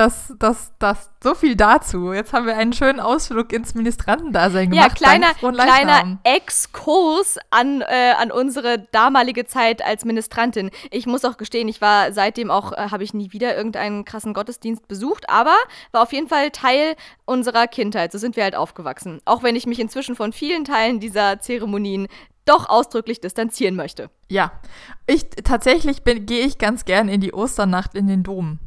Das, 0.00 0.32
das, 0.38 0.72
das, 0.78 1.10
so 1.22 1.34
viel 1.34 1.56
dazu. 1.56 2.14
Jetzt 2.14 2.32
haben 2.32 2.46
wir 2.46 2.56
einen 2.56 2.72
schönen 2.72 3.00
Ausflug 3.00 3.52
ins 3.52 3.74
Ministrantendasein 3.74 4.70
gemacht. 4.70 4.88
Ja, 4.88 4.94
kleiner, 4.94 5.34
kleiner 5.34 6.18
Exkurs 6.24 7.36
an, 7.50 7.82
äh, 7.82 8.14
an 8.16 8.32
unsere 8.32 8.78
damalige 8.92 9.44
Zeit 9.44 9.84
als 9.84 10.06
Ministrantin. 10.06 10.70
Ich 10.90 11.04
muss 11.04 11.26
auch 11.26 11.36
gestehen, 11.36 11.68
ich 11.68 11.82
war 11.82 12.14
seitdem 12.14 12.50
auch, 12.50 12.72
äh, 12.72 12.88
habe 12.90 13.04
ich 13.04 13.12
nie 13.12 13.32
wieder 13.32 13.54
irgendeinen 13.54 14.06
krassen 14.06 14.32
Gottesdienst 14.32 14.88
besucht, 14.88 15.28
aber 15.28 15.54
war 15.92 16.04
auf 16.04 16.14
jeden 16.14 16.28
Fall 16.28 16.50
Teil 16.50 16.96
unserer 17.26 17.66
Kindheit. 17.66 18.10
So 18.10 18.16
sind 18.16 18.36
wir 18.36 18.44
halt 18.44 18.56
aufgewachsen. 18.56 19.20
Auch 19.26 19.42
wenn 19.42 19.54
ich 19.54 19.66
mich 19.66 19.80
inzwischen 19.80 20.16
von 20.16 20.32
vielen 20.32 20.64
Teilen 20.64 20.98
dieser 20.98 21.40
Zeremonien 21.40 22.08
doch 22.46 22.70
ausdrücklich 22.70 23.20
distanzieren 23.20 23.76
möchte. 23.76 24.08
Ja, 24.30 24.50
ich 25.06 25.28
tatsächlich 25.44 26.04
gehe 26.04 26.46
ich 26.46 26.56
ganz 26.56 26.86
gern 26.86 27.10
in 27.10 27.20
die 27.20 27.34
Osternacht 27.34 27.94
in 27.94 28.06
den 28.06 28.22
Dom. 28.22 28.60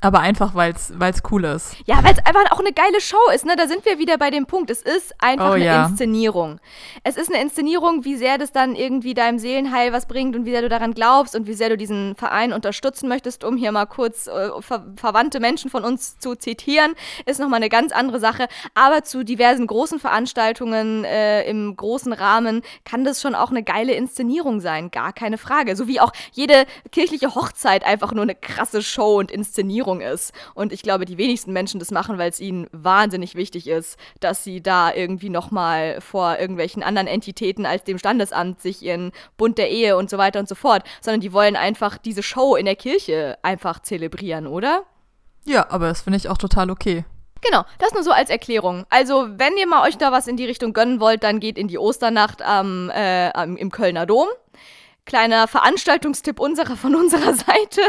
Aber 0.00 0.20
einfach, 0.20 0.54
weil 0.54 0.74
es 0.74 1.22
cool 1.30 1.44
ist. 1.44 1.76
Ja, 1.86 2.02
weil 2.04 2.12
es 2.12 2.18
einfach 2.18 2.50
auch 2.52 2.60
eine 2.60 2.72
geile 2.72 3.00
Show 3.00 3.16
ist, 3.34 3.46
ne? 3.46 3.56
Da 3.56 3.66
sind 3.66 3.84
wir 3.84 3.98
wieder 3.98 4.18
bei 4.18 4.30
dem 4.30 4.46
Punkt. 4.46 4.70
Es 4.70 4.82
ist 4.82 5.14
einfach 5.18 5.50
oh, 5.50 5.52
eine 5.52 5.64
ja. 5.64 5.86
Inszenierung. 5.86 6.60
Es 7.02 7.16
ist 7.16 7.32
eine 7.32 7.42
Inszenierung, 7.42 8.04
wie 8.04 8.16
sehr 8.16 8.38
das 8.38 8.52
dann 8.52 8.76
irgendwie 8.76 9.14
deinem 9.14 9.38
Seelenheil 9.38 9.92
was 9.92 10.06
bringt 10.06 10.36
und 10.36 10.44
wie 10.44 10.50
sehr 10.50 10.62
du 10.62 10.68
daran 10.68 10.92
glaubst 10.92 11.34
und 11.34 11.46
wie 11.46 11.54
sehr 11.54 11.70
du 11.70 11.76
diesen 11.76 12.14
Verein 12.14 12.52
unterstützen 12.52 13.08
möchtest, 13.08 13.42
um 13.42 13.56
hier 13.56 13.72
mal 13.72 13.86
kurz 13.86 14.26
äh, 14.26 14.50
ver 14.60 14.86
verwandte 14.96 15.40
Menschen 15.40 15.70
von 15.70 15.84
uns 15.84 16.18
zu 16.18 16.36
zitieren, 16.36 16.94
ist 17.24 17.40
nochmal 17.40 17.58
eine 17.58 17.68
ganz 17.68 17.92
andere 17.92 18.20
Sache. 18.20 18.48
Aber 18.74 19.02
zu 19.02 19.24
diversen 19.24 19.66
großen 19.66 19.98
Veranstaltungen 19.98 21.04
äh, 21.04 21.48
im 21.48 21.74
großen 21.74 22.12
Rahmen 22.12 22.62
kann 22.84 23.04
das 23.04 23.20
schon 23.20 23.34
auch 23.34 23.50
eine 23.50 23.62
geile 23.62 23.94
Inszenierung 23.94 24.60
sein. 24.60 24.90
Gar 24.90 25.12
keine 25.12 25.38
Frage. 25.38 25.74
So 25.74 25.88
wie 25.88 26.00
auch 26.00 26.12
jede 26.32 26.66
kirchliche 26.92 27.34
Hochzeit 27.34 27.84
einfach 27.84 28.12
nur 28.12 28.22
eine 28.22 28.34
krasse 28.34 28.82
Show 28.82 29.18
und 29.18 29.30
Inszenierung 29.30 29.85
Regierung 29.86 30.00
ist. 30.00 30.32
Und 30.54 30.72
ich 30.72 30.82
glaube, 30.82 31.04
die 31.04 31.18
wenigsten 31.18 31.52
Menschen 31.52 31.78
das 31.78 31.90
machen, 31.90 32.18
weil 32.18 32.30
es 32.30 32.40
ihnen 32.40 32.66
wahnsinnig 32.72 33.34
wichtig 33.34 33.68
ist, 33.68 33.98
dass 34.20 34.44
sie 34.44 34.62
da 34.62 34.92
irgendwie 34.92 35.30
nochmal 35.30 36.00
vor 36.00 36.38
irgendwelchen 36.38 36.82
anderen 36.82 37.06
Entitäten 37.06 37.66
als 37.66 37.84
dem 37.84 37.98
Standesamt 37.98 38.60
sich 38.60 38.82
ihren 38.82 39.12
Bund 39.36 39.58
der 39.58 39.70
Ehe 39.70 39.96
und 39.96 40.10
so 40.10 40.18
weiter 40.18 40.40
und 40.40 40.48
so 40.48 40.54
fort, 40.54 40.82
sondern 41.00 41.20
die 41.20 41.32
wollen 41.32 41.56
einfach 41.56 41.98
diese 41.98 42.22
Show 42.22 42.56
in 42.56 42.66
der 42.66 42.76
Kirche 42.76 43.38
einfach 43.42 43.80
zelebrieren, 43.80 44.46
oder? 44.46 44.82
Ja, 45.44 45.70
aber 45.70 45.86
das 45.86 46.02
finde 46.02 46.16
ich 46.16 46.28
auch 46.28 46.38
total 46.38 46.70
okay. 46.70 47.04
Genau, 47.42 47.64
das 47.78 47.92
nur 47.92 48.02
so 48.02 48.10
als 48.10 48.30
Erklärung. 48.30 48.86
Also, 48.88 49.28
wenn 49.36 49.56
ihr 49.56 49.68
mal 49.68 49.86
euch 49.86 49.98
da 49.98 50.10
was 50.10 50.26
in 50.26 50.36
die 50.36 50.46
Richtung 50.46 50.72
gönnen 50.72 51.00
wollt, 51.00 51.22
dann 51.22 51.38
geht 51.38 51.58
in 51.58 51.68
die 51.68 51.78
Osternacht 51.78 52.42
am, 52.42 52.90
äh, 52.90 53.30
am, 53.34 53.56
im 53.56 53.70
Kölner 53.70 54.06
Dom. 54.06 54.26
Kleiner 55.06 55.46
Veranstaltungstipp 55.46 56.40
unserer 56.40 56.76
von 56.76 56.94
unserer 56.96 57.32
Seite. 57.34 57.80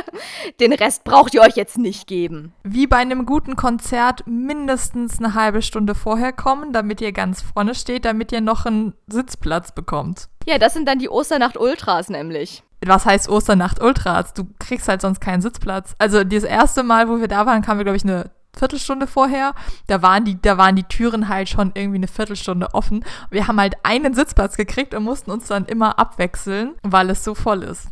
Den 0.59 0.71
Rest 0.71 1.03
braucht 1.03 1.33
ihr 1.33 1.41
euch 1.41 1.55
jetzt 1.55 1.77
nicht 1.77 2.07
geben. 2.07 2.53
Wie 2.63 2.85
bei 2.85 2.97
einem 2.97 3.25
guten 3.25 3.55
Konzert 3.55 4.25
mindestens 4.27 5.17
eine 5.17 5.33
halbe 5.33 5.63
Stunde 5.63 5.95
vorher 5.95 6.31
kommen, 6.31 6.73
damit 6.73 7.01
ihr 7.01 7.11
ganz 7.11 7.41
vorne 7.41 7.73
steht, 7.73 8.05
damit 8.05 8.31
ihr 8.31 8.41
noch 8.41 8.65
einen 8.65 8.93
Sitzplatz 9.07 9.71
bekommt. 9.71 10.29
Ja, 10.45 10.59
das 10.59 10.73
sind 10.73 10.87
dann 10.87 10.99
die 10.99 11.09
Osternacht 11.09 11.57
Ultras 11.57 12.09
nämlich. 12.09 12.63
Was 12.85 13.05
heißt 13.05 13.27
Osternacht 13.27 13.81
Ultras? 13.81 14.33
Du 14.33 14.43
kriegst 14.59 14.87
halt 14.87 15.01
sonst 15.01 15.19
keinen 15.19 15.41
Sitzplatz. 15.41 15.95
Also 15.97 16.23
das 16.23 16.43
erste 16.43 16.83
Mal, 16.83 17.09
wo 17.09 17.19
wir 17.19 17.27
da 17.27 17.47
waren, 17.47 17.63
kamen 17.63 17.79
wir, 17.79 17.85
glaube 17.85 17.97
ich, 17.97 18.03
eine 18.03 18.29
Viertelstunde 18.57 19.07
vorher. 19.07 19.53
Da 19.87 20.01
waren 20.01 20.25
die, 20.25 20.41
da 20.41 20.57
waren 20.57 20.75
die 20.75 20.83
Türen 20.83 21.29
halt 21.29 21.49
schon 21.49 21.71
irgendwie 21.75 21.97
eine 21.97 22.07
Viertelstunde 22.07 22.73
offen. 22.73 23.05
Wir 23.29 23.47
haben 23.47 23.59
halt 23.59 23.75
einen 23.83 24.13
Sitzplatz 24.13 24.57
gekriegt 24.57 24.93
und 24.93 25.03
mussten 25.03 25.31
uns 25.31 25.47
dann 25.47 25.65
immer 25.65 25.99
abwechseln, 25.99 26.75
weil 26.83 27.09
es 27.09 27.23
so 27.23 27.35
voll 27.35 27.63
ist. 27.63 27.87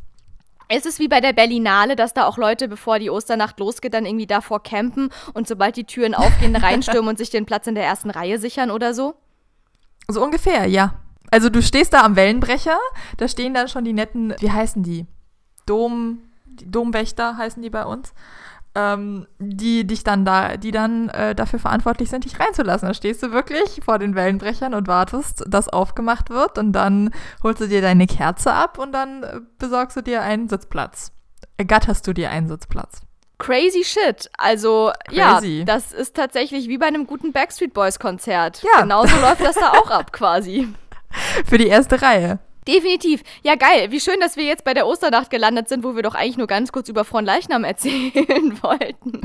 Ist 0.68 0.86
es 0.88 0.98
wie 0.98 1.08
bei 1.08 1.22
der 1.22 1.34
Berlinale, 1.34 1.96
dass 1.96 2.14
da 2.14 2.26
auch 2.26 2.38
Leute, 2.38 2.68
bevor 2.68 2.98
die 2.98 3.12
Osternacht 3.12 3.60
losgeht, 3.60 3.94
dann 3.94 4.06
irgendwie 4.06 4.26
davor 4.26 4.64
campen 4.64 5.10
und 5.34 5.48
sobald 5.48 5.76
die 5.76 5.84
Türen 5.84 6.16
aufgehen, 6.16 6.56
reinstürmen 6.56 7.10
und 7.10 7.18
sich 7.18 7.30
den 7.30 7.46
Platz 7.46 7.68
in 7.68 7.76
der 7.76 7.86
ersten 7.86 8.10
Reihe 8.10 8.40
sichern 8.40 8.72
oder 8.72 8.94
so? 8.94 9.16
So 10.08 10.24
ungefähr, 10.24 10.66
ja. 10.66 10.96
Also 11.32 11.50
du 11.50 11.62
stehst 11.62 11.94
da 11.94 12.02
am 12.02 12.16
Wellenbrecher, 12.16 12.78
da 13.18 13.28
stehen 13.28 13.54
dann 13.54 13.68
schon 13.68 13.84
die 13.84 13.94
netten, 13.94 14.34
wie 14.40 14.52
heißen 14.52 14.84
die? 14.84 15.06
Dom, 15.66 16.20
die 16.46 16.70
Domwächter 16.70 17.38
heißen 17.38 17.62
die 17.62 17.72
bei 17.72 17.86
uns 17.86 18.14
ähm, 18.76 19.26
die 19.40 19.88
dich 19.88 20.04
dann 20.04 20.26
da, 20.26 20.58
die 20.58 20.72
dann 20.72 21.10
äh, 21.10 21.34
dafür 21.34 21.60
verantwortlich 21.60 22.10
sind, 22.10 22.26
dich 22.26 22.40
reinzulassen. 22.40 22.88
Da 22.88 22.94
stehst 22.94 23.24
du 23.24 23.32
wirklich 23.32 23.82
vor 23.84 23.98
den 24.00 24.16
Wellenbrechern 24.16 24.74
und 24.74 24.88
wartest, 24.88 25.44
dass 25.48 25.70
aufgemacht 25.70 26.30
wird 26.30 26.58
und 26.58 26.74
dann 26.74 27.12
holst 27.42 27.62
du 27.62 27.68
dir 27.68 27.82
deine 27.82 28.06
Kerze 28.06 28.54
ab 28.54 28.78
und 28.78 28.92
dann 28.92 29.24
äh, 29.24 29.40
besorgst 29.58 29.98
du 29.98 30.02
dir 30.02 30.22
einen 30.22 30.50
Sitzplatz. 30.50 31.12
Ergatterst 31.58 32.06
du 32.06 32.14
dir 32.14 32.32
einen 32.32 32.50
Sitzplatz. 32.50 33.02
Crazy 33.38 33.84
shit. 33.84 34.30
Also, 34.38 34.92
Crazy. 35.08 35.60
ja, 35.60 35.66
das 35.66 35.92
ist 35.92 36.16
tatsächlich 36.16 36.68
wie 36.68 36.78
bei 36.78 36.86
einem 36.86 37.06
guten 37.06 37.32
Backstreet 37.34 37.74
Boys 37.74 38.00
Konzert. 38.00 38.64
Ja. 38.64 38.82
Genauso 38.82 39.16
läuft 39.20 39.42
das 39.42 39.56
da 39.56 39.72
auch 39.72 39.90
ab 39.90 40.12
quasi. 40.12 40.68
Für 41.46 41.58
die 41.58 41.68
erste 41.68 42.02
Reihe. 42.02 42.40
Definitiv. 42.68 43.24
Ja, 43.44 43.56
geil. 43.56 43.92
Wie 43.92 44.00
schön, 44.00 44.20
dass 44.20 44.38
wir 44.38 44.44
jetzt 44.44 44.64
bei 44.64 44.74
der 44.74 44.88
Osternacht 44.88 45.30
gelandet 45.30 45.70
sind, 45.70 45.84
wo 45.84 45.96
wir 45.96 46.04
doch 46.04 46.16
eigentlich 46.16 46.38
nur 46.38 46.48
ganz 46.48 46.72
kurz 46.72 46.90
über 46.90 47.06
Fronleichnam 47.06 47.64
erzählen 47.64 48.12
wollten. 48.64 49.22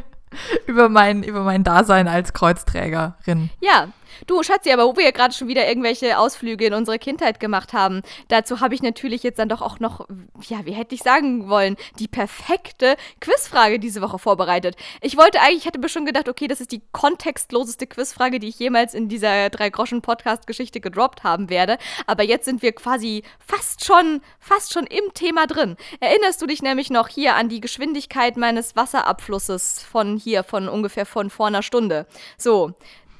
über, 0.66 0.88
mein, 0.88 1.22
über 1.22 1.42
mein 1.42 1.62
Dasein 1.62 2.08
als 2.08 2.32
Kreuzträgerin. 2.32 3.50
Ja, 3.60 3.88
Du, 4.26 4.42
Schatzi, 4.42 4.70
aber 4.70 4.86
wo 4.86 4.96
wir 4.96 5.04
ja 5.04 5.10
gerade 5.10 5.34
schon 5.34 5.48
wieder 5.48 5.66
irgendwelche 5.66 6.18
Ausflüge 6.18 6.66
in 6.66 6.74
unsere 6.74 6.98
Kindheit 6.98 7.40
gemacht 7.40 7.72
haben, 7.72 8.02
dazu 8.28 8.60
habe 8.60 8.74
ich 8.74 8.82
natürlich 8.82 9.22
jetzt 9.22 9.38
dann 9.38 9.48
doch 9.48 9.62
auch 9.62 9.80
noch, 9.80 10.06
ja, 10.48 10.64
wie 10.64 10.72
hätte 10.72 10.94
ich 10.94 11.02
sagen 11.02 11.48
wollen, 11.48 11.76
die 11.98 12.08
perfekte 12.08 12.96
Quizfrage 13.20 13.78
diese 13.78 14.00
Woche 14.02 14.18
vorbereitet. 14.18 14.76
Ich 15.00 15.16
wollte 15.16 15.40
eigentlich, 15.40 15.58
ich 15.58 15.66
hatte 15.66 15.78
mir 15.78 15.88
schon 15.88 16.06
gedacht, 16.06 16.28
okay, 16.28 16.46
das 16.46 16.60
ist 16.60 16.72
die 16.72 16.82
kontextloseste 16.92 17.86
Quizfrage, 17.86 18.38
die 18.38 18.48
ich 18.48 18.58
jemals 18.58 18.94
in 18.94 19.08
dieser 19.08 19.50
Drei-Groschen-Podcast-Geschichte 19.50 20.80
gedroppt 20.80 21.24
haben 21.24 21.50
werde. 21.50 21.78
Aber 22.06 22.22
jetzt 22.22 22.44
sind 22.44 22.62
wir 22.62 22.72
quasi 22.72 23.22
fast 23.38 23.84
schon, 23.84 24.20
fast 24.38 24.72
schon 24.72 24.86
im 24.86 25.12
Thema 25.14 25.46
drin. 25.46 25.76
Erinnerst 26.00 26.40
du 26.42 26.46
dich 26.46 26.62
nämlich 26.62 26.90
noch 26.90 27.08
hier 27.08 27.34
an 27.34 27.48
die 27.48 27.60
Geschwindigkeit 27.60 28.36
meines 28.36 28.76
Wasserabflusses 28.76 29.82
von 29.82 30.16
hier, 30.16 30.44
von 30.44 30.68
ungefähr 30.68 31.06
von 31.06 31.30
vor 31.30 31.46
einer 31.46 31.62
Stunde? 31.62 32.06
So, 32.36 32.74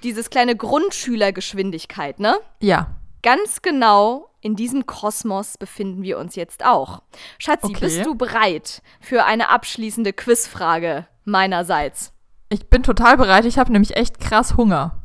dieses 0.04 0.30
kleine 0.30 0.54
Grundschülergeschwindigkeit, 0.56 2.20
ne? 2.20 2.36
Ja. 2.60 2.88
Ganz 3.22 3.62
genau 3.62 4.28
in 4.40 4.56
diesem 4.56 4.84
Kosmos 4.84 5.56
befinden 5.56 6.02
wir 6.02 6.18
uns 6.18 6.36
jetzt 6.36 6.64
auch. 6.66 7.02
Schatzi, 7.38 7.68
okay. 7.68 7.80
bist 7.80 8.04
du 8.04 8.14
bereit 8.14 8.82
für 9.00 9.24
eine 9.24 9.48
abschließende 9.48 10.12
Quizfrage 10.12 11.06
meinerseits? 11.24 12.12
Ich 12.50 12.68
bin 12.68 12.82
total 12.82 13.16
bereit. 13.16 13.46
Ich 13.46 13.58
habe 13.58 13.72
nämlich 13.72 13.96
echt 13.96 14.20
krass 14.20 14.56
Hunger. 14.58 15.02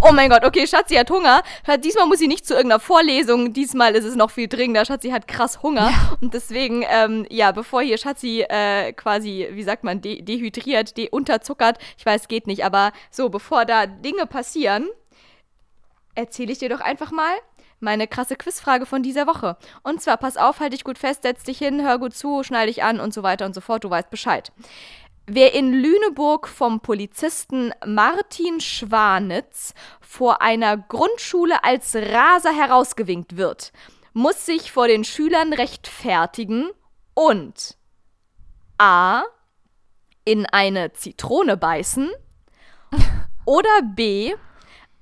Oh 0.00 0.12
mein 0.12 0.30
Gott, 0.30 0.44
okay, 0.44 0.66
Schatzi 0.66 0.94
hat 0.94 1.10
Hunger. 1.10 1.42
Diesmal 1.82 2.06
muss 2.06 2.18
sie 2.18 2.28
nicht 2.28 2.46
zu 2.46 2.54
irgendeiner 2.54 2.80
Vorlesung. 2.80 3.52
Diesmal 3.52 3.94
ist 3.94 4.04
es 4.04 4.16
noch 4.16 4.30
viel 4.30 4.48
dringender. 4.48 4.84
Schatzi 4.84 5.10
hat 5.10 5.26
krass 5.26 5.62
Hunger. 5.62 5.90
Ja. 5.90 6.16
Und 6.20 6.34
deswegen, 6.34 6.84
ähm, 6.88 7.26
ja, 7.30 7.52
bevor 7.52 7.82
hier 7.82 7.98
Schatzi 7.98 8.42
äh, 8.42 8.92
quasi, 8.92 9.48
wie 9.52 9.62
sagt 9.62 9.84
man, 9.84 10.00
de 10.00 10.22
dehydriert, 10.22 10.96
de 10.96 11.10
unterzuckert, 11.10 11.78
ich 11.96 12.04
weiß, 12.04 12.28
geht 12.28 12.46
nicht, 12.46 12.64
aber 12.64 12.92
so, 13.10 13.28
bevor 13.28 13.64
da 13.64 13.86
Dinge 13.86 14.26
passieren, 14.26 14.88
erzähle 16.14 16.52
ich 16.52 16.58
dir 16.58 16.68
doch 16.68 16.80
einfach 16.80 17.10
mal 17.10 17.34
meine 17.80 18.08
krasse 18.08 18.36
Quizfrage 18.36 18.86
von 18.86 19.02
dieser 19.02 19.26
Woche. 19.26 19.56
Und 19.82 20.00
zwar, 20.00 20.16
pass 20.16 20.36
auf, 20.36 20.60
halt 20.60 20.72
dich 20.72 20.84
gut 20.84 20.98
fest, 20.98 21.22
setz 21.22 21.44
dich 21.44 21.58
hin, 21.58 21.82
hör 21.82 21.98
gut 21.98 22.14
zu, 22.14 22.42
schnall 22.42 22.66
dich 22.66 22.82
an 22.82 22.98
und 22.98 23.14
so 23.14 23.22
weiter 23.22 23.46
und 23.46 23.54
so 23.54 23.60
fort. 23.60 23.84
Du 23.84 23.90
weißt 23.90 24.10
Bescheid. 24.10 24.52
Wer 25.26 25.54
in 25.54 25.72
Lüneburg 25.72 26.46
vom 26.48 26.80
Polizisten 26.80 27.72
Martin 27.86 28.60
Schwanitz 28.60 29.72
vor 30.02 30.42
einer 30.42 30.76
Grundschule 30.76 31.64
als 31.64 31.96
Raser 31.96 32.52
herausgewinkt 32.54 33.38
wird, 33.38 33.72
muss 34.12 34.44
sich 34.44 34.70
vor 34.70 34.86
den 34.86 35.02
Schülern 35.02 35.54
rechtfertigen 35.54 36.68
und 37.14 37.78
A. 38.76 39.22
in 40.26 40.44
eine 40.44 40.92
Zitrone 40.92 41.56
beißen 41.56 42.10
oder 43.46 43.82
B. 43.82 44.34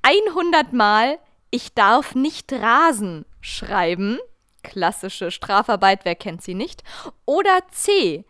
100 0.02 0.72
Mal 0.72 1.18
Ich 1.50 1.74
darf 1.74 2.14
nicht 2.14 2.52
rasen 2.52 3.24
schreiben. 3.40 4.20
Klassische 4.62 5.32
Strafarbeit, 5.32 6.04
wer 6.04 6.14
kennt 6.14 6.42
sie 6.42 6.54
nicht? 6.54 6.84
Oder 7.26 7.58
C 7.72 8.24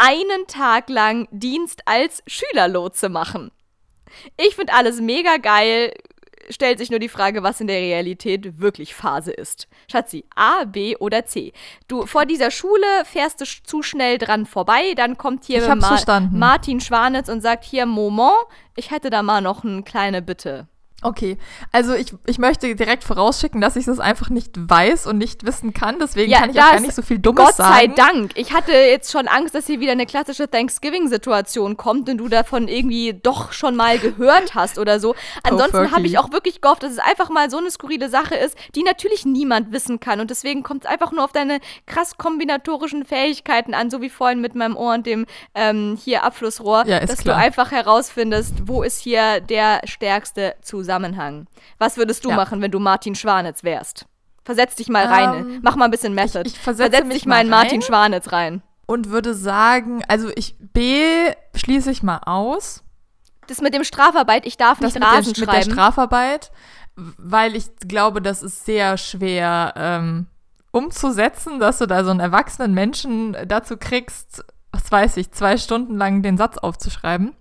einen 0.00 0.46
Tag 0.46 0.88
lang 0.88 1.28
Dienst 1.30 1.82
als 1.84 2.22
Schülerlotse 2.26 3.10
machen. 3.10 3.50
Ich 4.38 4.56
finde 4.56 4.72
alles 4.72 5.00
mega 5.00 5.36
geil. 5.36 5.92
Stellt 6.48 6.78
sich 6.78 6.90
nur 6.90 6.98
die 6.98 7.10
Frage, 7.10 7.44
was 7.44 7.60
in 7.60 7.68
der 7.68 7.76
Realität 7.76 8.58
wirklich 8.58 8.94
Phase 8.94 9.30
ist. 9.30 9.68
Schatzi, 9.88 10.24
A, 10.34 10.64
B 10.64 10.96
oder 10.96 11.26
C? 11.26 11.52
Du, 11.86 12.06
vor 12.06 12.24
dieser 12.26 12.50
Schule 12.50 13.04
fährst 13.04 13.40
du 13.40 13.44
zu 13.44 13.82
schnell 13.82 14.18
dran 14.18 14.46
vorbei, 14.46 14.94
dann 14.96 15.16
kommt 15.16 15.44
hier 15.44 15.60
Ma 15.76 15.96
Martin 16.32 16.80
Schwanitz 16.80 17.28
und 17.28 17.40
sagt 17.40 17.62
hier, 17.62 17.86
Moment, 17.86 18.32
ich 18.74 18.90
hätte 18.90 19.10
da 19.10 19.22
mal 19.22 19.42
noch 19.42 19.62
eine 19.62 19.82
kleine 19.82 20.22
Bitte. 20.22 20.66
Okay, 21.02 21.38
also 21.72 21.94
ich, 21.94 22.12
ich 22.26 22.38
möchte 22.38 22.74
direkt 22.76 23.04
vorausschicken, 23.04 23.60
dass 23.60 23.76
ich 23.76 23.86
das 23.86 24.00
einfach 24.00 24.28
nicht 24.28 24.52
weiß 24.56 25.06
und 25.06 25.16
nicht 25.16 25.46
wissen 25.46 25.72
kann. 25.72 25.98
Deswegen 25.98 26.30
ja, 26.30 26.40
kann 26.40 26.50
ich 26.50 26.60
auch 26.60 26.72
gar 26.72 26.80
nicht 26.80 26.94
so 26.94 27.00
viel 27.00 27.18
Dummes 27.18 27.42
Gott 27.42 27.54
sagen. 27.54 27.94
Gott 27.94 27.96
sei 27.96 28.12
Dank. 28.12 28.32
Ich 28.34 28.52
hatte 28.52 28.72
jetzt 28.72 29.10
schon 29.10 29.26
Angst, 29.26 29.54
dass 29.54 29.66
hier 29.66 29.80
wieder 29.80 29.92
eine 29.92 30.04
klassische 30.04 30.50
Thanksgiving-Situation 30.50 31.78
kommt 31.78 32.10
und 32.10 32.18
du 32.18 32.28
davon 32.28 32.68
irgendwie 32.68 33.14
doch 33.14 33.52
schon 33.52 33.76
mal 33.76 33.98
gehört 33.98 34.54
hast 34.54 34.78
oder 34.78 35.00
so. 35.00 35.14
Ansonsten 35.42 35.86
oh, 35.86 35.90
habe 35.90 36.06
ich 36.06 36.18
auch 36.18 36.32
wirklich 36.32 36.60
gehofft, 36.60 36.82
dass 36.82 36.92
es 36.92 36.98
einfach 36.98 37.30
mal 37.30 37.48
so 37.48 37.56
eine 37.56 37.70
skurrile 37.70 38.10
Sache 38.10 38.34
ist, 38.34 38.54
die 38.74 38.82
natürlich 38.82 39.24
niemand 39.24 39.72
wissen 39.72 40.00
kann. 40.00 40.20
Und 40.20 40.28
deswegen 40.28 40.62
kommt 40.62 40.84
es 40.84 40.90
einfach 40.90 41.12
nur 41.12 41.24
auf 41.24 41.32
deine 41.32 41.60
krass 41.86 42.18
kombinatorischen 42.18 43.06
Fähigkeiten 43.06 43.72
an, 43.72 43.88
so 43.88 44.02
wie 44.02 44.10
vorhin 44.10 44.42
mit 44.42 44.54
meinem 44.54 44.76
Ohr 44.76 44.92
und 44.92 45.06
dem 45.06 45.24
ähm, 45.54 45.98
hier 46.02 46.24
Abflussrohr, 46.24 46.84
ja, 46.86 47.00
dass 47.00 47.20
klar. 47.20 47.36
du 47.36 47.42
einfach 47.42 47.70
herausfindest, 47.70 48.68
wo 48.68 48.82
ist 48.82 49.00
hier 49.00 49.40
der 49.40 49.80
stärkste 49.86 50.56
Zusammenhang. 50.60 50.89
Zusammenhang. 50.90 51.46
Was 51.78 51.96
würdest 51.96 52.24
du 52.24 52.30
ja. 52.30 52.36
machen, 52.36 52.60
wenn 52.60 52.72
du 52.72 52.80
Martin 52.80 53.14
Schwanitz 53.14 53.62
wärst? 53.62 54.06
Versetz 54.42 54.74
dich 54.74 54.88
mal 54.88 55.06
rein. 55.06 55.34
Ähm, 55.34 55.60
Mach 55.62 55.76
mal 55.76 55.84
ein 55.84 55.90
bisschen 55.92 56.14
Method. 56.14 56.42
Ich, 56.44 56.54
ich 56.54 56.58
versetze 56.58 57.04
dich 57.04 57.26
mal 57.26 57.42
in 57.42 57.48
Martin 57.48 57.80
Schwanitz 57.80 58.32
rein. 58.32 58.62
Und 58.86 59.10
würde 59.10 59.34
sagen, 59.34 60.02
also 60.08 60.30
ich 60.34 60.56
B 60.58 61.30
schließe 61.54 61.92
ich 61.92 62.02
mal 62.02 62.18
aus. 62.26 62.82
Das 63.46 63.60
mit 63.60 63.72
dem 63.72 63.84
Strafarbeit, 63.84 64.46
ich 64.46 64.56
darf 64.56 64.80
das 64.80 64.94
nicht 64.94 65.04
Rasen 65.04 65.32
der, 65.32 65.44
schreiben. 65.44 65.58
Mit 65.58 65.66
der 65.66 65.72
Strafarbeit, 65.72 66.50
weil 66.96 67.54
ich 67.54 67.66
glaube, 67.86 68.20
das 68.20 68.42
ist 68.42 68.64
sehr 68.64 68.96
schwer 68.96 69.72
ähm, 69.76 70.26
umzusetzen, 70.72 71.60
dass 71.60 71.78
du 71.78 71.86
da 71.86 72.02
so 72.02 72.10
einen 72.10 72.20
erwachsenen 72.20 72.74
Menschen 72.74 73.36
dazu 73.46 73.76
kriegst, 73.76 74.44
was 74.72 74.90
weiß 74.90 75.16
ich, 75.18 75.30
zwei 75.30 75.56
Stunden 75.56 75.96
lang 75.96 76.22
den 76.22 76.36
Satz 76.36 76.58
aufzuschreiben. 76.58 77.34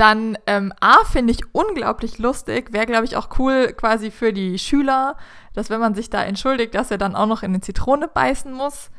Dann 0.00 0.38
ähm, 0.46 0.72
A 0.80 1.04
finde 1.04 1.30
ich 1.34 1.54
unglaublich 1.54 2.16
lustig, 2.16 2.72
wäre 2.72 2.86
glaube 2.86 3.04
ich 3.04 3.18
auch 3.18 3.38
cool 3.38 3.74
quasi 3.74 4.10
für 4.10 4.32
die 4.32 4.58
Schüler, 4.58 5.18
dass 5.52 5.68
wenn 5.68 5.78
man 5.78 5.94
sich 5.94 6.08
da 6.08 6.22
entschuldigt, 6.22 6.74
dass 6.74 6.90
er 6.90 6.96
dann 6.96 7.14
auch 7.14 7.26
noch 7.26 7.42
in 7.42 7.50
eine 7.50 7.60
Zitrone 7.60 8.08
beißen 8.08 8.50
muss. 8.50 8.90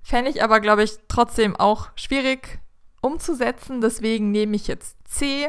Fände 0.00 0.30
ich 0.30 0.42
aber 0.42 0.60
glaube 0.60 0.82
ich 0.82 0.92
trotzdem 1.08 1.56
auch 1.56 1.90
schwierig 1.94 2.58
umzusetzen. 3.02 3.82
Deswegen 3.82 4.30
nehme 4.30 4.56
ich 4.56 4.66
jetzt 4.66 4.96
C, 5.06 5.48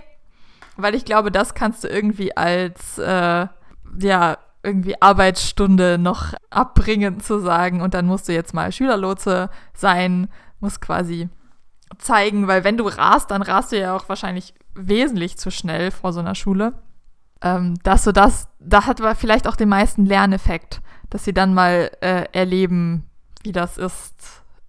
weil 0.76 0.93
ich 0.93 1.05
glaube, 1.05 1.32
das 1.32 1.53
kannst 1.53 1.86
du 1.86 1.88
irgendwie 1.88 2.36
als 2.36 2.97
äh, 2.97 3.47
ja 4.01 4.38
irgendwie 4.62 5.01
Arbeitsstunde 5.01 5.97
noch 5.97 6.34
abbringen 6.49 7.22
zu 7.22 7.39
sagen 7.39 7.80
und 7.80 7.93
dann 7.93 8.08
musst 8.08 8.28
du 8.28 8.34
jetzt 8.34 8.53
mal 8.53 8.74
Schülerlotse 8.74 9.51
sein, 9.74 10.28
muss 10.60 10.82
quasi 10.82 11.30
zeigen, 11.98 12.48
weil 12.48 12.64
wenn 12.64 12.78
du 12.78 12.88
rast, 12.88 13.32
dann 13.32 13.42
rast 13.42 13.72
du 13.72 13.80
ja 13.80 13.96
auch 13.96 14.10
wahrscheinlich 14.10 14.54
wesentlich 14.76 15.38
zu 15.38 15.52
schnell 15.52 15.92
vor 15.92 16.14
so 16.14 16.20
einer 16.20 16.36
Schule. 16.36 16.74
Ähm, 17.42 17.76
dass 17.84 18.04
du 18.04 18.12
das, 18.12 18.48
da 18.60 18.86
hat 18.86 19.00
aber 19.00 19.16
vielleicht 19.16 19.48
auch 19.48 19.56
den 19.56 19.70
meisten 19.70 20.06
Lerneffekt, 20.06 20.82
dass 21.10 21.24
sie 21.24 21.34
dann 21.34 21.54
mal 21.54 21.92
äh, 22.02 22.26
erleben, 22.32 23.10
wie 23.44 23.52
das 23.52 23.78
ist, 23.78 24.16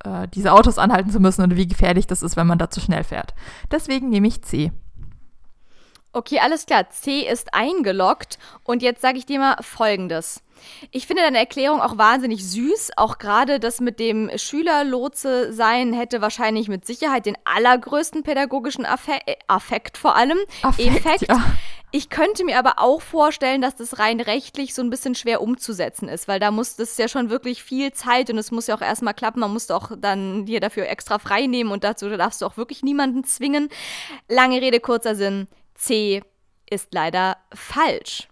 äh, 0.04 0.28
diese 0.28 0.52
Autos 0.52 0.78
anhalten 0.78 1.10
zu 1.10 1.20
müssen 1.20 1.42
und 1.42 1.56
wie 1.56 1.66
gefährlich 1.66 2.06
das 2.06 2.22
ist, 2.22 2.36
wenn 2.36 2.46
man 2.46 2.58
da 2.58 2.70
zu 2.70 2.80
schnell 2.80 3.04
fährt. 3.04 3.34
Deswegen 3.70 4.10
nehme 4.10 4.28
ich 4.28 4.42
C. 4.42 4.70
Okay, 6.12 6.40
alles 6.40 6.66
klar. 6.66 6.90
C 6.90 7.20
ist 7.20 7.54
eingeloggt. 7.54 8.38
Und 8.64 8.82
jetzt 8.82 9.02
sage 9.02 9.18
ich 9.18 9.26
dir 9.26 9.38
mal 9.38 9.56
Folgendes. 9.60 10.42
Ich 10.90 11.06
finde 11.06 11.22
deine 11.22 11.38
Erklärung 11.38 11.80
auch 11.80 11.98
wahnsinnig 11.98 12.48
süß. 12.48 12.92
Auch 12.96 13.18
gerade 13.18 13.60
das 13.60 13.80
mit 13.80 13.98
dem 14.00 14.30
Schülerlotse 14.36 15.52
sein 15.52 15.92
hätte 15.92 16.20
wahrscheinlich 16.20 16.68
mit 16.68 16.86
Sicherheit 16.86 17.26
den 17.26 17.36
allergrößten 17.44 18.22
pädagogischen 18.22 18.86
Affe 18.86 19.12
äh, 19.26 19.36
Affekt 19.46 19.98
vor 19.98 20.16
allem. 20.16 20.38
Affekt, 20.62 20.96
Effekt. 20.96 21.28
ja. 21.28 21.42
Ich 21.90 22.10
könnte 22.10 22.44
mir 22.44 22.58
aber 22.58 22.74
auch 22.78 23.00
vorstellen, 23.00 23.62
dass 23.62 23.76
das 23.76 23.98
rein 23.98 24.20
rechtlich 24.20 24.74
so 24.74 24.82
ein 24.82 24.90
bisschen 24.90 25.14
schwer 25.14 25.40
umzusetzen 25.40 26.06
ist, 26.08 26.28
weil 26.28 26.38
da 26.38 26.50
muss 26.50 26.76
das 26.76 26.98
ja 26.98 27.08
schon 27.08 27.30
wirklich 27.30 27.62
viel 27.62 27.92
Zeit 27.92 28.28
und 28.28 28.36
es 28.36 28.50
muss 28.50 28.66
ja 28.66 28.76
auch 28.76 28.82
erstmal 28.82 29.14
klappen. 29.14 29.40
Man 29.40 29.54
muss 29.54 29.70
auch 29.70 29.92
dann 29.96 30.44
dir 30.44 30.60
dafür 30.60 30.86
extra 30.86 31.18
frei 31.18 31.46
nehmen 31.46 31.70
und 31.70 31.84
dazu 31.84 32.10
darfst 32.10 32.42
du 32.42 32.46
auch 32.46 32.58
wirklich 32.58 32.82
niemanden 32.82 33.24
zwingen. 33.24 33.70
Lange 34.28 34.60
Rede, 34.60 34.80
kurzer 34.80 35.14
Sinn. 35.14 35.48
C 35.74 36.22
ist 36.68 36.92
leider 36.92 37.38
falsch. 37.54 38.28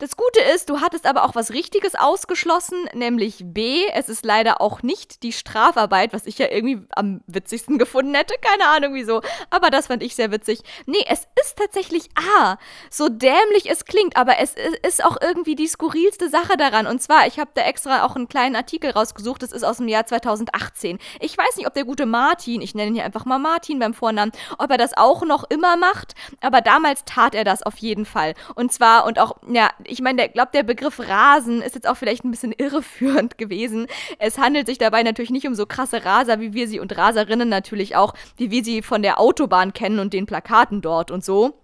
Das 0.00 0.16
Gute 0.16 0.40
ist, 0.40 0.70
du 0.70 0.80
hattest 0.80 1.04
aber 1.04 1.24
auch 1.24 1.34
was 1.34 1.50
Richtiges 1.50 1.94
ausgeschlossen, 1.94 2.88
nämlich 2.94 3.42
B. 3.44 3.84
Es 3.92 4.08
ist 4.08 4.24
leider 4.24 4.62
auch 4.62 4.82
nicht 4.82 5.22
die 5.22 5.32
Strafarbeit, 5.34 6.14
was 6.14 6.24
ich 6.24 6.38
ja 6.38 6.46
irgendwie 6.50 6.80
am 6.96 7.20
witzigsten 7.26 7.76
gefunden 7.78 8.14
hätte. 8.14 8.34
Keine 8.40 8.66
Ahnung 8.70 8.94
wieso, 8.94 9.20
aber 9.50 9.68
das 9.68 9.88
fand 9.88 10.02
ich 10.02 10.14
sehr 10.14 10.30
witzig. 10.32 10.60
Nee, 10.86 11.04
es 11.06 11.28
ist 11.38 11.58
tatsächlich 11.58 12.08
A. 12.38 12.56
So 12.88 13.10
dämlich 13.10 13.68
es 13.68 13.84
klingt, 13.84 14.16
aber 14.16 14.38
es 14.38 14.54
ist 14.88 15.04
auch 15.04 15.18
irgendwie 15.20 15.54
die 15.54 15.66
skurrilste 15.66 16.30
Sache 16.30 16.56
daran. 16.56 16.86
Und 16.86 17.02
zwar, 17.02 17.26
ich 17.26 17.38
habe 17.38 17.50
da 17.52 17.60
extra 17.64 18.06
auch 18.06 18.16
einen 18.16 18.26
kleinen 18.28 18.56
Artikel 18.56 18.92
rausgesucht, 18.92 19.42
das 19.42 19.52
ist 19.52 19.64
aus 19.64 19.76
dem 19.76 19.88
Jahr 19.88 20.06
2018. 20.06 20.98
Ich 21.20 21.36
weiß 21.36 21.58
nicht, 21.58 21.66
ob 21.66 21.74
der 21.74 21.84
gute 21.84 22.06
Martin, 22.06 22.62
ich 22.62 22.74
nenne 22.74 22.88
ihn 22.88 22.94
hier 22.94 23.04
einfach 23.04 23.26
mal 23.26 23.38
Martin 23.38 23.78
beim 23.78 23.92
Vornamen, 23.92 24.32
ob 24.56 24.70
er 24.70 24.78
das 24.78 24.96
auch 24.96 25.26
noch 25.26 25.44
immer 25.50 25.76
macht, 25.76 26.14
aber 26.40 26.62
damals 26.62 27.04
tat 27.04 27.34
er 27.34 27.44
das 27.44 27.62
auf 27.62 27.76
jeden 27.76 28.06
Fall. 28.06 28.32
Und 28.54 28.72
zwar, 28.72 29.04
und 29.04 29.18
auch, 29.18 29.36
ja, 29.46 29.68
ich 29.90 30.00
meine, 30.00 30.26
ich 30.26 30.32
glaube, 30.32 30.50
der 30.54 30.62
Begriff 30.62 31.00
Rasen 31.00 31.62
ist 31.62 31.74
jetzt 31.74 31.88
auch 31.88 31.96
vielleicht 31.96 32.24
ein 32.24 32.30
bisschen 32.30 32.52
irreführend 32.58 33.38
gewesen. 33.38 33.86
Es 34.18 34.38
handelt 34.38 34.66
sich 34.66 34.78
dabei 34.78 35.02
natürlich 35.02 35.30
nicht 35.30 35.46
um 35.46 35.54
so 35.54 35.66
krasse 35.66 36.04
Raser, 36.04 36.40
wie 36.40 36.54
wir 36.54 36.68
sie 36.68 36.80
und 36.80 36.96
Raserinnen 36.96 37.48
natürlich 37.48 37.96
auch, 37.96 38.14
wie 38.36 38.50
wir 38.50 38.64
sie 38.64 38.82
von 38.82 39.02
der 39.02 39.20
Autobahn 39.20 39.72
kennen 39.72 39.98
und 39.98 40.12
den 40.12 40.26
Plakaten 40.26 40.80
dort 40.80 41.10
und 41.10 41.24
so 41.24 41.54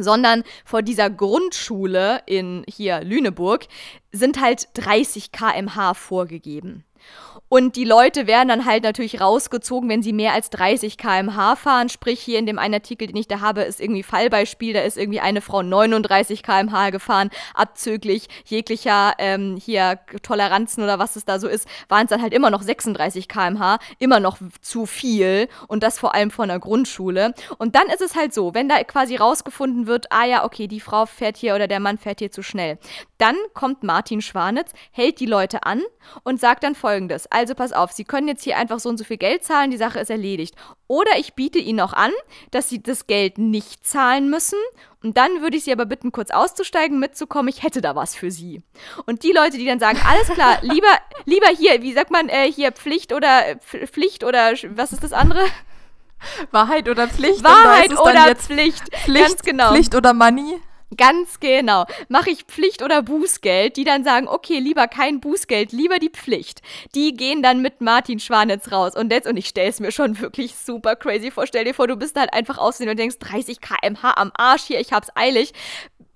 sondern 0.00 0.44
vor 0.64 0.82
dieser 0.82 1.10
Grundschule 1.10 2.22
in 2.26 2.64
hier 2.68 3.02
Lüneburg 3.02 3.66
sind 4.12 4.40
halt 4.40 4.68
30 4.74 5.32
km/h 5.32 5.94
vorgegeben. 5.94 6.84
Und 7.48 7.76
die 7.76 7.84
Leute 7.84 8.26
werden 8.26 8.48
dann 8.48 8.64
halt 8.66 8.82
natürlich 8.82 9.20
rausgezogen, 9.20 9.88
wenn 9.88 10.02
sie 10.02 10.12
mehr 10.12 10.34
als 10.34 10.50
30 10.50 10.98
km/h 10.98 11.56
fahren. 11.56 11.88
Sprich, 11.88 12.20
hier 12.20 12.38
in 12.38 12.44
dem 12.44 12.58
einen 12.58 12.74
Artikel, 12.74 13.06
den 13.06 13.16
ich 13.16 13.26
da 13.26 13.40
habe, 13.40 13.62
ist 13.62 13.80
irgendwie 13.80 14.02
Fallbeispiel. 14.02 14.74
Da 14.74 14.80
ist 14.80 14.98
irgendwie 14.98 15.20
eine 15.20 15.40
Frau 15.40 15.62
39 15.62 16.42
km/h 16.42 16.90
gefahren, 16.90 17.30
abzüglich 17.54 18.28
jeglicher 18.44 19.14
ähm, 19.18 19.56
hier 19.56 20.00
Toleranzen 20.22 20.82
oder 20.82 20.98
was 20.98 21.16
es 21.16 21.24
da 21.24 21.38
so 21.38 21.48
ist, 21.48 21.66
waren 21.88 22.04
es 22.04 22.10
dann 22.10 22.20
halt 22.20 22.34
immer 22.34 22.50
noch 22.50 22.62
36 22.62 23.28
km/h. 23.28 23.78
Immer 23.98 24.20
noch 24.20 24.38
zu 24.60 24.84
viel. 24.84 25.48
Und 25.68 25.82
das 25.82 25.98
vor 25.98 26.14
allem 26.14 26.30
von 26.30 26.48
der 26.48 26.58
Grundschule. 26.58 27.32
Und 27.56 27.74
dann 27.74 27.86
ist 27.88 28.02
es 28.02 28.14
halt 28.14 28.34
so, 28.34 28.52
wenn 28.52 28.68
da 28.68 28.82
quasi 28.84 29.16
rausgefunden 29.16 29.86
wird, 29.86 30.12
ah 30.12 30.26
ja, 30.26 30.44
okay, 30.44 30.66
die 30.66 30.80
Frau 30.80 31.06
fährt 31.06 31.38
hier 31.38 31.54
oder 31.54 31.66
der 31.66 31.80
Mann 31.80 31.96
fährt 31.96 32.18
hier 32.18 32.30
zu 32.30 32.42
schnell. 32.42 32.78
Dann 33.18 33.36
kommt 33.52 33.82
Martin 33.82 34.22
Schwanitz, 34.22 34.72
hält 34.92 35.20
die 35.20 35.26
Leute 35.26 35.64
an 35.64 35.82
und 36.22 36.40
sagt 36.40 36.62
dann 36.62 36.74
folgendes. 36.74 37.26
Also 37.30 37.54
pass 37.54 37.72
auf, 37.72 37.92
Sie 37.92 38.04
können 38.04 38.28
jetzt 38.28 38.44
hier 38.44 38.56
einfach 38.56 38.78
so 38.78 38.88
und 38.88 38.96
so 38.96 39.04
viel 39.04 39.16
Geld 39.16 39.44
zahlen, 39.44 39.70
die 39.70 39.76
Sache 39.76 39.98
ist 39.98 40.10
erledigt. 40.10 40.54
Oder 40.86 41.18
ich 41.18 41.34
biete 41.34 41.58
Ihnen 41.58 41.80
auch 41.80 41.92
an, 41.92 42.12
dass 42.52 42.68
Sie 42.68 42.82
das 42.82 43.06
Geld 43.06 43.38
nicht 43.38 43.86
zahlen 43.86 44.30
müssen. 44.30 44.58
Und 45.02 45.16
dann 45.16 45.42
würde 45.42 45.56
ich 45.56 45.64
Sie 45.64 45.72
aber 45.72 45.84
bitten, 45.84 46.12
kurz 46.12 46.30
auszusteigen, 46.30 46.98
mitzukommen. 46.98 47.48
Ich 47.48 47.62
hätte 47.62 47.80
da 47.80 47.94
was 47.94 48.14
für 48.14 48.30
Sie. 48.30 48.62
Und 49.06 49.22
die 49.24 49.32
Leute, 49.32 49.58
die 49.58 49.66
dann 49.66 49.80
sagen, 49.80 50.00
alles 50.08 50.28
klar, 50.28 50.58
lieber, 50.62 50.88
lieber 51.24 51.48
hier, 51.48 51.82
wie 51.82 51.92
sagt 51.92 52.10
man, 52.10 52.28
äh, 52.28 52.50
hier 52.50 52.72
Pflicht 52.72 53.12
oder 53.12 53.56
Pflicht 53.60 54.24
oder 54.24 54.52
was 54.70 54.92
ist 54.92 55.02
das 55.02 55.12
andere? 55.12 55.40
Wahrheit 56.50 56.88
oder 56.88 57.08
Pflicht? 57.08 57.42
Wahrheit 57.44 57.92
oder 57.98 58.34
Pflicht. 58.34 58.82
Pflicht. 59.04 59.28
Ganz 59.28 59.42
genau. 59.42 59.70
Pflicht 59.70 59.94
oder 59.94 60.14
Money? 60.14 60.60
Ganz 60.96 61.38
genau. 61.38 61.84
Mache 62.08 62.30
ich 62.30 62.44
Pflicht 62.44 62.82
oder 62.82 63.02
Bußgeld, 63.02 63.76
die 63.76 63.84
dann 63.84 64.04
sagen, 64.04 64.26
okay, 64.26 64.58
lieber 64.58 64.88
kein 64.88 65.20
Bußgeld, 65.20 65.72
lieber 65.72 65.98
die 65.98 66.08
Pflicht. 66.08 66.62
Die 66.94 67.12
gehen 67.12 67.42
dann 67.42 67.60
mit 67.60 67.82
Martin 67.82 68.18
Schwanitz 68.18 68.72
raus. 68.72 68.96
Und 68.96 69.12
jetzt, 69.12 69.28
und 69.28 69.36
ich 69.36 69.48
stelle 69.48 69.68
es 69.68 69.80
mir 69.80 69.92
schon 69.92 70.18
wirklich 70.18 70.54
super 70.54 70.96
crazy 70.96 71.30
vor. 71.30 71.46
Stell 71.46 71.64
dir 71.64 71.74
vor, 71.74 71.88
du 71.88 71.96
bist 71.96 72.16
halt 72.16 72.32
einfach 72.32 72.56
aussehen 72.56 72.88
und 72.88 72.98
denkst, 72.98 73.18
30 73.18 73.60
km/h 73.60 74.14
am 74.16 74.32
Arsch 74.34 74.62
hier, 74.62 74.80
ich 74.80 74.92
hab's 74.92 75.10
eilig 75.14 75.52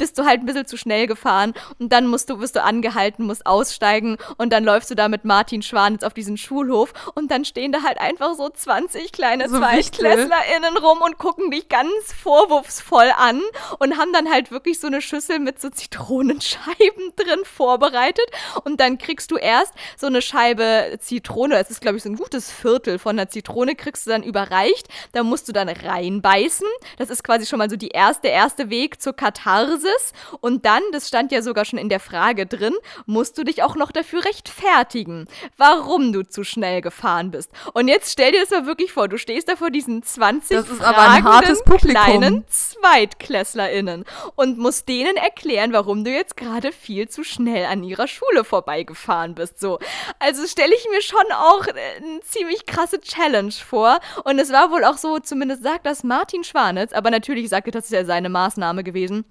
bist 0.03 0.18
du 0.18 0.24
halt 0.24 0.40
ein 0.40 0.46
bisschen 0.46 0.66
zu 0.66 0.76
schnell 0.76 1.07
gefahren 1.07 1.55
und 1.78 1.92
dann 1.92 2.09
musst 2.09 2.28
du, 2.28 2.40
wirst 2.40 2.57
du 2.57 2.64
angehalten, 2.64 3.24
musst 3.24 3.46
aussteigen 3.46 4.16
und 4.36 4.53
dann 4.53 4.64
läufst 4.64 4.90
du 4.90 4.96
da 4.96 5.07
mit 5.07 5.24
Martin 5.24 5.62
Schwanitz 5.62 6.03
auf 6.03 6.12
diesen 6.12 6.36
Schulhof 6.36 6.92
und 7.14 7.30
dann 7.30 7.44
stehen 7.44 7.70
da 7.70 7.84
halt 7.84 8.00
einfach 8.00 8.34
so 8.34 8.48
20 8.48 9.12
kleine 9.12 9.48
so 9.48 9.59
ZweitklässlerInnen 9.59 10.76
rum 10.76 11.03
und 11.03 11.18
gucken 11.18 11.53
dich 11.53 11.68
ganz 11.68 11.92
vorwurfsvoll 12.20 13.12
an 13.16 13.42
und 13.78 13.96
haben 13.96 14.12
dann 14.12 14.28
halt 14.28 14.50
wirklich 14.50 14.80
so 14.80 14.88
eine 14.88 15.03
Schüssel 15.03 15.38
mit 15.38 15.61
so 15.61 15.70
Zitronenscheiben 15.70 17.12
drin 17.14 17.44
vorbereitet 17.44 18.26
und 18.64 18.80
dann 18.80 18.98
kriegst 18.98 19.30
du 19.30 19.36
erst 19.36 19.72
so 19.96 20.09
eine 20.09 20.20
Scheibe 20.20 20.98
Zitrone, 20.98 21.61
es 21.61 21.70
ist 21.70 21.80
glaube 21.80 21.98
ich 21.98 22.03
so 22.03 22.09
ein 22.09 22.16
gutes 22.16 22.50
Viertel 22.50 22.98
von 22.98 23.16
der 23.16 23.28
Zitrone, 23.28 23.76
kriegst 23.76 24.05
du 24.09 24.11
dann 24.11 24.24
überreicht, 24.24 24.88
da 25.12 25.22
musst 25.22 25.46
du 25.46 25.53
dann 25.53 25.68
reinbeißen, 25.68 26.66
das 26.98 27.09
ist 27.09 27.22
quasi 27.22 27.46
schon 27.46 27.61
mal 27.61 27.70
so 27.70 27.76
die 27.76 27.90
erste, 27.90 28.26
erste 28.26 28.68
Weg 28.68 29.00
zur 29.00 29.12
Katharse 29.12 29.91
es. 29.97 30.12
Und 30.40 30.64
dann, 30.64 30.82
das 30.93 31.09
stand 31.09 31.32
ja 31.32 31.43
sogar 31.43 31.64
schon 31.64 31.78
in 31.78 31.88
der 31.88 32.01
Frage 32.01 32.47
drin, 32.47 32.74
musst 33.07 33.38
du 33.38 33.45
dich 33.45 33.62
auch 33.62 33.76
noch 33.76 33.93
dafür 33.93 34.24
rechtfertigen, 34.24 35.26
warum 35.57 36.12
du 36.12 36.22
zu 36.22 36.45
schnell 36.45 36.80
gefahren 36.80 37.30
bist. 37.30 37.51
Und 37.74 37.88
jetzt 37.88 38.12
stell 38.12 38.32
dir 38.32 38.40
das 38.40 38.51
mal 38.51 38.66
wirklich 38.66 38.93
vor, 38.93 39.09
du 39.09 39.18
stehst 39.18 39.49
da 39.49 39.57
vor 39.57 39.70
diesen 39.70 40.03
20 40.03 40.57
das 40.57 40.68
ist 40.68 40.82
aber 40.82 41.09
ein 41.09 41.24
hartes 41.24 41.62
kleinen 41.64 42.45
ZweitklässlerInnen 42.49 44.05
und 44.36 44.59
musst 44.59 44.88
denen 44.88 45.16
erklären, 45.16 45.72
warum 45.72 46.05
du 46.05 46.11
jetzt 46.11 46.36
gerade 46.36 46.72
viel 46.72 47.09
zu 47.09 47.24
schnell 47.24 47.66
an 47.66 47.82
ihrer 47.82 48.09
Schule 48.09 48.45
vorbeigefahren 48.45 49.34
bist. 49.34 49.61
So. 49.61 49.78
Also 50.18 50.47
stelle 50.47 50.74
ich 50.74 50.86
mir 50.90 51.03
schon 51.03 51.32
auch 51.32 51.66
eine 51.66 52.20
ziemlich 52.20 52.66
krasse 52.66 53.01
Challenge 53.01 53.53
vor. 53.53 54.01
Und 54.24 54.38
es 54.38 54.53
war 54.53 54.70
wohl 54.70 54.84
auch 54.84 54.97
so, 54.97 55.18
zumindest 55.18 55.62
sagt 55.62 55.86
das 55.86 56.05
Martin 56.05 56.45
Schwanitz, 56.45 56.93
aber 56.93 57.11
natürlich 57.11 57.49
sagte, 57.49 57.70
das 57.70 57.86
ist 57.86 57.93
ja 57.93 58.05
seine 58.05 58.28
Maßnahme 58.28 58.84
gewesen 58.84 59.24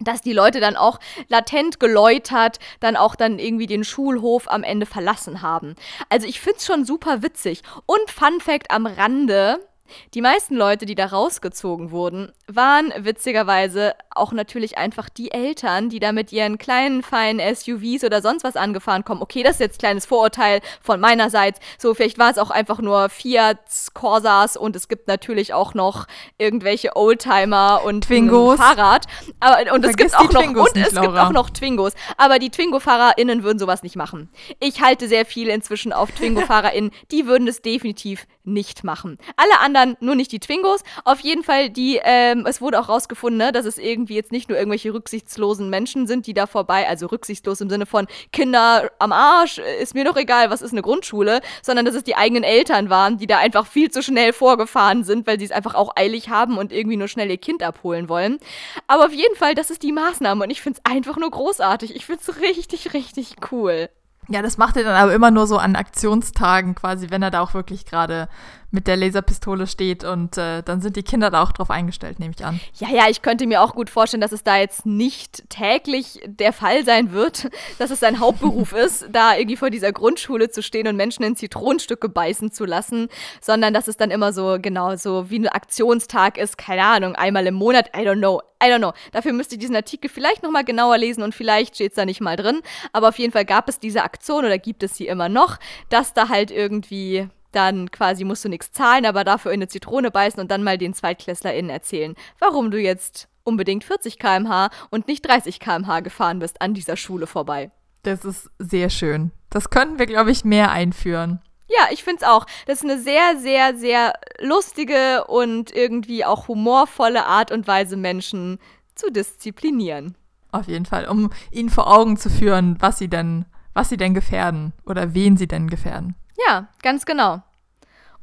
dass 0.00 0.20
die 0.20 0.32
Leute 0.32 0.60
dann 0.60 0.76
auch 0.76 0.98
latent 1.28 1.80
geläutert, 1.80 2.58
dann 2.80 2.96
auch 2.96 3.16
dann 3.16 3.38
irgendwie 3.38 3.66
den 3.66 3.84
Schulhof 3.84 4.50
am 4.50 4.62
Ende 4.62 4.86
verlassen 4.86 5.42
haben. 5.42 5.74
Also 6.08 6.26
ich 6.26 6.40
find's 6.40 6.66
schon 6.66 6.84
super 6.84 7.22
witzig. 7.22 7.62
Und 7.86 8.10
Fun 8.10 8.40
Fact 8.40 8.70
am 8.70 8.86
Rande, 8.86 9.66
die 10.14 10.20
meisten 10.20 10.56
Leute, 10.56 10.86
die 10.86 10.94
da 10.94 11.06
rausgezogen 11.06 11.90
wurden, 11.90 12.32
waren 12.46 12.92
witzigerweise 12.96 13.94
auch 14.14 14.32
natürlich 14.32 14.78
einfach 14.78 15.08
die 15.08 15.32
Eltern, 15.32 15.88
die 15.88 15.98
da 15.98 16.12
mit 16.12 16.32
ihren 16.32 16.58
kleinen, 16.58 17.02
feinen 17.02 17.40
SUVs 17.54 18.04
oder 18.04 18.22
sonst 18.22 18.44
was 18.44 18.56
angefahren 18.56 19.04
kommen. 19.04 19.20
Okay, 19.20 19.42
das 19.42 19.54
ist 19.54 19.60
jetzt 19.60 19.76
ein 19.76 19.80
kleines 19.80 20.06
Vorurteil 20.06 20.60
von 20.80 21.00
meinerseits. 21.00 21.58
So, 21.78 21.92
vielleicht 21.94 22.18
war 22.18 22.30
es 22.30 22.38
auch 22.38 22.50
einfach 22.50 22.80
nur 22.80 23.08
Fiat 23.08 23.58
Corsas 23.94 24.56
und 24.56 24.76
es 24.76 24.88
gibt 24.88 25.08
natürlich 25.08 25.54
auch 25.54 25.74
noch 25.74 26.06
irgendwelche 26.38 26.94
Oldtimer 26.96 27.82
und 27.84 28.04
Twingos. 28.04 28.58
Fahrrad. 28.58 29.06
Aber, 29.40 29.72
und 29.74 29.84
es 29.84 29.96
gibt 29.96 30.16
auch 30.16 30.30
noch, 30.30 30.40
Twingos 30.40 30.70
und 30.70 30.76
es 30.76 30.92
nicht, 30.92 31.02
gibt 31.02 31.14
Laura. 31.14 31.26
auch 31.26 31.32
noch 31.32 31.50
Twingos. 31.50 31.94
Aber 32.16 32.38
die 32.38 32.50
Twingo-FahrerInnen 32.50 33.42
würden 33.42 33.58
sowas 33.58 33.82
nicht 33.82 33.96
machen. 33.96 34.30
Ich 34.60 34.80
halte 34.80 35.08
sehr 35.08 35.26
viel 35.26 35.48
inzwischen 35.48 35.92
auf 35.92 36.10
Twingo-FahrerInnen. 36.12 36.92
Die 37.10 37.26
würden 37.26 37.48
es 37.48 37.62
definitiv 37.62 38.26
nicht 38.44 38.84
machen. 38.84 39.18
Alle 39.36 39.60
anderen, 39.60 39.96
nur 40.00 40.14
nicht 40.14 40.32
die 40.32 40.38
Twingos. 40.38 40.82
Auf 41.04 41.20
jeden 41.20 41.42
Fall 41.42 41.68
die, 41.70 42.00
ähm, 42.36 42.46
es 42.46 42.60
wurde 42.60 42.80
auch 42.80 42.88
rausgefunden, 42.88 43.38
ne, 43.38 43.52
dass 43.52 43.66
es 43.66 43.78
irgendwie 43.78 44.14
jetzt 44.14 44.32
nicht 44.32 44.48
nur 44.48 44.58
irgendwelche 44.58 44.92
rücksichtslosen 44.92 45.70
Menschen 45.70 46.06
sind, 46.06 46.26
die 46.26 46.34
da 46.34 46.46
vorbei, 46.46 46.88
also 46.88 47.06
rücksichtslos 47.06 47.60
im 47.60 47.70
Sinne 47.70 47.86
von 47.86 48.06
Kinder 48.32 48.90
am 48.98 49.12
Arsch, 49.12 49.58
ist 49.58 49.94
mir 49.94 50.04
doch 50.04 50.16
egal, 50.16 50.50
was 50.50 50.62
ist 50.62 50.72
eine 50.72 50.82
Grundschule, 50.82 51.40
sondern 51.62 51.84
dass 51.84 51.94
es 51.94 52.04
die 52.04 52.16
eigenen 52.16 52.44
Eltern 52.44 52.90
waren, 52.90 53.18
die 53.18 53.26
da 53.26 53.38
einfach 53.38 53.66
viel 53.66 53.90
zu 53.90 54.02
schnell 54.02 54.32
vorgefahren 54.32 55.04
sind, 55.04 55.26
weil 55.26 55.38
sie 55.38 55.46
es 55.46 55.52
einfach 55.52 55.74
auch 55.74 55.92
eilig 55.96 56.28
haben 56.28 56.58
und 56.58 56.72
irgendwie 56.72 56.96
nur 56.96 57.08
schnell 57.08 57.30
ihr 57.30 57.38
Kind 57.38 57.62
abholen 57.62 58.08
wollen. 58.08 58.38
Aber 58.86 59.06
auf 59.06 59.12
jeden 59.12 59.36
Fall, 59.36 59.54
das 59.54 59.70
ist 59.70 59.82
die 59.82 59.92
Maßnahme 59.92 60.44
und 60.44 60.50
ich 60.50 60.60
finde 60.60 60.80
es 60.84 60.90
einfach 60.90 61.16
nur 61.16 61.30
großartig. 61.30 61.94
Ich 61.94 62.06
finde 62.06 62.22
es 62.26 62.40
richtig, 62.40 62.94
richtig 62.94 63.36
cool. 63.50 63.88
Ja, 64.28 64.42
das 64.42 64.58
macht 64.58 64.76
er 64.76 64.82
dann 64.82 64.96
aber 64.96 65.14
immer 65.14 65.30
nur 65.30 65.46
so 65.46 65.56
an 65.56 65.76
Aktionstagen 65.76 66.74
quasi, 66.74 67.10
wenn 67.10 67.22
er 67.22 67.30
da 67.30 67.40
auch 67.40 67.54
wirklich 67.54 67.84
gerade 67.84 68.28
mit 68.70 68.86
der 68.86 68.96
Laserpistole 68.96 69.66
steht 69.66 70.04
und 70.04 70.36
äh, 70.36 70.62
dann 70.62 70.80
sind 70.80 70.96
die 70.96 71.02
Kinder 71.02 71.30
da 71.30 71.42
auch 71.42 71.52
drauf 71.52 71.70
eingestellt, 71.70 72.18
nehme 72.18 72.34
ich 72.36 72.44
an. 72.44 72.60
Ja, 72.74 72.88
ja, 72.88 73.08
ich 73.08 73.22
könnte 73.22 73.46
mir 73.46 73.62
auch 73.62 73.74
gut 73.74 73.90
vorstellen, 73.90 74.20
dass 74.20 74.32
es 74.32 74.42
da 74.42 74.58
jetzt 74.58 74.86
nicht 74.86 75.48
täglich 75.48 76.20
der 76.26 76.52
Fall 76.52 76.84
sein 76.84 77.12
wird, 77.12 77.48
dass 77.78 77.90
es 77.90 78.00
sein 78.00 78.20
Hauptberuf 78.20 78.72
ist, 78.74 79.06
da 79.12 79.36
irgendwie 79.36 79.56
vor 79.56 79.70
dieser 79.70 79.92
Grundschule 79.92 80.50
zu 80.50 80.62
stehen 80.62 80.88
und 80.88 80.96
Menschen 80.96 81.22
in 81.22 81.36
Zitronenstücke 81.36 82.08
beißen 82.08 82.50
zu 82.50 82.64
lassen, 82.64 83.08
sondern 83.40 83.72
dass 83.72 83.88
es 83.88 83.96
dann 83.96 84.10
immer 84.10 84.32
so 84.32 84.58
genau 84.60 84.96
so 84.96 85.30
wie 85.30 85.38
ein 85.38 85.48
Aktionstag 85.48 86.38
ist, 86.38 86.58
keine 86.58 86.84
Ahnung, 86.84 87.14
einmal 87.14 87.46
im 87.46 87.54
Monat, 87.54 87.90
I 87.96 88.00
don't 88.00 88.18
know, 88.18 88.42
I 88.62 88.68
don't 88.68 88.78
know. 88.78 88.92
Dafür 89.12 89.32
müsste 89.32 89.54
ich 89.54 89.60
diesen 89.60 89.76
Artikel 89.76 90.08
vielleicht 90.08 90.42
nochmal 90.42 90.64
genauer 90.64 90.98
lesen 90.98 91.22
und 91.22 91.34
vielleicht 91.34 91.74
steht 91.74 91.92
es 91.92 91.96
da 91.96 92.04
nicht 92.04 92.20
mal 92.20 92.36
drin. 92.36 92.60
Aber 92.92 93.08
auf 93.08 93.18
jeden 93.18 93.32
Fall 93.32 93.44
gab 93.44 93.68
es 93.68 93.78
diese 93.78 94.02
Aktion 94.02 94.44
oder 94.44 94.58
gibt 94.58 94.82
es 94.82 94.96
sie 94.96 95.06
immer 95.06 95.28
noch, 95.28 95.58
dass 95.90 96.14
da 96.14 96.28
halt 96.28 96.50
irgendwie 96.50 97.28
dann 97.56 97.90
quasi 97.90 98.24
musst 98.24 98.44
du 98.44 98.48
nichts 98.48 98.70
zahlen, 98.72 99.06
aber 99.06 99.24
dafür 99.24 99.52
in 99.52 99.58
eine 99.58 99.68
Zitrone 99.68 100.10
beißen 100.10 100.40
und 100.40 100.50
dann 100.50 100.62
mal 100.62 100.78
den 100.78 100.94
ZweitklässlerInnen 100.94 101.70
erzählen, 101.70 102.14
warum 102.38 102.70
du 102.70 102.78
jetzt 102.78 103.28
unbedingt 103.44 103.84
40 103.84 104.18
km/h 104.18 104.70
und 104.90 105.08
nicht 105.08 105.26
30 105.26 105.58
km/h 105.58 106.00
gefahren 106.00 106.38
bist 106.38 106.60
an 106.60 106.74
dieser 106.74 106.96
Schule 106.96 107.26
vorbei. 107.26 107.70
Das 108.02 108.24
ist 108.24 108.50
sehr 108.58 108.90
schön. 108.90 109.32
Das 109.50 109.70
könnten 109.70 109.98
wir, 109.98 110.06
glaube 110.06 110.30
ich, 110.30 110.44
mehr 110.44 110.70
einführen. 110.70 111.40
Ja, 111.68 111.88
ich 111.90 112.04
finde 112.04 112.22
es 112.22 112.28
auch. 112.28 112.46
Das 112.66 112.82
ist 112.82 112.84
eine 112.84 113.00
sehr, 113.00 113.38
sehr, 113.38 113.76
sehr 113.76 114.12
lustige 114.40 115.24
und 115.24 115.74
irgendwie 115.74 116.24
auch 116.24 116.46
humorvolle 116.48 117.26
Art 117.26 117.50
und 117.50 117.66
Weise, 117.66 117.96
Menschen 117.96 118.58
zu 118.94 119.10
disziplinieren. 119.10 120.16
Auf 120.52 120.68
jeden 120.68 120.86
Fall, 120.86 121.06
um 121.06 121.30
ihnen 121.50 121.70
vor 121.70 121.92
Augen 121.92 122.16
zu 122.16 122.30
führen, 122.30 122.76
was 122.80 122.98
sie 122.98 123.08
denn, 123.08 123.44
was 123.74 123.88
sie 123.88 123.96
denn 123.96 124.14
gefährden 124.14 124.72
oder 124.84 125.12
wen 125.14 125.36
sie 125.36 125.48
denn 125.48 125.68
gefährden. 125.68 126.14
Ja, 126.46 126.68
ganz 126.82 127.04
genau. 127.06 127.42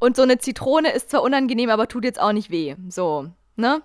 Und 0.03 0.17
so 0.17 0.21
eine 0.21 0.37
Zitrone 0.37 0.91
ist 0.91 1.11
zwar 1.11 1.21
unangenehm, 1.21 1.69
aber 1.69 1.87
tut 1.87 2.03
jetzt 2.03 2.19
auch 2.19 2.33
nicht 2.33 2.49
weh. 2.49 2.75
So, 2.89 3.29
ne? 3.55 3.81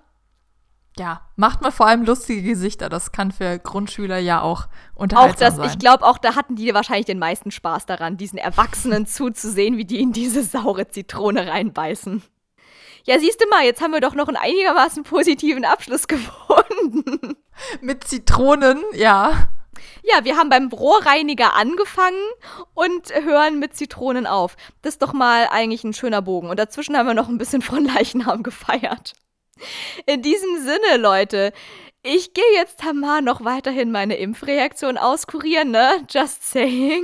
Ja, 0.99 1.21
macht 1.37 1.63
mal 1.63 1.71
vor 1.71 1.87
allem 1.87 2.05
lustige 2.05 2.43
Gesichter. 2.43 2.89
Das 2.89 3.13
kann 3.13 3.31
für 3.31 3.61
Grundschüler 3.61 4.19
ja 4.19 4.43
auch 4.43 4.67
unterhaltsam 4.97 5.31
auch 5.31 5.39
das, 5.39 5.57
sein. 5.59 5.69
Ich 5.69 5.79
glaube, 5.79 6.05
auch 6.05 6.19
da 6.19 6.35
hatten 6.35 6.57
die 6.57 6.75
wahrscheinlich 6.75 7.07
den 7.07 7.21
meisten 7.21 7.53
Spaß 7.53 7.87
daran, 7.87 8.17
diesen 8.17 8.37
Erwachsenen 8.37 9.07
zuzusehen, 9.07 9.77
wie 9.77 9.85
die 9.85 10.03
in 10.03 10.11
diese 10.11 10.43
saure 10.43 10.89
Zitrone 10.89 11.47
reinbeißen. 11.47 12.21
Ja, 13.05 13.21
siehst 13.21 13.41
du 13.41 13.47
mal, 13.49 13.65
jetzt 13.65 13.81
haben 13.81 13.93
wir 13.93 14.01
doch 14.01 14.17
noch 14.17 14.27
einen 14.27 14.39
einigermaßen 14.39 15.05
positiven 15.05 15.65
Abschluss 15.65 16.09
gefunden. 16.09 17.37
Mit 17.81 18.03
Zitronen, 18.03 18.83
ja. 18.93 19.51
Ja, 20.03 20.25
wir 20.25 20.37
haben 20.37 20.49
beim 20.49 20.69
Rohrreiniger 20.69 21.55
angefangen 21.55 22.23
und 22.75 23.13
hören 23.15 23.59
mit 23.59 23.77
Zitronen 23.77 24.27
auf. 24.27 24.57
Das 24.83 24.95
ist 24.95 25.03
doch 25.03 25.13
mal 25.13 25.49
eigentlich 25.51 25.85
ein 25.85 25.95
schöner 25.95 26.23
Bogen. 26.23 26.51
Und 26.51 26.59
dazwischen 26.59 26.97
haben 26.97 27.07
wir 27.07 27.15
noch 27.15 27.29
ein 27.29 27.39
bisschen 27.39 27.63
von 27.63 27.85
Leichnam 27.85 28.43
gefeiert. 28.43 29.15
In 30.07 30.23
diesem 30.23 30.59
Sinne, 30.59 30.99
Leute, 30.99 31.53
ich 32.03 32.33
gehe 32.33 32.45
jetzt 32.55 32.81
Tamar 32.81 33.21
noch 33.21 33.45
weiterhin 33.45 33.91
meine 33.91 34.17
Impfreaktion 34.17 34.97
auskurieren, 34.97 35.71
ne? 35.73 36.07
Just 36.09 36.49
saying. 36.49 37.03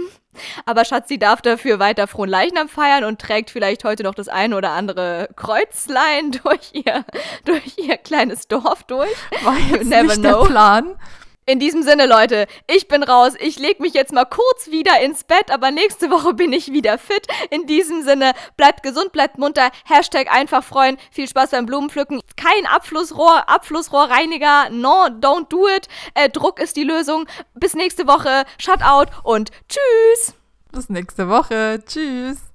Aber 0.66 0.84
Schatzi 0.84 1.18
darf 1.18 1.42
dafür 1.42 1.78
weiter 1.78 2.06
frohen 2.06 2.30
Leichnam 2.30 2.68
feiern 2.68 3.04
und 3.04 3.20
trägt 3.20 3.50
vielleicht 3.50 3.84
heute 3.84 4.02
noch 4.02 4.14
das 4.14 4.28
eine 4.28 4.56
oder 4.56 4.70
andere 4.70 5.28
Kreuzlein 5.36 6.32
durch 6.42 6.70
ihr, 6.72 7.04
durch 7.44 7.76
ihr 7.78 7.96
kleines 7.96 8.48
Dorf 8.48 8.84
durch. 8.84 9.10
War 9.42 9.56
jetzt 9.70 9.84
Never 9.84 10.02
nicht 10.04 10.22
know. 10.22 10.42
der 10.42 10.48
Plan. 10.48 10.96
In 11.46 11.58
diesem 11.58 11.82
Sinne, 11.82 12.06
Leute, 12.06 12.46
ich 12.66 12.88
bin 12.88 13.02
raus. 13.02 13.34
Ich 13.38 13.58
leg 13.58 13.78
mich 13.78 13.92
jetzt 13.92 14.12
mal 14.12 14.24
kurz 14.24 14.70
wieder 14.70 15.00
ins 15.00 15.24
Bett, 15.24 15.50
aber 15.50 15.70
nächste 15.70 16.10
Woche 16.10 16.32
bin 16.32 16.52
ich 16.54 16.72
wieder 16.72 16.96
fit. 16.96 17.26
In 17.50 17.66
diesem 17.66 18.02
Sinne, 18.02 18.32
bleibt 18.56 18.82
gesund, 18.82 19.12
bleibt 19.12 19.36
munter. 19.36 19.70
Hashtag 19.84 20.32
einfach 20.32 20.64
freuen. 20.64 20.96
Viel 21.10 21.28
Spaß 21.28 21.50
beim 21.50 21.66
Blumenpflücken. 21.66 22.22
Kein 22.36 22.66
Abflussrohr, 22.66 23.48
Abflussrohrreiniger. 23.48 24.70
No, 24.70 25.06
don't 25.06 25.48
do 25.48 25.68
it. 25.68 25.88
Äh, 26.14 26.30
Druck 26.30 26.60
ist 26.60 26.76
die 26.76 26.84
Lösung. 26.84 27.26
Bis 27.54 27.74
nächste 27.74 28.06
Woche. 28.06 28.44
Shutout 28.58 29.12
und 29.22 29.50
tschüss. 29.68 30.34
Bis 30.72 30.88
nächste 30.88 31.28
Woche. 31.28 31.82
Tschüss. 31.86 32.53